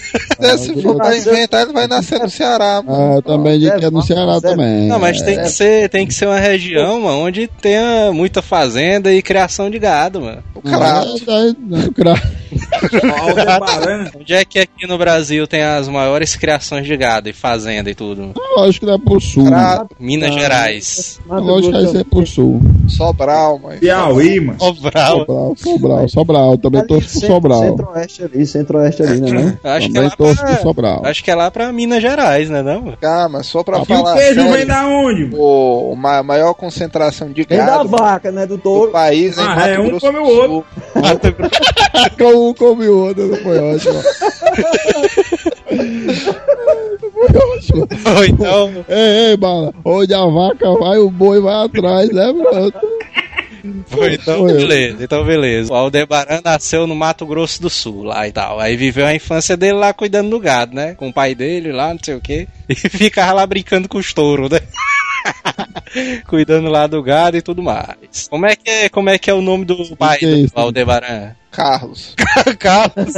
Se 0.59 0.71
ele 0.73 0.83
for 0.83 0.97
pra 0.97 1.17
inventar, 1.17 1.63
ele 1.63 1.73
vai 1.73 1.87
nascer 1.87 2.19
no 2.21 2.31
Ceará, 2.31 2.77
Ah, 2.79 2.83
mano. 2.83 3.15
eu 3.17 3.23
também 3.23 3.59
digo 3.59 3.77
que 3.79 3.85
é 3.85 3.91
no 3.91 4.03
Ceará 4.03 4.41
também. 4.41 4.87
Não, 4.89 4.99
mas 4.99 5.21
tem 5.21 5.37
que 5.39 5.49
ser, 5.49 5.89
tem 5.89 6.07
que 6.07 6.15
ser 6.15 6.27
uma 6.27 6.39
região, 6.39 7.01
mano, 7.01 7.19
onde 7.21 7.47
tenha 7.61 8.11
muita 8.13 8.41
fazenda 8.41 9.13
e 9.13 9.21
criação 9.23 9.69
de 9.71 9.79
gado, 9.79 10.21
mano. 10.23 10.43
O 10.55 10.61
crato. 10.63 11.09
É, 11.29 11.49
é, 11.49 11.93
cra- 11.95 12.23
Aldebaran. 13.19 14.11
Onde 14.19 14.33
é 14.35 14.45
que 14.45 14.59
aqui 14.59 14.87
no 14.87 14.97
Brasil 14.99 15.47
tem 15.47 15.63
as 15.63 15.89
maiores 15.89 16.37
criações 16.37 16.87
de 16.87 16.97
gado 16.97 17.29
e 17.29 17.33
fazenda 17.33 17.91
e 17.91 17.95
tudo? 17.95 18.33
Lógico 18.57 18.87
que 18.87 18.93
é 18.93 18.99
pro 18.99 19.21
sul. 19.21 19.47
Crato. 19.47 19.97
Minas 19.99 20.31
Ah, 20.35 20.39
Gerais. 20.39 21.21
Lógico 21.27 21.73
que 21.73 21.83
vai 21.83 21.93
ser 21.93 22.05
pro 22.05 22.27
sul. 22.27 22.61
Sobral, 23.07 23.59
mãe. 23.59 23.79
Piauí, 23.79 24.41
mano. 24.41 24.59
Sobral. 24.59 25.19
Sobral, 25.19 25.55
Sobral, 25.57 26.09
Sobral. 26.09 26.59
Também 26.59 26.81
ali, 26.81 26.89
torço 26.89 27.09
pro 27.11 27.19
centro- 27.21 27.35
Sobral. 27.35 27.61
Centro-oeste 27.63 28.23
ali, 28.25 28.47
centro-oeste 28.47 29.03
ali, 29.03 29.21
né? 29.21 29.31
não? 29.63 29.71
Acho 29.73 29.87
que, 29.89 29.93
é 29.93 30.01
Também 30.01 30.17
torço 30.17 30.37
pro 30.37 30.47
pra, 30.47 30.57
Sobral. 30.63 31.03
acho 31.07 31.25
que 31.25 31.31
é 31.31 31.35
lá 31.35 31.51
pra 31.51 31.73
Minas 31.73 32.03
Gerais, 32.03 32.51
né 32.51 32.63
não? 32.63 32.93
Ah, 33.03 33.29
mas 33.29 33.47
só 33.47 33.63
pra 33.63 33.79
E 33.79 33.83
o 33.83 33.85
falar 33.85 34.15
queijo 34.15 34.35
sério, 34.41 34.53
vem 34.53 34.67
da 34.67 34.87
onde, 34.87 35.25
mano? 35.25 35.37
o, 35.43 35.95
ma- 35.97 36.23
maior 36.23 36.55
concentração 36.55 37.31
de 37.33 37.43
Vem 37.45 37.59
da 37.59 37.67
gado 37.67 37.89
vaca, 37.89 38.31
né? 38.33 38.47
Do 38.47 38.57
do 38.57 38.63
touro. 38.63 38.91
país 38.91 39.37
é 39.39 39.43
em 39.43 39.45
Ah, 39.45 39.49
Mato 39.57 39.69
é, 39.69 39.79
um 39.81 39.89
Grosso 39.89 40.07
come 40.07 40.19
o 40.19 40.23
do 40.25 40.29
outro. 40.31 40.49
Sul. 40.51 40.65
Como 42.19 42.55
come 42.55 42.89
o 42.89 42.99
outro, 43.07 43.27
não 43.27 43.37
foi 43.39 43.59
ótimo. 43.59 44.03
foi 47.13 47.27
ótimo. 47.57 47.89
Ou 48.17 48.25
então, 48.25 48.85
Ei, 48.89 49.31
ei, 49.31 49.37
bala. 49.37 49.73
Onde 49.85 50.15
a 50.15 50.25
vaca 50.27 50.73
vai, 50.79 50.99
o 50.99 51.11
boi 51.11 51.41
vai 51.41 51.65
atrás, 51.65 52.11
né, 52.11 52.33
pronto? 52.33 52.86
então 54.13 54.47
beleza, 54.47 55.05
então 55.05 55.25
beleza. 55.25 55.73
O 55.73 55.77
Aldebaran 55.77 56.41
nasceu 56.45 56.87
no 56.87 56.95
Mato 56.95 57.27
Grosso 57.27 57.61
do 57.61 57.71
Sul, 57.71 58.05
lá 58.05 58.27
e 58.27 58.33
tal. 58.33 58.61
Aí 58.61 58.77
viveu 58.77 59.07
a 59.07 59.15
infância 59.15 59.57
dele 59.57 59.79
lá 59.79 59.93
cuidando 59.93 60.31
do 60.31 60.41
gado, 60.41 60.75
né? 60.75 60.95
Com 60.95 61.09
o 61.09 61.13
pai 61.13 61.35
dele 61.35 61.73
lá, 61.73 61.93
não 61.93 62.01
sei 62.03 62.15
o 62.15 62.21
quê. 62.21 62.47
E 62.69 62.75
ficava 62.89 63.33
lá 63.33 63.47
brincando 63.47 63.89
com 63.89 63.99
os 63.99 64.13
touros, 64.13 64.51
né? 64.51 64.61
cuidando 66.29 66.69
lá 66.69 66.87
do 66.87 67.03
gado 67.03 67.37
e 67.37 67.43
tudo 67.43 67.63
mais. 67.63 68.29
Como 68.29 68.47
é 68.47 68.55
que 68.55 68.71
é, 68.71 68.89
como 68.89 69.11
é, 69.11 69.19
que 69.19 69.31
é 69.31 69.35
o 69.35 69.43
nome 69.43 69.65
do 69.65 69.97
pai 69.97 70.19
que 70.19 70.27
é 70.27 70.29
do 70.29 70.37
isso? 70.37 70.53
Aldebaran? 70.55 71.33
Carlos. 71.51 72.15
Carlos. 72.59 73.15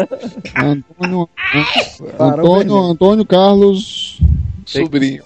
Antônio, 0.56 1.28
Antônio. 2.18 2.76
Antônio 2.76 3.26
Carlos. 3.26 4.20
Sobrinho. 4.64 5.22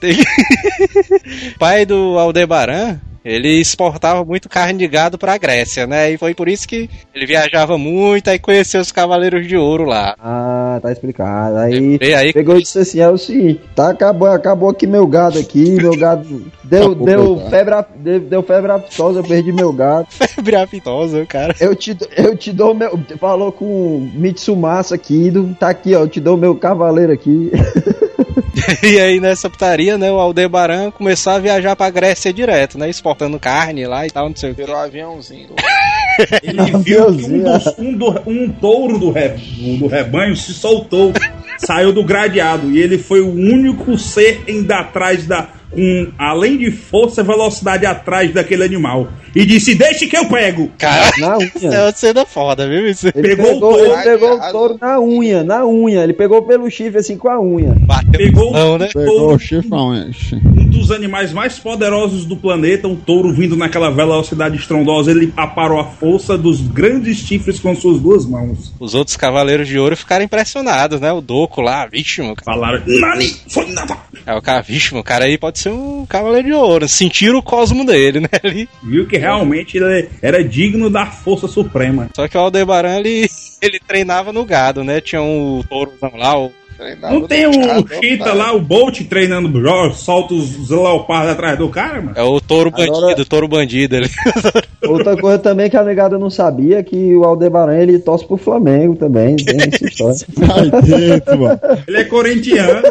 pai 1.59 1.84
do 1.84 2.16
Aldebaran, 2.18 3.01
ele 3.25 3.61
exportava 3.61 4.25
muito 4.25 4.49
carne 4.49 4.79
de 4.79 4.89
gado 4.89 5.18
pra 5.18 5.39
Grécia, 5.39 5.87
né? 5.87 6.11
E 6.11 6.18
foi 6.18 6.35
por 6.35 6.49
isso 6.49 6.66
que 6.66 6.89
ele 7.14 7.27
viajava 7.27 7.79
muito 7.79 8.29
e 8.31 8.39
conheceu 8.39 8.81
os 8.81 8.93
Cavaleiros 8.93 9.47
de 9.47 9.57
Ouro 9.57 9.85
lá. 9.85 10.14
Ah, 10.18 10.79
tá 10.83 10.91
explicado. 10.91 11.57
Aí 11.57 11.99
E 12.01 12.14
aí, 12.14 12.33
pegou 12.33 12.57
e 12.57 12.62
disse 12.62 12.79
assim: 12.79 13.01
é 13.01 13.09
o 13.09 13.18
seguinte, 13.18 13.61
tá, 13.75 13.91
acabou, 13.91 14.29
acabou 14.29 14.70
aqui 14.70 14.87
meu 14.87 15.07
gado 15.07 15.39
aqui, 15.39 15.70
meu 15.73 15.97
gado 15.97 16.51
deu, 16.64 16.95
deu, 16.95 17.37
coitado. 17.37 17.51
febre, 17.51 17.75
deu, 17.97 18.20
deu 18.20 18.43
febre 18.43 18.73
aftosa, 18.73 19.20
eu 19.20 19.25
perdi 19.25 19.53
meu 19.53 19.73
gado. 19.73 20.07
febre 20.11 20.57
aftosa, 20.57 21.27
cara. 21.27 21.55
Eu 21.61 21.77
te, 21.77 21.97
eu 22.16 22.37
te 22.37 22.53
dou 22.53 22.75
meu. 22.75 22.99
Falou 23.18 23.53
com 23.53 23.64
o 23.64 24.11
Mitsumasa 24.14 24.95
aqui, 24.95 25.33
tá 25.59 25.68
aqui, 25.68 25.95
ó, 25.95 26.01
eu 26.01 26.09
te 26.09 26.20
dou 26.20 26.37
meu 26.37 26.55
cavaleiro 26.55 27.12
aqui. 27.12 27.51
E 28.82 28.98
aí 29.00 29.20
nessa 29.20 29.48
putaria, 29.48 29.96
né, 29.96 30.11
o 30.11 30.18
Aldebaran 30.20 30.90
começou 30.90 31.32
a 31.32 31.38
viajar 31.38 31.74
pra 31.76 31.88
Grécia 31.90 32.32
direto, 32.32 32.78
né? 32.78 32.88
Exportando 32.90 33.38
carne 33.38 33.86
lá 33.86 34.07
e 34.07 34.11
tal, 34.11 34.28
não 34.28 34.36
sei 34.36 34.50
o 34.50 34.55
que. 34.55 34.61
Virou 34.62 34.76
aviãozinho. 34.76 35.50
Ele 36.42 36.62
viu 36.82 37.07
que 37.16 37.24
um, 37.24 37.42
dos- 37.42 37.78
um 37.78 37.92
do- 37.96 38.22
um 38.26 38.48
touro 38.50 38.98
do, 38.98 39.11
re- 39.11 39.36
do- 39.78 39.86
rebanho 39.86 40.36
se 40.36 40.53
soltou, 40.53 41.12
saiu 41.59 41.92
do 41.92 42.05
gradeado 42.05 42.70
e 42.70 42.78
ele 42.80 42.98
foi 42.98 43.20
o 43.22 43.30
único 43.30 43.96
ser 43.98 44.42
ainda 44.46 44.80
atrás 44.80 45.26
da. 45.26 45.48
Com, 45.70 46.12
além 46.18 46.59
de 46.59 46.70
força 46.70 47.22
e 47.22 47.24
velocidade 47.24 47.86
atrás 47.86 48.30
daquele 48.34 48.62
animal. 48.62 49.09
E 49.35 49.47
disse: 49.47 49.74
Deixe 49.74 50.07
que 50.07 50.16
eu 50.16 50.26
pego! 50.28 50.70
Cara, 50.78 51.11
Na 51.18 51.39
isso 51.39 51.59
é 51.66 51.68
unha. 51.70 51.83
uma 51.85 51.93
cena 51.93 52.26
foda, 52.26 52.68
viu? 52.68 52.87
Isso 52.87 53.09
Ele 53.14 53.28
Pegou 53.28 53.47
o 53.47 53.55
pegou, 53.55 53.72
touro. 53.78 53.93
ele 53.93 54.03
pegou 54.03 54.35
o 54.37 54.53
touro 54.53 54.78
na 54.80 55.01
unha, 55.01 55.43
na 55.45 55.66
unha. 55.66 56.03
Ele 56.05 56.12
pegou 56.12 56.43
pelo 56.43 56.70
chifre 56.70 56.99
assim 57.01 57.16
com 57.16 57.28
a 57.28 57.41
unha. 57.41 57.74
bateu 57.80 58.12
Pegou 58.12 58.53
não, 58.53 58.76
né? 58.78 58.89
Pegou 58.93 59.16
touro, 59.16 59.35
o 59.37 59.39
chifrão, 59.39 59.95
enche. 59.97 60.37
um 60.37 60.62
dos 60.83 60.91
animais 60.91 61.33
mais 61.33 61.59
poderosos 61.59 62.24
do 62.24 62.37
planeta, 62.37 62.89
um 62.89 62.97
touro 62.97 63.33
vindo 63.33 63.57
naquela 63.57 63.91
velocidade 63.91 64.57
estrondosa. 64.57 65.12
Ele 65.12 65.33
aparou 65.37 65.78
a 65.78 65.85
força 65.85 66.37
dos 66.37 66.61
grandes 66.61 67.18
chifres 67.18 67.61
com 67.61 67.74
suas 67.74 68.01
duas 68.01 68.26
mãos. 68.26 68.72
Os 68.80 68.95
outros 68.95 69.16
Cavaleiros 69.16 69.68
de 69.68 69.78
Ouro 69.78 69.97
ficaram 69.97 70.24
impressionados, 70.24 71.01
né? 71.01 71.12
O 71.12 71.20
Doco 71.20 71.61
lá, 71.61 71.87
vixe, 71.87 72.20
mano. 72.20 72.35
Falaram: 72.45 72.83
Nani, 72.87 73.33
foi 73.49 73.66
nada. 73.72 73.97
É 74.26 74.35
o 74.35 74.43
cara, 74.43 74.61
vixe, 74.61 74.95
o 74.95 75.05
cara 75.05 75.24
aí 75.24 75.39
pode 75.39 75.61
ser 75.61 75.70
um 75.70 76.05
Cavaleiro 76.05 76.49
de 76.49 76.55
Ouro. 76.55 76.89
Sentiram 76.89 77.39
o 77.39 77.43
cosmo 77.43 77.85
dele, 77.85 78.20
né? 78.20 78.28
Ali. 78.43 78.68
Viu 78.83 79.07
que 79.07 79.16
realmente 79.16 79.76
ele 79.76 80.09
era 80.20 80.43
digno 80.43 80.91
da 80.91 81.07
força 81.07 81.47
suprema. 81.47 82.09
Só 82.14 82.26
que 82.26 82.37
o 82.37 82.41
Aldebaran, 82.41 82.99
ele, 82.99 83.28
ele 83.62 83.78
treinava 83.78 84.33
no 84.33 84.45
gado, 84.45 84.83
né? 84.83 85.01
Tinha 85.01 85.22
um 85.22 85.62
tourozão 85.68 86.12
lá, 86.16 86.37
o 86.37 86.53
Não 87.01 87.27
tem 87.27 87.47
o 87.47 87.51
otário. 87.51 88.35
lá, 88.35 88.53
o 88.53 88.61
Bolt 88.61 89.01
treinando, 89.09 89.62
ó, 89.68 89.91
solta 89.91 90.35
os 90.35 90.68
leopardos 90.68 91.33
atrás 91.33 91.57
do 91.59 91.68
cara, 91.68 92.01
mano. 92.03 92.12
É 92.16 92.23
o 92.23 92.41
touro 92.41 92.70
Agora- 92.75 93.01
bandido, 93.07 93.25
touro 93.25 93.49
bandido 93.49 93.97
ali. 93.97 94.11
Outra 94.87 95.16
coisa 95.16 95.39
também 95.39 95.70
que 95.70 95.77
a 95.77 95.85
negada 95.85 96.18
não 96.18 96.29
sabia 96.31 96.83
que 96.83 97.14
o 97.14 97.25
Aldebaran 97.25 97.77
ele 97.77 97.99
torce 97.99 98.27
pro 98.27 98.37
Flamengo 98.37 98.97
também. 98.97 99.37
Tem 99.37 99.57
essa 99.61 99.85
história. 99.85 100.16
Ai, 100.55 100.83
dentro, 100.83 101.39
mano. 101.39 101.61
Ele 101.87 101.97
é 101.99 102.05
corintiano. 102.05 102.83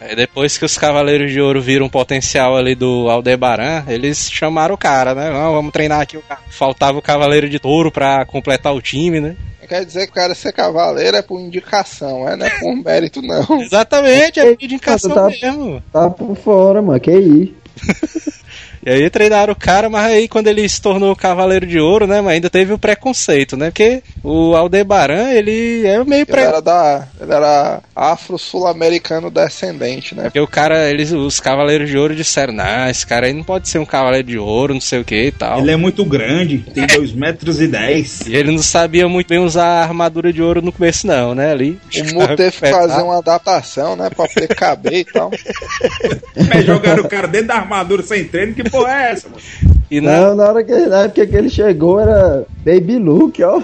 Aí 0.00 0.16
depois 0.16 0.58
que 0.58 0.64
os 0.64 0.76
Cavaleiros 0.78 1.30
de 1.32 1.40
Ouro 1.40 1.60
viram 1.60 1.86
o 1.86 1.90
potencial 1.90 2.56
ali 2.56 2.74
do 2.74 3.08
Aldebaran, 3.08 3.84
eles 3.88 4.30
chamaram 4.30 4.74
o 4.74 4.78
cara, 4.78 5.14
né? 5.14 5.30
Não, 5.30 5.52
vamos 5.52 5.72
treinar 5.72 6.00
aqui 6.00 6.16
o 6.16 6.22
cara. 6.22 6.40
Faltava 6.48 6.98
o 6.98 7.02
Cavaleiro 7.02 7.48
de 7.48 7.58
Touro 7.58 7.90
pra 7.90 8.24
completar 8.26 8.74
o 8.74 8.80
time, 8.80 9.20
né? 9.20 9.36
Quer 9.70 9.84
dizer 9.84 10.06
que 10.06 10.10
o 10.10 10.14
cara 10.16 10.34
ser 10.34 10.52
cavaleiro 10.52 11.16
é 11.16 11.22
por 11.22 11.38
indicação, 11.40 12.28
é? 12.28 12.34
Não 12.34 12.44
é 12.44 12.50
por 12.58 12.74
mérito, 12.74 13.22
não. 13.22 13.62
Exatamente, 13.62 14.40
é 14.40 14.56
de 14.56 14.64
indicação 14.64 15.14
Tá- 15.14 15.28
mesmo. 15.28 15.80
Tá 15.92 16.10
por 16.10 16.34
fora, 16.34 16.82
mano. 16.82 16.98
Que 16.98 17.12
isso. 17.16 17.54
E 18.84 18.90
aí 18.90 19.10
treinaram 19.10 19.52
o 19.52 19.56
cara, 19.56 19.90
mas 19.90 20.06
aí 20.06 20.28
quando 20.28 20.48
ele 20.48 20.66
se 20.68 20.80
tornou 20.80 21.14
Cavaleiro 21.14 21.66
de 21.66 21.78
Ouro, 21.78 22.06
né? 22.06 22.20
Mas 22.20 22.34
ainda 22.34 22.48
teve 22.48 22.72
o 22.72 22.78
preconceito, 22.78 23.56
né? 23.56 23.66
Porque 23.66 24.02
o 24.24 24.54
Aldebaran, 24.56 25.30
ele 25.30 25.86
é 25.86 26.02
meio 26.04 26.20
Ele 26.20 26.26
pre... 26.26 26.40
era 26.40 26.60
da. 26.60 27.06
Ele 27.20 27.32
era 27.32 27.80
afro-sul-americano 27.94 29.30
descendente, 29.30 30.14
né? 30.14 30.24
Porque 30.24 30.40
o 30.40 30.46
cara, 30.46 30.90
eles, 30.90 31.12
os 31.12 31.38
Cavaleiros 31.40 31.88
de 31.90 31.98
Ouro 31.98 32.14
disseram, 32.14 32.54
não, 32.54 32.88
esse 32.88 33.06
cara 33.06 33.26
aí 33.26 33.32
não 33.32 33.42
pode 33.42 33.68
ser 33.68 33.78
um 33.78 33.84
Cavaleiro 33.84 34.26
de 34.26 34.38
Ouro, 34.38 34.74
não 34.74 34.80
sei 34.80 35.00
o 35.00 35.04
que 35.04 35.26
e 35.26 35.32
tal. 35.32 35.58
Ele 35.58 35.70
é 35.70 35.76
muito 35.76 36.04
grande, 36.04 36.58
tem 36.72 36.86
2 36.88 37.12
metros 37.12 37.60
e 37.60 37.66
10. 37.66 38.26
E 38.28 38.34
ele 38.34 38.50
não 38.50 38.62
sabia 38.62 39.08
muito 39.08 39.28
bem 39.28 39.38
usar 39.38 39.66
a 39.66 39.82
armadura 39.82 40.32
de 40.32 40.40
ouro 40.40 40.62
no 40.62 40.72
começo, 40.72 41.06
não, 41.06 41.34
né? 41.34 41.52
Ali. 41.52 41.78
O 41.94 42.14
Mu 42.14 42.36
teve 42.36 42.52
que 42.52 42.70
fazer 42.70 43.02
uma 43.02 43.18
adaptação, 43.18 43.96
né? 43.96 44.08
Pra 44.08 44.26
poder 44.26 44.48
caber 44.54 44.94
e 45.00 45.04
tal. 45.04 45.30
Mas 46.48 46.64
jogaram 46.64 47.02
o 47.02 47.08
cara 47.08 47.26
dentro 47.28 47.48
da 47.48 47.56
armadura 47.56 48.02
sem 48.02 48.24
treino, 48.24 48.54
que 48.54 48.69
porra 48.70 48.92
é 48.92 49.12
essa, 49.12 49.28
mano? 49.28 49.42
E 49.90 50.00
Não, 50.00 50.36
na 50.36 50.48
hora 50.48 50.62
que, 50.62 50.72
na 50.86 51.02
época 51.02 51.26
que 51.26 51.36
ele 51.36 51.50
chegou 51.50 51.98
era 52.00 52.46
Baby 52.64 52.98
Luke, 52.98 53.42
ó. 53.42 53.60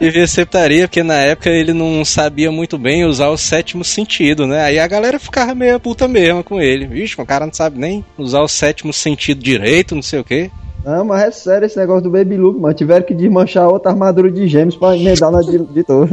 devia 0.00 0.26
ser 0.26 0.46
putaria, 0.46 0.88
porque 0.88 1.02
na 1.02 1.18
época 1.18 1.50
ele 1.50 1.72
não 1.72 2.04
sabia 2.04 2.50
muito 2.50 2.76
bem 2.76 3.04
usar 3.04 3.28
o 3.28 3.36
sétimo 3.36 3.84
sentido, 3.84 4.46
né? 4.46 4.62
Aí 4.62 4.78
a 4.78 4.86
galera 4.86 5.18
ficava 5.18 5.54
meio 5.54 5.78
puta 5.80 6.08
mesmo 6.08 6.42
com 6.42 6.60
ele. 6.60 6.86
Vixe, 6.86 7.20
o 7.20 7.26
cara 7.26 7.46
não 7.46 7.52
sabe 7.52 7.78
nem 7.78 8.04
usar 8.18 8.40
o 8.40 8.48
sétimo 8.48 8.92
sentido 8.92 9.42
direito, 9.42 9.94
não 9.94 10.02
sei 10.02 10.20
o 10.20 10.24
quê. 10.24 10.50
Não, 10.84 11.04
mas 11.04 11.22
é 11.22 11.30
sério 11.30 11.66
esse 11.66 11.78
negócio 11.78 12.02
do 12.02 12.10
Baby 12.10 12.36
Luke, 12.36 12.60
mano. 12.60 12.74
Tiveram 12.74 13.06
que 13.06 13.14
desmanchar 13.14 13.68
outra 13.68 13.90
armadura 13.90 14.30
de 14.30 14.46
gêmeos 14.46 14.76
pra 14.76 14.96
emendar 14.96 15.30
na 15.30 15.40
de, 15.40 15.58
de 15.58 15.82
touro. 15.82 16.10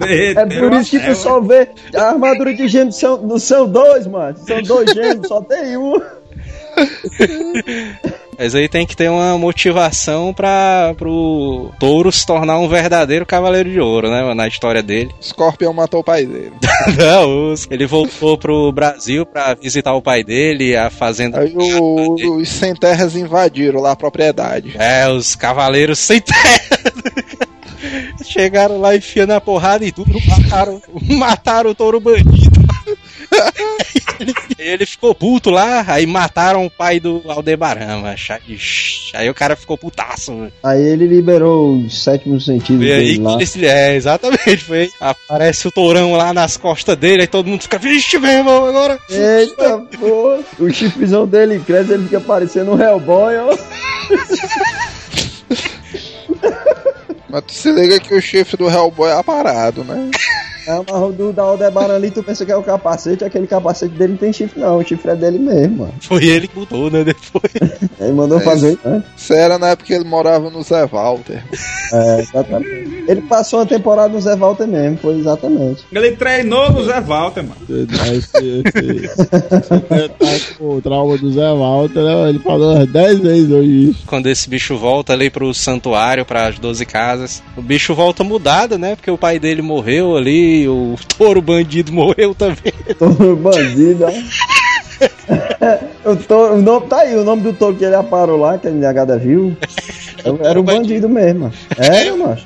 É 0.00 0.44
por 0.44 0.72
isso 0.74 0.90
que 0.90 1.00
tu 1.00 1.14
só 1.14 1.40
vê. 1.40 1.68
A 1.94 2.10
armadura 2.10 2.52
de 2.52 2.68
gêmeos 2.68 2.98
são, 2.98 3.16
não 3.22 3.38
são 3.38 3.66
dois, 3.66 4.06
mano. 4.06 4.36
São 4.38 4.60
dois 4.62 4.92
gêmeos, 4.92 5.26
só 5.26 5.40
tem 5.40 5.76
um. 5.76 5.94
Mas 8.38 8.54
aí 8.54 8.68
tem 8.68 8.86
que 8.86 8.96
ter 8.96 9.10
uma 9.10 9.38
motivação 9.38 10.32
para 10.34 10.94
pro 10.96 11.70
touro 11.80 12.12
se 12.12 12.26
tornar 12.26 12.58
um 12.58 12.68
verdadeiro 12.68 13.24
cavaleiro 13.24 13.70
de 13.70 13.80
ouro, 13.80 14.10
né? 14.10 14.34
Na 14.34 14.46
história 14.46 14.82
dele. 14.82 15.10
Scorpion 15.22 15.72
matou 15.72 16.00
o 16.00 16.04
pai 16.04 16.26
dele. 16.26 16.52
Não, 16.98 17.54
ele 17.70 17.86
voltou 17.86 18.36
pro 18.36 18.70
Brasil 18.72 19.24
pra 19.24 19.54
visitar 19.54 19.94
o 19.94 20.02
pai 20.02 20.22
dele, 20.22 20.76
a 20.76 20.90
fazenda. 20.90 21.40
Aí 21.40 21.54
o- 21.56 22.36
os 22.36 22.48
sem 22.48 22.74
terras 22.74 23.16
invadiram 23.16 23.80
lá 23.80 23.92
a 23.92 23.96
propriedade. 23.96 24.74
É, 24.78 25.08
os 25.08 25.34
cavaleiros 25.34 25.98
sem 25.98 26.20
terra. 26.20 26.60
Chegaram 28.24 28.80
lá 28.80 28.96
enfiando 28.96 29.32
a 29.32 29.40
porrada 29.40 29.84
e 29.84 29.92
tudo, 29.92 30.12
mataram, 30.26 30.80
mataram 31.02 31.70
o 31.70 31.74
touro 31.74 32.00
bandido. 32.00 32.60
Ele, 34.20 34.34
ele 34.58 34.86
ficou 34.86 35.14
puto 35.14 35.50
lá, 35.50 35.84
aí 35.86 36.06
mataram 36.06 36.64
o 36.66 36.70
pai 36.70 36.98
do 37.00 37.22
Aldebaran. 37.26 38.02
Aí 39.14 39.28
o 39.30 39.34
cara 39.34 39.56
ficou 39.56 39.76
putaço, 39.78 40.32
mano. 40.32 40.52
Aí 40.62 40.82
ele 40.82 41.06
liberou 41.06 41.76
os 41.78 42.02
sétimos 42.02 42.44
sentidos 42.44 42.84
E 42.86 42.92
aí, 42.92 42.98
dele 43.12 43.18
lá. 43.22 43.36
que 43.36 43.42
esse- 43.44 43.66
é, 43.66 43.94
exatamente, 43.94 44.56
foi. 44.58 44.90
Aparece 45.00 45.68
o 45.68 45.70
tourão 45.72 46.12
lá 46.14 46.32
nas 46.32 46.56
costas 46.56 46.96
dele, 46.96 47.22
aí 47.22 47.26
todo 47.28 47.46
mundo 47.46 47.62
fica, 47.62 47.78
vixe, 47.78 48.18
meu 48.18 48.30
irmão, 48.30 48.66
agora. 48.66 48.98
Eita, 49.10 49.78
pô! 49.98 50.42
O 50.58 50.70
chifrezão 50.72 51.26
dele 51.26 51.58
cresce, 51.60 51.92
ele 51.92 52.04
fica 52.04 52.20
parecendo 52.20 52.72
um 52.74 52.80
Hellboy, 52.80 53.36
ó. 53.36 53.56
Mas 57.28 57.42
tu 57.44 57.52
se 57.52 57.70
liga 57.72 57.98
que 58.00 58.14
o 58.14 58.20
chifre 58.20 58.56
do 58.56 58.68
Hellboy 58.70 59.10
é 59.10 59.14
aparado, 59.14 59.82
né? 59.84 60.10
É, 60.66 60.82
mas 60.90 61.02
o 61.02 61.12
do 61.12 61.32
da 61.32 61.42
Aldebaran 61.42 61.94
ali, 61.94 62.10
tu 62.10 62.22
pensa 62.22 62.44
que 62.44 62.52
é 62.52 62.56
o 62.56 62.62
capacete, 62.62 63.24
aquele 63.24 63.46
capacete 63.46 63.94
dele 63.94 64.12
não 64.12 64.18
tem 64.18 64.32
chifre, 64.32 64.60
não. 64.60 64.78
O 64.78 64.84
chifre 64.84 65.12
é 65.12 65.16
dele 65.16 65.38
mesmo, 65.38 65.78
mano. 65.78 65.94
Foi 66.00 66.24
ele 66.24 66.48
que 66.48 66.54
botou, 66.54 66.90
né, 66.90 67.04
depois. 67.04 67.52
Ele 67.98 68.12
mandou 68.12 68.38
É 68.38 68.42
fazer, 68.42 68.78
né? 68.84 69.02
Isso 69.16 69.32
era 69.32 69.58
na 69.58 69.70
época 69.70 69.86
que 69.86 69.94
ele 69.94 70.04
morava 70.04 70.50
no 70.50 70.62
Zé 70.62 70.84
Walter. 70.86 71.42
É, 71.92 72.20
exatamente. 72.20 73.04
Ele 73.08 73.22
passou 73.22 73.60
uma 73.60 73.66
temporada 73.66 74.12
no 74.12 74.20
Zé 74.20 74.36
Walter 74.36 74.66
mesmo, 74.66 74.98
foi 74.98 75.18
exatamente. 75.18 75.84
Ele 75.90 76.12
treinou 76.12 76.70
no 76.70 76.84
Zé 76.84 77.00
Walter, 77.00 77.42
mano. 77.42 77.56
Esse, 77.68 78.62
esse, 78.66 79.06
esse 79.06 79.26
tá 79.28 80.26
o 80.60 80.80
trauma 80.82 81.16
do 81.16 81.32
Zé 81.32 81.52
Walter, 81.52 82.02
né? 82.02 82.28
Ele 82.28 82.38
falou 82.38 82.74
umas 82.74 82.88
10 82.88 83.18
vezes 83.20 83.50
hoje. 83.50 83.96
Quando 84.06 84.26
esse 84.26 84.48
bicho 84.48 84.76
volta 84.76 85.12
ali 85.12 85.30
pro 85.30 85.54
santuário, 85.54 86.24
pras 86.24 86.58
12 86.58 86.84
casas, 86.84 87.42
o 87.56 87.62
bicho 87.62 87.94
volta 87.94 88.22
mudado, 88.22 88.76
né? 88.78 88.96
Porque 88.96 89.10
o 89.10 89.18
pai 89.18 89.38
dele 89.38 89.62
morreu 89.62 90.16
ali, 90.16 90.55
o 90.66 90.96
touro 91.18 91.42
bandido 91.42 91.92
morreu 91.92 92.34
também. 92.34 92.72
Touro 92.98 93.36
bandido, 93.36 94.04
ó. 94.04 94.10
o, 96.10 96.16
touro, 96.16 96.54
o 96.54 96.62
nome 96.62 96.86
tá 96.86 97.00
aí, 97.00 97.16
o 97.16 97.24
nome 97.24 97.42
do 97.42 97.52
touro 97.52 97.76
que 97.76 97.84
ele 97.84 97.94
aparou 97.94 98.38
lá, 98.38 98.56
que 98.56 98.68
a 98.68 98.70
negada 98.70 99.18
viu. 99.18 99.56
Era 100.42 100.60
um 100.60 100.64
bandido 100.64 101.08
mesmo. 101.08 101.52
Era, 101.76 102.16
macho. 102.16 102.44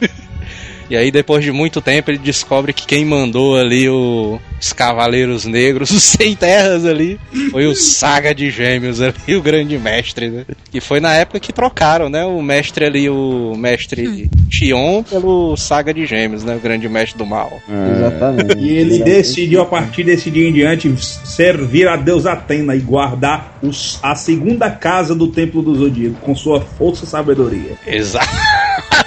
E 0.91 0.97
aí, 0.97 1.11
depois 1.12 1.45
de 1.45 1.53
muito 1.53 1.81
tempo, 1.81 2.11
ele 2.11 2.19
descobre 2.19 2.73
que 2.73 2.85
quem 2.85 3.05
mandou 3.05 3.57
ali 3.57 3.89
o- 3.89 4.41
os 4.61 4.73
Cavaleiros 4.73 5.45
Negros, 5.47 5.91
os 5.93 6.03
Sem 6.03 6.35
Terras 6.35 6.85
ali, 6.85 7.19
foi 7.53 7.67
o 7.67 7.75
Saga 7.77 8.35
de 8.35 8.51
Gêmeos 8.51 9.01
ali, 9.01 9.15
o 9.37 9.41
grande 9.41 9.79
mestre, 9.79 10.29
né? 10.29 10.45
E 10.75 10.81
foi 10.81 10.99
na 11.01 11.15
época 11.15 11.39
que 11.39 11.53
trocaram, 11.53 12.09
né? 12.09 12.25
O 12.25 12.43
mestre 12.43 12.85
ali, 12.85 13.09
o 13.09 13.55
mestre 13.57 14.29
Tion, 14.51 15.05
pelo 15.05 15.57
Saga 15.57 15.95
de 15.95 16.05
Gêmeos, 16.07 16.43
né? 16.43 16.57
O 16.57 16.61
grande 16.61 16.89
mestre 16.89 17.17
do 17.17 17.25
mal. 17.25 17.61
Exatamente. 17.97 18.59
E 18.59 18.71
ele 18.77 18.99
decidiu, 19.05 19.61
a 19.62 19.67
partir 19.67 20.03
desse 20.05 20.29
dia 20.31 20.49
em 20.49 20.53
diante, 20.53 20.93
servir 21.25 21.87
a 21.87 21.95
Deus 21.97 22.27
Atena 22.27 22.75
e 22.75 22.81
guardar 22.81 23.59
os- 23.62 23.99
a 24.03 24.15
segunda 24.17 24.69
casa 24.71 25.15
do 25.15 25.29
Templo 25.29 25.62
do 25.62 25.75
Zodíaco 25.77 26.17
com 26.21 26.35
sua 26.35 26.61
força 26.61 27.05
e 27.05 27.09
sabedoria. 27.09 27.77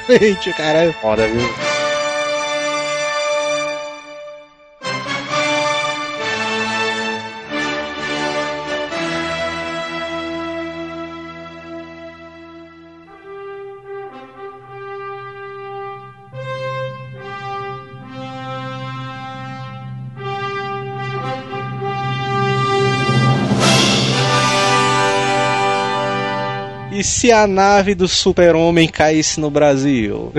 Exatamente, 0.07 0.49
o 0.49 0.53
cara 0.53 0.83
é 0.83 0.91
foda, 0.91 1.27
viu? 1.27 1.82
E 26.93 27.03
se 27.03 27.31
a 27.31 27.47
nave 27.47 27.95
do 27.95 28.07
super-homem 28.07 28.87
caísse 28.87 29.39
no 29.39 29.49
Brasil? 29.49 30.31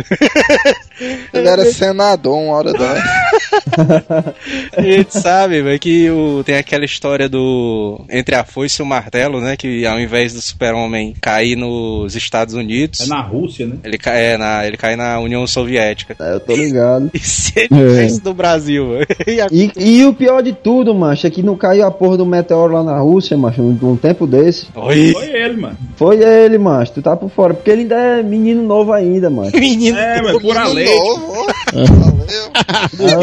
Ele 1.32 1.48
era 1.48 1.64
senador 1.72 2.38
uma 2.38 2.54
hora 2.54 2.72
dessa. 2.72 3.23
A 4.76 4.82
gente 4.82 5.18
sabe, 5.18 5.62
velho, 5.62 5.78
que 5.78 6.10
o, 6.10 6.42
tem 6.44 6.56
aquela 6.56 6.84
história 6.84 7.28
do. 7.28 8.04
Entre 8.10 8.34
a 8.34 8.44
foice 8.44 8.80
e 8.80 8.82
o 8.82 8.86
martelo, 8.86 9.40
né? 9.40 9.56
Que 9.56 9.86
ao 9.86 9.98
invés 10.00 10.32
do 10.32 10.40
super-homem 10.40 11.14
cair 11.20 11.56
nos 11.56 12.14
Estados 12.14 12.54
Unidos. 12.54 13.00
É 13.00 13.06
na 13.06 13.20
Rússia, 13.20 13.66
né? 13.66 13.76
Ele 13.84 13.98
cai, 13.98 14.24
é, 14.34 14.36
na, 14.38 14.66
ele 14.66 14.76
cai 14.76 14.96
na 14.96 15.18
União 15.20 15.46
Soviética. 15.46 16.16
É, 16.20 16.34
eu 16.34 16.40
tô 16.40 16.54
ligado. 16.54 17.10
E 17.14 17.18
se 17.18 17.52
ele 17.56 17.68
É. 17.72 17.96
caísse 17.96 18.22
no 18.24 18.34
Brasil, 18.34 18.90
velho? 18.90 19.06
E 19.26 19.40
a- 19.40 19.46
E, 19.50 19.70
e 19.76 20.04
o 20.04 20.12
pior 20.14 20.42
de 20.42 20.52
tudo, 20.52 20.94
macho, 20.94 21.26
é 21.26 21.30
que 21.30 21.42
não 21.42 21.56
caiu 21.56 21.86
a 21.86 21.90
porra 21.90 22.16
do 22.16 22.26
meteoro 22.26 22.72
lá 22.74 22.82
na 22.82 22.98
Rússia, 22.98 23.36
macho, 23.36 23.62
num, 23.62 23.72
num 23.80 23.96
tempo 23.96 24.26
desse. 24.26 24.66
Oi, 24.74 25.12
Foi 25.12 25.26
ele, 25.28 25.56
mano. 25.60 25.76
Foi 25.96 26.22
ele, 26.22 26.58
macho, 26.58 26.92
tu 26.92 27.02
tá 27.02 27.16
por 27.16 27.30
fora, 27.30 27.54
porque 27.54 27.70
ele 27.70 27.82
ainda 27.82 27.94
é 27.96 28.22
menino 28.22 28.62
novo 28.62 28.92
ainda, 28.92 29.30
macho. 29.30 29.56
menino. 29.58 29.96
É, 29.98 30.20
novo, 30.22 30.48
ó. 30.50 30.54
Valeu. 30.54 30.88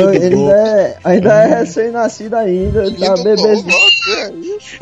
Ah, 0.07 0.15
ele 0.15 0.35
ainda 0.35 0.51
é, 0.51 0.97
ainda 1.03 1.33
é 1.33 1.59
recém-nascido 1.59 2.35
ainda, 2.35 2.83
tá 2.83 2.91
Menino 2.91 3.23
bebezinho. 3.23 3.75
é 4.17 4.31
isso? 4.31 4.77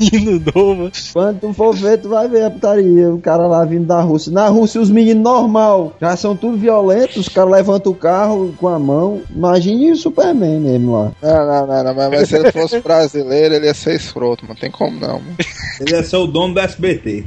menino 0.00 0.42
novo. 0.54 0.90
Quando 1.12 1.40
tu 1.40 1.52
for 1.52 1.74
ver, 1.74 1.98
tu 1.98 2.08
vai 2.08 2.28
ver 2.28 2.44
a 2.44 2.50
putaria. 2.50 3.10
O 3.12 3.20
cara 3.20 3.46
lá 3.46 3.64
vindo 3.64 3.86
da 3.86 4.00
Rússia. 4.00 4.32
Na 4.32 4.48
Rússia, 4.48 4.80
os 4.80 4.90
meninos 4.90 5.22
normal 5.22 5.94
já 6.00 6.16
são 6.16 6.36
tudo 6.36 6.56
violentos. 6.56 7.16
Os 7.16 7.28
caras 7.28 7.52
levantam 7.52 7.92
o 7.92 7.94
carro 7.94 8.54
com 8.58 8.68
a 8.68 8.78
mão. 8.78 9.22
Imagine 9.34 9.92
o 9.92 9.96
Superman 9.96 10.60
mesmo 10.60 10.92
lá. 10.92 11.12
Não, 11.22 11.46
não, 11.46 11.66
não, 11.66 11.84
não, 11.84 11.94
mas, 11.94 12.10
mas 12.10 12.28
se 12.28 12.36
ele 12.36 12.52
fosse 12.52 12.80
brasileiro, 12.80 13.54
ele 13.54 13.66
ia 13.66 13.74
ser 13.74 13.94
escroto, 13.94 14.46
não 14.46 14.54
tem 14.54 14.70
como 14.70 14.98
não. 14.98 15.18
Mano. 15.20 15.36
Ele 15.80 15.92
ia 15.92 16.02
ser 16.02 16.16
o 16.16 16.26
dono 16.26 16.54
do 16.54 16.60
SBT. 16.60 17.24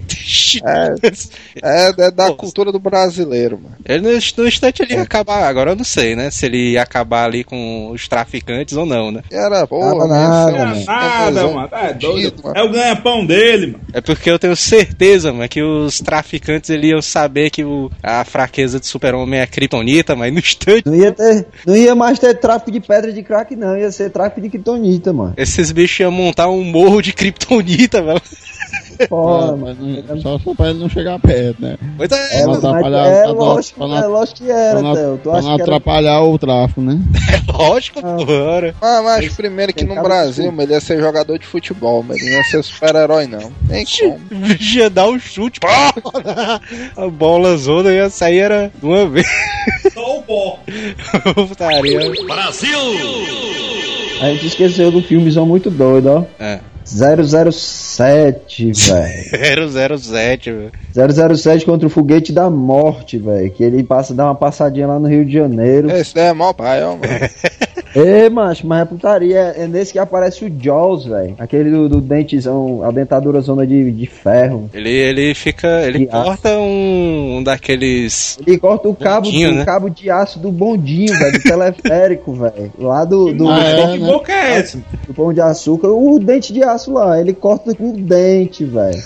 É, 1.63 1.91
é 1.97 2.11
da 2.11 2.33
cultura 2.33 2.71
do 2.71 2.79
brasileiro, 2.79 3.59
mano. 3.61 3.75
Ele 3.85 4.01
no, 4.01 4.09
no 4.09 4.47
instante 4.47 4.81
ele 4.81 4.93
ia 4.93 5.01
acabar, 5.01 5.47
agora 5.47 5.71
eu 5.71 5.75
não 5.75 5.83
sei, 5.83 6.15
né? 6.15 6.30
Se 6.31 6.45
ele 6.45 6.71
ia 6.71 6.81
acabar 6.81 7.25
ali 7.25 7.43
com 7.43 7.91
os 7.91 8.07
traficantes 8.07 8.75
ou 8.75 8.85
não, 8.85 9.11
né? 9.11 9.21
Era 9.31 9.67
porra, 9.67 10.07
Nada, 10.07 10.51
ia 10.51 10.85
nada, 10.85 11.47
mano. 11.47 11.69
É 11.71 11.93
doido. 11.93 12.41
mano. 12.43 12.57
É 12.57 12.63
o 12.63 12.69
ganha-pão 12.71 13.25
dele, 13.25 13.67
mano. 13.67 13.83
É 13.93 14.01
porque 14.01 14.29
eu 14.29 14.39
tenho 14.39 14.55
certeza, 14.55 15.31
mano, 15.31 15.47
que 15.49 15.61
os 15.61 15.99
traficantes 15.99 16.69
ele 16.69 16.87
iam 16.87 17.01
saber 17.01 17.49
que 17.49 17.63
o, 17.63 17.91
a 18.01 18.23
fraqueza 18.25 18.79
do 18.79 18.85
super-homem 18.85 19.39
é 19.39 19.43
a 19.43 19.47
kryptonita, 19.47 20.15
mas 20.15 20.31
no 20.33 20.39
instante 20.39 20.83
Não 20.85 20.95
ia, 20.95 21.11
ter, 21.11 21.45
não 21.65 21.75
ia 21.75 21.93
mais 21.93 22.17
ter 22.17 22.33
tráfico 22.39 22.71
de 22.71 22.79
pedra 22.79 23.11
de 23.11 23.21
crack, 23.23 23.55
não. 23.55 23.77
Ia 23.77 23.91
ser 23.91 24.09
tráfico 24.09 24.41
de 24.41 24.49
kryptonita, 24.49 25.11
mano. 25.13 25.33
esses 25.37 25.71
bichos 25.71 25.99
iam 25.99 26.11
montar 26.11 26.49
um 26.49 26.63
morro 26.63 27.01
de 27.01 27.13
kryptonita, 27.13 28.01
velho. 28.01 28.21
É, 29.03 29.55
mas 29.55 29.77
não- 29.79 30.21
só, 30.21 30.39
só 30.39 30.53
pra 30.53 30.69
ele 30.69 30.79
não 30.79 30.89
chegar 30.89 31.19
perto, 31.19 31.61
né? 31.61 31.77
Pois 31.97 32.11
é, 32.11 32.15
É, 32.15 32.29
Pra 32.29 32.39
não 32.41 32.47
mas 32.53 32.65
atrapalhar- 32.65 33.07
é 33.07 33.21
pra 33.23 33.31
lógico, 33.31 33.87
pra 33.87 33.97
é 33.97 34.07
lógico 34.07 34.37
que 34.39 34.51
era, 34.51 34.79
pra 34.79 34.93
Theo. 34.93 35.17
Tu 35.17 35.29
pra 35.29 35.31
acha 35.39 35.47
não 35.47 35.55
que 35.55 35.61
era... 35.61 35.75
atrapalhar 35.75 36.21
o 36.23 36.37
tráfico, 36.39 36.81
né? 36.81 36.99
lógico, 37.53 37.99
Ah. 37.99 38.15
porra. 38.15 38.75
Ah, 38.81 39.01
mas 39.03 39.33
primeiro 39.35 39.73
que 39.73 39.83
no 39.83 40.01
Brasil, 40.01 40.45
mano, 40.51 40.61
ele 40.63 40.73
ia 40.73 40.79
ser 40.81 40.99
jogador 40.99 41.37
de 41.37 41.45
futebol, 41.45 42.03
mas 42.07 42.17
ele 42.17 42.31
não 42.31 42.37
ia 42.37 42.43
ser 42.43 42.63
super-herói, 42.63 43.27
não. 43.27 43.51
Nem 43.67 43.85
como. 43.85 44.19
Ia 44.75 44.89
dar 44.89 45.07
um 45.07 45.19
chute, 45.19 45.59
pá! 45.59 45.93
a 46.97 47.07
bola 47.07 47.55
zona 47.57 47.91
ia 47.91 48.09
sair 48.09 48.39
era 48.39 48.71
de 48.79 48.85
uma 48.85 49.05
vez. 49.07 49.27
Só 49.93 50.17
o 50.19 50.23
pó. 50.23 50.59
Putaria. 51.47 51.99
A 54.21 54.25
gente 54.29 54.47
esqueceu 54.47 54.91
do 54.91 55.01
filmezão 55.01 55.45
muito 55.45 55.69
doido, 55.69 56.07
ó. 56.09 56.23
É. 56.43 56.59
007, 56.85 58.71
velho. 58.73 59.99
007, 59.99 60.51
velho. 60.51 60.71
007 61.37 61.65
contra 61.65 61.87
o 61.87 61.89
foguete 61.89 62.31
da 62.31 62.49
morte, 62.49 63.17
velho. 63.17 63.49
Que 63.51 63.63
ele 63.63 63.83
passa, 63.83 64.13
dá 64.13 64.25
uma 64.25 64.35
passadinha 64.35 64.87
lá 64.87 64.99
no 64.99 65.07
Rio 65.07 65.25
de 65.25 65.33
Janeiro. 65.33 65.89
Esse 65.91 66.13
daí 66.15 66.27
é 66.27 66.33
mó 66.33 66.53
pai, 66.53 66.83
ó, 66.83 66.91
mano. 66.91 67.01
Ê, 67.93 68.29
macho, 68.29 68.65
mas 68.65 68.83
é 68.83 68.85
putaria. 68.85 69.37
É 69.57 69.67
nesse 69.67 69.91
que 69.91 69.99
aparece 69.99 70.45
o 70.45 70.51
Jaws, 70.61 71.03
velho. 71.03 71.35
Aquele 71.37 71.69
do, 71.69 71.89
do 71.89 71.99
dentezão, 71.99 72.81
a 72.85 72.89
dentadura 72.91 73.41
zona 73.41 73.67
de, 73.67 73.91
de 73.91 74.05
ferro. 74.05 74.69
Ele, 74.73 74.89
ele 74.89 75.35
fica. 75.35 75.67
Ele 75.85 75.99
De 75.99 76.05
corta 76.07 76.57
um, 76.57 77.35
um 77.39 77.43
daqueles. 77.43 78.39
Ele 78.47 78.57
corta 78.57 78.87
o 78.87 78.95
cabo, 78.95 79.25
Bondinho, 79.25 79.49
do, 79.49 79.55
né? 79.57 79.65
cabo 79.65 79.89
de 79.89 80.09
aço 80.09 80.39
do 80.39 80.53
bondinho, 80.53 81.13
velho. 81.19 81.33
Do 81.33 81.43
teleférico, 81.43 82.33
velho. 82.33 82.71
Lá 82.79 83.03
do, 83.03 83.33
do, 83.33 83.49
Ah, 83.49 83.59
é, 83.61 83.91
que 83.91 83.97
né? 83.99 84.07
boca 84.07 84.31
é 84.31 84.53
essa? 84.59 84.81
do 85.05 85.13
pão 85.13 85.33
de 85.33 85.41
açúcar. 85.41 85.89
O 85.89 86.17
dente 86.17 86.53
de 86.53 86.63
aço 86.63 86.70
lá. 86.87 87.19
Ele 87.19 87.33
corta 87.33 87.73
com 87.75 87.89
o 87.89 87.93
dente, 87.97 88.63
velho. 88.65 89.01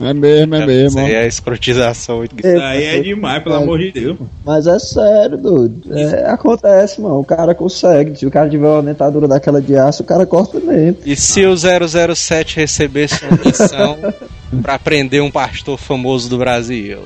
É 0.00 0.14
mesmo, 0.14 0.54
é 0.54 0.58
Isso 0.58 0.66
mesmo. 0.66 1.00
ó. 1.00 1.04
aí 1.04 1.14
é 1.14 1.26
escrotização. 1.26 2.24
Isso 2.24 2.32
aí 2.62 2.84
é 2.84 3.00
demais, 3.00 3.42
pelo 3.42 3.56
amor 3.56 3.78
de 3.78 3.92
Deus. 3.92 4.16
Mas 4.44 4.66
é 4.66 4.78
sério, 4.78 5.36
doido. 5.36 5.96
É, 5.96 6.26
acontece, 6.30 7.00
mano. 7.00 7.20
O 7.20 7.24
cara 7.24 7.54
consegue. 7.54 8.18
Se 8.18 8.26
o 8.26 8.30
cara 8.30 8.48
tiver 8.48 8.66
uma 8.66 8.82
dentadura 8.82 9.28
daquela 9.28 9.60
de 9.60 9.76
aço, 9.76 10.02
o 10.02 10.06
cara 10.06 10.24
corta 10.26 10.58
mesmo. 10.60 10.98
E 11.04 11.14
se 11.16 11.44
o 11.44 11.54
007 11.56 12.56
recebesse 12.56 13.24
uma 13.24 13.38
missão 13.44 13.98
pra 14.62 14.78
prender 14.78 15.22
um 15.22 15.30
pastor 15.30 15.78
famoso 15.78 16.28
do 16.30 16.38
Brasil? 16.38 17.00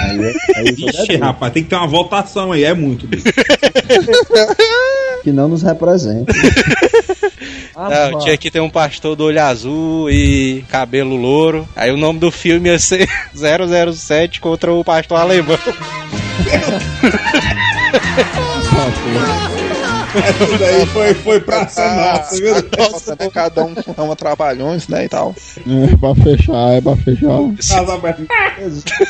Aí, 0.00 0.34
aí, 0.56 0.74
Ixi, 0.76 1.16
rapaz, 1.16 1.52
tem 1.52 1.62
que 1.62 1.70
ter 1.70 1.76
uma 1.76 1.86
votação 1.86 2.52
aí, 2.52 2.64
é 2.64 2.74
muito. 2.74 3.06
bicho. 3.06 3.24
que 5.22 5.32
não 5.32 5.48
nos 5.48 5.62
representa. 5.62 6.32
Ah, 7.80 8.10
Não, 8.10 8.18
tinha 8.18 8.36
que 8.36 8.50
ter 8.50 8.58
um 8.58 8.68
pastor 8.68 9.14
do 9.14 9.24
olho 9.24 9.40
azul 9.40 10.10
e 10.10 10.64
cabelo 10.68 11.14
louro. 11.14 11.68
Aí 11.76 11.92
o 11.92 11.96
nome 11.96 12.18
do 12.18 12.28
filme 12.28 12.68
ia 12.68 12.78
ser 12.78 13.08
007 13.32 14.40
contra 14.40 14.72
o 14.72 14.82
pastor 14.82 15.20
alemão. 15.20 15.56
Isso 20.18 20.58
daí 20.58 20.86
foi, 20.86 21.14
foi 21.14 21.40
praça 21.40 21.86
nossa, 21.94 22.36
viu? 22.36 22.54
Nossa, 22.78 23.16
né? 23.18 23.30
Cada 23.32 23.64
um 23.64 23.74
chama 23.82 24.16
trabalhões, 24.16 24.88
né, 24.88 25.04
e 25.04 25.08
tal. 25.08 25.34
É 25.66 25.96
pra 25.96 26.14
fechar, 26.14 26.74
é 26.74 26.80
pra 26.80 26.96
fechar. 26.96 27.28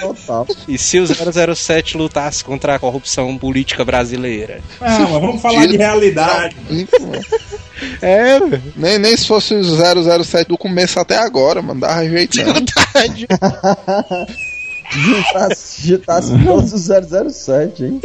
Total. 0.01 0.47
E 0.67 0.79
se 0.79 0.99
o 0.99 1.07
007 1.55 1.97
lutasse 1.97 2.45
contra 2.45 2.75
a 2.75 2.79
corrupção 2.79 3.37
política 3.39 3.85
brasileira? 3.85 4.61
Não, 4.81 5.01
mas 5.11 5.21
vamos 5.21 5.43
falar 5.43 5.67
de 5.67 5.77
realidade. 5.77 6.57
É, 8.03 8.39
Nem, 8.77 8.99
nem 8.99 9.17
se 9.17 9.27
fosse 9.27 9.55
o 9.55 10.25
007 10.25 10.49
do 10.49 10.59
começo 10.59 10.99
até 10.99 11.17
agora, 11.19 11.63
mano, 11.63 11.81
dava. 11.81 11.99
Juntasse, 14.91 15.89
juntasse 15.89 16.33
todos 16.45 16.73
os 16.73 16.89
007, 17.35 17.85
hein? 17.85 18.01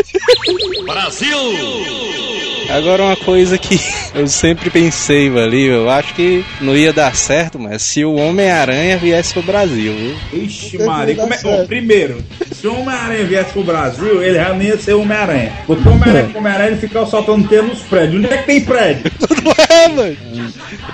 Agora 2.69 3.03
uma 3.03 3.15
coisa 3.17 3.57
que 3.57 3.79
eu 4.15 4.27
sempre 4.27 4.69
pensei 4.69 5.27
ali, 5.37 5.65
eu 5.65 5.89
acho 5.89 6.13
que 6.15 6.45
não 6.61 6.75
ia 6.75 6.93
dar 6.93 7.13
certo, 7.15 7.59
mas 7.59 7.81
se 7.83 8.03
o 8.05 8.15
Homem-Aranha 8.15 8.97
viesse 8.97 9.33
pro 9.33 9.43
Brasil, 9.43 9.93
viu? 9.93 10.41
Ixi, 10.43 10.77
Maria. 10.83 11.15
Como 11.15 11.33
é... 11.33 11.39
Ó, 11.43 11.65
primeiro, 11.65 12.23
se 12.53 12.65
o 12.67 12.73
Homem-Aranha 12.79 13.25
viesse 13.25 13.51
pro 13.51 13.63
Brasil, 13.63 14.23
ele 14.23 14.35
já 14.35 14.53
não 14.53 14.61
ia 14.61 14.77
ser 14.77 14.93
Homem-Aranha. 14.93 15.51
Porque 15.67 15.87
o 15.87 15.91
Homem-Aranha 15.91 16.31
Homem-Aranha 16.37 16.69
ele 16.71 16.77
ficava 16.79 17.05
soltando 17.05 17.47
teia 17.47 17.61
nos 17.63 17.79
prédios. 17.81 18.23
Onde 18.23 18.33
é 18.33 18.37
que 18.37 18.45
tem 18.45 18.61
prédio? 18.61 19.11
É, 19.69 19.87
mano. 19.89 20.15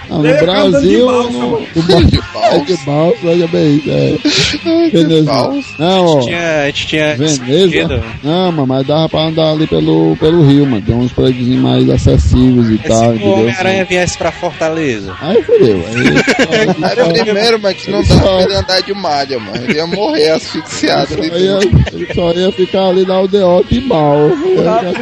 Ah, 0.10 0.18
no 0.18 0.26
Ele 0.26 0.38
andando 0.40 0.82
de 0.82 0.98
Brasil, 0.98 1.06
balsa, 1.06 1.30
no, 1.32 1.52
mano. 1.52 1.68
no 1.76 1.84
ba- 1.84 2.46
é 2.52 2.60
de 2.60 2.78
balsa, 2.78 3.18
veja 3.22 3.48
bem. 3.48 3.84
É. 5.80 5.86
Beleza. 5.86 5.96
Não, 5.96 6.06
ó. 6.06 6.20
Tinha, 6.22 6.62
a 6.62 6.66
gente 6.68 6.88
tinha 6.88 7.16
Veneza. 7.16 8.04
Não, 8.24 8.52
mano, 8.52 8.68
mas 8.68 8.86
dava 8.86 9.10
pra 9.10 9.22
andar 9.22 9.52
ali 9.52 9.66
pelo, 9.66 10.16
pelo 10.18 10.46
rio, 10.46 10.66
mano. 10.66 10.82
Tem 10.82 10.96
uns 10.96 11.12
prédios 11.12 11.48
mais 11.60 11.90
acessíveis 11.90 12.70
e 12.70 12.78
Se 12.78 12.88
tal, 12.88 13.10
o 13.10 13.16
entendeu? 13.16 13.34
Homem-Aranha 13.34 13.86
viesse 13.86 14.18
pra 14.18 14.32
Fortaleza. 14.32 15.16
Aí 15.22 15.42
fodeu. 15.44 15.84
Aí, 15.88 16.90
Era 16.92 17.06
primeiro, 17.10 17.60
mas 17.60 17.78
que 17.78 17.92
não 17.92 18.04
dava 18.04 18.22
pra 18.22 18.44
ele 18.44 18.56
andar 18.56 18.82
de 18.82 18.94
malha, 18.94 19.40
mano. 19.40 19.64
Ele 19.64 19.74
ia 19.74 19.88
morrer 19.88 20.30
asfixiado 20.32 21.14
ali. 21.14 21.30
só 21.30 21.38
ia, 21.38 21.60
ele 21.94 22.14
só 22.14 22.32
ia 22.34 22.52
ficar 22.52 22.88
ali 22.88 23.06
na 23.06 23.22
UDO 23.22 23.66
de 23.70 23.82
mal. 23.82 24.18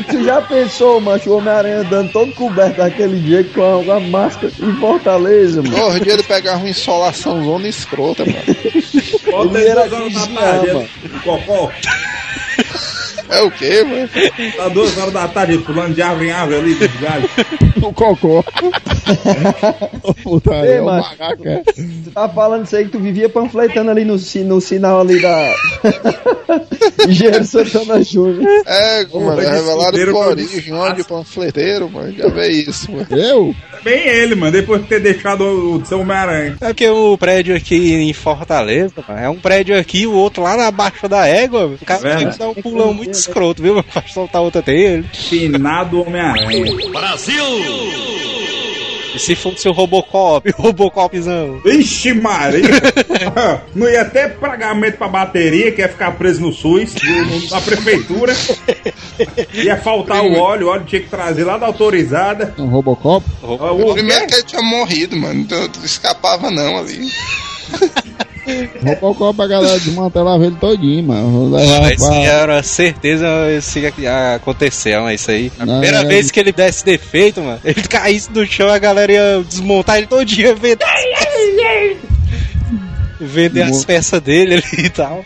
Você 0.08 0.24
já 0.24 0.42
pensou, 0.42 1.02
macho, 1.02 1.30
o 1.30 1.38
Homem-Aranha 1.38 1.80
andando 1.80 2.12
todo 2.12 2.32
coberto 2.34 2.78
daquele 2.78 3.20
dia 3.20 3.44
com 3.44 3.92
a, 3.92 3.96
a 3.96 4.00
máscara 4.00 4.52
em 4.60 4.74
Fortaleza, 4.76 5.62
mano? 5.62 5.76
Porra, 5.76 5.98
o 5.98 6.00
dia 6.00 6.14
ele 6.14 6.24
pegava 6.24 6.58
uma 6.60 6.70
insolação 6.70 7.44
zona 7.44 7.68
escrota, 7.68 8.24
mano. 8.26 8.38
Bota 9.32 9.60
Ele 9.60 9.70
era 9.70 9.88
duas 9.88 10.16
horas 10.16 10.67
Cocó. 11.24 11.72
É 13.30 13.42
o 13.42 13.52
quê, 13.52 13.84
mano? 13.84 14.10
Tá 14.56 14.70
duas 14.70 14.98
horas 14.98 15.14
da 15.14 15.28
tarde 15.28 15.58
pulando 15.60 15.94
de 15.94 16.02
árvore 16.02 16.28
em 16.28 16.32
árvore 16.32 16.60
ali, 16.60 16.76
dos 16.76 16.96
galhos. 17.00 17.30
O 17.78 17.94
cocô. 17.94 18.44
Putaria, 20.24 20.72
Ei, 20.76 20.80
o 20.80 20.86
mano. 20.86 21.02
macaco 21.04 21.48
é. 21.48 21.64
Tu 21.64 22.12
tá 22.12 22.28
falando 22.28 22.66
isso 22.66 22.76
aí 22.76 22.86
que 22.86 22.92
tu 22.92 23.00
vivia 23.00 23.30
panfletando 23.30 23.92
ali 23.92 24.04
no, 24.04 24.16
no 24.46 24.62
sinal 24.62 25.02
ali 25.02 25.22
da. 25.22 25.54
Engenheiro 27.08 27.46
Santana 27.46 28.02
Júnior. 28.04 28.44
É, 28.66 29.06
mano, 29.06 29.36
de 29.40 29.48
revelaram 29.48 29.84
fudeiro 29.92 30.16
o 30.16 30.18
origem, 30.18 30.74
ó, 30.74 30.90
de 30.90 31.04
panfleteiro, 31.04 31.90
mano. 31.90 32.12
Já 32.12 32.28
vê 32.30 32.50
isso, 32.50 32.92
mano. 32.92 33.08
Eu? 33.12 33.56
Bem 33.84 34.08
ele, 34.08 34.36
mano, 34.36 34.52
depois 34.52 34.82
de 34.82 34.88
ter 34.88 35.00
deixado 35.00 35.42
o, 35.44 35.76
o 35.78 35.86
seu 35.86 36.00
Homem-Aranha. 36.00 36.58
É 36.60 36.68
porque 36.68 36.90
o 36.90 37.18
prédio 37.18 37.56
aqui 37.56 37.94
em 37.94 38.12
Fortaleza, 38.14 38.96
mano, 39.08 39.20
é 39.20 39.30
um 39.30 39.40
prédio 39.40 39.78
aqui 39.78 40.02
e 40.02 40.08
o 40.08 40.14
outro 40.14 40.44
lá 40.44 40.58
na 40.58 40.72
baixa 40.72 41.08
da 41.08 41.28
égua. 41.28 41.68
O 41.68 41.86
cara 41.86 42.00
Verdade. 42.02 42.24
tem 42.24 42.34
que 42.34 42.40
dar 42.40 42.50
um 42.50 42.56
pulão 42.56 42.94
muito 42.94 43.17
escroto, 43.20 43.62
viu? 43.62 43.84
Pra 43.84 44.02
soltar 44.08 44.42
outra 44.42 44.62
dele. 44.62 45.06
Finado 45.14 46.02
Homem-Aranha. 46.02 46.66
E 49.16 49.20
se 49.20 49.36
fosse 49.36 49.68
o 49.68 49.72
Robocop, 49.72 50.48
o 50.60 50.62
Robocopzão. 50.62 51.60
Ixi, 51.66 52.14
Maria! 52.14 52.70
Não 53.74 53.90
ia 53.90 54.06
ter 54.06 54.36
pagamento 54.38 54.98
pra 54.98 55.08
bateria, 55.08 55.72
que 55.72 55.82
ia 55.82 55.90
ficar 55.90 56.12
preso 56.12 56.42
no 56.42 56.52
SUS, 56.54 56.94
na 57.50 57.60
prefeitura. 57.62 58.36
Ia 59.54 59.78
faltar 59.78 60.22
o 60.24 60.38
óleo, 60.38 60.68
o 60.68 60.70
óleo 60.70 60.86
tinha 60.86 61.02
que 61.02 61.10
trazer 61.10 61.46
lá 61.46 61.58
da 61.58 61.66
autorizada. 61.66 62.54
Um 62.60 62.68
Robocop? 62.68 63.26
O- 63.42 63.94
Primeiro 63.94 64.28
que 64.28 64.36
ele 64.36 64.44
tinha 64.44 64.62
morrido, 64.62 65.16
mano. 65.16 65.42
Então 65.42 65.68
escapava 65.84 66.52
não 66.52 66.78
ali. 66.78 67.10
Robocop 68.86 69.42
a 69.42 69.48
galera 69.48 69.80
desmantelava 69.80 70.46
ele 70.46 70.56
todinho, 70.60 71.04
mano. 71.04 71.50
Levar 71.56 71.94
Isso 71.94 72.06
pra... 72.06 72.16
era 72.16 72.64
certeza 72.64 73.28
isso 73.58 73.80
ia 73.80 74.36
acontecer, 74.36 75.00
mas 75.02 75.22
isso 75.22 75.32
aí. 75.32 75.52
A 75.60 75.66
Não, 75.66 75.80
primeira 75.80 76.02
é- 76.04 76.06
vez 76.06 76.32
que 76.32 76.40
ele 76.40 76.52
desse 76.52 76.86
defeito, 76.86 77.42
mano, 77.42 77.60
ele 77.64 77.82
caísse 77.90 78.30
no 78.32 78.46
chão, 78.46 78.70
a 78.70 78.78
galera 78.80 79.12
ia 79.12 79.44
desmontar 79.48 79.98
ele 79.98 80.08
todinho, 80.08 80.56
vender. 80.56 80.78
Vender 83.20 83.64
as 83.64 83.84
peças 83.84 84.22
dele 84.22 84.56
ali 84.56 84.86
e 84.86 84.90
tal. 84.90 85.24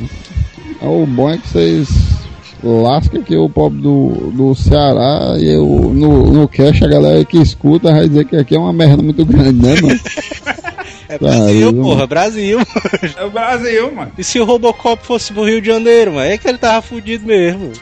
Ah, 0.82 0.88
O 0.90 1.06
bom 1.06 1.30
é 1.30 1.38
que 1.38 1.48
vocês 1.48 1.88
lascam 2.64 3.22
que 3.24 3.36
o 3.36 3.50
pobre 3.50 3.82
do, 3.82 4.32
do 4.34 4.56
Ceará 4.56 5.36
e 5.38 5.48
eu, 5.54 5.66
no, 5.94 6.32
no 6.32 6.48
cash 6.48 6.82
a 6.84 6.88
galera 6.88 7.26
que 7.26 7.38
escuta 7.38 7.92
vai 7.92 8.08
dizer 8.08 8.26
que 8.26 8.36
aqui 8.36 8.56
é 8.56 8.60
uma 8.60 8.72
merda 8.72 9.02
muito 9.02 9.26
grande, 9.26 9.54
né, 9.62 9.76
mano? 9.82 10.00
É 11.12 11.18
Brasil, 11.18 11.60
Caramba. 11.68 11.84
porra, 11.84 12.08
Brasil. 12.08 12.60
É 13.18 13.24
o 13.24 13.30
Brasil, 13.30 13.92
mano. 13.92 14.12
E 14.18 14.24
se 14.24 14.40
o 14.40 14.46
Robocop 14.46 15.06
fosse 15.06 15.34
pro 15.34 15.44
Rio 15.44 15.62
de 15.62 15.68
Janeiro, 15.68 16.14
mano? 16.14 16.30
É 16.32 16.38
que 16.38 16.48
ele 16.48 16.58
tava 16.58 16.82
fudido 16.82 17.26
mesmo. 17.26 17.72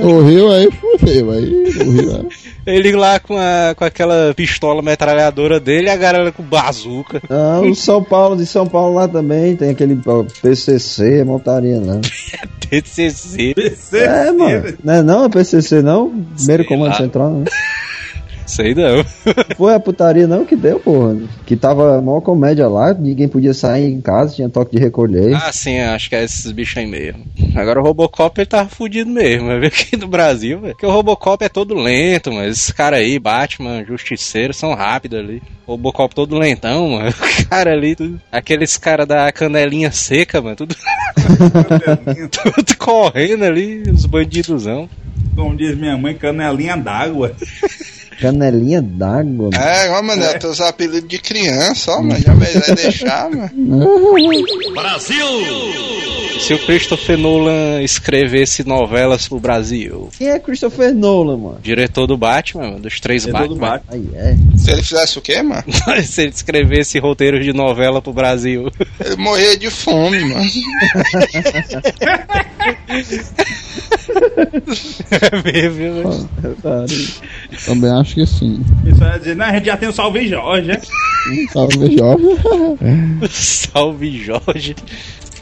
No 0.00 0.22
Rio 0.22 0.50
aí 0.52 0.68
fudeu, 0.70 1.30
aí 1.30 1.64
Rio 1.72 2.26
é. 2.66 2.74
Ele 2.74 2.92
lá 2.92 3.18
com, 3.18 3.36
a, 3.36 3.74
com 3.74 3.84
aquela 3.84 4.32
pistola 4.34 4.82
metralhadora 4.82 5.58
dele 5.60 5.86
e 5.86 5.90
a 5.90 5.96
galera 5.96 6.32
com 6.32 6.42
bazuca. 6.42 7.20
Ah, 7.30 7.60
o 7.60 7.74
São 7.74 8.02
Paulo, 8.02 8.36
de 8.36 8.46
São 8.46 8.66
Paulo 8.66 8.94
lá 8.94 9.08
também 9.08 9.56
tem 9.56 9.70
aquele 9.70 9.98
PCC, 10.42 11.24
montaria, 11.24 11.78
né? 11.80 12.00
TCC. 12.70 13.54
PC, 13.54 13.98
É, 13.98 14.32
mano. 14.32 14.74
Não 14.82 14.94
é 14.94 15.02
não, 15.02 15.24
é 15.24 15.28
PCC 15.28 15.82
não? 15.82 16.10
Primeiro 16.36 16.62
Sei 16.62 16.68
Comando 16.68 16.90
lá. 16.92 16.96
Central, 16.96 17.30
né? 17.30 17.44
Sei 18.46 18.74
não. 18.74 19.04
Foi 19.56 19.74
a 19.74 19.80
putaria 19.80 20.26
não 20.26 20.44
que 20.44 20.56
deu, 20.56 20.78
porra. 20.78 21.16
Que 21.46 21.56
tava 21.56 22.00
maior 22.00 22.20
comédia 22.20 22.68
lá, 22.68 22.92
ninguém 22.92 23.28
podia 23.28 23.54
sair 23.54 23.90
em 23.90 24.00
casa, 24.00 24.34
tinha 24.34 24.48
toque 24.48 24.76
de 24.76 24.82
recolher. 24.82 25.34
Ah, 25.34 25.52
sim, 25.52 25.78
acho 25.78 26.08
que 26.08 26.16
é 26.16 26.24
esses 26.24 26.50
bichos 26.52 26.76
aí 26.76 26.86
mesmo. 26.86 27.24
Agora 27.54 27.80
o 27.80 27.82
Robocop 27.82 28.38
ele 28.38 28.46
tava 28.46 28.68
fudido 28.68 29.10
mesmo, 29.10 29.46
vai 29.48 29.60
ver 29.60 29.66
aqui 29.74 29.96
no 29.96 30.06
Brasil, 30.06 30.60
velho. 30.60 30.74
Porque 30.74 30.86
o 30.86 30.90
Robocop 30.90 31.44
é 31.44 31.48
todo 31.48 31.74
lento, 31.74 32.32
mas 32.32 32.52
esses 32.58 32.70
caras 32.70 33.00
aí, 33.00 33.18
Batman, 33.18 33.84
Justiceiro, 33.84 34.52
são 34.52 34.74
rápidos 34.74 35.18
ali. 35.18 35.42
O 35.66 35.72
Robocop 35.72 36.14
todo 36.14 36.38
lentão, 36.38 36.90
mano. 36.90 37.14
O 37.44 37.48
cara 37.48 37.72
ali, 37.72 37.94
tudo. 37.94 38.20
Aqueles 38.32 38.76
caras 38.76 39.06
da 39.06 39.30
canelinha 39.30 39.92
seca, 39.92 40.40
mano, 40.40 40.56
tudo, 40.56 40.74
tudo 42.30 42.76
correndo 42.78 43.44
ali, 43.44 43.82
os 43.82 44.06
bandidosão. 44.06 44.88
Como 45.36 45.56
diz 45.56 45.76
minha 45.76 45.96
mãe, 45.96 46.14
canelinha 46.14 46.76
d'água. 46.76 47.34
Canelinha 48.20 48.80
d'água. 48.82 49.50
mano. 49.50 49.54
É, 49.54 49.90
ó, 49.90 50.02
mano, 50.02 50.22
é 50.22 50.38
teus 50.38 50.60
apelidos 50.60 51.08
de 51.08 51.18
criança, 51.18 51.92
ó, 51.92 52.02
mano. 52.02 52.20
Já 52.20 52.34
vai 52.34 52.52
deixar, 52.74 53.30
mano. 53.30 53.50
Se 56.40 56.52
o 56.52 56.58
Christopher 56.66 57.16
Nolan 57.16 57.80
escrevesse 57.82 58.64
novelas 58.66 59.26
pro 59.28 59.38
Brasil, 59.38 60.08
Quem 60.18 60.28
é 60.28 60.38
Christopher 60.38 60.94
Nolan, 60.94 61.36
mano? 61.38 61.58
diretor 61.62 62.06
do 62.06 62.16
Batman, 62.16 62.64
mano, 62.64 62.80
dos 62.80 63.00
três 63.00 63.22
Diretor 63.24 63.48
do 63.48 63.56
Batman. 63.56 63.92
Aí 63.94 64.08
é. 64.14 64.36
Se 64.56 64.70
ele 64.70 64.82
fizesse 64.82 65.18
o 65.18 65.22
quê, 65.22 65.42
mano? 65.42 65.64
Se 66.04 66.22
ele 66.22 66.30
escrevesse 66.32 66.98
roteiros 66.98 67.44
de 67.44 67.52
novela 67.52 68.02
pro 68.02 68.12
Brasil. 68.12 68.70
Ele 69.04 69.16
morria 69.16 69.56
de 69.56 69.70
fome, 69.70 70.24
mano. 70.24 70.44
É 75.10 75.52
mesmo, 75.52 76.10
né? 76.10 76.28
Também 77.64 77.90
acho 77.90 78.03
que 78.12 78.26
sim. 78.26 78.60
Isso 78.84 79.02
ia 79.02 79.18
dizer, 79.18 79.36
não, 79.36 79.46
a 79.46 79.52
gente 79.52 79.66
já 79.66 79.76
tem 79.76 79.88
o 79.88 79.92
Salve 79.92 80.28
Jorge, 80.28 80.66
né? 80.66 80.80
Salve 81.52 81.96
jovem. 81.96 82.36
Salve 83.30 84.18
Jorge. 84.22 84.74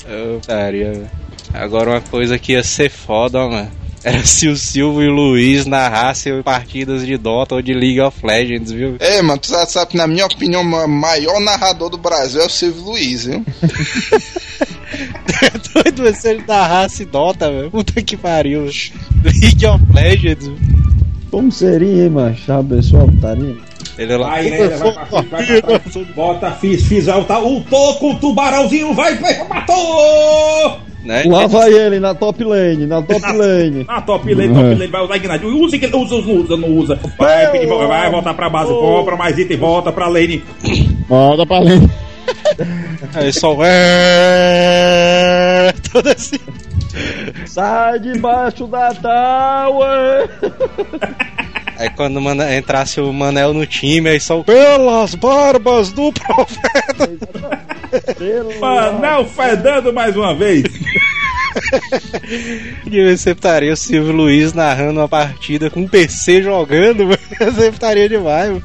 Oh, 0.05 0.41
taria. 0.41 1.09
Agora 1.55 1.91
uma 1.91 2.01
coisa 2.01 2.37
que 2.37 2.53
ia 2.53 2.65
ser 2.65 2.91
foda, 2.91 3.39
ó, 3.39 3.49
mano. 3.49 3.71
Era 4.05 4.25
se 4.25 4.49
o 4.49 4.57
Silvio 4.57 5.03
e 5.03 5.09
o 5.09 5.13
Luiz 5.13 5.65
narrassem 5.65 6.43
partidas 6.43 7.07
de 7.07 7.17
Dota 7.17 7.55
ou 7.55 7.63
de 7.63 7.73
League 7.73 8.01
of 8.01 8.19
Legends, 8.27 8.73
viu? 8.73 8.97
Ei, 8.99 9.23
mano, 9.23 9.39
tu 9.39 9.47
sabe, 9.47 9.93
que 9.93 9.97
na 9.97 10.09
minha 10.09 10.27
opinião, 10.27 10.63
o 10.63 10.89
maior 10.89 11.39
narrador 11.41 11.89
do 11.89 11.97
Brasil 11.97 12.43
é 12.43 12.47
o 12.47 12.51
Silvio 12.51 12.83
Luiz, 12.83 13.27
viu? 13.27 13.45
É 15.41 15.51
doido 15.73 16.15
se 16.17 16.31
ele 16.31 16.45
narrasse 16.47 17.05
Dota, 17.05 17.49
velho. 17.49 17.71
Puta 17.71 18.03
que 18.03 18.17
pariu. 18.17 18.69
League 19.25 19.67
of 19.67 19.85
Legends. 19.95 20.51
Como 21.33 21.51
seria, 21.51 22.05
hein, 22.05 22.11
macho? 22.11 22.63
Pensou 22.65 23.01
a 23.01 23.07
putaria? 23.07 23.57
Ele 23.97 24.13
é 24.13 24.17
lá. 24.19 24.29
Vai, 24.29 24.51
né? 24.51 24.69
Vai 24.69 24.93
pra 24.93 25.07
frente, 25.07 25.31
vai 25.31 25.63
pra 25.63 25.79
frente. 25.81 26.13
Bota, 26.15 26.51
fiz, 26.53 26.87
fiz, 26.87 27.07
tá, 27.07 27.39
o 27.41 27.63
toco, 27.63 28.11
o 28.11 28.17
tubarãozinho, 28.17 28.93
vai, 28.93 29.17
vai, 29.17 29.49
matou! 29.49 30.77
Né? 31.03 31.25
Lá 31.27 31.47
vai 31.47 31.73
ele 31.73 31.99
na 31.99 32.15
top 32.15 32.45
lane, 32.45 32.87
na 32.87 33.01
top 33.03 33.33
lane. 33.33 33.85
Ah, 33.91 34.03
top 34.03 34.33
lane, 34.35 34.55
top 34.55 34.75
lane, 34.75 34.87
vai 34.87 35.03
usar 35.03 35.17
Ignite. 35.17 35.47
Usa, 35.47 35.79
que 35.79 35.87
usa, 35.87 36.15
usa, 36.17 36.31
usa, 36.31 36.57
não 36.57 36.69
usa. 36.69 37.01
Vai, 37.19 37.51
pedir, 37.51 37.67
vai, 37.67 37.87
vai 37.89 38.11
voltar 38.11 38.35
pra 38.35 38.51
base, 38.51 38.71
compra 38.71 39.17
mais 39.17 39.39
item, 39.39 39.57
volta 39.57 39.91
pra 39.91 40.09
lane. 40.09 40.45
Bota 41.09 41.47
pra 41.47 41.61
lente. 41.61 41.91
Aí 43.15 43.33
só. 43.33 43.57
É... 43.65 44.53
Todo 45.91 46.09
assim. 46.09 46.37
Sai 47.47 47.99
debaixo 47.99 48.67
da 48.67 48.95
tower! 48.95 50.29
Aí 51.79 51.91
quando 51.91 52.21
entrasse 52.55 53.01
o 53.01 53.13
Manel 53.13 53.53
no 53.53 53.67
time, 53.67 54.11
aí 54.11 54.21
só. 54.21 54.43
Pelas 54.43 55.15
barbas 55.15 55.91
do 55.91 56.13
profeta! 56.13 57.11
Manel 58.61 59.27
fedendo 59.27 59.93
mais 59.93 60.17
uma 60.17 60.35
vez. 60.35 60.65
E 62.91 63.15
você 63.15 63.33
estaria 63.33 63.73
o 63.73 63.77
Silvio 63.77 64.13
Luiz 64.13 64.53
narrando 64.53 65.01
uma 65.01 65.09
partida 65.09 65.69
com 65.69 65.81
um 65.81 65.89
PC 65.89 66.43
jogando. 66.43 67.07
Você 67.07 67.69
estaria 67.69 68.09
demais, 68.09 68.49
mano. 68.49 68.63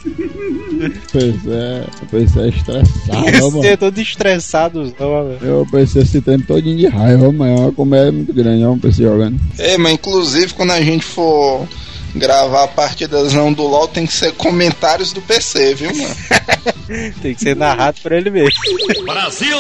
O 0.86 1.12
PC, 1.12 1.84
o 2.02 2.06
PC 2.06 2.40
é 2.40 2.48
estressado, 2.50 3.32
mano. 3.32 3.62
ser 3.62 3.78
todo 3.80 4.00
estressado, 4.00 4.80
mano. 5.00 5.38
Eu 5.42 5.68
pensei 5.72 6.02
esse 6.04 6.22
tempo 6.22 6.46
todinho 6.48 6.78
de 6.78 6.88
raiva, 6.88 7.32
mas 7.32 7.62
a 7.62 7.72
comédia 7.72 8.10
é 8.10 8.12
muito 8.12 8.34
grande, 8.34 8.66
um 8.66 8.80
PC 8.80 9.04
jogando. 9.04 9.40
É, 9.58 9.78
mas 9.78 9.94
inclusive 9.94 10.54
quando 10.54 10.72
a 10.72 10.82
gente 10.82 11.06
for 11.06 11.68
gravar 12.16 12.68
partidas 12.70 13.34
não 13.34 13.54
do 13.54 13.64
LoL, 13.64 13.88
tem 13.88 14.06
que 14.06 14.14
ser 14.14 14.34
comentários 14.34 15.14
do 15.14 15.22
PC, 15.22 15.76
viu, 15.76 15.96
mano? 15.96 16.16
Tem 17.22 17.36
que 17.36 17.42
ser 17.42 17.56
narrado 17.56 18.00
por 18.02 18.12
ele 18.12 18.30
mesmo. 18.30 18.50
Brasil! 19.06 19.58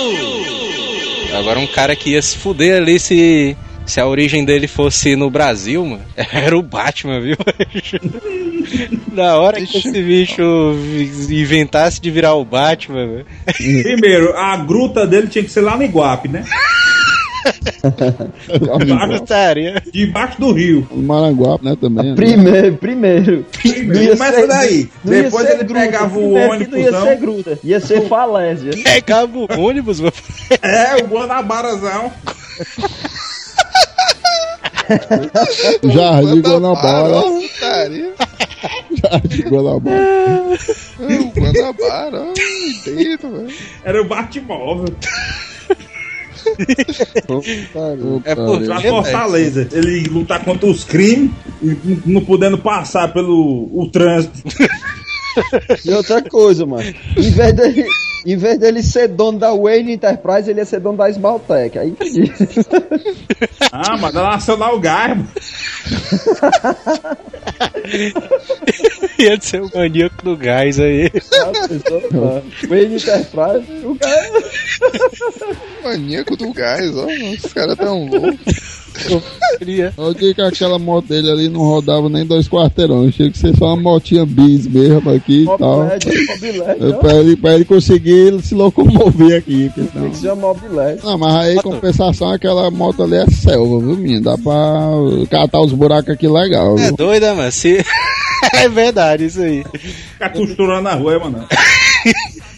Agora 1.37 1.59
um 1.59 1.67
cara 1.67 1.95
que 1.95 2.11
ia 2.11 2.21
se 2.21 2.37
fuder 2.37 2.77
ali 2.77 2.99
se. 2.99 3.55
Se 3.87 3.99
a 4.01 4.05
origem 4.05 4.43
dele 4.45 4.67
fosse 4.67 5.15
no 5.15 5.29
Brasil, 5.29 5.83
mano, 5.85 6.03
era 6.31 6.55
o 6.57 6.61
Batman, 6.61 7.19
viu? 7.21 7.37
Na 9.13 9.37
hora 9.37 9.57
que 9.65 9.77
esse 9.77 10.03
bicho 10.03 10.43
inventasse 11.29 11.99
de 12.01 12.11
virar 12.11 12.35
o 12.35 12.43
Batman, 12.45 13.07
velho. 13.07 13.25
Primeiro, 13.55 14.35
a 14.37 14.57
gruta 14.57 15.07
dele 15.07 15.27
tinha 15.27 15.43
que 15.43 15.49
ser 15.49 15.61
lá 15.61 15.75
no 15.77 15.83
Iguape, 15.83 16.27
né? 16.27 16.43
Putaria. 19.19 19.81
Debaixo 19.91 20.39
do 20.39 20.51
rio. 20.51 20.87
Maranguape, 20.91 21.63
né, 21.65 21.77
também. 21.79 22.09
né? 22.09 22.15
Primeiro, 22.15 22.73
primeiro. 22.75 23.45
Começa 23.61 24.31
ser- 24.33 24.47
daí. 24.47 24.89
Depois 25.03 25.49
ele 25.49 25.63
gruta. 25.63 25.79
pegava 25.79 26.19
o 26.19 26.21
Primeiro 26.23 26.51
ônibus. 26.51 26.73
Não 26.73 26.79
ia 26.79 26.91
não. 26.91 27.03
ser 27.03 27.15
gruta, 27.15 27.59
ia 27.63 27.79
ser 27.79 28.01
falésia. 28.07 28.71
Pegava 28.83 29.37
o 29.37 29.47
ônibus, 29.61 29.99
mano. 30.01 30.13
É, 30.61 30.95
o 30.97 31.07
Guanabarazão. 31.07 32.11
Jardim 35.83 36.41
Guanabara. 36.41 37.15
Ó, 37.17 37.39
putaria. 37.41 38.13
Jardim 39.03 39.41
Guanabara. 39.49 40.57
O 40.99 41.39
Guanabara, 41.39 42.21
ó, 42.21 42.33
dentro, 42.85 43.29
velho. 43.31 43.47
Era 43.83 44.01
o 44.01 44.05
Batmóvel. 44.05 44.95
É 48.25 48.35
por- 48.35 48.61
Pra 48.65 48.81
Fortaleza. 48.81 49.67
Ele 49.71 50.03
lutar 50.07 50.43
contra 50.43 50.67
os 50.69 50.83
crimes 50.83 51.31
e 51.61 51.67
não- 51.83 52.01
não 52.05 52.21
podendo 52.25 52.57
passar 52.57 53.11
pelo 53.13 53.69
o 53.73 53.89
trânsito. 53.91 54.41
E 55.85 55.91
outra 55.91 56.21
coisa, 56.21 56.65
mano. 56.65 56.93
Em 57.15 57.29
vez 57.31 57.53
dele, 57.53 57.85
em 58.25 58.35
vez 58.35 58.59
dele 58.59 58.83
ser 58.83 59.07
dono 59.07 59.39
da 59.39 59.53
Wayne 59.53 59.93
Enterprise, 59.93 60.49
ele 60.49 60.59
ia 60.59 60.65
ser 60.65 60.79
dono 60.79 60.97
da 60.97 61.09
Smaltec. 61.09 61.77
Aí 61.77 61.89
entendi. 61.89 62.31
Ah, 63.71 63.97
mas 63.97 64.13
da 64.13 64.23
Nacional 64.23 64.79
Garbo. 64.79 65.25
Ia 69.19 69.39
ser 69.41 69.61
o 69.61 69.71
maníaco 69.73 70.23
do 70.23 70.35
gás 70.35 70.79
aí. 70.79 71.09
Ah, 71.33 71.51
pensou. 71.67 72.43
Wayne 72.67 72.95
Enterprise, 72.95 73.85
o 73.85 73.95
cara. 73.95 74.43
Maníaco 75.83 76.35
do 76.35 76.53
gás, 76.53 76.95
ó. 76.95 77.05
Os 77.05 77.53
caras 77.53 77.77
tão 77.77 78.07
loucos. 78.07 78.87
Queria. 79.57 79.93
Olha 79.97 80.15
que 80.15 80.33
que 80.33 80.41
aquela 80.41 80.77
moto 80.79 81.07
dele 81.07 81.31
ali 81.31 81.49
não 81.49 81.61
rodava 81.61 82.09
nem 82.09 82.25
dois 82.25 82.47
quarteirões. 82.47 83.15
Tinha 83.15 83.31
que 83.31 83.37
ser 83.37 83.55
só 83.55 83.67
uma 83.73 83.77
motinha 83.77 84.25
bis 84.25 84.67
mesmo 84.67 85.09
aqui 85.27 85.43
e 85.43 85.45
tal. 85.57 85.79
Mobilete. 85.79 86.09
É. 86.09 86.93
Pra 86.93 87.13
ele, 87.15 87.35
pra 87.35 87.53
ele 87.55 87.65
conseguir 87.65 88.41
se 88.41 88.55
locomover 88.55 89.37
aqui. 89.37 89.69
porque 89.75 89.89
Tem 89.99 90.09
que 90.09 90.17
ser 90.17 90.27
uma 90.31 90.53
mobilete. 90.53 91.05
Não, 91.05 91.17
mas 91.17 91.35
aí, 91.35 91.55
compensação, 91.61 92.31
aquela 92.31 92.71
moto 92.71 93.03
ali 93.03 93.15
é 93.15 93.25
selva, 93.27 93.79
viu, 93.79 93.95
menino? 93.97 94.21
Dá 94.21 94.37
pra 94.37 94.89
catar 95.29 95.61
os 95.61 95.73
buracos 95.73 96.11
aqui 96.11 96.27
legal, 96.27 96.77
É 96.79 96.87
viu? 96.87 96.95
doida, 96.95 97.35
mano. 97.35 97.51
Se... 97.51 97.83
é 98.53 98.69
verdade 98.69 99.25
isso 99.25 99.41
aí. 99.41 99.63
Ficar 100.13 100.29
costurando 100.29 100.81
na 100.83 100.93
rua, 100.93 101.19
mano. 101.19 101.45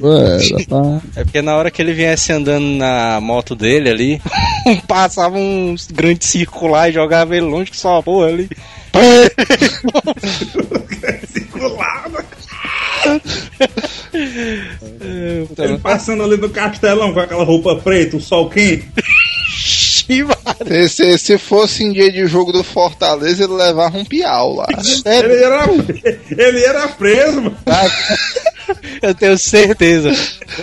É, 0.01 0.37
dá 0.37 0.65
pra... 0.67 1.01
É 1.15 1.23
porque 1.23 1.41
na 1.41 1.55
hora 1.55 1.71
que 1.71 1.81
ele 1.81 1.93
viesse 1.93 2.31
andando 2.31 2.65
na 2.65 3.19
moto 3.19 3.55
dele 3.55 3.89
ali, 3.89 4.21
passava 4.87 5.37
um 5.37 5.75
grande 5.91 6.23
circular 6.25 6.89
e 6.89 6.93
jogava 6.93 7.35
ele 7.35 7.45
longe 7.47 7.71
que 7.71 7.77
só 7.77 7.97
a 7.97 8.03
porra 8.03 8.27
ali. 8.27 8.49
Puta, 15.47 15.63
Ele 15.65 15.77
passando 15.79 16.23
ali 16.23 16.37
no 16.37 16.49
castelão 16.49 17.13
com 17.13 17.19
aquela 17.19 17.43
roupa 17.43 17.75
preta, 17.75 18.17
o 18.17 18.21
sol 18.21 18.49
quente. 18.49 18.89
Se, 20.65 20.89
se, 20.89 21.17
se 21.19 21.37
fosse 21.37 21.83
em 21.83 21.93
dia 21.93 22.11
de 22.11 22.25
jogo 22.25 22.51
do 22.51 22.63
Fortaleza, 22.63 23.43
ele 23.43 23.53
levava 23.53 23.95
um 23.95 24.03
piau 24.03 24.55
lá. 24.55 24.65
Ele 25.05 25.43
era, 25.43 25.65
ele 26.35 26.63
era 26.63 26.87
preso, 26.87 27.41
mano. 27.41 27.57
Eu 29.01 29.13
tenho 29.13 29.37
certeza. 29.37 30.11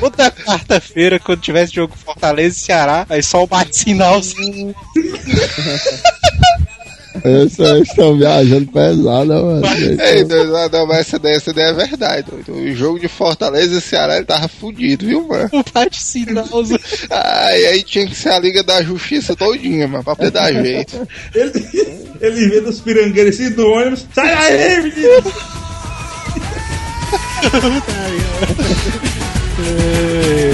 Toda 0.01 0.31
quarta-feira, 0.31 1.19
quando 1.21 1.41
tivesse 1.41 1.75
jogo 1.75 1.97
Fortaleza 1.97 2.57
e 2.57 2.61
Ceará, 2.61 3.07
aí 3.09 3.23
só 3.23 3.43
o 3.43 3.47
bate-sinal. 3.47 4.21
Aí 7.25 7.83
estão 7.83 8.17
viajando 8.17 8.67
pesado, 8.67 9.27
né, 9.27 9.41
mano? 9.41 9.67
Ei, 10.03 10.25
não, 10.25 10.69
não, 10.69 10.87
mas 10.87 10.99
essa 11.01 11.17
ideia, 11.17 11.37
essa 11.37 11.51
ideia 11.51 11.67
é 11.69 11.73
verdade, 11.73 12.27
doido. 12.31 12.53
O 12.53 12.75
jogo 12.75 12.99
de 12.99 13.09
Fortaleza 13.09 13.79
e 13.79 13.81
Ceará 13.81 14.17
ele 14.17 14.25
tava 14.25 14.49
fudido, 14.49 15.07
viu, 15.07 15.27
mano? 15.27 15.51
O 15.57 15.65
bate-sinal. 15.73 16.47
Ai, 17.11 17.67
aí 17.67 17.83
tinha 17.83 18.07
que 18.07 18.15
ser 18.15 18.31
a 18.31 18.39
Liga 18.39 18.63
da 18.63 18.83
Justiça 18.83 19.35
todinha, 19.35 19.89
mano, 19.89 20.05
pra 20.05 20.15
poder 20.17 20.31
dar 20.31 20.53
jeito. 20.53 21.07
Ele, 21.35 21.53
ele 22.21 22.49
vê 22.49 22.61
dos 22.61 22.81
pirangueiros 22.81 23.35
assim 23.35 23.51
do 23.51 23.69
ônibus. 23.69 24.07
Sai 24.15 24.35
daí, 24.35 24.83
menino! 24.83 25.33
goleiro 29.57 30.46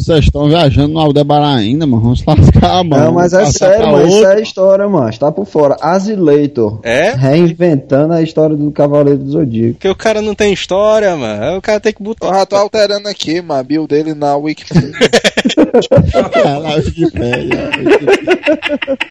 Vocês 0.00 0.24
estão 0.24 0.48
viajando 0.48 0.94
no 0.94 0.98
Aldebaran 1.00 1.56
ainda, 1.56 1.86
mano. 1.86 2.02
Vamos 2.02 2.24
lascar, 2.24 2.84
mano. 2.84 3.04
Não, 3.04 3.12
mas 3.12 3.32
é 3.32 3.46
sério, 3.46 3.88
mano. 3.90 4.06
Isso 4.08 4.26
é 4.26 4.40
história, 4.40 4.88
mano. 4.88 5.18
Tá 5.18 5.32
por 5.32 5.46
fora. 5.46 5.76
Azileitor. 5.80 6.80
É? 6.82 7.12
Reinventando 7.12 8.12
a 8.12 8.22
história 8.22 8.56
do 8.56 8.70
Cavaleiro 8.70 9.18
do 9.18 9.30
Zodíaco. 9.30 9.74
Porque 9.74 9.88
o 9.88 9.94
cara 9.96 10.22
não 10.22 10.34
tem 10.34 10.52
história, 10.52 11.16
mano. 11.16 11.42
Aí 11.42 11.56
o 11.58 11.62
cara 11.62 11.80
tem 11.80 11.92
que 11.92 12.00
Eu 12.00 12.04
botar. 12.04 12.32
já 12.34 12.46
tô 12.46 12.56
alterando 12.56 13.08
aqui, 13.08 13.40
mano, 13.42 13.60
a 13.60 13.62
build 13.62 13.88
dele 13.88 14.14
na 14.14 14.36
Wikipedia. 14.36 14.92
Caralho, 16.32 16.92
que 16.92 17.10
pé, 17.10 17.46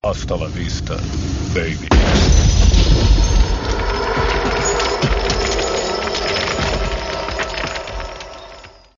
Hasta 0.04 0.36
la 0.36 0.48
vista, 0.48 0.96
baby. 1.54 1.88